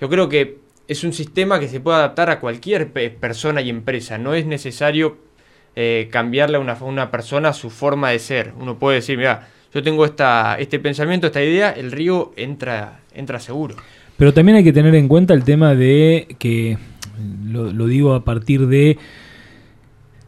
Yo 0.00 0.08
creo 0.08 0.28
que 0.28 0.58
es 0.88 1.04
un 1.04 1.12
sistema 1.12 1.60
que 1.60 1.68
se 1.68 1.78
puede 1.80 1.98
adaptar 1.98 2.28
a 2.28 2.40
cualquier 2.40 2.92
pe- 2.92 3.10
persona 3.10 3.60
y 3.60 3.70
empresa. 3.70 4.18
No 4.18 4.34
es 4.34 4.46
necesario 4.46 5.16
eh, 5.76 6.08
cambiarle 6.10 6.56
a 6.56 6.60
una, 6.60 6.74
una 6.80 7.10
persona 7.10 7.52
su 7.52 7.70
forma 7.70 8.10
de 8.10 8.18
ser. 8.18 8.52
Uno 8.58 8.78
puede 8.78 8.96
decir, 8.96 9.18
mira, 9.18 9.48
yo 9.72 9.82
tengo 9.82 10.04
esta, 10.04 10.56
este 10.58 10.78
pensamiento, 10.78 11.26
esta 11.26 11.42
idea, 11.42 11.70
el 11.70 11.92
río 11.92 12.32
entra, 12.36 13.00
entra 13.14 13.40
seguro. 13.40 13.76
Pero 14.16 14.32
también 14.32 14.56
hay 14.56 14.64
que 14.64 14.72
tener 14.72 14.94
en 14.94 15.08
cuenta 15.08 15.34
el 15.34 15.44
tema 15.44 15.74
de 15.74 16.36
que, 16.38 16.78
lo, 17.46 17.72
lo 17.72 17.86
digo 17.86 18.14
a 18.14 18.24
partir 18.24 18.66
de 18.66 18.98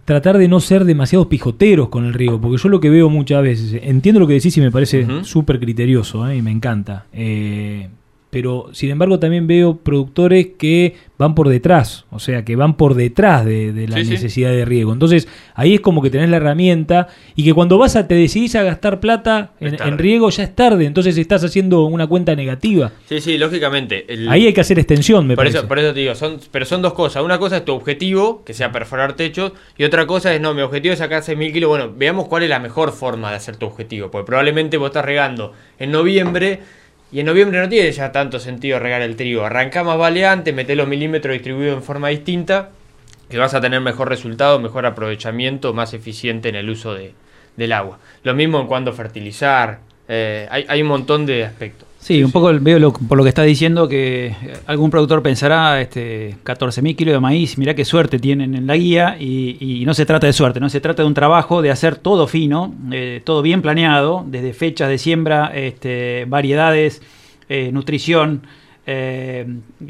tratar 0.07 0.39
de 0.39 0.49
no 0.49 0.61
ser 0.61 0.85
demasiados 0.85 1.27
pijoteros 1.27 1.89
con 1.89 2.05
el 2.07 2.15
riego, 2.15 2.41
porque 2.41 2.63
yo 2.63 2.69
lo 2.69 2.81
que 2.81 2.89
veo 2.89 3.11
muchas 3.11 3.43
veces, 3.43 3.81
entiendo 3.83 4.21
lo 4.21 4.27
que 4.27 4.35
decís 4.35 4.57
y 4.57 4.61
me 4.61 4.71
parece 4.71 5.07
súper 5.25 5.59
criterioso 5.59 6.29
¿eh? 6.29 6.37
y 6.37 6.43
me 6.43 6.53
encanta. 6.53 7.07
Eh, 7.13 7.89
pero 8.37 8.69
sin 8.73 8.91
embargo 8.91 9.19
también 9.19 9.47
veo 9.47 9.79
productores 9.79 10.49
que 10.59 10.95
van 11.17 11.35
por 11.35 11.49
detrás, 11.49 12.05
o 12.11 12.19
sea, 12.19 12.45
que 12.45 12.55
van 12.55 12.77
por 12.77 12.93
detrás 12.93 13.47
de, 13.47 13.87
la 13.89 13.97
necesidad 13.97 14.51
de 14.51 14.67
riego. 14.67 14.93
Entonces, 14.93 15.27
ahí 15.55 15.77
es 15.77 15.81
como 15.81 16.03
que 16.03 16.11
tenés 16.11 16.29
la 16.29 16.37
herramienta 16.37 17.09
y 17.35 17.45
que 17.45 17.55
cuando 17.55 17.79
vas 17.79 17.97
a 17.97 18.07
te 18.07 18.15
decidís 18.15 18.55
a 18.55 18.63
gastar 18.63 19.01
plata 19.01 19.53
en, 19.59 19.97
riego 19.97 20.29
ya 20.29 20.43
es 20.43 20.55
tarde, 20.55 20.85
entonces 20.85 21.17
estás 21.17 21.45
haciendo 21.45 21.87
una 21.87 22.07
cuenta 22.07 22.37
negativa. 22.37 22.93
Sí, 23.07 23.23
sí, 23.23 23.39
lógicamente. 23.39 24.05
ahí 24.29 24.49
hay 24.49 24.53
que 24.53 24.61
hacer 24.61 24.79
extensión, 24.79 25.27
me 25.27 25.35
por 25.35 25.45
parece. 25.45 25.57
Eso, 25.57 25.67
por 25.67 25.79
eso 25.79 25.95
te 25.95 26.01
digo, 26.01 26.15
son, 26.15 26.39
pero 26.51 26.67
son 26.67 26.83
dos 26.83 26.93
cosas. 26.93 27.25
Una 27.25 27.39
cosa 27.39 27.57
es 27.57 27.65
tu 27.65 27.73
objetivo, 27.73 28.45
que 28.45 28.53
sea 28.53 28.71
perforar 28.71 29.15
techos, 29.15 29.53
y 29.79 29.85
otra 29.85 30.07
cosa 30.07 30.35
es, 30.35 30.43
no, 30.43 30.53
mi 30.53 30.61
objetivo 30.61 30.93
es 30.93 30.99
sacar 30.99 31.23
6.000 31.23 31.55
kilos. 31.55 31.71
Bueno, 31.71 31.91
veamos 31.97 32.29
cuál 32.29 32.43
es 32.43 32.51
la 32.51 32.59
mejor 32.59 32.93
forma 32.93 33.31
de 33.31 33.37
hacer 33.37 33.57
tu 33.57 33.65
objetivo, 33.65 34.11
porque 34.11 34.27
probablemente 34.27 34.77
vos 34.77 34.89
estás 34.89 35.07
regando 35.07 35.55
en 35.79 35.91
noviembre 35.91 36.61
y 37.13 37.21
en 37.21 37.27
noviembre 37.27 37.61
no 37.61 37.69
tiene 37.69 37.91
ya 37.93 38.13
tanto 38.13 38.39
sentido 38.39 38.79
regar 38.79 39.03
el 39.03 39.17
trigo. 39.17 39.45
Arranca 39.45 39.85
más 39.85 39.99
valeante, 39.99 40.53
mete 40.53 40.75
los 40.75 40.89
milímetros 40.89 41.33
distribuidos 41.33 41.77
en 41.77 41.83
forma 41.83 42.09
distinta, 42.09 42.71
que 43.29 43.39
vas 43.39 43.55
a 43.55 43.61
tener 43.61 43.81
mejor 43.81 44.09
resultado, 44.09 44.59
mejor 44.59 44.87
aprovechamiento, 44.87 45.73
más 45.73 45.95
eficiente 45.95 46.49
en 46.49 46.57
el 46.57 46.69
uso 46.69 46.95
de, 46.95 47.15
del 47.57 47.73
agua. 47.73 47.99
Lo 48.23 48.35
mismo 48.35 48.61
en 48.61 48.67
cuanto 48.67 48.93
fertilizar, 48.93 49.81
eh, 50.09 50.47
hay 50.51 50.83
un 50.83 50.89
montón 50.89 51.27
de 51.27 51.45
aspectos. 51.45 51.86
Sí, 52.07 52.23
un 52.23 52.31
poco 52.31 52.53
veo 52.61 52.93
por 52.93 53.19
lo 53.19 53.25
que 53.25 53.31
está 53.31 53.43
diciendo 53.43 53.89
que 53.89 54.33
algún 54.67 54.91
productor 54.91 55.25
pensará 55.25 55.81
este 55.81 56.37
14.000 56.45 56.95
kilos 56.95 57.15
de 57.15 57.19
maíz, 57.19 57.59
mirá 57.59 57.75
qué 57.75 57.85
suerte 57.85 58.21
tienen 58.21 58.55
en 58.55 58.65
la 58.69 58.77
guía 58.77 59.17
y, 59.19 59.83
no 59.85 59.93
se 59.93 60.07
trata 60.07 60.29
de 60.29 60.33
suerte, 60.33 60.61
no 60.61 60.69
se 60.69 60.81
trata 60.81 61.03
de 61.03 61.09
un 61.09 61.15
trabajo 61.15 61.63
de 61.63 61.73
hacer 61.73 61.97
todo 61.97 62.29
fino, 62.29 62.73
eh, 62.93 63.23
todo 63.25 63.43
bien 63.43 63.61
planeado, 63.61 64.25
desde 64.25 64.53
fechas 64.53 64.89
de 64.89 64.99
siembra, 64.99 65.51
este, 65.53 66.27
variedades, 66.29 67.03
eh, 67.49 67.73
nutrición, 67.73 68.43
eh, 68.87 69.45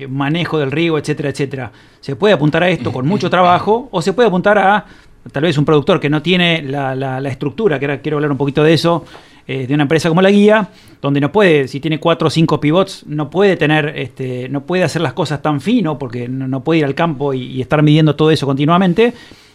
manejo 0.08 0.58
del 0.58 0.72
riego, 0.72 0.96
etcétera, 0.96 1.28
etcétera. 1.28 1.70
Se 2.00 2.16
puede 2.16 2.32
apuntar 2.32 2.62
a 2.62 2.70
esto 2.70 2.92
con 2.92 3.06
mucho 3.12 3.28
trabajo 3.28 3.90
o 3.90 4.00
se 4.00 4.14
puede 4.14 4.28
apuntar 4.28 4.56
a 4.56 4.86
tal 5.32 5.42
vez 5.42 5.58
un 5.58 5.66
productor 5.66 6.00
que 6.00 6.08
no 6.08 6.22
tiene 6.22 6.62
la, 6.62 6.94
la, 6.94 7.20
la 7.20 7.28
estructura, 7.28 7.78
que 7.78 7.84
ahora 7.84 8.00
quiero 8.00 8.16
hablar 8.16 8.30
un 8.30 8.38
poquito 8.38 8.64
de 8.64 8.72
eso, 8.72 9.04
eh, 9.48 9.68
de 9.68 9.74
una 9.74 9.84
empresa 9.84 10.08
como 10.08 10.22
la 10.22 10.30
guía, 10.32 10.70
donde 11.00 11.20
no 11.20 11.30
puede, 11.30 11.68
si 11.68 11.78
tiene 11.78 12.00
cuatro 12.00 12.26
o 12.26 12.30
cinco 12.30 12.58
pivots, 12.58 13.04
no 13.06 13.30
puede 13.30 13.56
tener, 13.56 13.92
este, 13.96 14.48
no 14.48 14.62
puede 14.62 14.82
hacer 14.82 15.02
las 15.02 15.12
cosas 15.12 15.40
tan 15.40 15.60
fino, 15.60 16.00
porque 16.00 16.26
no, 16.26 16.64
puede 16.64 16.80
ir 16.80 16.84
al 16.84 16.96
campo 16.96 17.32
y, 17.32 17.60
estar 17.60 17.80
midiendo 17.80 18.16
todo 18.16 18.32
eso 18.32 18.44
continuamente, 18.44 19.14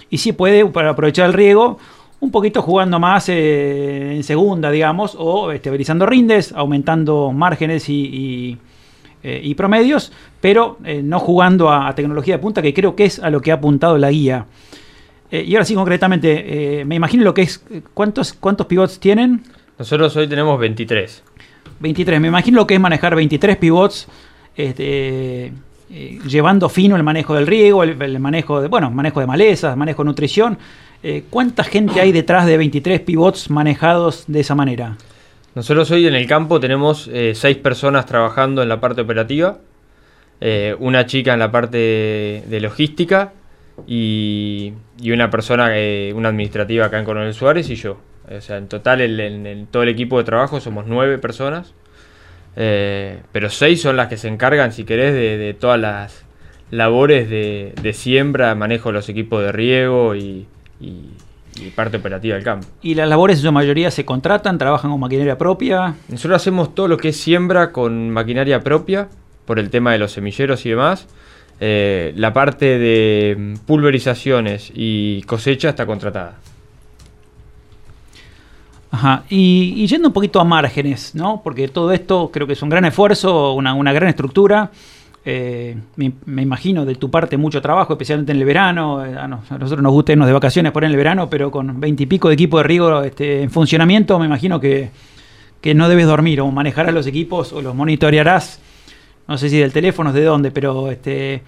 y 0.09 0.17
sí 0.19 0.31
puede, 0.31 0.65
para 0.67 0.91
aprovechar 0.91 1.25
el 1.25 1.33
riego, 1.33 1.77
un 2.21 2.31
poquito 2.31 2.61
jugando 2.61 2.99
más 2.99 3.27
eh, 3.27 4.15
en 4.15 4.23
segunda, 4.23 4.71
digamos, 4.71 5.13
o 5.19 5.51
estabilizando 5.51 6.05
rindes, 6.05 6.53
aumentando 6.53 7.33
márgenes 7.33 7.89
y, 7.89 8.57
eh, 9.23 9.53
promedios, 9.57 10.13
pero 10.39 10.77
no 11.03 11.19
jugando 11.19 11.69
a, 11.69 11.93
tecnología 11.95 12.35
de 12.35 12.39
punta, 12.41 12.61
que 12.61 12.73
creo 12.73 12.95
que 12.95 13.03
es 13.03 13.19
a 13.19 13.29
lo 13.29 13.41
que 13.41 13.51
ha 13.51 13.55
apuntado 13.55 13.97
la 13.97 14.09
guía. 14.09 14.45
y 15.29 15.53
ahora 15.53 15.65
sí, 15.65 15.75
concretamente, 15.75 16.85
me 16.85 16.95
imagino 16.95 17.25
lo 17.25 17.33
que 17.33 17.41
es, 17.41 17.61
¿cuántos, 17.93 18.31
cuántos 18.31 18.67
pivots 18.67 18.97
tienen? 18.97 19.43
Nosotros 19.81 20.15
hoy 20.15 20.27
tenemos 20.27 20.59
23. 20.59 21.23
23, 21.79 22.21
me 22.21 22.27
imagino 22.27 22.57
lo 22.57 22.67
que 22.67 22.75
es 22.75 22.79
manejar 22.79 23.15
23 23.15 23.57
pivots, 23.57 24.07
este, 24.55 25.51
eh, 25.89 26.19
llevando 26.27 26.69
fino 26.69 26.95
el 26.95 27.01
manejo 27.01 27.33
del 27.33 27.47
riego, 27.47 27.81
el, 27.81 28.19
manejo 28.19 28.61
de, 28.61 28.67
bueno, 28.67 28.91
manejo 28.91 29.21
de 29.21 29.25
malezas, 29.25 29.75
manejo 29.75 30.03
de 30.03 30.05
nutrición. 30.05 30.59
Eh, 31.01 31.23
¿Cuánta 31.31 31.63
gente 31.63 31.99
hay 31.99 32.11
detrás 32.11 32.45
de 32.45 32.57
23 32.57 32.99
pivots 32.99 33.49
manejados 33.49 34.25
de 34.27 34.41
esa 34.41 34.53
manera? 34.53 34.97
Nosotros 35.55 35.89
hoy 35.89 36.05
en 36.05 36.13
el 36.13 36.27
campo 36.27 36.59
tenemos 36.59 37.09
6 37.11 37.43
eh, 37.43 37.55
personas 37.55 38.05
trabajando 38.05 38.61
en 38.61 38.69
la 38.69 38.79
parte 38.79 39.01
operativa, 39.01 39.57
una 40.77 41.07
chica 41.07 41.33
en 41.33 41.39
la 41.39 41.51
parte 41.51 42.43
de, 42.47 42.59
logística 42.61 43.33
y, 43.87 44.73
y, 45.01 45.09
una 45.09 45.31
persona, 45.31 45.71
una 46.13 46.29
administrativa 46.29 46.85
acá 46.85 46.99
en 46.99 47.05
Coronel 47.05 47.33
Suárez 47.33 47.67
y 47.71 47.75
yo. 47.75 47.97
O 48.35 48.41
sea, 48.41 48.57
en 48.57 48.67
total, 48.67 49.01
en 49.01 49.67
todo 49.67 49.83
el 49.83 49.89
equipo 49.89 50.17
de 50.17 50.23
trabajo 50.23 50.59
somos 50.59 50.85
nueve 50.87 51.17
personas. 51.17 51.73
Eh, 52.55 53.21
pero 53.31 53.49
seis 53.49 53.81
son 53.81 53.97
las 53.97 54.07
que 54.07 54.17
se 54.17 54.27
encargan, 54.27 54.73
si 54.73 54.83
querés, 54.83 55.13
de, 55.13 55.55
todas 55.57 55.79
las 55.79 56.23
labores 56.69 57.29
de, 57.29 57.93
siembra, 57.93 58.53
manejo 58.55 58.89
de 58.89 58.93
los 58.93 59.09
equipos 59.09 59.41
de 59.43 59.51
riego 59.51 60.15
y, 60.15 60.47
parte 61.75 61.97
operativa 61.97 62.35
del 62.35 62.43
campo. 62.43 62.67
¿Y 62.81 62.95
las 62.95 63.07
labores 63.07 63.37
en 63.37 63.43
su 63.43 63.51
mayoría 63.51 63.91
se 63.91 64.03
contratan, 64.03 64.57
trabajan 64.57 64.91
con 64.91 64.99
maquinaria 64.99 65.37
propia? 65.37 65.95
Nosotros 66.09 66.41
hacemos 66.41 66.73
todo 66.73 66.87
lo 66.87 66.97
que 66.97 67.09
es 67.09 67.17
siembra 67.17 67.71
con 67.71 68.09
maquinaria 68.09 68.61
propia, 68.61 69.09
por 69.45 69.59
el 69.59 69.69
tema 69.69 69.91
de 69.91 69.99
los 69.99 70.11
semilleros 70.11 70.65
y 70.65 70.69
demás. 70.69 71.07
Eh, 71.59 72.13
la 72.15 72.33
parte 72.33 72.79
de 72.79 73.55
pulverizaciones 73.67 74.71
y 74.73 75.21
cosecha 75.23 75.69
está 75.69 75.85
contratada. 75.85 76.37
Ajá. 78.91 79.23
Y, 79.29 79.87
yendo 79.87 80.09
un 80.09 80.13
poquito 80.13 80.39
a 80.41 80.43
márgenes, 80.43 81.15
¿no? 81.15 81.41
Porque 81.41 81.69
todo 81.69 81.93
esto 81.93 82.29
creo 82.31 82.45
que 82.45 82.53
es 82.53 82.61
un 82.61 82.69
gran 82.69 82.83
esfuerzo, 82.83 83.53
una, 83.53 83.93
gran 83.93 84.09
estructura. 84.09 84.69
Eh, 85.23 85.77
me, 85.95 86.41
imagino 86.41 86.83
de 86.83 86.95
tu 86.95 87.09
parte 87.09 87.37
mucho 87.37 87.61
trabajo, 87.61 87.93
especialmente 87.93 88.33
en 88.33 88.39
el 88.39 88.45
verano. 88.45 89.05
Eh, 89.05 89.15
a, 89.17 89.27
nosotros 89.27 89.81
nos 89.81 89.93
gusta 89.93 90.11
irnos 90.11 90.27
de 90.27 90.33
vacaciones 90.33 90.73
por 90.73 90.83
en 90.83 90.91
el 90.91 90.97
verano, 90.97 91.29
pero 91.29 91.49
con 91.49 91.79
veintipico 91.79 92.27
de 92.27 92.33
equipo 92.33 92.57
de 92.57 92.63
riego 92.63 93.01
este, 93.01 93.43
en 93.43 93.49
funcionamiento, 93.49 94.19
me 94.19 94.25
imagino 94.25 94.59
que, 94.59 94.91
no 95.73 95.87
debes 95.87 96.07
dormir 96.07 96.41
o 96.41 96.51
manejarás 96.51 96.93
los 96.93 97.07
equipos 97.07 97.53
o 97.53 97.61
los 97.61 97.73
monitorearás. 97.73 98.59
No 99.27 99.37
sé 99.37 99.49
si 99.49 99.57
del 99.57 99.71
teléfono, 99.71 100.11
de 100.11 100.23
dónde, 100.25 100.51
pero 100.51 100.91
este, 100.91 101.43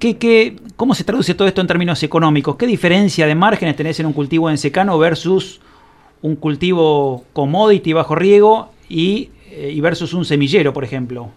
¿qué, 0.00 0.16
qué, 0.16 0.56
cómo 0.74 0.96
se 0.96 1.04
traduce 1.04 1.34
todo 1.34 1.46
esto 1.46 1.60
en 1.60 1.68
términos 1.68 2.02
económicos? 2.02 2.56
¿Qué 2.56 2.66
diferencia 2.66 3.24
de 3.26 3.36
márgenes 3.36 3.76
tenés 3.76 4.00
en 4.00 4.06
un 4.06 4.14
cultivo 4.14 4.50
en 4.50 4.58
secano 4.58 4.98
versus 4.98 5.60
un 6.22 6.36
cultivo 6.36 7.24
commodity 7.32 7.92
bajo 7.92 8.14
riego 8.14 8.72
y, 8.88 9.30
eh, 9.50 9.78
versus 9.82 10.14
un 10.14 10.24
semillero, 10.24 10.72
por 10.72 10.84
ejemplo. 10.84 11.30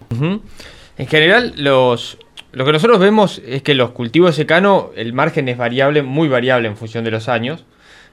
En 0.98 1.08
general, 1.08 1.54
los, 1.58 2.18
lo 2.52 2.66
que 2.66 2.72
nosotros 2.72 3.00
vemos 3.00 3.42
es 3.46 3.64
que 3.64 3.74
los 3.74 3.92
cultivos 3.92 4.36
secano, 4.36 4.92
el 4.96 5.12
margen 5.12 5.50
es 5.50 5.58
variable, 5.58 6.04
muy 6.04 6.28
variable 6.28 6.68
en 6.68 6.78
función 6.78 7.04
de 7.04 7.12
los 7.12 7.28
años. 7.28 7.66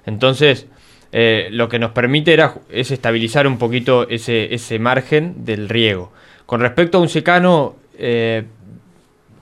Entonces, 0.06 0.66
eh, 1.12 1.48
lo 1.52 1.68
que 1.68 1.78
nos 1.78 1.92
permite 1.92 2.32
era, 2.32 2.54
es 2.70 2.90
estabilizar 2.90 3.46
un 3.46 3.58
poquito 3.58 4.08
ese, 4.08 4.54
ese 4.54 4.78
margen 4.78 5.44
del 5.44 5.68
riego. 5.68 6.10
Con 6.46 6.60
respecto 6.60 6.98
a 6.98 7.00
un 7.02 7.08
secano, 7.08 7.76
eh, 7.98 8.44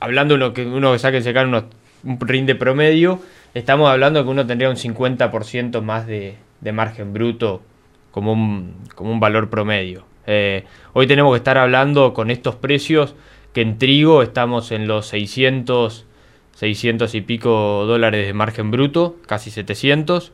hablando 0.01 0.36
de 0.36 0.52
que 0.52 0.66
uno 0.66 0.93
que 0.93 0.98
saque 0.98 1.19
el 1.19 1.23
secano 1.23 1.65
un 2.02 2.19
rinde 2.20 2.55
promedio, 2.55 3.20
estamos 3.55 3.89
hablando 3.89 4.24
que 4.24 4.31
uno 4.31 4.47
tendría 4.47 4.69
un 4.69 4.77
50% 4.77 5.81
más 5.81 6.07
de, 6.07 6.36
de 6.61 6.73
margen 6.73 7.12
bruto 7.12 7.62
como 8.11 8.32
un, 8.32 8.74
como 8.95 9.12
un 9.12 9.20
valor 9.20 9.51
promedio. 9.51 10.05
Eh, 10.27 10.65
hoy 10.93 11.07
tenemos 11.07 11.32
que 11.32 11.39
estar 11.39 11.59
hablando 11.59 12.12
con 12.12 12.31
estos 12.31 12.57
precios 12.57 13.15
que 13.53 13.62
en 13.62 13.78
trigo 13.78 14.23
estamos 14.23 14.70
en 14.73 14.87
los 14.87 15.07
600, 15.07 16.07
600 16.55 17.15
y 17.15 17.20
pico 17.20 17.85
dólares 17.87 18.27
de 18.27 18.32
margen 18.32 18.70
bruto, 18.70 19.16
casi 19.27 19.51
700. 19.51 20.32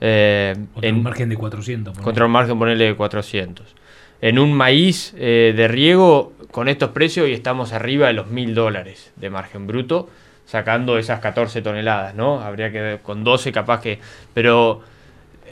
Eh, 0.00 0.54
contra 0.72 0.88
en, 0.88 0.96
un 0.96 1.02
margen 1.02 1.28
de 1.28 1.36
400. 1.36 1.98
Contra 1.98 2.26
un 2.26 2.32
margen, 2.32 2.58
ponerle 2.58 2.84
de 2.84 2.96
400. 2.96 3.74
En 4.20 4.38
un 4.38 4.54
maíz 4.54 5.14
eh, 5.18 5.52
de 5.54 5.68
riego, 5.68 6.32
con 6.50 6.68
estos 6.68 6.90
precios, 6.90 7.26
hoy 7.26 7.32
estamos 7.32 7.72
arriba 7.72 8.06
de 8.06 8.14
los 8.14 8.28
1000 8.28 8.54
dólares 8.54 9.12
de 9.16 9.28
margen 9.28 9.66
bruto, 9.66 10.08
sacando 10.46 10.98
esas 10.98 11.20
14 11.20 11.60
toneladas, 11.62 12.14
¿no? 12.14 12.40
Habría 12.40 12.70
que 12.70 13.00
con 13.02 13.24
12 13.24 13.52
capaz 13.52 13.80
que... 13.80 13.98
Pero 14.32 14.82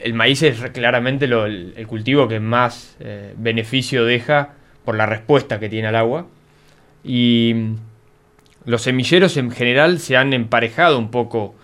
el 0.01 0.13
maíz 0.13 0.43
es 0.43 0.59
claramente 0.71 1.25
el, 1.25 1.85
cultivo 1.87 2.27
que 2.27 2.39
más 2.39 2.95
eh, 2.99 3.33
beneficio 3.37 4.05
deja 4.05 4.53
por 4.85 4.95
la 4.95 5.05
respuesta 5.05 5.59
que 5.59 5.69
tiene 5.69 5.87
al 5.87 5.95
agua. 5.95 6.27
Y 7.03 7.53
mm, 7.55 7.75
los 8.65 8.81
semilleros 8.81 9.37
en 9.37 9.51
general 9.51 9.99
se 9.99 10.17
han 10.17 10.33
emparejado 10.33 10.97
un 10.97 11.11
poco 11.11 11.55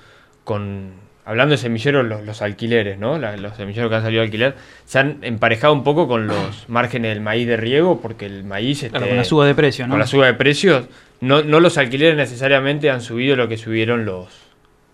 con, 0.44 0.94
hablando 1.26 1.52
de 1.52 1.58
semilleros, 1.58 2.06
los, 2.26 2.42
alquileres, 2.42 2.98
¿no? 2.98 3.18
los 3.18 3.56
semilleros 3.56 3.90
que 3.90 3.96
han 3.96 4.02
salido 4.02 4.22
a 4.22 4.26
alquiler, 4.26 4.56
se 4.86 5.00
han 5.00 5.20
emparejado 5.22 5.74
un 5.74 5.84
poco 5.84 6.08
con 6.08 6.28
los 6.28 6.68
márgenes 6.68 7.14
del 7.14 7.22
maíz 7.22 7.48
de 7.48 7.56
riego, 7.56 8.02
porque 8.02 8.26
el 8.26 8.44
maíz... 8.44 8.84
Este, 8.84 9.00
con 9.00 9.16
la 9.16 9.24
suba 9.24 9.46
de 9.46 9.56
precio, 9.56 9.86
¿no? 9.86 9.92
Con 9.92 10.00
la 10.00 10.08
suba 10.08 10.26
de 10.26 10.34
precios, 10.34 10.88
no, 11.22 11.44
no 11.44 11.60
los 11.60 11.78
alquileres 11.78 12.18
necesariamente 12.18 12.90
han 12.90 13.02
subido 13.02 13.36
lo 13.36 13.48
que 13.48 13.58
subieron 13.58 14.06
los, 14.06 14.30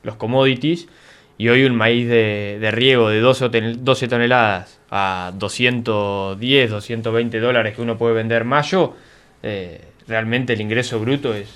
los 0.03 0.15
commodities, 0.15 0.87
y 1.37 1.49
hoy 1.49 1.65
un 1.65 1.75
maíz 1.75 2.07
de, 2.07 2.69
riego 2.71 3.09
de 3.09 3.19
12, 3.19 4.07
toneladas 4.07 4.79
a 4.89 5.31
210, 5.35 6.69
220 6.69 7.39
dólares 7.39 7.75
que 7.75 7.81
uno 7.81 7.97
puede 7.97 8.13
vender 8.15 8.45
mayo, 8.45 8.93
eh, 9.43 9.81
realmente 10.07 10.53
el 10.53 10.61
ingreso 10.61 10.99
bruto 10.99 11.33
es, 11.33 11.49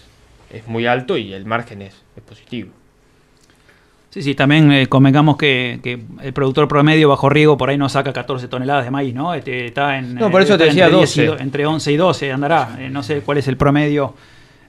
es 0.52 0.68
muy 0.68 0.86
alto 0.86 1.18
y 1.18 1.34
el 1.34 1.46
margen 1.46 1.82
es, 1.82 1.96
positivo. 2.28 2.72
Sí, 4.10 4.24
sí, 4.24 4.34
también 4.36 4.72
eh, 4.72 4.88
convengamos 4.88 5.38
que, 5.38 5.80
que 5.84 6.00
el 6.24 6.34
productor 6.34 6.68
promedio 6.68 7.08
bajo 7.10 7.30
riego 7.30 7.58
por 7.58 7.70
ahí 7.70 7.78
no 7.78 7.88
saca 7.90 8.12
14 8.12 8.48
toneladas 8.48 8.84
de 8.86 8.92
maíz, 8.92 9.14
¿no? 9.14 9.34
Este, 9.36 9.68
está 9.68 9.98
en. 10.00 10.16
No, 10.16 10.32
por 10.32 10.42
eh, 10.42 10.46
eso 10.46 10.58
te 10.58 10.66
decía 10.66 10.86
entre 10.86 10.98
10 10.98 11.18
y 11.18 11.22
12. 11.26 11.28
do- 11.38 11.40
entre 11.44 11.66
11 11.68 11.92
y 11.92 11.96
12 11.98 12.32
andará. 12.32 12.76
Eh, 12.80 12.90
no 12.90 13.04
sé 13.04 13.22
cuál 13.22 13.38
es 13.38 13.48
el 13.48 13.56
promedio, 13.56 14.16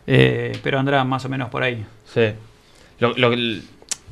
eh, 0.06 0.52
pero 0.62 0.78
andará 0.78 1.02
más 1.04 1.24
o 1.24 1.30
menos 1.30 1.48
por 1.48 1.62
ahí. 1.62 1.82
Sí. 2.04 2.26
Lo- 2.98 3.14
lo- 3.16 3.34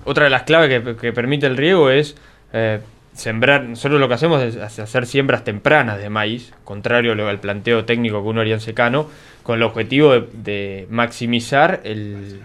otra 0.05 0.25
de 0.25 0.31
las 0.31 0.43
claves 0.43 0.97
que, 0.97 1.13
permite 1.13 1.47
el 1.47 1.57
riego 1.57 1.91
es 1.91 2.17
eh, 2.53 2.81
sembrar. 3.15 3.65
Nosotros 3.65 4.01
lo 4.01 4.09
que 4.09 4.15
hacemos 4.15 4.43
es 4.43 4.57
hace- 4.57 4.83
hacer 4.83 5.07
siembras 5.07 5.45
tempranas 5.45 5.99
de 5.99 6.09
maíz, 6.11 6.53
contrario 6.65 7.13
al 7.29 7.41
planteo 7.41 7.85
técnico 7.85 8.23
que 8.23 8.29
uno 8.29 8.41
haría 8.41 8.55
en 8.55 8.61
secano, 8.61 9.09
con 9.43 9.57
el 9.57 9.63
objetivo 9.63 10.21
de, 10.33 10.87
maximizar 10.91 11.81
el, 11.85 12.43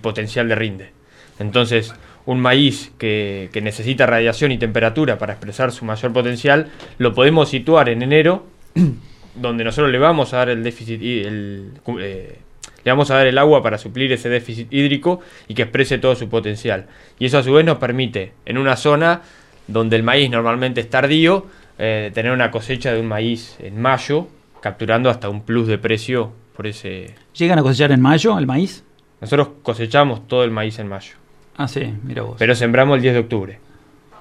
potencial 0.00 0.48
de 0.48 0.54
rinde. 0.54 0.90
Entonces, 1.38 1.94
un 2.26 2.40
maíz 2.40 2.92
que, 2.98 3.48
que 3.52 3.60
necesita 3.60 4.06
radiación 4.06 4.52
y 4.52 4.58
temperatura 4.58 5.18
para 5.18 5.32
expresar 5.32 5.72
su 5.72 5.84
mayor 5.84 6.12
potencial, 6.12 6.68
lo 6.98 7.14
podemos 7.14 7.48
situar 7.48 7.88
en 7.88 8.02
enero, 8.02 8.46
donde 9.34 9.64
nosotros 9.64 9.90
le 9.90 9.98
vamos 9.98 10.34
a 10.34 10.38
dar 10.38 10.50
el 10.50 10.62
déficit 10.62 11.00
y 11.00 11.20
el, 11.20 11.72
eh, 12.00 12.38
le 12.84 12.90
vamos 12.90 13.10
a 13.10 13.16
dar 13.16 13.26
el 13.26 13.38
agua 13.38 13.62
para 13.62 13.78
suplir 13.78 14.12
ese 14.12 14.28
déficit 14.28 14.72
hídrico 14.72 15.20
y 15.48 15.54
que 15.54 15.62
exprese 15.62 15.98
todo 15.98 16.14
su 16.16 16.28
potencial. 16.28 16.86
Y 17.18 17.26
eso 17.26 17.38
a 17.38 17.42
su 17.42 17.52
vez 17.52 17.64
nos 17.64 17.78
permite, 17.78 18.32
en 18.46 18.58
una 18.58 18.76
zona 18.76 19.22
donde 19.66 19.96
el 19.96 20.02
maíz 20.02 20.30
normalmente 20.30 20.80
es 20.80 20.90
tardío, 20.90 21.46
eh, 21.78 22.10
tener 22.14 22.32
una 22.32 22.50
cosecha 22.50 22.92
de 22.92 23.00
un 23.00 23.06
maíz 23.06 23.56
en 23.60 23.80
mayo, 23.80 24.28
capturando 24.60 25.08
hasta 25.10 25.28
un 25.28 25.42
plus 25.42 25.66
de 25.66 25.78
precio 25.78 26.32
por 26.56 26.66
ese... 26.66 27.14
¿Llegan 27.34 27.58
a 27.58 27.62
cosechar 27.62 27.92
en 27.92 28.00
mayo 28.00 28.38
el 28.38 28.46
maíz? 28.46 28.84
Nosotros 29.20 29.48
cosechamos 29.62 30.26
todo 30.26 30.44
el 30.44 30.50
maíz 30.50 30.78
en 30.78 30.88
mayo, 30.88 31.14
Ah, 31.56 31.68
sí, 31.68 31.92
mira 32.04 32.22
vos. 32.22 32.36
pero 32.38 32.54
sembramos 32.54 32.96
el 32.96 33.02
10 33.02 33.14
de 33.14 33.20
octubre. 33.20 33.58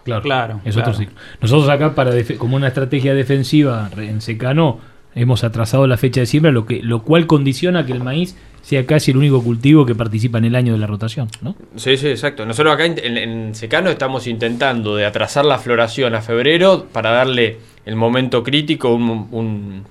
Claro, 0.04 0.22
Claro, 0.24 0.62
es 0.66 0.74
claro. 0.76 0.90
otro 0.92 1.00
ciclo. 1.00 1.16
Nosotros 1.42 1.70
acá, 1.70 1.94
para 1.96 2.12
como 2.38 2.56
una 2.56 2.68
estrategia 2.68 3.14
defensiva 3.14 3.90
en 3.98 4.22
secano, 4.22 4.80
hemos 5.16 5.44
atrasado 5.44 5.88
la 5.88 5.98
fecha 5.98 6.22
de 6.22 6.26
siembra, 6.26 6.52
lo, 6.52 6.66
que, 6.66 6.82
lo 6.82 7.04
cual 7.04 7.28
condiciona 7.28 7.86
que 7.86 7.92
el 7.94 8.04
maíz 8.04 8.38
sea 8.62 8.86
casi 8.86 9.12
el 9.12 9.18
único 9.18 9.44
cultivo 9.44 9.86
que 9.86 9.96
participa 9.96 10.38
en 10.38 10.46
el 10.46 10.56
año 10.56 10.74
de 10.74 10.80
la 10.80 10.88
rotación, 10.88 11.28
¿no? 11.42 11.56
Sí, 11.76 11.98
sí, 11.98 12.08
exacto. 12.08 12.46
Nosotros 12.46 12.74
acá 12.74 12.86
en, 12.86 13.56
secano 13.56 13.90
estamos 13.90 14.28
intentando 14.28 14.96
de 14.96 15.06
atrasar 15.06 15.46
la 15.46 15.58
floración 15.58 16.14
a 16.16 16.22
febrero 16.22 16.88
para 16.92 17.10
darle 17.12 17.58
el 17.86 17.96
momento 17.96 18.44
crítico, 18.44 18.94
un- 18.94 19.28
un- 19.32 19.84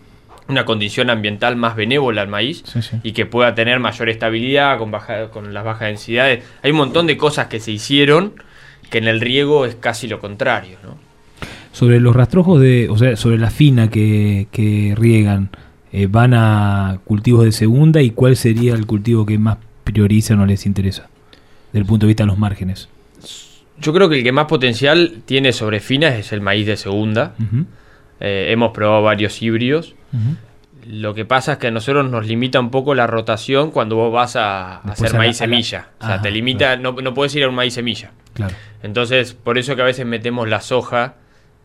una 0.48 0.64
condición 0.64 1.10
ambiental 1.10 1.56
más 1.56 1.76
benévola 1.76 2.22
al 2.22 2.28
maíz 2.28 2.62
Sí, 2.64 2.80
sí. 2.80 2.96
y 3.02 3.12
que 3.12 3.26
pueda 3.26 3.54
tener 3.54 3.80
mayor 3.80 4.08
estabilidad 4.08 4.78
con, 4.78 4.90
baja, 4.90 5.28
con 5.30 5.52
las 5.52 5.62
bajas 5.64 5.88
densidades. 5.88 6.42
Hay 6.62 6.70
un 6.70 6.78
montón 6.78 7.06
de 7.06 7.16
cosas 7.18 7.48
que 7.48 7.60
se 7.60 7.70
hicieron 7.72 8.32
que 8.88 8.96
en 8.98 9.08
el 9.08 9.20
riego 9.20 9.66
es 9.66 9.74
casi 9.74 10.08
lo 10.08 10.20
contrario, 10.20 10.78
¿no? 10.82 10.96
Sobre 11.72 12.00
los 12.00 12.16
rastrojos 12.16 12.60
de, 12.60 12.88
o 12.88 12.96
sea, 12.96 13.14
sobre 13.16 13.36
la 13.38 13.50
fina 13.50 13.90
que, 13.90 14.48
que 14.50 14.94
riegan, 14.96 15.50
eh, 15.92 16.06
¿van 16.10 16.34
a 16.34 16.98
cultivos 17.04 17.44
de 17.44 17.52
segunda 17.52 18.00
y 18.02 18.10
cuál 18.10 18.36
sería 18.36 18.74
el 18.74 18.86
cultivo 18.86 19.24
que 19.26 19.38
más 19.38 19.58
priorizan 19.84 20.40
o 20.40 20.46
les 20.46 20.66
interesa? 20.66 21.08
Desde 21.72 21.80
el 21.80 21.86
punto 21.86 22.06
de 22.06 22.08
vista 22.08 22.22
de 22.24 22.28
los 22.28 22.38
márgenes. 22.38 22.88
Yo 23.80 23.92
creo 23.92 24.08
que 24.08 24.16
el 24.18 24.24
que 24.24 24.32
más 24.32 24.46
potencial 24.46 25.22
tiene 25.24 25.52
sobre 25.52 25.80
finas 25.80 26.14
es 26.14 26.32
el 26.32 26.40
maíz 26.40 26.66
de 26.66 26.76
segunda. 26.76 27.34
Eh, 28.20 28.48
hemos 28.50 28.72
probado 28.72 29.02
varios 29.02 29.40
híbridos. 29.42 29.94
Lo 30.86 31.12
que 31.14 31.24
pasa 31.26 31.52
es 31.52 31.58
que 31.58 31.66
a 31.66 31.70
nosotros 31.70 32.10
nos 32.10 32.26
limita 32.26 32.58
un 32.58 32.70
poco 32.70 32.94
la 32.94 33.06
rotación 33.06 33.70
cuando 33.70 33.96
vos 33.96 34.12
vas 34.12 34.36
a, 34.36 34.80
Después 34.84 34.92
hacer 35.00 35.08
a 35.08 35.12
la- 35.12 35.18
maíz 35.18 35.36
la- 35.40 35.46
semilla. 35.46 35.88
o 36.00 36.04
sea, 36.06 36.14
Ajá, 36.14 36.22
te 36.22 36.30
limita, 36.30 36.76
no, 36.76 36.92
no 36.92 37.12
puedes 37.14 37.34
ir 37.36 37.44
a 37.44 37.48
un 37.48 37.54
maíz 37.54 37.74
semilla. 37.74 38.10
Claro. 38.32 38.54
Entonces, 38.82 39.34
por 39.34 39.58
eso 39.58 39.76
que 39.76 39.82
a 39.82 39.84
veces 39.84 40.06
metemos 40.06 40.48
la 40.48 40.60
soja. 40.60 41.14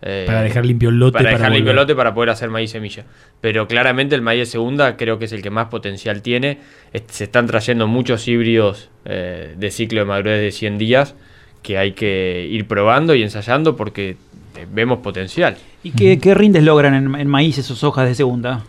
Eh, 0.06 0.26
Para 0.28 0.42
dejar 0.42 0.66
limpio 0.66 0.90
el 0.90 1.00
lote 1.00 1.14
Para 1.14 1.24
para 1.24 1.38
dejar 1.38 1.52
limpio 1.54 1.72
el 1.72 1.78
lote 1.78 1.96
para 1.96 2.14
poder 2.14 2.30
hacer 2.30 2.50
maíz 2.50 2.72
semilla. 2.72 3.06
Pero 3.42 3.68
claramente 3.68 4.16
el 4.16 4.22
maíz 4.22 4.40
de 4.42 4.46
segunda 4.46 4.98
creo 4.98 5.18
que 5.18 5.26
es 5.26 5.32
el 5.32 5.42
que 5.42 5.50
más 5.50 5.68
potencial 5.68 6.22
tiene. 6.22 6.60
Se 7.08 7.24
están 7.24 7.48
trayendo 7.48 7.88
muchos 7.88 8.28
híbridos 8.28 8.90
eh, 9.06 9.56
de 9.58 9.72
ciclo 9.72 10.02
de 10.02 10.06
madurez 10.06 10.42
de 10.42 10.52
100 10.52 10.78
días 10.78 11.16
que 11.62 11.78
hay 11.78 11.94
que 11.94 12.46
ir 12.52 12.68
probando 12.68 13.16
y 13.16 13.24
ensayando 13.24 13.78
porque 13.78 14.18
eh, 14.58 14.68
vemos 14.70 15.00
potencial. 15.00 15.56
¿Y 15.84 15.92
qué, 15.92 16.20
qué 16.20 16.34
rindes 16.34 16.64
logran 16.64 16.94
en, 16.94 17.16
en 17.16 17.28
maíz 17.28 17.58
esos 17.58 17.84
hojas 17.84 18.08
de 18.08 18.16
segunda? 18.16 18.64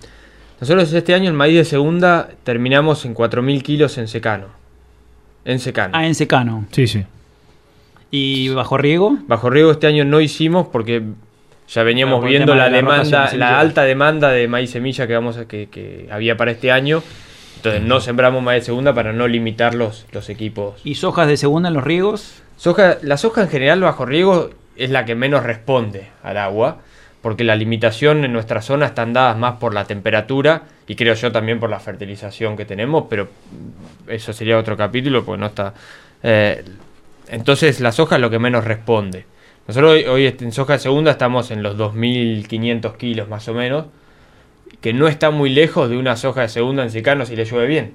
Nosotros 0.61 0.93
este 0.93 1.15
año 1.15 1.29
el 1.29 1.37
maíz 1.37 1.57
de 1.57 1.65
segunda 1.65 2.31
terminamos 2.45 3.05
en 3.05 3.15
4.000 3.15 3.63
kilos 3.63 3.99
en 3.99 4.07
secano. 4.07 4.47
En 5.45 5.59
secano. 5.59 5.93
Ah, 5.95 6.07
en 6.07 6.15
secano. 6.15 6.67
Sí, 6.71 6.87
sí. 6.87 7.05
¿Y 8.11 8.49
bajo 8.51 8.79
riego? 8.79 9.19
Bajo 9.27 9.51
riego 9.51 9.73
este 9.73 9.89
año 9.89 10.05
no 10.05 10.21
hicimos 10.21 10.69
porque 10.69 11.03
ya 11.69 11.83
veníamos 11.83 12.25
viendo 12.25 12.55
la 12.55 12.65
de 12.65 12.71
la 12.71 12.81
rotación 12.81 13.11
demanda, 13.11 13.37
la 13.37 13.61
alta 13.61 13.83
demanda 13.85 14.31
de 14.31 14.49
maíz 14.49 14.71
semilla 14.71 15.07
que, 15.07 15.15
vamos 15.15 15.37
a, 15.39 15.47
que, 15.47 15.69
que 15.71 16.09
había 16.11 16.37
para 16.37 16.51
este 16.51 16.71
año. 16.71 17.03
Entonces 17.57 17.83
no 17.83 18.01
sembramos 18.01 18.43
maíz 18.43 18.63
de 18.63 18.67
segunda 18.67 18.93
para 18.95 19.13
no 19.13 19.27
limitar 19.27 19.75
los, 19.75 20.07
los 20.13 20.29
equipos. 20.29 20.81
¿Y 20.85 20.97
sojas 20.97 21.27
de 21.27 21.39
segunda 21.39 21.69
en 21.69 21.75
los 21.75 21.85
riegos? 21.85 22.43
Soja, 22.57 22.99
la 23.03 23.17
soja 23.17 23.43
en 23.43 23.49
general 23.49 23.81
bajo 23.81 24.05
riego 24.05 24.51
es 24.77 24.91
la 24.91 25.05
que 25.05 25.15
menos 25.15 25.43
responde 25.43 26.09
al 26.23 26.37
agua, 26.37 26.79
porque 27.23 27.43
la 27.43 27.57
limitación 27.57 28.25
en 28.25 28.33
nuestra 28.33 28.61
zona 28.61 28.87
están 28.87 29.15
dadas 29.15 29.39
más 29.39 29.55
por 29.55 29.73
la 29.73 29.87
temperatura 29.87 30.65
y 30.87 30.95
creo 30.95 31.15
yo 31.15 31.33
también 31.33 31.59
por 31.59 31.71
la 31.71 31.81
fertilización 31.81 32.57
que 32.57 32.67
tenemos, 32.67 33.07
pero 33.09 33.29
eso 34.09 34.35
sería 34.35 34.59
otro 34.59 34.77
capítulo 34.77 35.25
porque 35.25 35.41
no 35.41 35.47
está... 35.47 35.73
eh, 36.23 36.63
entonces 37.29 37.81
la 37.81 37.93
soja 37.93 38.17
es 38.17 38.21
lo 38.21 38.29
que 38.29 38.39
menos 38.39 38.65
responde. 38.65 39.25
Nosotros 39.67 39.93
hoy, 39.93 40.05
hoy 40.05 40.27
en 40.27 40.53
soja 40.53 40.75
de 40.75 40.79
segunda 40.79 41.11
estamos 41.13 41.51
en 41.51 41.63
los 41.63 41.77
2.500 41.77 42.97
kilos 42.97 43.29
más 43.29 43.49
o 43.49 43.55
menos, 43.55 43.87
que 44.81 44.93
no 44.93 45.09
está 45.09 45.31
muy 45.31 45.51
lejos 45.51 45.89
de 45.89 45.97
una 45.97 46.17
soja 46.17 46.43
de 46.43 46.49
segunda 46.49 46.83
en 46.83 46.91
secano 46.91 47.25
si 47.25 47.35
le 47.37 47.45
llueve 47.45 47.67
bien. 47.67 47.93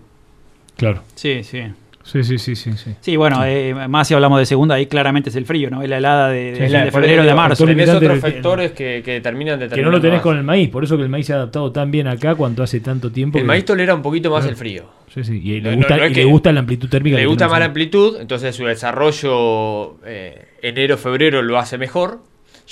Claro. 0.77 1.03
Sí, 1.15 1.43
sí. 1.43 1.61
Sí, 2.01 2.23
sí, 2.23 2.39
sí, 2.39 2.55
sí. 2.55 2.71
sí. 2.75 2.95
Sí, 3.01 3.17
bueno, 3.17 3.43
eh, 3.45 3.75
más 3.87 4.07
si 4.07 4.15
hablamos 4.15 4.39
de 4.39 4.47
segunda, 4.47 4.73
ahí 4.73 4.87
claramente 4.87 5.29
es 5.29 5.35
el 5.35 5.45
frío, 5.45 5.69
¿no? 5.69 5.83
Es 5.83 5.89
la 5.89 5.97
helada 5.97 6.29
de, 6.29 6.53
Sí, 6.55 6.61
de- 6.61 6.67
sí, 6.69 6.73
de 6.85 6.91
febrero 6.91 7.23
de 7.23 7.35
marzo. 7.35 7.65
Tenés 7.65 7.87
otros 7.89 8.01
del- 8.13 8.19
factores 8.21 8.71
que, 8.71 9.03
que 9.05 9.21
terminan 9.21 9.59
Que 9.69 9.81
no 9.83 9.91
lo 9.91 9.99
tenés 10.01 10.15
más. 10.15 10.23
con 10.23 10.37
el 10.37 10.43
maíz, 10.43 10.69
por 10.69 10.83
eso 10.83 10.97
que 10.97 11.03
el 11.03 11.09
maíz 11.09 11.27
se 11.27 11.33
ha 11.33 11.35
adaptado 11.35 11.71
tan 11.71 11.91
bien 11.91 12.07
acá 12.07 12.33
cuanto 12.33 12.63
hace 12.63 12.79
tanto 12.79 13.11
tiempo. 13.11 13.37
El 13.37 13.43
que- 13.43 13.47
maíz 13.47 13.63
tolera 13.65 13.93
un 13.93 14.01
poquito 14.01 14.31
más 14.31 14.39
Claro. 14.39 14.51
el 14.53 14.57
frío. 14.57 14.85
Sí, 15.13 15.23
sí. 15.23 15.39
Y 15.43 15.61
le 15.61 15.69
No- 15.71 15.77
gusta, 15.77 15.97
no 15.97 16.03
es 16.05 16.11
y 16.11 16.13
que- 16.15 16.19
le 16.21 16.25
gusta 16.31 16.51
la 16.51 16.61
amplitud 16.61 16.89
térmica. 16.89 17.17
Le 17.17 17.25
gusta 17.27 17.47
más 17.47 17.59
la 17.59 17.65
amplitud, 17.65 18.17
entonces 18.19 18.55
su 18.55 18.65
desarrollo 18.65 19.97
eh, 20.05 20.45
enero-febrero 20.61 21.41
lo 21.41 21.57
hace 21.57 21.77
mejor. 21.77 22.19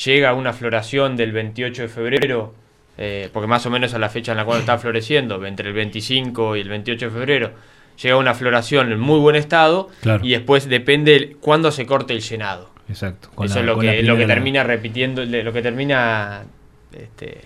Llega 0.05 0.29
a 0.29 0.33
una 0.33 0.53
floración 0.53 1.15
del 1.17 1.31
28 1.31 1.83
de 1.83 1.87
febrero, 1.87 2.53
eh, 2.97 3.29
porque 3.33 3.47
más 3.47 3.65
o 3.65 3.69
menos 3.69 3.93
a 3.93 3.99
la 3.99 4.09
fecha 4.09 4.31
en 4.31 4.37
la 4.37 4.45
cual 4.45 4.59
está 4.59 4.77
floreciendo, 4.77 5.43
entre 5.45 5.67
el 5.69 5.73
25 5.73 6.55
y 6.55 6.61
el 6.61 6.69
28 6.69 7.05
de 7.05 7.11
febrero, 7.11 7.51
llega 8.01 8.15
a 8.15 8.19
una 8.19 8.33
floración 8.35 8.91
en 8.91 8.99
muy 8.99 9.19
buen 9.19 9.35
estado 9.35 9.89
Claro. 10.01 10.23
y 10.23 10.31
después 10.31 10.69
depende 10.69 11.35
cuándo 11.41 11.71
se 11.71 11.85
corte 11.85 12.13
el 12.13 12.21
llenado. 12.21 12.69
Exacto. 12.89 13.29
Eso 13.43 13.55
la- 13.55 13.59
es 13.61 13.65
lo 13.65 13.79
que, 13.79 14.03
lo 14.03 14.17
que 14.17 14.25
termina 14.27 14.63
repitiendo, 14.63 15.25
lo 15.25 15.51
que 15.51 15.61
termina 15.61 16.43
este, 16.93 17.41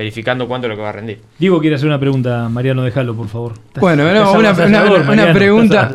verificando 0.00 0.48
cuánto 0.48 0.66
es 0.66 0.70
lo 0.70 0.76
que 0.76 0.82
va 0.82 0.88
a 0.88 0.92
rendir. 0.92 1.18
Diego 1.38 1.60
quiere 1.60 1.76
hacer 1.76 1.86
una 1.86 2.00
pregunta, 2.00 2.48
Mariano, 2.48 2.82
déjalo, 2.82 3.14
por 3.14 3.28
favor. 3.28 3.52
Bueno, 3.78 4.04
no, 4.12 4.32
una, 4.32 4.50
una- 4.52 5.02
Mariano, 5.04 5.32
pregunta, 5.34 5.92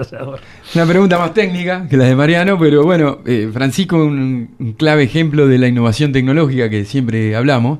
una 0.76 0.86
pregunta 0.86 1.18
más 1.18 1.34
técnica 1.34 1.88
que 1.90 1.98
la 1.98 2.06
de 2.06 2.16
Mariano, 2.16 2.58
pero 2.60 2.84
bueno, 2.84 3.20
eh, 3.26 3.50
Francisco 3.52 3.98
un, 3.98 4.52
un 4.60 4.74
clave 4.74 5.04
ejemplo 5.04 5.48
de 5.48 5.58
la 5.58 5.68
innovación 5.68 6.12
tecnológica 6.12 6.70
que 6.70 6.86
siempre 6.86 7.36
hablamos. 7.36 7.80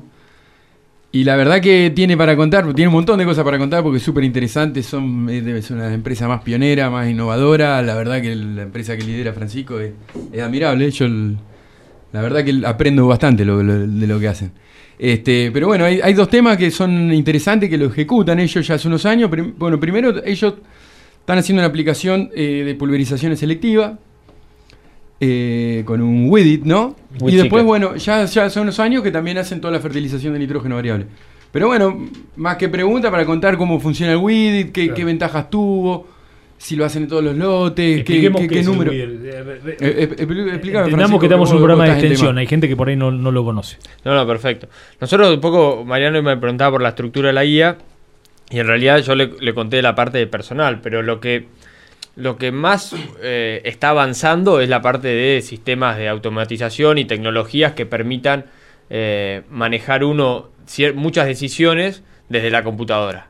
Y 1.12 1.24
la 1.24 1.36
verdad 1.36 1.60
que 1.60 1.90
tiene 1.94 2.16
para 2.16 2.36
contar, 2.36 2.74
tiene 2.74 2.88
un 2.88 2.94
montón 2.94 3.18
de 3.18 3.24
cosas 3.24 3.42
para 3.44 3.56
contar 3.58 3.82
porque 3.82 3.98
es 3.98 4.02
súper 4.02 4.24
interesante, 4.24 4.82
son, 4.82 5.30
es, 5.30 5.64
ser 5.64 5.76
una 5.76 5.94
empresa 5.94 6.28
más 6.28 6.42
pionera, 6.42 6.90
más 6.90 7.08
innovadora, 7.08 7.80
la 7.80 7.94
verdad 7.94 8.20
que 8.20 8.34
la 8.34 8.62
empresa 8.62 8.96
que 8.96 9.04
lidera 9.04 9.32
Francisco 9.32 9.80
es, 9.80 9.92
es 10.32 10.42
admirable, 10.42 10.90
yo 10.90 11.06
el- 11.06 11.38
la 12.12 12.20
verdad 12.20 12.44
que 12.44 12.60
aprendo 12.66 13.06
bastante 13.06 13.44
lo- 13.44 13.62
lo- 13.62 13.86
de 13.86 14.06
lo 14.06 14.18
que 14.20 14.28
hacen. 14.28 14.52
Este, 14.98 15.50
pero 15.52 15.66
bueno, 15.66 15.84
hay, 15.84 16.00
hay 16.02 16.14
dos 16.14 16.28
temas 16.28 16.56
que 16.56 16.70
son 16.70 17.12
interesantes, 17.12 17.68
que 17.68 17.76
lo 17.76 17.86
ejecutan 17.86 18.40
ellos 18.40 18.66
ya 18.66 18.74
hace 18.74 18.88
unos 18.88 19.04
años. 19.04 19.30
Bueno, 19.56 19.78
primero 19.78 20.24
ellos 20.24 20.54
están 21.20 21.38
haciendo 21.38 21.60
una 21.60 21.68
aplicación 21.68 22.30
eh, 22.34 22.62
de 22.64 22.74
pulverización 22.74 23.36
selectiva 23.36 23.98
eh, 25.20 25.82
con 25.84 26.00
un 26.00 26.30
Widit, 26.30 26.64
¿no? 26.64 26.96
Y 27.26 27.36
después, 27.36 27.64
bueno, 27.64 27.96
ya, 27.96 28.24
ya 28.24 28.48
son 28.48 28.64
unos 28.64 28.80
años 28.80 29.02
que 29.02 29.10
también 29.10 29.38
hacen 29.38 29.60
toda 29.60 29.72
la 29.72 29.80
fertilización 29.80 30.32
de 30.32 30.38
nitrógeno 30.38 30.76
variable. 30.76 31.06
Pero 31.52 31.68
bueno, 31.68 32.08
más 32.36 32.56
que 32.56 32.68
pregunta 32.68 33.10
para 33.10 33.24
contar 33.24 33.56
cómo 33.56 33.80
funciona 33.80 34.12
el 34.12 34.18
Widit, 34.18 34.72
qué, 34.72 34.92
qué 34.92 35.04
ventajas 35.04 35.48
tuvo, 35.48 36.06
si 36.58 36.74
lo 36.76 36.84
hacen 36.84 37.04
en 37.04 37.08
todos 37.08 37.22
los 37.24 37.36
lotes, 37.36 38.02
qué, 38.04 38.26
el 38.26 38.64
número. 38.64 38.92
Eh, 38.92 39.76
eh, 39.80 40.08
explícame, 40.18 40.90
Francisco, 40.90 41.18
que 41.18 41.26
estamos 41.26 41.48
en 41.50 41.52
vos- 41.56 41.60
un 41.60 41.66
programa 41.66 41.84
de 41.84 41.92
extensión. 41.92 42.38
Hay 42.38 42.46
gente 42.46 42.68
que 42.68 42.76
por 42.76 42.88
ahí 42.88 42.96
no, 42.96 43.10
no 43.10 43.30
lo 43.30 43.44
conoce. 43.44 43.76
No, 44.04 44.14
no, 44.14 44.26
perfecto. 44.26 44.68
Nosotros 45.00 45.34
un 45.34 45.40
poco, 45.40 45.84
Mariano 45.84 46.22
me 46.22 46.36
preguntaba 46.36 46.72
por 46.72 46.82
la 46.82 46.90
estructura 46.90 47.28
de 47.28 47.32
la 47.34 47.44
guía 47.44 47.76
y 48.50 48.58
en 48.58 48.66
realidad 48.66 48.98
yo 49.00 49.14
le, 49.14 49.30
le 49.40 49.54
conté 49.54 49.82
la 49.82 49.94
parte 49.94 50.18
de 50.18 50.26
personal, 50.26 50.80
pero 50.80 51.02
lo 51.02 51.20
que 51.20 51.48
lo 52.16 52.38
que 52.38 52.50
más 52.50 52.94
eh, 53.22 53.60
está 53.64 53.90
avanzando 53.90 54.60
es 54.60 54.70
la 54.70 54.80
parte 54.80 55.08
de 55.08 55.42
sistemas 55.42 55.98
de 55.98 56.08
automatización 56.08 56.96
y 56.96 57.04
tecnologías 57.04 57.72
que 57.72 57.84
permitan 57.84 58.46
eh, 58.88 59.42
manejar 59.50 60.02
uno 60.02 60.48
muchas 60.94 61.26
decisiones 61.26 62.02
desde 62.30 62.50
la 62.50 62.64
computadora. 62.64 63.28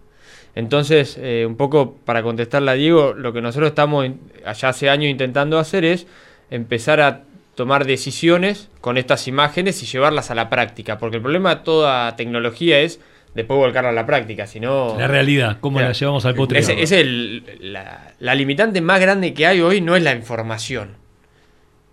Entonces, 0.56 1.18
eh, 1.20 1.44
un 1.46 1.56
poco 1.56 1.98
para 2.06 2.22
contestarle 2.22 2.70
a 2.70 2.74
Diego, 2.74 3.12
lo 3.12 3.34
que 3.34 3.42
nosotros 3.42 3.68
estamos 3.68 4.10
allá 4.44 4.68
hace 4.70 4.88
años 4.88 5.10
intentando 5.10 5.58
hacer 5.58 5.84
es 5.84 6.06
empezar 6.50 7.00
a 7.02 7.24
tomar 7.54 7.84
decisiones 7.86 8.70
con 8.80 8.96
estas 8.96 9.28
imágenes 9.28 9.82
y 9.82 9.86
llevarlas 9.86 10.30
a 10.30 10.34
la 10.34 10.48
práctica, 10.48 10.96
porque 10.96 11.16
el 11.16 11.22
problema 11.22 11.56
de 11.56 11.62
toda 11.62 12.16
tecnología 12.16 12.80
es 12.80 13.00
después 13.34 13.58
volcarla 13.58 13.90
a 13.90 13.92
la 13.92 14.06
práctica, 14.06 14.46
sino... 14.46 14.96
La 14.98 15.06
realidad, 15.06 15.58
cómo 15.60 15.78
la 15.78 15.92
llevamos 15.92 16.24
al 16.24 16.34
potre. 16.34 16.58
Es, 16.58 16.90
el, 16.90 17.44
la, 17.60 18.14
la, 18.18 18.34
limitante 18.34 18.80
más 18.80 18.98
grande 18.98 19.34
que 19.34 19.46
hay 19.46 19.60
hoy 19.60 19.82
no 19.82 19.94
es 19.94 20.02
la 20.02 20.14
información, 20.14 20.96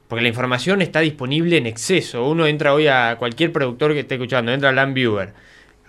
porque 0.07 0.21
la 0.21 0.29
información 0.29 0.81
está 0.81 1.01
disponible 1.01 1.57
en 1.57 1.65
exceso. 1.65 2.25
Uno 2.29 2.47
entra 2.47 2.73
hoy 2.73 2.87
a 2.87 3.17
cualquier 3.19 3.51
productor 3.51 3.91
que 3.91 3.99
esté 3.99 4.15
escuchando, 4.15 4.53
entra 4.53 4.69
a 4.69 4.71
Landviewer, 4.71 5.33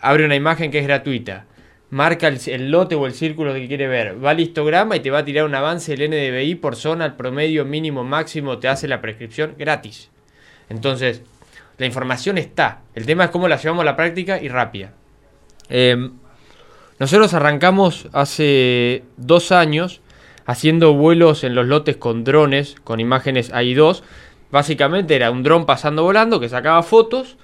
abre 0.00 0.24
una 0.24 0.34
imagen 0.34 0.72
que 0.72 0.80
es 0.80 0.86
gratuita, 0.88 1.44
marca 1.94 2.26
el, 2.26 2.70
lote 2.72 2.96
o 2.96 3.06
el 3.06 3.14
círculo 3.14 3.54
que 3.54 3.68
quiere 3.68 3.86
ver, 3.86 4.22
va 4.22 4.30
al 4.30 4.40
histograma 4.40 4.96
y 4.96 5.00
te 5.00 5.12
va 5.12 5.18
a 5.18 5.24
tirar 5.24 5.44
un 5.44 5.54
avance 5.54 5.94
del 5.94 6.10
NDVI 6.10 6.56
por 6.56 6.74
zona, 6.74 7.06
el 7.06 7.12
promedio 7.12 7.64
mínimo 7.64 8.02
máximo, 8.02 8.58
te 8.58 8.66
hace 8.66 8.88
la 8.88 9.00
prescripción 9.00 9.54
gratis. 9.56 10.10
Entonces, 10.68 11.22
la 11.78 11.86
información 11.86 12.36
está. 12.36 12.80
El 12.96 13.06
tema 13.06 13.26
es 13.26 13.30
cómo 13.30 13.46
la 13.46 13.58
llevamos 13.58 13.82
a 13.82 13.84
la 13.84 13.94
práctica 13.94 14.42
y 14.42 14.48
rápida. 14.48 14.92
Em, 15.68 16.14
nosotros 16.98 17.32
arrancamos 17.32 18.08
hace 18.12 19.04
dos 19.16 19.52
años 19.52 20.00
haciendo 20.46 20.94
vuelos 20.94 21.44
en 21.44 21.54
los 21.54 21.66
lotes 21.66 21.96
con 21.96 22.24
drones, 22.24 22.74
con 22.82 22.98
imágenes 22.98 23.52
AI2. 23.52 24.02
Básicamente 24.50 25.14
era 25.14 25.30
un 25.30 25.44
dron 25.44 25.64
pasando 25.64 26.02
volando 26.02 26.40
que 26.40 26.48
sacaba 26.48 26.82
fotos 26.82 27.36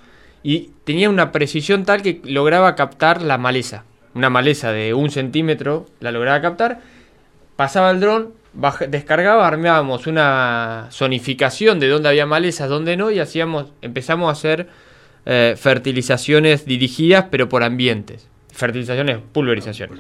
y 0.43 0.72
tenía 0.82 1.09
una 1.09 1.31
precisión 1.31 1.85
tal 1.85 2.02
que 2.02 2.20
lograba 2.24 2.74
captar 2.74 3.22
la 3.22 3.39
maleza 3.39 3.85
una 4.15 4.31
maleza 4.31 4.73
de 4.73 4.95
un 4.95 5.11
centímetro, 5.11 5.87
la 6.01 6.12
lograba 6.12 6.41
captar, 6.41 6.81
pasaba 7.57 7.91
el 7.91 8.01
dron, 8.01 8.32
descargaba, 8.89 9.47
armábamos 9.47 10.07
una 10.07 10.89
zonificación 10.91 11.78
de 11.78 11.89
dónde 11.89 12.09
había 12.09 12.27
malezas, 12.27 12.69
dónde 12.69 12.97
no, 12.97 13.11
y 13.11 13.20
hacíamos, 13.20 13.73
empezamos 13.82 14.28
a 14.28 14.32
hacer 14.32 14.69
eh, 15.27 15.55
fertilizaciones 15.57 16.65
dirigidas, 16.65 17.27
pero 17.31 17.49
por 17.49 17.62
ambientes. 17.62 18.27
Fertilizaciones, 18.53 19.19
pulverización. 19.32 19.91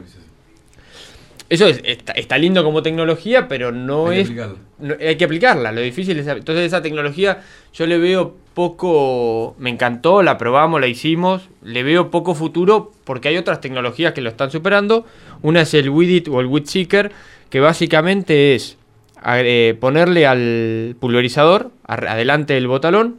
Eso 1.48 1.66
está, 1.66 2.38
lindo 2.38 2.62
como 2.62 2.80
tecnología, 2.80 3.48
pero 3.48 3.72
no 3.72 4.12
es. 4.12 4.30
hay 5.00 5.16
que 5.16 5.24
aplicarla. 5.24 5.72
Lo 5.72 5.80
difícil 5.80 6.16
es. 6.18 6.26
Entonces, 6.26 6.66
esa 6.66 6.80
tecnología 6.80 7.42
yo 7.72 7.86
le 7.86 7.98
veo 7.98 8.36
poco. 8.60 9.56
Me 9.58 9.70
encantó, 9.70 10.22
la 10.22 10.36
probamos, 10.36 10.82
la 10.82 10.86
hicimos. 10.86 11.48
Le 11.62 11.82
veo 11.82 12.10
poco 12.10 12.34
futuro 12.34 12.92
porque 13.04 13.28
hay 13.28 13.38
otras 13.38 13.62
tecnologías 13.62 14.12
que 14.12 14.20
lo 14.20 14.28
están 14.28 14.50
superando. 14.50 15.06
Una 15.40 15.62
es 15.62 15.72
el 15.72 15.88
Widit 15.88 16.28
o 16.28 16.40
el 16.42 16.66
Seeker, 16.66 17.10
que 17.48 17.60
básicamente 17.60 18.54
es 18.54 18.76
eh, 19.24 19.74
ponerle 19.80 20.26
al 20.26 20.94
pulverizador 21.00 21.70
adelante 21.86 22.52
del 22.52 22.66
botalón. 22.66 23.16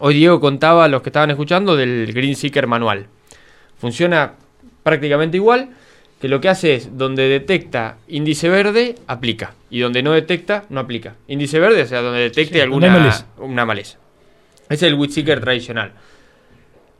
Hoy 0.00 0.12
Diego 0.12 0.38
contaba 0.38 0.84
a 0.84 0.88
los 0.88 1.00
que 1.00 1.08
estaban 1.08 1.30
escuchando 1.30 1.74
del 1.74 2.12
Green 2.12 2.36
Seeker 2.36 2.66
manual. 2.66 3.06
Funciona 3.78 4.34
prácticamente 4.82 5.38
igual 5.38 5.70
que 6.20 6.28
lo 6.28 6.42
que 6.42 6.50
hace 6.50 6.74
es, 6.74 6.98
donde 6.98 7.26
detecta 7.26 7.96
índice 8.06 8.50
verde, 8.50 8.96
aplica. 9.06 9.54
Y 9.70 9.80
donde 9.80 10.02
no 10.02 10.12
detecta, 10.12 10.64
no 10.68 10.80
aplica. 10.80 11.14
Índice 11.26 11.58
verde, 11.58 11.82
o 11.82 11.86
sea, 11.86 12.02
donde 12.02 12.20
detecte 12.20 12.60
alguna 12.60 12.90
maleza. 12.90 13.26
una 13.38 13.64
maleza. 13.64 14.01
Es 14.72 14.82
el 14.82 14.98
Seeker 15.10 15.40
tradicional. 15.40 15.92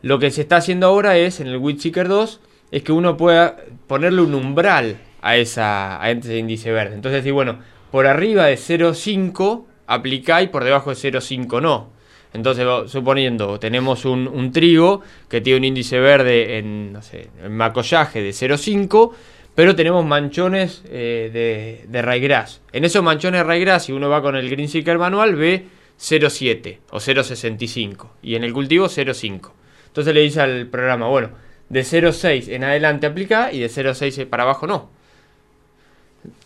Lo 0.02 0.18
que 0.18 0.30
se 0.30 0.42
está 0.42 0.56
haciendo 0.56 0.86
ahora 0.88 1.16
es, 1.16 1.40
en 1.40 1.46
el 1.46 1.80
Seeker 1.80 2.06
2, 2.06 2.40
es 2.70 2.82
que 2.82 2.92
uno 2.92 3.16
pueda 3.16 3.56
ponerle 3.86 4.20
un 4.20 4.34
umbral 4.34 4.98
a, 5.22 5.36
esa, 5.36 6.02
a 6.02 6.10
ese 6.10 6.36
índice 6.36 6.70
verde. 6.70 6.94
Entonces, 6.94 7.22
decir, 7.22 7.32
bueno, 7.32 7.60
por 7.90 8.06
arriba 8.06 8.46
de 8.46 8.56
0,5 8.56 9.64
aplica 9.86 10.42
y 10.42 10.48
por 10.48 10.64
debajo 10.64 10.90
de 10.90 10.96
0,5 10.96 11.62
no. 11.62 11.90
Entonces, 12.34 12.66
suponiendo, 12.90 13.58
tenemos 13.58 14.04
un, 14.04 14.52
trigo 14.52 15.00
que 15.30 15.40
tiene 15.40 15.58
un 15.58 15.64
índice 15.64 15.98
verde 15.98 16.58
en, 16.58 16.92
no 16.92 17.00
macollaje 17.48 18.22
de 18.22 18.30
0,5, 18.30 19.12
pero 19.54 19.74
tenemos 19.74 20.04
manchones 20.04 20.82
eh, 20.90 21.30
de, 21.32 21.86
de 21.88 22.02
ryegrass. 22.02 22.60
En 22.72 22.84
esos 22.84 23.02
manchones 23.02 23.46
de 23.46 23.50
ryegrass, 23.50 23.84
si 23.84 23.92
uno 23.92 24.10
va 24.10 24.20
con 24.20 24.36
el 24.36 24.50
Green 24.50 24.68
Seeker 24.68 24.98
manual, 24.98 25.36
ve 25.36 25.66
0,7 25.98 26.78
o 26.90 26.98
0,65 26.98 28.08
y 28.22 28.34
en 28.34 28.44
el 28.44 28.52
cultivo 28.52 28.86
0,5. 28.86 29.50
Entonces 29.88 30.14
le 30.14 30.20
dice 30.20 30.40
al 30.40 30.66
programa, 30.66 31.06
bueno, 31.08 31.30
de 31.68 31.80
0,6 31.82 32.48
en 32.48 32.64
adelante 32.64 33.06
aplica 33.06 33.52
y 33.52 33.60
de 33.60 33.66
0,6 33.66 34.26
para 34.26 34.42
abajo 34.42 34.66
no. 34.66 34.90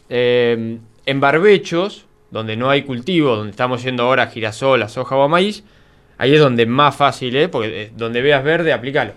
Eh, 0.08 0.78
en 1.06 1.20
barbechos, 1.20 2.06
donde 2.30 2.56
no 2.56 2.70
hay 2.70 2.82
cultivo, 2.82 3.36
donde 3.36 3.50
estamos 3.50 3.82
yendo 3.82 4.02
ahora 4.04 4.26
girasol, 4.26 4.82
a 4.82 4.88
soja 4.88 5.16
o 5.16 5.28
maíz, 5.28 5.64
Ahí 6.18 6.34
es 6.34 6.40
donde 6.40 6.66
más 6.66 6.96
fácil, 6.96 7.36
¿eh? 7.36 7.48
porque 7.48 7.82
eh, 7.82 7.90
donde 7.94 8.22
veas 8.22 8.42
verde, 8.42 8.72
aplícalo. 8.72 9.12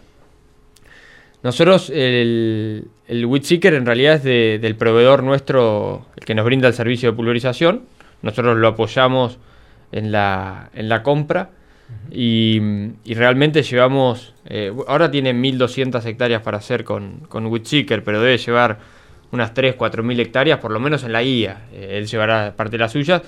Nosotros, 1.42 1.90
el, 1.90 2.88
el 3.08 3.42
Seeker 3.44 3.74
en 3.74 3.86
realidad 3.86 4.16
es 4.16 4.62
del 4.62 4.76
proveedor 4.76 5.24
nuestro, 5.24 6.06
el 6.18 6.26
que 6.26 6.36
nos 6.36 6.44
brinda 6.44 6.68
el 6.68 6.74
servicio 6.74 7.12
de 7.12 7.16
pulverización. 7.16 7.84
Nosotros 8.22 8.58
lo 8.58 8.68
apoyamos 8.68 9.38
en 9.92 10.12
la, 10.12 10.70
en 10.74 10.90
la 10.90 11.04
compra 11.04 11.50
y, 12.12 12.60
realmente 13.06 13.64
llevamos, 13.64 14.34
eh, 14.46 14.74
ahora 14.88 15.12
tiene 15.12 15.34
1.200 15.34 16.04
hectáreas 16.06 16.42
para 16.42 16.58
hacer 16.58 16.84
con, 16.84 17.22
con 17.28 17.66
Seeker, 17.66 18.04
pero 18.04 18.22
debe 18.22 18.38
llevar 18.38 18.80
unas 19.32 19.54
3, 19.54 19.76
4 19.76 20.04
mil 20.04 20.20
hectáreas, 20.20 20.60
por 20.60 20.72
lo 20.72 20.80
menos 20.80 21.04
en 21.04 21.14
la 21.14 21.22
guía. 21.22 21.68
Eh, 21.72 21.98
él 21.98 22.08
llevará 22.08 22.56
parte 22.56 22.74
de 22.74 22.78
las 22.80 22.92
suyas 22.92 23.22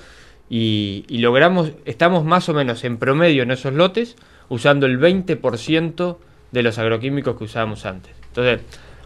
y, 0.50 1.04
logramos, 1.08 1.72
estamos 1.84 2.24
más 2.24 2.48
o 2.48 2.54
menos 2.54 2.84
en 2.84 2.98
promedio 2.98 3.42
en 3.42 3.52
esos 3.52 3.72
lotes 3.72 4.16
usando 4.48 4.86
el 4.86 5.00
20% 5.00 6.16
de 6.50 6.62
los 6.62 6.78
agroquímicos 6.78 7.36
que 7.36 7.44
usábamos 7.44 7.86
antes. 7.86 8.12
Entonces, 8.28 8.60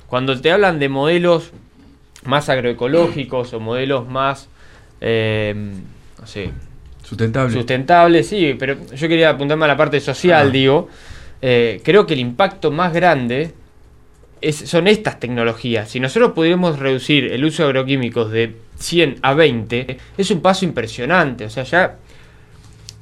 cuando 0.06 0.40
te 0.40 0.50
hablan 0.50 0.78
de 0.78 0.88
modelos 0.88 1.52
más 2.24 2.48
agroecológicos 2.48 3.52
o 3.52 3.60
modelos 3.60 4.08
más, 4.08 4.48
eh, 5.00 5.54
no 6.18 6.26
sé, 6.26 6.50
sustentables. 7.06 7.54
Sustentables, 7.54 8.28
sí, 8.28 8.56
pero 8.58 8.76
yo 8.94 9.08
quería 9.08 9.30
apuntarme 9.30 9.64
a 9.64 9.68
la 9.68 9.76
parte 9.76 10.00
social, 10.00 10.50
digo. 10.50 10.88
Eh, 11.40 11.80
creo 11.84 12.06
que 12.06 12.14
el 12.14 12.20
impacto 12.20 12.70
más 12.70 12.92
grande 12.92 13.52
son 14.52 14.88
estas 14.88 15.20
tecnologías. 15.20 15.88
Si 15.90 16.00
nosotros 16.00 16.32
pudiéramos 16.32 16.78
reducir 16.78 17.32
el 17.32 17.44
uso 17.44 17.62
de 17.62 17.68
agroquímicos 17.68 18.30
de 18.30 18.56
100 18.78 19.18
a 19.22 19.34
20, 19.34 19.98
es 20.16 20.30
un 20.30 20.40
paso 20.40 20.64
impresionante. 20.64 21.44
O 21.44 21.50
sea, 21.50 21.64
ya 21.64 21.96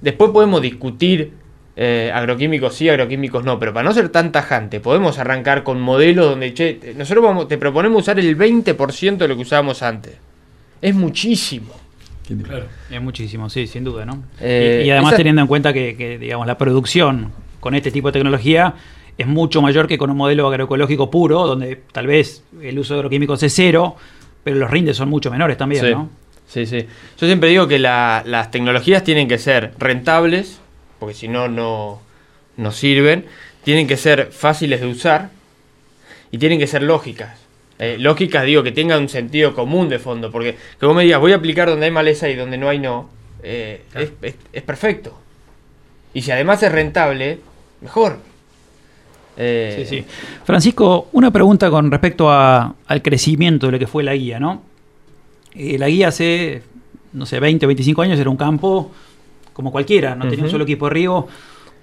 después 0.01 0.31
podemos 0.31 0.63
discutir 0.63 1.33
eh, 1.77 2.13
agroquímicos 2.15 2.75
sí, 2.75 2.89
agroquímicos 2.89 3.45
no, 3.45 3.59
pero 3.59 3.73
para 3.73 3.89
no 3.89 3.93
ser 3.93 4.09
tan 4.11 4.31
tajante, 4.31 4.79
podemos 4.79 5.19
arrancar 5.19 5.65
con 5.65 5.81
modelos 5.81 6.31
donde, 6.31 6.55
che, 6.55 6.95
nosotros 6.97 7.25
vamos, 7.25 7.49
te 7.49 7.59
proponemos 7.59 8.03
usar 8.03 8.19
el 8.21 8.39
20% 8.39 9.17
de 9.17 9.29
lo 9.29 9.35
que 9.35 9.43
usábamos 9.43 9.83
antes. 9.83 10.15
Es 10.81 10.95
muchísimo. 10.95 11.84
Claro. 12.43 12.67
Es 12.91 13.03
muchísimo, 13.03 13.51
sí, 13.51 13.67
sin 13.67 13.85
duda, 13.85 14.07
¿no? 14.07 14.23
Eh, 14.41 14.85
y, 14.87 14.91
además 14.91 15.17
teniendo 15.17 15.43
en 15.43 15.49
cuenta 15.49 15.73
que, 15.73 15.97
que, 15.97 16.19
digamos, 16.19 16.47
la 16.47 16.57
producción 16.57 17.33
con 17.61 17.75
este 17.75 17.91
tipo 17.91 18.09
de 18.09 18.13
tecnología 18.13 18.75
es 19.17 19.27
mucho 19.27 19.63
mayor 19.63 19.87
que 19.87 19.99
con 19.99 20.11
un 20.11 20.17
modelo 20.17 20.49
agroecológico 20.49 21.11
puro, 21.11 21.47
donde 21.47 21.83
tal 21.93 22.07
vez 22.07 22.43
el 22.61 22.79
uso 22.79 22.95
de 22.95 23.01
agroquímicos 23.01 23.43
es 23.43 23.55
cero, 23.55 23.97
pero 24.43 24.57
los 24.57 24.71
rindes 24.71 24.97
son 24.97 25.09
mucho 25.09 25.31
menores 25.31 25.57
también, 25.57 25.91
¿no? 25.91 26.11
Sí, 26.47 26.67
sí. 26.67 26.87
Yo 27.19 27.27
siempre 27.27 27.49
digo 27.49 27.67
que 27.67 27.79
las 27.79 28.51
tecnologías 28.51 29.03
tienen 29.05 29.29
que 29.29 29.39
ser 29.39 29.73
rentables, 29.79 30.61
porque 30.99 31.15
si 31.15 31.29
no, 31.29 31.49
no, 31.49 32.01
no 32.57 32.73
sirven. 32.73 33.27
Tienen 33.63 33.87
que 33.87 33.97
ser 33.97 34.31
fáciles 34.31 34.81
de 34.81 34.87
usar 34.87 35.31
y 36.31 36.39
tienen 36.39 36.59
que 36.59 36.67
ser 36.67 36.83
lógicas. 36.83 37.44
Eh, 37.79 37.97
lógicas, 37.99 38.45
digo, 38.45 38.63
que 38.63 38.73
tengan 38.73 39.03
un 39.03 39.09
sentido 39.09 39.55
común 39.55 39.89
de 39.89 39.99
fondo, 39.99 40.31
porque 40.31 40.57
que 40.79 40.87
vos 40.87 40.95
me 40.95 41.03
digas, 41.03 41.21
voy 41.21 41.33
a 41.33 41.37
aplicar 41.37 41.69
donde 41.69 41.87
hay 41.87 41.93
maleza 41.93 42.29
y 42.29 42.37
donde 42.37 42.57
no 42.57 42.69
hay 42.69 42.79
no, 42.79 43.11
eh, 43.43 43.83
es 44.53 44.63
perfecto. 44.63 45.19
Y 46.15 46.23
si 46.23 46.31
además 46.31 46.63
es 46.63 46.71
rentable, 46.71 47.41
mejor. 47.81 48.19
Eh, 49.37 49.85
sí, 49.89 49.97
sí. 49.97 50.05
Francisco, 50.45 51.09
una 51.13 51.31
pregunta 51.31 51.69
con 51.71 51.91
respecto 51.91 52.31
al 52.31 53.03
crecimiento 53.03 53.67
de 53.67 53.73
lo 53.73 53.79
que 53.79 53.87
fue 53.87 54.03
la 54.05 54.15
guía, 54.15 54.39
¿no? 54.39 54.63
Eh, 55.55 55.77
la 55.79 55.89
guía 55.89 56.09
hace, 56.09 56.63
no 57.13 57.27
sé, 57.27 57.41
20 57.41 57.67
o 57.67 57.69
25 57.69 58.03
años 58.03 58.19
era 58.19 58.31
un 58.31 58.37
campo 58.37 58.93
como 59.53 59.71
cualquiera, 59.71 60.17
no 60.17 60.29
tenía 60.29 60.45
un 60.45 60.51
solo 60.51 60.65
equipo 60.65 60.87
de 60.87 60.95
riego. 60.95 61.29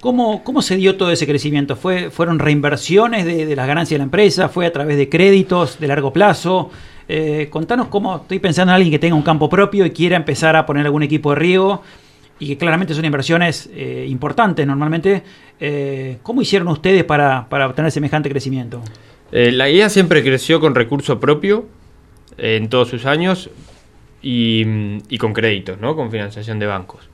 ¿Cómo, 0.02 0.42
¿Cómo, 0.42 0.62
se 0.62 0.74
dio 0.74 0.96
todo 0.96 1.12
ese 1.12 1.28
crecimiento? 1.28 1.76
¿Fue, 1.76 2.10
¿Fueron 2.10 2.40
reinversiones 2.40 3.24
de, 3.24 3.54
las 3.54 3.68
ganancias 3.68 3.94
de 3.94 3.98
la 3.98 4.04
empresa? 4.06 4.48
¿Fue 4.48 4.66
a 4.66 4.72
través 4.72 4.96
de 4.96 5.08
créditos 5.08 5.78
de 5.78 5.86
largo 5.86 6.12
plazo? 6.12 6.72
Eh, 7.06 7.46
contanos 7.50 7.86
cómo 7.86 8.16
estoy 8.16 8.40
pensando 8.40 8.72
en 8.72 8.74
alguien 8.74 8.90
que 8.90 8.98
tenga 8.98 9.14
un 9.14 9.22
campo 9.22 9.48
propio 9.48 9.86
y 9.86 9.92
quiera 9.92 10.16
empezar 10.16 10.56
a 10.56 10.66
poner 10.66 10.86
algún 10.86 11.04
equipo 11.04 11.30
de 11.30 11.36
riego 11.36 11.82
y 12.40 12.48
que 12.48 12.58
claramente 12.58 12.94
son 12.94 13.04
inversiones 13.04 13.70
eh, 13.72 14.04
importantes 14.08 14.66
normalmente. 14.66 15.22
Eh, 15.60 16.18
¿Cómo 16.24 16.42
hicieron 16.42 16.66
ustedes 16.66 17.04
para, 17.04 17.48
para 17.48 17.68
obtener 17.68 17.92
semejante 17.92 18.28
crecimiento? 18.28 18.82
la 19.30 19.68
guía 19.68 19.88
siempre 19.88 20.24
creció 20.24 20.58
con 20.58 20.74
recurso 20.74 21.20
propio 21.20 21.66
en 22.38 22.68
todos 22.68 22.88
sus 22.88 23.06
años 23.06 23.50
y, 24.20 24.64
y 25.08 25.18
con 25.18 25.32
créditos, 25.32 25.78
¿no? 25.78 25.94
con 25.94 26.10
financiación 26.10 26.58
de 26.58 26.66
bancos. 26.66 27.11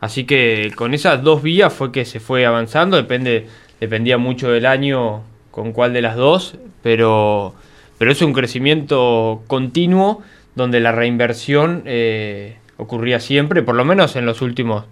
Así 0.00 0.24
que 0.24 0.72
con 0.76 0.94
esas 0.94 1.22
dos 1.22 1.42
vías 1.42 1.72
fue 1.72 1.90
que 1.90 2.04
se 2.04 2.20
fue 2.20 2.46
avanzando, 2.46 2.96
depende, 2.96 3.46
dependía 3.80 4.16
mucho 4.18 4.50
del 4.50 4.66
año 4.66 5.22
con 5.50 5.72
cuál 5.72 5.92
de 5.92 6.02
las 6.02 6.16
dos, 6.16 6.56
pero, 6.82 7.54
pero 7.98 8.12
es 8.12 8.22
un 8.22 8.32
crecimiento 8.32 9.42
continuo 9.48 10.22
donde 10.54 10.80
la 10.80 10.92
reinversión 10.92 11.82
eh, 11.84 12.56
ocurría 12.76 13.18
siempre, 13.18 13.62
por 13.62 13.74
lo 13.74 13.84
menos 13.84 14.14
en 14.16 14.24
los 14.24 14.40
últimos, 14.40 14.84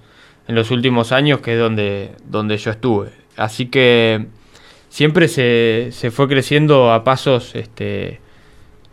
en 0.49 0.55
los 0.57 0.71
últimos 0.71 1.13
años, 1.13 1.41
que 1.41 1.55
es 1.55 1.59
donde, 1.59 2.11
donde 2.29 2.57
yo 2.57 2.73
estuve. 2.73 3.11
Así 3.37 3.67
que 3.67 4.27
siempre 4.89 5.29
se, 5.29 5.89
se 5.93 6.11
fue 6.11 6.27
creciendo 6.27 6.93
a 6.93 7.05
pasos 7.05 7.55
este, 7.55 8.21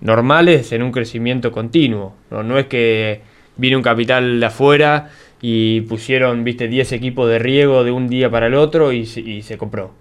normales 0.01 0.71
en 0.73 0.83
un 0.83 0.91
crecimiento 0.91 1.51
continuo. 1.51 2.13
No, 2.29 2.43
no 2.43 2.59
es 2.59 2.67
que 2.67 3.21
viene 3.55 3.77
un 3.77 3.83
capital 3.83 4.39
de 4.39 4.45
afuera 4.45 5.09
y 5.45 5.81
pusieron, 5.81 6.45
viste, 6.45 6.69
10 6.69 6.93
equipos 6.93 7.29
de 7.29 7.37
riego 7.37 7.83
de 7.83 7.91
un 7.91 8.07
día 8.07 8.31
para 8.31 8.47
el 8.47 8.53
otro 8.53 8.93
y 8.93 9.05
se, 9.05 9.57
compró. 9.57 9.91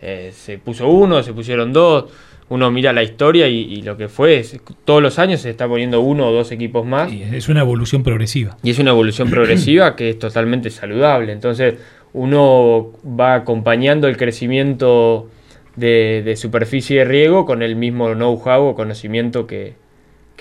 Eh, 0.00 0.30
se 0.34 0.56
puso 0.56 0.88
uno, 0.88 1.22
se 1.22 1.34
pusieron 1.34 1.70
dos, 1.70 2.06
uno 2.48 2.70
mira 2.70 2.94
la 2.94 3.02
historia 3.02 3.46
y, 3.46 3.82
lo 3.82 3.98
que 3.98 4.08
fue, 4.08 4.42
todos 4.86 5.02
los 5.02 5.18
años 5.18 5.42
se 5.42 5.50
está 5.50 5.68
poniendo 5.68 6.00
uno 6.00 6.26
o 6.26 6.32
dos 6.32 6.50
equipos 6.50 6.86
más. 6.86 7.12
es 7.12 7.50
una 7.50 7.60
evolución 7.60 8.02
progresiva. 8.02 8.56
Y 8.62 8.70
es 8.70 8.78
una 8.78 8.92
evolución 8.92 9.28
progresiva 9.28 9.96
que 9.96 10.08
es 10.08 10.18
totalmente 10.18 10.70
saludable. 10.70 11.30
Entonces 11.32 11.74
uno 12.14 12.92
va 13.04 13.34
acompañando 13.34 14.08
el 14.08 14.16
crecimiento 14.16 15.28
de, 15.76 16.32
superficie 16.38 17.00
de 17.00 17.04
riego 17.04 17.44
con 17.44 17.60
el 17.60 17.76
mismo 17.76 18.14
know-how 18.14 18.68
o 18.68 18.74
conocimiento 18.74 19.46
que, 19.46 19.74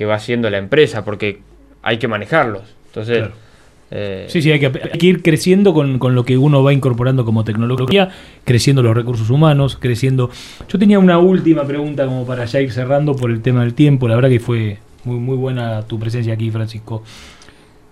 va 0.05 0.15
haciendo 0.15 0.49
la 0.49 0.59
empresa, 0.59 1.03
porque 1.03 1.41
hay 1.81 1.97
que 1.97 2.07
manejarlos. 2.07 2.73
Entonces... 2.85 3.25
Eh, 3.91 4.25
sí, 4.29 4.41
sí, 4.41 4.51
hay 4.51 4.59
que, 4.59 5.05
ir 5.05 5.21
creciendo 5.21 5.73
con, 5.73 5.99
lo 6.15 6.25
que 6.25 6.37
uno 6.37 6.63
va 6.63 6.73
incorporando 6.73 7.23
como 7.23 7.43
tecnología, 7.43 8.09
creciendo 8.43 8.81
los 8.81 8.95
recursos 8.95 9.29
humanos, 9.29 9.77
creciendo... 9.79 10.29
Yo 10.67 10.79
tenía 10.79 10.99
una 10.99 11.19
última 11.19 11.63
pregunta 11.65 12.05
como 12.05 12.25
para 12.25 12.45
ya 12.45 12.61
ir 12.61 12.71
cerrando 12.71 13.15
por 13.15 13.29
el 13.31 13.41
tema 13.41 13.61
del 13.61 13.73
tiempo, 13.73 14.07
la 14.07 14.15
verdad 14.15 14.29
que 14.29 14.39
fue 14.39 14.79
muy, 15.03 15.19
muy 15.19 15.37
buena 15.37 15.83
tu 15.83 15.99
presencia 15.99 16.33
aquí, 16.33 16.49
Francisco. 16.49 17.03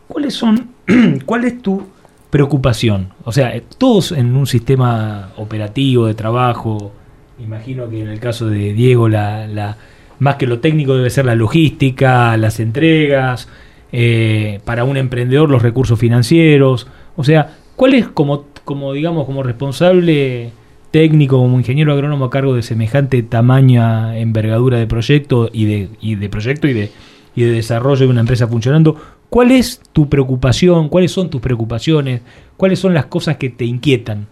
¿Cuáles 0.08 0.34
son, 0.34 0.72
cuál 1.26 1.46
es 1.46 1.62
tu 1.62 1.84
preocupación? 2.30 3.10
O 3.24 3.32
sea, 3.32 3.56
eh, 3.56 3.64
todos 3.78 4.12
en 4.12 4.36
un 4.36 4.48
sistema 4.48 5.32
operativo 5.38 6.08
de 6.08 6.16
trabajo, 6.16 6.92
imagino 7.40 7.90
que 7.90 8.02
en 8.02 8.10
el 8.10 8.20
caso 8.20 8.48
de 8.48 8.74
Diego, 8.74 9.10
la, 9.10 9.48
la 9.48 9.78
más 10.20 10.36
que 10.36 10.48
lo 10.48 10.60
técnico 10.60 10.96
debe 10.96 11.10
ser 11.10 11.26
la 11.26 11.36
logística, 11.36 12.36
las 12.38 12.60
entregas, 12.60 13.48
eh, 13.96 14.60
para 14.66 14.84
un 14.86 14.98
emprendedor 14.98 15.52
los 15.52 15.62
recursos 15.62 16.00
financieros. 16.00 16.88
O 17.16 17.24
sea, 17.24 17.58
¿cuál 17.76 17.94
es 17.94 18.08
como, 18.08 18.48
como 18.66 18.92
digamos, 18.92 19.26
como 19.26 19.44
responsable 19.44 20.50
técnico, 20.90 21.38
como 21.38 21.60
ingeniero 21.60 21.94
agrónomo 21.94 22.26
a 22.26 22.30
cargo 22.32 22.56
de 22.56 22.64
semejante 22.64 23.22
tamaña, 23.22 24.18
envergadura 24.18 24.80
de 24.80 24.88
proyecto 24.88 25.50
y 25.54 25.66
de, 25.66 25.90
y 26.02 26.16
de 26.16 26.28
proyecto 26.28 26.68
y 26.68 26.74
de, 26.74 26.92
y 27.36 27.44
de 27.44 27.52
desarrollo 27.52 28.06
de 28.06 28.12
una 28.12 28.22
empresa 28.22 28.48
funcionando? 28.48 29.00
¿Cuál 29.30 29.52
es 29.52 29.80
tu 29.94 30.10
preocupación? 30.10 30.90
¿Cuáles 30.90 31.12
son 31.12 31.30
tus 31.30 31.40
preocupaciones? 31.42 32.22
¿Cuáles 32.58 32.80
son 32.80 32.96
las 32.96 33.06
cosas 33.06 33.38
que 33.38 33.50
te 33.50 33.66
inquietan? 33.66 34.26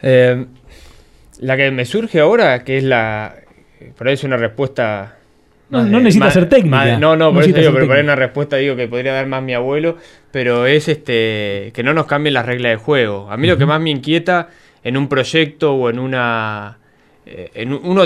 Eh, 0.00 0.46
la 1.40 1.56
que 1.58 1.70
me 1.70 1.84
surge 1.84 2.20
ahora, 2.20 2.64
que 2.64 2.78
es 2.78 2.84
la. 2.84 3.34
Por 3.98 4.08
es 4.08 4.24
una 4.24 4.38
respuesta 4.38 5.16
no, 5.68 5.82
no 5.84 6.00
necesita 6.00 6.30
ser 6.30 6.48
técnica. 6.48 6.98
no, 6.98 7.16
no, 7.16 7.32
por 7.32 7.42
eso 7.42 7.56
digo, 7.56 7.72
pero 7.72 8.00
una 8.00 8.14
respuesta 8.14 8.56
digo 8.56 8.76
que 8.76 8.86
podría 8.86 9.12
dar 9.12 9.26
más 9.26 9.42
mi 9.42 9.54
abuelo, 9.54 9.96
pero 10.30 10.66
es 10.66 10.88
este 10.88 11.72
que 11.74 11.82
no 11.82 11.92
nos 11.92 12.06
cambien 12.06 12.34
las 12.34 12.46
reglas 12.46 12.72
de 12.72 12.76
juego. 12.76 13.30
A 13.30 13.36
mí 13.36 13.48
lo 13.48 13.58
que 13.58 13.66
más 13.66 13.80
me 13.80 13.90
inquieta 13.90 14.48
en 14.84 14.96
un 14.96 15.08
proyecto 15.08 15.74
o 15.74 15.90
en 15.90 15.98
una... 15.98 16.78
Eh, 17.26 17.50
en 17.54 17.72
uno 17.72 18.04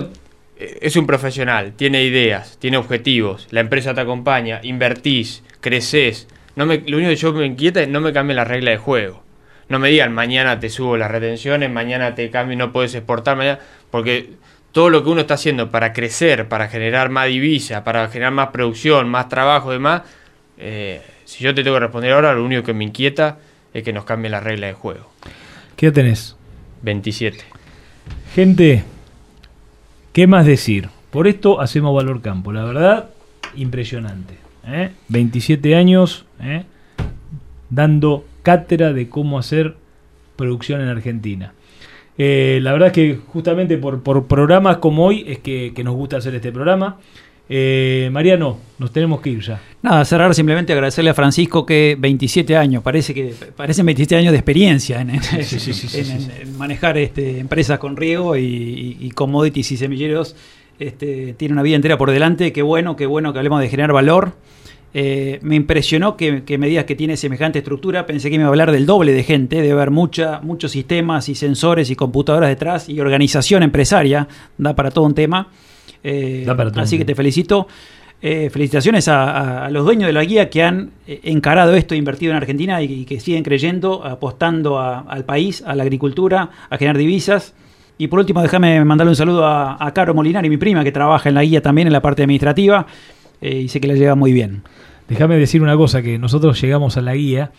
eh, 0.59 0.79
es 0.81 0.97
un 0.97 1.07
profesional, 1.07 1.75
tiene 1.77 2.05
ideas, 2.05 2.57
tiene 2.59 2.79
objetivos, 2.79 3.49
la 3.51 3.61
empresa 3.61 3.93
te 3.93 4.01
acompaña, 4.01 4.61
invertís, 4.63 5.43
creces. 5.61 6.29
No 6.57 6.65
me, 6.65 6.79
lo 6.87 6.97
único 6.97 7.11
que 7.11 7.17
yo 7.17 7.33
me 7.35 7.45
inquieta 7.45 7.83
es 7.83 7.89
no 7.89 8.01
me 8.01 8.13
cambien 8.15 8.37
las 8.37 8.49
reglas 8.49 8.73
de 8.73 8.79
juego. 8.79 9.23
No 9.69 9.79
me 9.79 9.91
digan 9.91 10.13
mañana 10.13 10.59
te 10.59 10.71
subo 10.71 10.97
las 10.97 11.11
retenciones, 11.11 11.71
mañana 11.71 12.15
te 12.15 12.31
cambio 12.31 12.57
no 12.57 12.73
puedes 12.73 12.95
exportar, 12.95 13.37
mañana, 13.37 13.59
porque 13.91 14.31
todo 14.73 14.91
lo 14.91 15.03
que 15.03 15.11
uno 15.11 15.23
está 15.23 15.35
haciendo 15.35 15.71
para 15.71 15.93
crecer, 15.93 16.49
para 16.49 16.69
generar 16.69 17.11
más 17.11 17.29
divisa, 17.29 17.85
para 17.85 18.09
generar 18.09 18.33
más 18.33 18.49
producción, 18.49 19.09
más 19.09 19.29
trabajo 19.29 19.71
y 19.71 19.75
demás, 19.75 20.03
eh, 20.59 21.03
si 21.25 21.45
yo 21.45 21.55
te 21.55 21.63
tengo 21.63 21.77
que 21.77 21.81
responder 21.81 22.13
ahora, 22.13 22.35
lo 22.35 22.45
único 22.45 22.63
que 22.63 22.75
me 22.75 22.85
inquieta 22.85 23.39
es 23.73 23.83
que 23.83 23.93
nos 23.93 24.05
cambie 24.05 24.31
la 24.31 24.41
regla 24.41 24.67
de 24.67 24.75
juego. 24.75 25.11
¿Qué 25.77 25.87
edad 25.87 25.95
tenés? 25.95 26.37
27. 26.83 27.39
Gente, 28.35 28.85
¿qué 30.13 30.27
más 30.27 30.47
decir? 30.47 30.89
Por 31.11 31.27
esto 31.27 31.61
hacemos 31.61 31.95
Valor 31.95 32.21
Campo. 32.21 32.53
La 32.53 32.65
verdad, 32.65 33.11
impresionante. 33.55 34.39
27 35.09 35.71
¿eh? 35.71 35.75
años 35.75 36.27
¿eh? 36.41 36.65
dando 37.71 38.25
cátedra 38.43 38.93
de 38.93 39.09
cómo 39.09 39.39
hacer 39.39 39.77
producción 40.37 40.81
en 40.81 40.89
Argentina. 40.89 41.55
Eh, 42.23 42.61
la 42.61 42.73
verdad 42.73 42.89
es 42.89 42.93
que 42.93 43.19
justamente 43.29 43.79
por, 43.79 44.03
programas 44.27 44.77
como 44.77 45.07
hoy 45.07 45.25
es 45.27 45.39
que, 45.39 45.73
nos 45.83 45.95
gusta 45.95 46.19
hacer 46.19 46.35
este 46.35 46.53
programa. 46.53 46.99
Eh, 47.49 48.11
Mariano, 48.13 48.59
nos 48.79 48.93
tenemos 48.93 49.23
que 49.23 49.31
ir 49.31 49.41
ya. 49.41 49.59
Nada, 49.81 50.05
cerrar 50.05 50.35
simplemente 50.35 50.75
agradecerle 50.75 51.09
a 51.09 51.15
Francisco 51.15 51.65
que 51.65 51.97
27 51.99 52.59
años, 52.59 52.83
parece 52.83 53.15
que 53.15 53.33
parecen 53.57 53.87
27 53.87 54.17
años 54.17 54.33
de 54.33 54.37
experiencia 54.37 55.01
en, 55.01 55.19
manejar 56.59 56.99
este, 56.99 57.39
empresas 57.39 57.79
con 57.79 57.97
riego 57.97 58.37
y, 58.37 59.11
commodities 59.15 59.73
y 59.73 59.77
semilleros. 59.79 60.37
Este, 60.79 61.33
tiene 61.33 61.55
una 61.55 61.63
vida 61.63 61.77
entera 61.77 61.97
por 61.97 62.11
delante, 62.11 62.53
qué 62.53 62.61
bueno, 62.61 62.97
qué 62.97 63.07
bueno 63.07 63.33
que 63.33 63.39
hablemos 63.39 63.63
de 63.63 63.71
generar 63.71 63.95
valor. 63.95 64.35
Eh, 64.93 65.39
me 65.43 65.55
impresionó 65.55 66.17
que, 66.17 66.43
me 66.59 66.67
digas 66.67 66.85
que 66.85 66.97
tiene 66.97 67.17
semejante 67.17 67.61
estructura. 67.61 68.07
Pensé 68.07 68.31
que 68.31 68.37
me 68.37 68.43
iba 68.43 68.49
a 68.49 68.51
hablar 68.51 68.73
del 68.73 68.87
doble 68.87 69.13
de 69.13 69.23
gente. 69.23 69.57
Debe 69.57 69.73
haber 69.73 69.91
mucha, 69.91 70.41
muchos 70.41 70.73
sistemas 70.73 71.29
y 71.29 71.35
sensores 71.35 71.91
y 71.91 71.97
computadoras 71.97 72.49
detrás 72.49 72.89
y 72.89 73.01
organización 73.01 73.63
empresaria. 73.63 74.27
Da 74.59 74.75
para 74.75 74.91
todo 74.91 75.05
un 75.05 75.15
tema. 75.15 75.49
Eh, 76.03 76.47
así 76.77 76.99
que 76.99 77.05
te 77.05 77.15
felicito. 77.15 77.69
Eh, 78.23 78.51
felicitaciones 78.51 79.09
a, 79.09 79.71
los 79.71 79.83
dueños 79.83 80.07
de 80.07 80.13
la 80.13 80.23
guía 80.23 80.51
que 80.51 80.63
han 80.63 80.91
encarado 81.07 81.75
esto, 81.75 81.95
invertido 81.95 82.33
en 82.33 82.37
Argentina 82.37 82.83
y, 82.83 83.07
que 83.07 83.19
siguen 83.19 83.43
creyendo, 83.43 84.05
apostando 84.05 84.79
al 84.79 85.25
país, 85.25 85.63
a 85.67 85.75
la 85.75 85.85
agricultura, 85.85 86.51
a 86.69 86.77
generar 86.77 86.99
divisas. 86.99 87.55
Y 87.97 88.09
por 88.09 88.19
último, 88.19 88.43
déjame 88.43 88.85
mandarle 88.85 89.13
un 89.13 89.17
saludo 89.17 89.47
a, 89.47 89.83
a 89.83 89.95
Caro 89.95 90.13
Molinari, 90.13 90.51
mi 90.51 90.59
prima, 90.59 90.85
que 90.85 90.93
trabaja 90.93 91.31
en 91.31 91.35
la 91.35 91.43
guía 91.43 91.63
también 91.63 91.87
en 91.87 91.95
la 91.95 92.03
parte 92.03 92.23
administrativa 92.23 92.87
y 93.41 93.69
sé 93.69 93.81
que 93.81 93.89
la 93.89 93.95
lleva 93.95 94.15
muy 94.15 94.33
bien. 94.33 94.63
Déjame 95.09 95.37
decir 95.37 95.63
una 95.63 95.77
cosa, 95.77 96.03
que 96.03 96.19
nosotros 96.19 96.61
llegamos 96.61 96.97
a 96.97 97.01
la 97.01 97.15
guía 97.15 97.51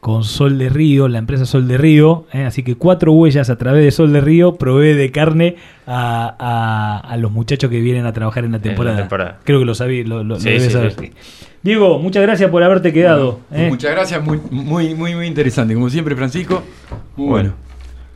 con 0.00 0.24
Sol 0.24 0.58
de 0.58 0.68
Río, 0.68 1.08
la 1.08 1.18
empresa 1.18 1.44
Sol 1.44 1.66
de 1.66 1.76
Río, 1.76 2.26
¿eh? 2.32 2.44
así 2.44 2.62
que 2.62 2.76
cuatro 2.76 3.12
huellas 3.12 3.50
a 3.50 3.56
través 3.56 3.82
de 3.82 3.90
Sol 3.90 4.12
de 4.12 4.20
Río 4.20 4.54
provee 4.54 4.92
de 4.92 5.10
carne 5.10 5.56
a, 5.86 7.16
los 7.18 7.32
muchachos 7.32 7.70
que 7.70 7.80
vienen 7.80 8.06
a 8.06 8.12
trabajar 8.12 8.44
en 8.44 8.52
la 8.52 8.60
temporada. 8.60 9.08
Creo 9.44 9.58
que 9.58 9.64
lo 9.64 9.74
sabí, 9.74 10.04
lo, 10.04 10.22
lo, 10.22 10.38
debes 10.38 10.72
saber. 10.72 10.94
Diego, 11.62 11.98
muchas 11.98 12.22
gracias 12.22 12.50
por 12.50 12.62
haberte 12.62 12.92
quedado. 12.92 13.40
¿eh? 13.50 13.68
Muchas 13.68 13.90
gracias, 13.90 14.22
muy, 14.22 14.40
muy, 14.50 14.94
muy, 14.94 15.14
muy 15.14 15.26
interesante, 15.26 15.74
como 15.74 15.90
siempre, 15.90 16.14
Francisco. 16.14 16.62
Muy 17.16 17.26
bueno. 17.26 17.67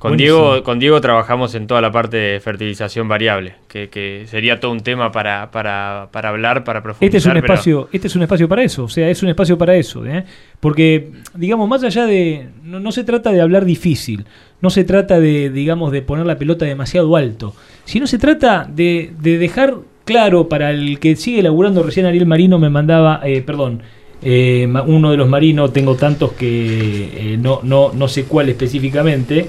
Con 0.03 0.17
Diego, 0.17 0.65
con 0.65 0.81
Diego 0.81 1.01
trabajamos 1.01 1.55
en 1.55 1.69
toda 1.69 1.81
la 1.81 1.93
parte 1.93 2.17
de 2.17 2.41
fertilización 2.41 3.07
variable, 3.07 3.55
que, 3.69 4.25
sería 4.27 4.59
todo 4.59 4.73
un 4.73 4.81
tema 4.81 5.13
para, 5.13 5.53
para, 5.53 6.09
para 6.11 6.31
hablar, 6.31 6.65
para 6.65 6.83
profundizar. 6.83 7.07
Este 7.07 7.19
es 7.19 7.27
un 7.27 7.37
espacio, 7.37 7.89
este 7.93 8.09
es 8.09 8.17
un 8.17 8.23
espacio 8.23 8.49
para 8.49 8.65
eso, 8.65 8.83
o 8.83 8.89
sea, 8.89 9.09
es 9.09 9.23
un 9.23 9.29
espacio 9.29 9.57
para 9.57 9.77
eso, 9.77 10.05
¿eh? 10.05 10.25
porque 10.59 11.13
digamos 11.37 11.69
más 11.69 11.85
allá 11.85 12.05
de, 12.05 12.49
no, 12.65 12.91
se 12.91 13.05
trata 13.05 13.31
de 13.31 13.43
hablar 13.43 13.65
difícil, 13.65 14.25
no 14.61 14.71
se 14.71 14.83
trata 14.83 15.21
de, 15.21 15.51
digamos, 15.51 15.93
de 15.93 16.03
poner 16.03 16.27
la 16.27 16.37
pelota 16.37 16.65
demasiado 16.65 17.15
alto, 17.15 17.55
sino 17.85 18.09
se 18.09 18.19
trata 18.19 18.69
de, 18.69 19.13
de 19.21 19.39
dejar 19.39 19.77
claro 20.05 20.49
para 20.49 20.73
el 20.73 20.99
que 20.99 21.15
sigue 21.15 21.45
laburando 21.45 21.81
recién 21.85 22.07
Ariel 22.07 22.27
Marino 22.27 22.59
me 22.59 22.71
mandaba, 22.71 23.21
eh, 23.23 23.41
perdón. 23.43 23.83
Eh, 24.25 24.73
uno 24.87 25.11
de 25.11 25.17
los 25.17 25.29
marinos, 25.29 25.73
tengo 25.73 25.97
tantos 25.97 26.33
que 26.35 27.37
no, 27.41 27.59
no, 27.65 27.91
no 27.93 28.07
sé 28.07 28.23
cuál 28.25 28.49
específicamente, 28.51 29.49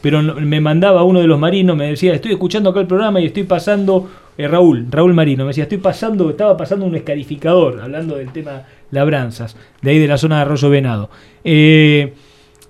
pero 0.00 0.22
me 0.22 0.60
mandaba 0.60 1.02
uno 1.02 1.20
de 1.20 1.26
los 1.26 1.38
marinos, 1.38 1.76
me 1.76 1.88
decía, 1.88 2.14
estoy 2.14 2.32
escuchando 2.32 2.70
acá 2.70 2.80
el 2.80 2.86
programa 2.86 3.20
y 3.20 3.26
estoy 3.26 3.44
pasando 3.44 4.08
eh, 4.38 4.46
Raúl, 4.46 4.86
Raúl 4.88 5.14
Marino, 5.14 5.44
me 5.44 5.48
decía, 5.48 5.64
estoy 5.64 5.78
pasando, 5.78 6.30
estaba 6.30 6.56
pasando 6.56 6.86
un 6.86 6.94
escarificador, 6.94 7.80
hablando 7.80 8.16
del 8.16 8.30
tema 8.30 8.62
labranzas, 8.92 9.56
de 9.82 9.90
ahí 9.90 9.98
de 9.98 10.06
la 10.06 10.16
zona 10.16 10.36
de 10.36 10.42
Arroyo 10.42 10.70
Venado. 10.70 11.10
Eh, 11.42 12.12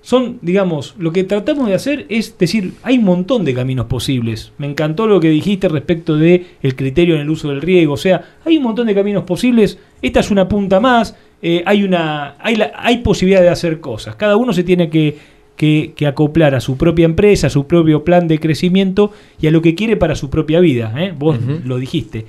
son, 0.01 0.39
digamos, 0.41 0.95
lo 0.97 1.11
que 1.11 1.23
tratamos 1.23 1.67
de 1.67 1.75
hacer 1.75 2.07
es 2.09 2.35
decir, 2.39 2.73
hay 2.81 2.97
un 2.97 3.03
montón 3.03 3.45
de 3.45 3.53
caminos 3.53 3.85
posibles. 3.85 4.51
Me 4.57 4.65
encantó 4.65 5.05
lo 5.05 5.19
que 5.19 5.29
dijiste 5.29 5.67
respecto 5.69 6.17
de 6.17 6.47
el 6.63 6.75
criterio 6.75 7.13
en 7.13 7.21
el 7.21 7.29
uso 7.29 7.49
del 7.49 7.61
riego, 7.61 7.93
o 7.93 7.97
sea, 7.97 8.37
hay 8.43 8.57
un 8.57 8.63
montón 8.63 8.87
de 8.87 8.95
caminos 8.95 9.25
posibles. 9.25 9.77
Esta 10.01 10.21
es 10.21 10.31
una 10.31 10.47
punta 10.47 10.79
más, 10.79 11.15
eh, 11.43 11.61
hay 11.67 11.83
una, 11.83 12.35
hay, 12.39 12.55
la, 12.55 12.71
hay 12.75 12.97
posibilidad 12.97 13.41
de 13.41 13.49
hacer 13.49 13.79
cosas. 13.79 14.15
Cada 14.15 14.35
uno 14.37 14.53
se 14.53 14.63
tiene 14.63 14.89
que, 14.89 15.17
que, 15.59 15.91
que, 15.95 16.07
acoplar 16.07 16.55
a 16.55 16.61
su 16.61 16.77
propia 16.77 17.03
empresa, 17.03 17.47
a 17.47 17.49
su 17.49 17.67
propio 17.67 18.05
plan 18.05 18.29
de 18.29 18.39
crecimiento 18.39 19.11
y 19.41 19.47
a 19.47 19.51
lo 19.51 19.61
que 19.61 19.75
quiere 19.75 19.97
para 19.97 20.15
su 20.15 20.29
propia 20.29 20.61
vida. 20.61 20.93
¿eh? 20.97 21.13
Vos 21.17 21.37
lo 21.65 21.77
dijiste 21.77 22.25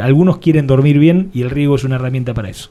algunos 0.00 0.38
quieren 0.38 0.66
dormir 0.66 0.98
bien 0.98 1.30
y 1.32 1.42
el 1.42 1.50
riego 1.50 1.76
es 1.76 1.84
una 1.84 1.96
herramienta 1.96 2.34
para 2.34 2.50
eso. 2.50 2.70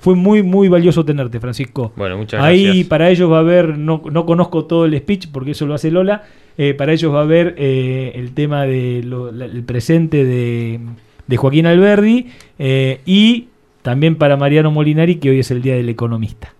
Fue 0.00 0.14
muy, 0.14 0.42
muy 0.42 0.68
valioso 0.68 1.04
tenerte, 1.04 1.38
Francisco. 1.38 1.92
Bueno, 1.96 2.16
muchas 2.16 2.42
Ahí 2.42 2.64
gracias. 2.64 2.86
para 2.88 3.10
ellos 3.10 3.30
va 3.30 3.36
a 3.36 3.40
haber, 3.40 3.78
no, 3.78 4.02
no 4.10 4.26
conozco 4.26 4.64
todo 4.64 4.84
el 4.84 4.96
speech 4.98 5.28
porque 5.30 5.52
eso 5.52 5.66
lo 5.66 5.74
hace 5.74 5.90
Lola, 5.90 6.24
eh, 6.58 6.74
para 6.74 6.92
ellos 6.92 7.14
va 7.14 7.20
a 7.20 7.22
haber 7.22 7.54
eh, 7.56 8.12
el 8.16 8.32
tema 8.32 8.64
del 8.64 9.62
presente 9.64 10.24
de, 10.24 10.80
de, 11.26 11.36
Joaquín 11.36 11.66
Alberdi 11.66 12.26
eh, 12.58 13.00
y 13.06 13.48
también 13.82 14.16
para 14.16 14.36
Mariano 14.36 14.70
Molinari, 14.70 15.16
que 15.16 15.30
hoy 15.30 15.38
es 15.38 15.50
el 15.50 15.62
Día 15.62 15.76
del 15.76 15.88
Economista. 15.88 16.54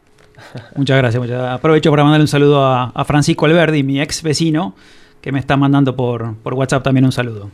Muchas 0.77 0.99
gracias. 0.99 1.21
Muchas 1.21 1.49
Aprovecho 1.51 1.91
para 1.91 2.05
mandarle 2.05 2.25
un 2.25 2.29
saludo 2.29 2.65
a, 2.65 3.05
Francisco 3.05 3.47
Alberdi, 3.47 3.83
mi 3.83 4.01
ex 4.01 4.23
vecino, 4.23 4.75
que 5.21 5.33
me 5.33 5.39
está 5.39 5.57
mandando 5.57 5.97
por, 5.97 6.37
por 6.37 6.55
WhatsApp 6.55 6.83
también 6.83 7.05
un 7.05 7.13
saludo. 7.13 7.51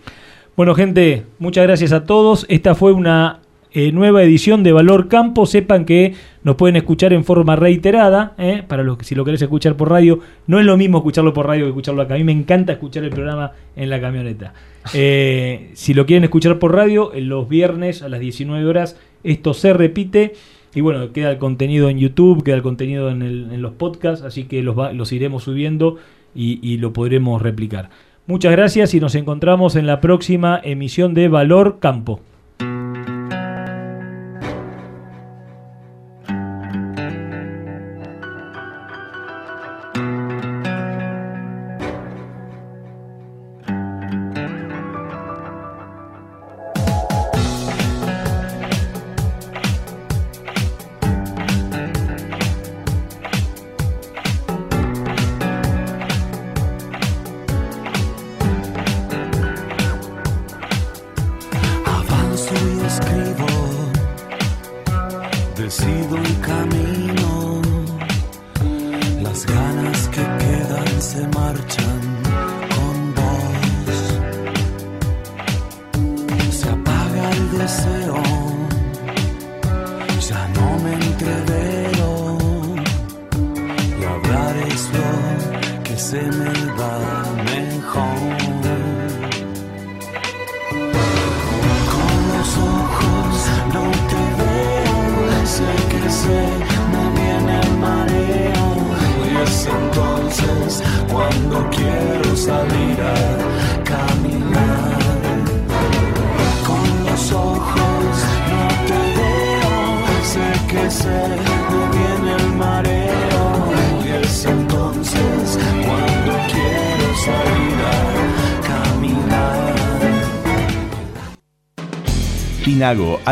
Bueno, 0.56 0.74
gente, 0.74 1.26
muchas 1.38 1.64
gracias 1.64 1.92
a 1.92 2.04
todos. 2.04 2.46
Esta 2.48 2.74
fue 2.74 2.92
una 2.92 3.40
eh, 3.78 3.92
nueva 3.92 4.22
edición 4.22 4.62
de 4.62 4.72
Valor 4.72 5.06
Campo. 5.06 5.44
Sepan 5.44 5.84
que 5.84 6.14
nos 6.42 6.56
pueden 6.56 6.76
escuchar 6.76 7.12
en 7.12 7.24
forma 7.24 7.56
reiterada. 7.56 8.32
¿eh? 8.38 8.62
Para 8.66 8.82
los 8.82 8.96
que 8.96 9.04
si 9.04 9.14
lo 9.14 9.22
querés 9.22 9.42
escuchar 9.42 9.76
por 9.76 9.90
radio, 9.90 10.18
no 10.46 10.58
es 10.58 10.64
lo 10.64 10.78
mismo 10.78 10.96
escucharlo 10.96 11.34
por 11.34 11.46
radio 11.46 11.64
que 11.64 11.68
escucharlo 11.68 12.00
acá. 12.00 12.14
A 12.14 12.16
mí 12.16 12.24
me 12.24 12.32
encanta 12.32 12.72
escuchar 12.72 13.04
el 13.04 13.10
programa 13.10 13.52
en 13.76 13.90
la 13.90 14.00
camioneta. 14.00 14.54
Eh, 14.94 15.72
si 15.74 15.92
lo 15.92 16.06
quieren 16.06 16.24
escuchar 16.24 16.58
por 16.58 16.74
radio, 16.74 17.12
los 17.16 17.50
viernes 17.50 18.00
a 18.00 18.08
las 18.08 18.20
19 18.20 18.64
horas, 18.64 18.96
esto 19.24 19.52
se 19.52 19.74
repite. 19.74 20.32
Y 20.76 20.82
bueno, 20.82 21.10
queda 21.10 21.30
el 21.30 21.38
contenido 21.38 21.88
en 21.88 21.98
YouTube, 21.98 22.44
queda 22.44 22.56
el 22.56 22.62
contenido 22.62 23.08
en, 23.08 23.22
el, 23.22 23.48
en 23.50 23.62
los 23.62 23.72
podcasts, 23.72 24.22
así 24.22 24.44
que 24.44 24.62
los, 24.62 24.78
va, 24.78 24.92
los 24.92 25.10
iremos 25.10 25.44
subiendo 25.44 25.96
y, 26.34 26.60
y 26.62 26.76
lo 26.76 26.92
podremos 26.92 27.40
replicar. 27.40 27.88
Muchas 28.26 28.52
gracias 28.52 28.92
y 28.92 29.00
nos 29.00 29.14
encontramos 29.14 29.74
en 29.74 29.86
la 29.86 30.02
próxima 30.02 30.60
emisión 30.62 31.14
de 31.14 31.28
Valor 31.28 31.78
Campo. 31.80 32.20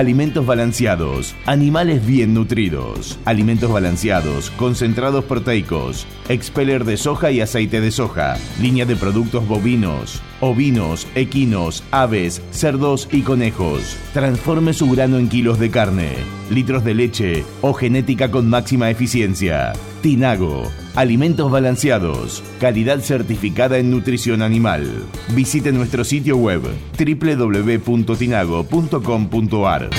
Alimentos 0.05 0.45
balanceados, 0.45 1.35
animales 1.47 2.05
bien 2.05 2.35
nutridos, 2.35 3.19
alimentos 3.25 3.73
balanceados, 3.73 4.51
concentrados 4.51 5.25
proteicos, 5.25 6.07
expeller 6.29 6.85
de 6.85 6.99
soja 6.99 7.31
y 7.31 7.41
aceite 7.41 7.81
de 7.81 7.91
soja, 7.91 8.37
línea 8.61 8.85
de 8.85 8.97
productos 8.97 9.49
bovinos, 9.49 10.21
ovinos, 10.41 11.07
equinos, 11.15 11.83
aves, 11.91 12.43
cerdos 12.65 13.09
y 13.13 13.21
conejos. 13.21 13.95
Transforme 14.15 14.73
su 14.73 14.91
grano 14.91 15.19
en 15.19 15.29
kilos 15.29 15.59
de 15.59 15.71
carne, 15.71 16.15
litros 16.49 16.83
de 16.83 16.95
leche 16.95 17.45
o 17.61 17.75
genética 17.75 18.31
con 18.31 18.49
máxima 18.49 18.89
eficiencia. 18.89 19.75
Tinago, 20.01 20.63
alimentos 20.95 21.51
balanceados, 21.51 22.43
calidad 22.61 23.01
certificada 23.01 23.77
en 23.77 23.91
nutrición 23.91 24.41
animal. 24.41 25.05
Visite 25.35 25.73
nuestro 25.73 26.05
sitio 26.05 26.39
web 26.39 26.63
www.tinago.com.ar. 26.99 29.91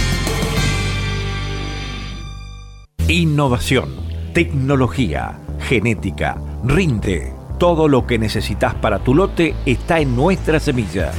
Innovación, 3.08 3.90
tecnología, 4.34 5.38
genética, 5.60 6.42
rinde. 6.64 7.32
Todo 7.60 7.88
lo 7.88 8.08
que 8.08 8.18
necesitas 8.18 8.74
para 8.74 8.98
tu 8.98 9.14
lote 9.14 9.54
está 9.68 10.00
en 10.00 10.16
nuestra 10.16 10.60
semilla. 10.60 11.12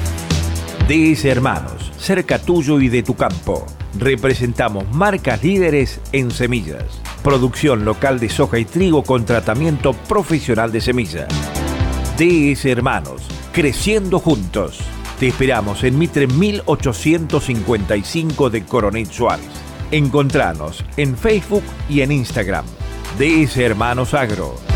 DS 0.88 1.24
Hermanos, 1.24 1.90
cerca 1.98 2.38
tuyo 2.38 2.80
y 2.80 2.88
de 2.88 3.02
tu 3.02 3.16
campo. 3.16 3.66
Representamos 3.98 4.88
marcas 4.94 5.42
líderes 5.42 6.00
en 6.12 6.30
semillas. 6.30 6.84
Producción 7.24 7.84
local 7.84 8.20
de 8.20 8.28
soja 8.28 8.60
y 8.60 8.64
trigo 8.64 9.02
con 9.02 9.26
tratamiento 9.26 9.94
profesional 9.94 10.70
de 10.70 10.80
semilla. 10.80 11.26
DS 12.16 12.66
Hermanos, 12.66 13.26
creciendo 13.52 14.20
juntos. 14.20 14.78
Te 15.18 15.26
esperamos 15.26 15.82
en 15.82 15.98
Mitre 15.98 16.28
1855 16.28 18.48
de 18.48 18.64
Coronel 18.64 19.08
Suárez. 19.08 19.44
Encontranos 19.90 20.84
en 20.96 21.16
Facebook 21.16 21.64
y 21.88 22.02
en 22.02 22.12
Instagram. 22.12 22.64
DS 23.18 23.56
Hermanos 23.56 24.14
Agro. 24.14 24.75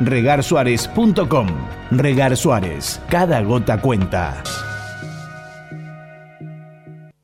regarsuárez.com. 0.00 1.46
Regar 1.90 2.36
Suárez, 2.36 3.00
cada 3.08 3.40
gota 3.42 3.80
cuenta. 3.80 4.42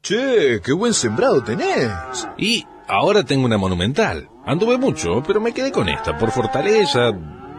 Che, 0.02 0.61
qué 0.65 0.73
buen 0.73 0.94
sembrado 0.94 1.43
tenés. 1.43 1.93
Y 2.39 2.65
ahora 2.89 3.23
tengo 3.23 3.44
una 3.44 3.59
monumental. 3.59 4.28
Anduve 4.47 4.78
mucho, 4.78 5.23
pero 5.27 5.40
me 5.40 5.52
quedé 5.52 5.70
con 5.70 5.89
esta 5.89 6.16
por 6.16 6.31
fortaleza, 6.31 7.12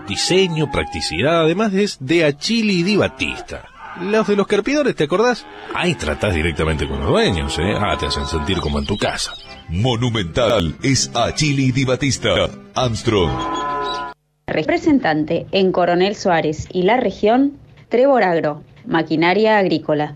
diseño, 0.07 0.72
practicidad, 0.72 1.41
además 1.41 1.73
es 1.73 1.98
de 2.02 2.26
Achili 2.26 2.84
Di 2.84 2.98
Batista. 2.98 3.65
Los 4.02 4.27
de 4.27 4.35
los 4.35 4.48
carpidores, 4.48 4.95
¿te 4.95 5.03
acordás? 5.03 5.45
Ahí 5.76 5.95
tratás 5.95 6.34
directamente 6.34 6.88
con 6.88 6.99
los 6.99 7.10
dueños, 7.10 7.57
¿eh? 7.60 7.76
Ah, 7.77 7.95
te 7.99 8.07
hacen 8.07 8.26
sentir 8.26 8.60
como 8.60 8.80
en 8.80 8.85
tu 8.85 8.98
casa. 8.98 9.34
Monumental 9.69 10.76
es 10.81 11.11
Achili 11.14 11.72
Di 11.72 11.85
Batista. 11.85 12.49
Armstrong. 12.73 13.31
Representante 14.51 15.45
en 15.51 15.71
Coronel 15.71 16.15
Suárez 16.15 16.67
y 16.73 16.83
la 16.83 16.97
región, 16.97 17.53
Trevor 17.87 18.23
Agro, 18.23 18.61
maquinaria 18.85 19.57
agrícola. 19.57 20.15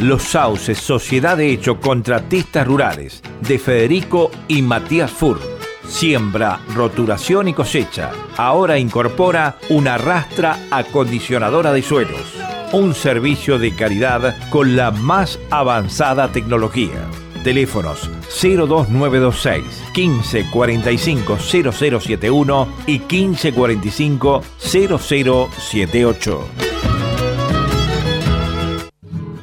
Los 0.00 0.22
Sauces, 0.22 0.78
Sociedad 0.78 1.36
de 1.36 1.52
Hecho 1.52 1.78
Contratistas 1.78 2.66
Rurales, 2.66 3.22
de 3.42 3.58
Federico 3.58 4.30
y 4.48 4.62
Matías 4.62 5.10
Fur. 5.10 5.38
Siembra, 5.86 6.60
roturación 6.74 7.48
y 7.48 7.52
cosecha. 7.52 8.10
Ahora 8.38 8.78
incorpora 8.78 9.58
una 9.68 9.98
rastra 9.98 10.58
acondicionadora 10.70 11.74
de 11.74 11.82
suelos. 11.82 12.34
Un 12.72 12.94
servicio 12.94 13.58
de 13.58 13.74
calidad 13.74 14.48
con 14.48 14.74
la 14.74 14.90
más 14.90 15.38
avanzada 15.50 16.32
tecnología. 16.32 17.06
Teléfonos 17.44 18.08
02926 18.40 19.64
1545 19.94 21.36
0071 21.38 22.68
y 22.86 23.00
1545 23.00 24.42
0078. 24.60 26.70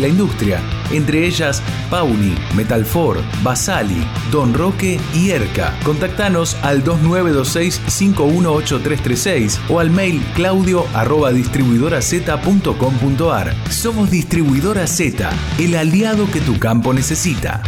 la 0.00 0.08
industria, 0.08 0.60
entre 0.90 1.24
ellas 1.26 1.62
Pauni, 1.90 2.34
Metalfor, 2.56 3.20
Basali, 3.42 4.02
Don 4.32 4.54
Roque 4.54 4.98
y 5.14 5.30
Erca. 5.30 5.78
Contactanos 5.84 6.56
al 6.62 6.82
2926-518336 6.84 9.58
o 9.68 9.80
al 9.80 9.90
mail 9.90 10.22
claudio 10.34 10.86
arroba 10.94 11.32
distribuidoraz.com.ar. 11.32 13.54
Somos 13.70 14.10
Distribuidora 14.10 14.86
Z, 14.86 15.30
el 15.58 15.74
aliado 15.76 16.30
que 16.30 16.40
tu 16.40 16.58
campo 16.58 16.92
necesita. 16.92 17.62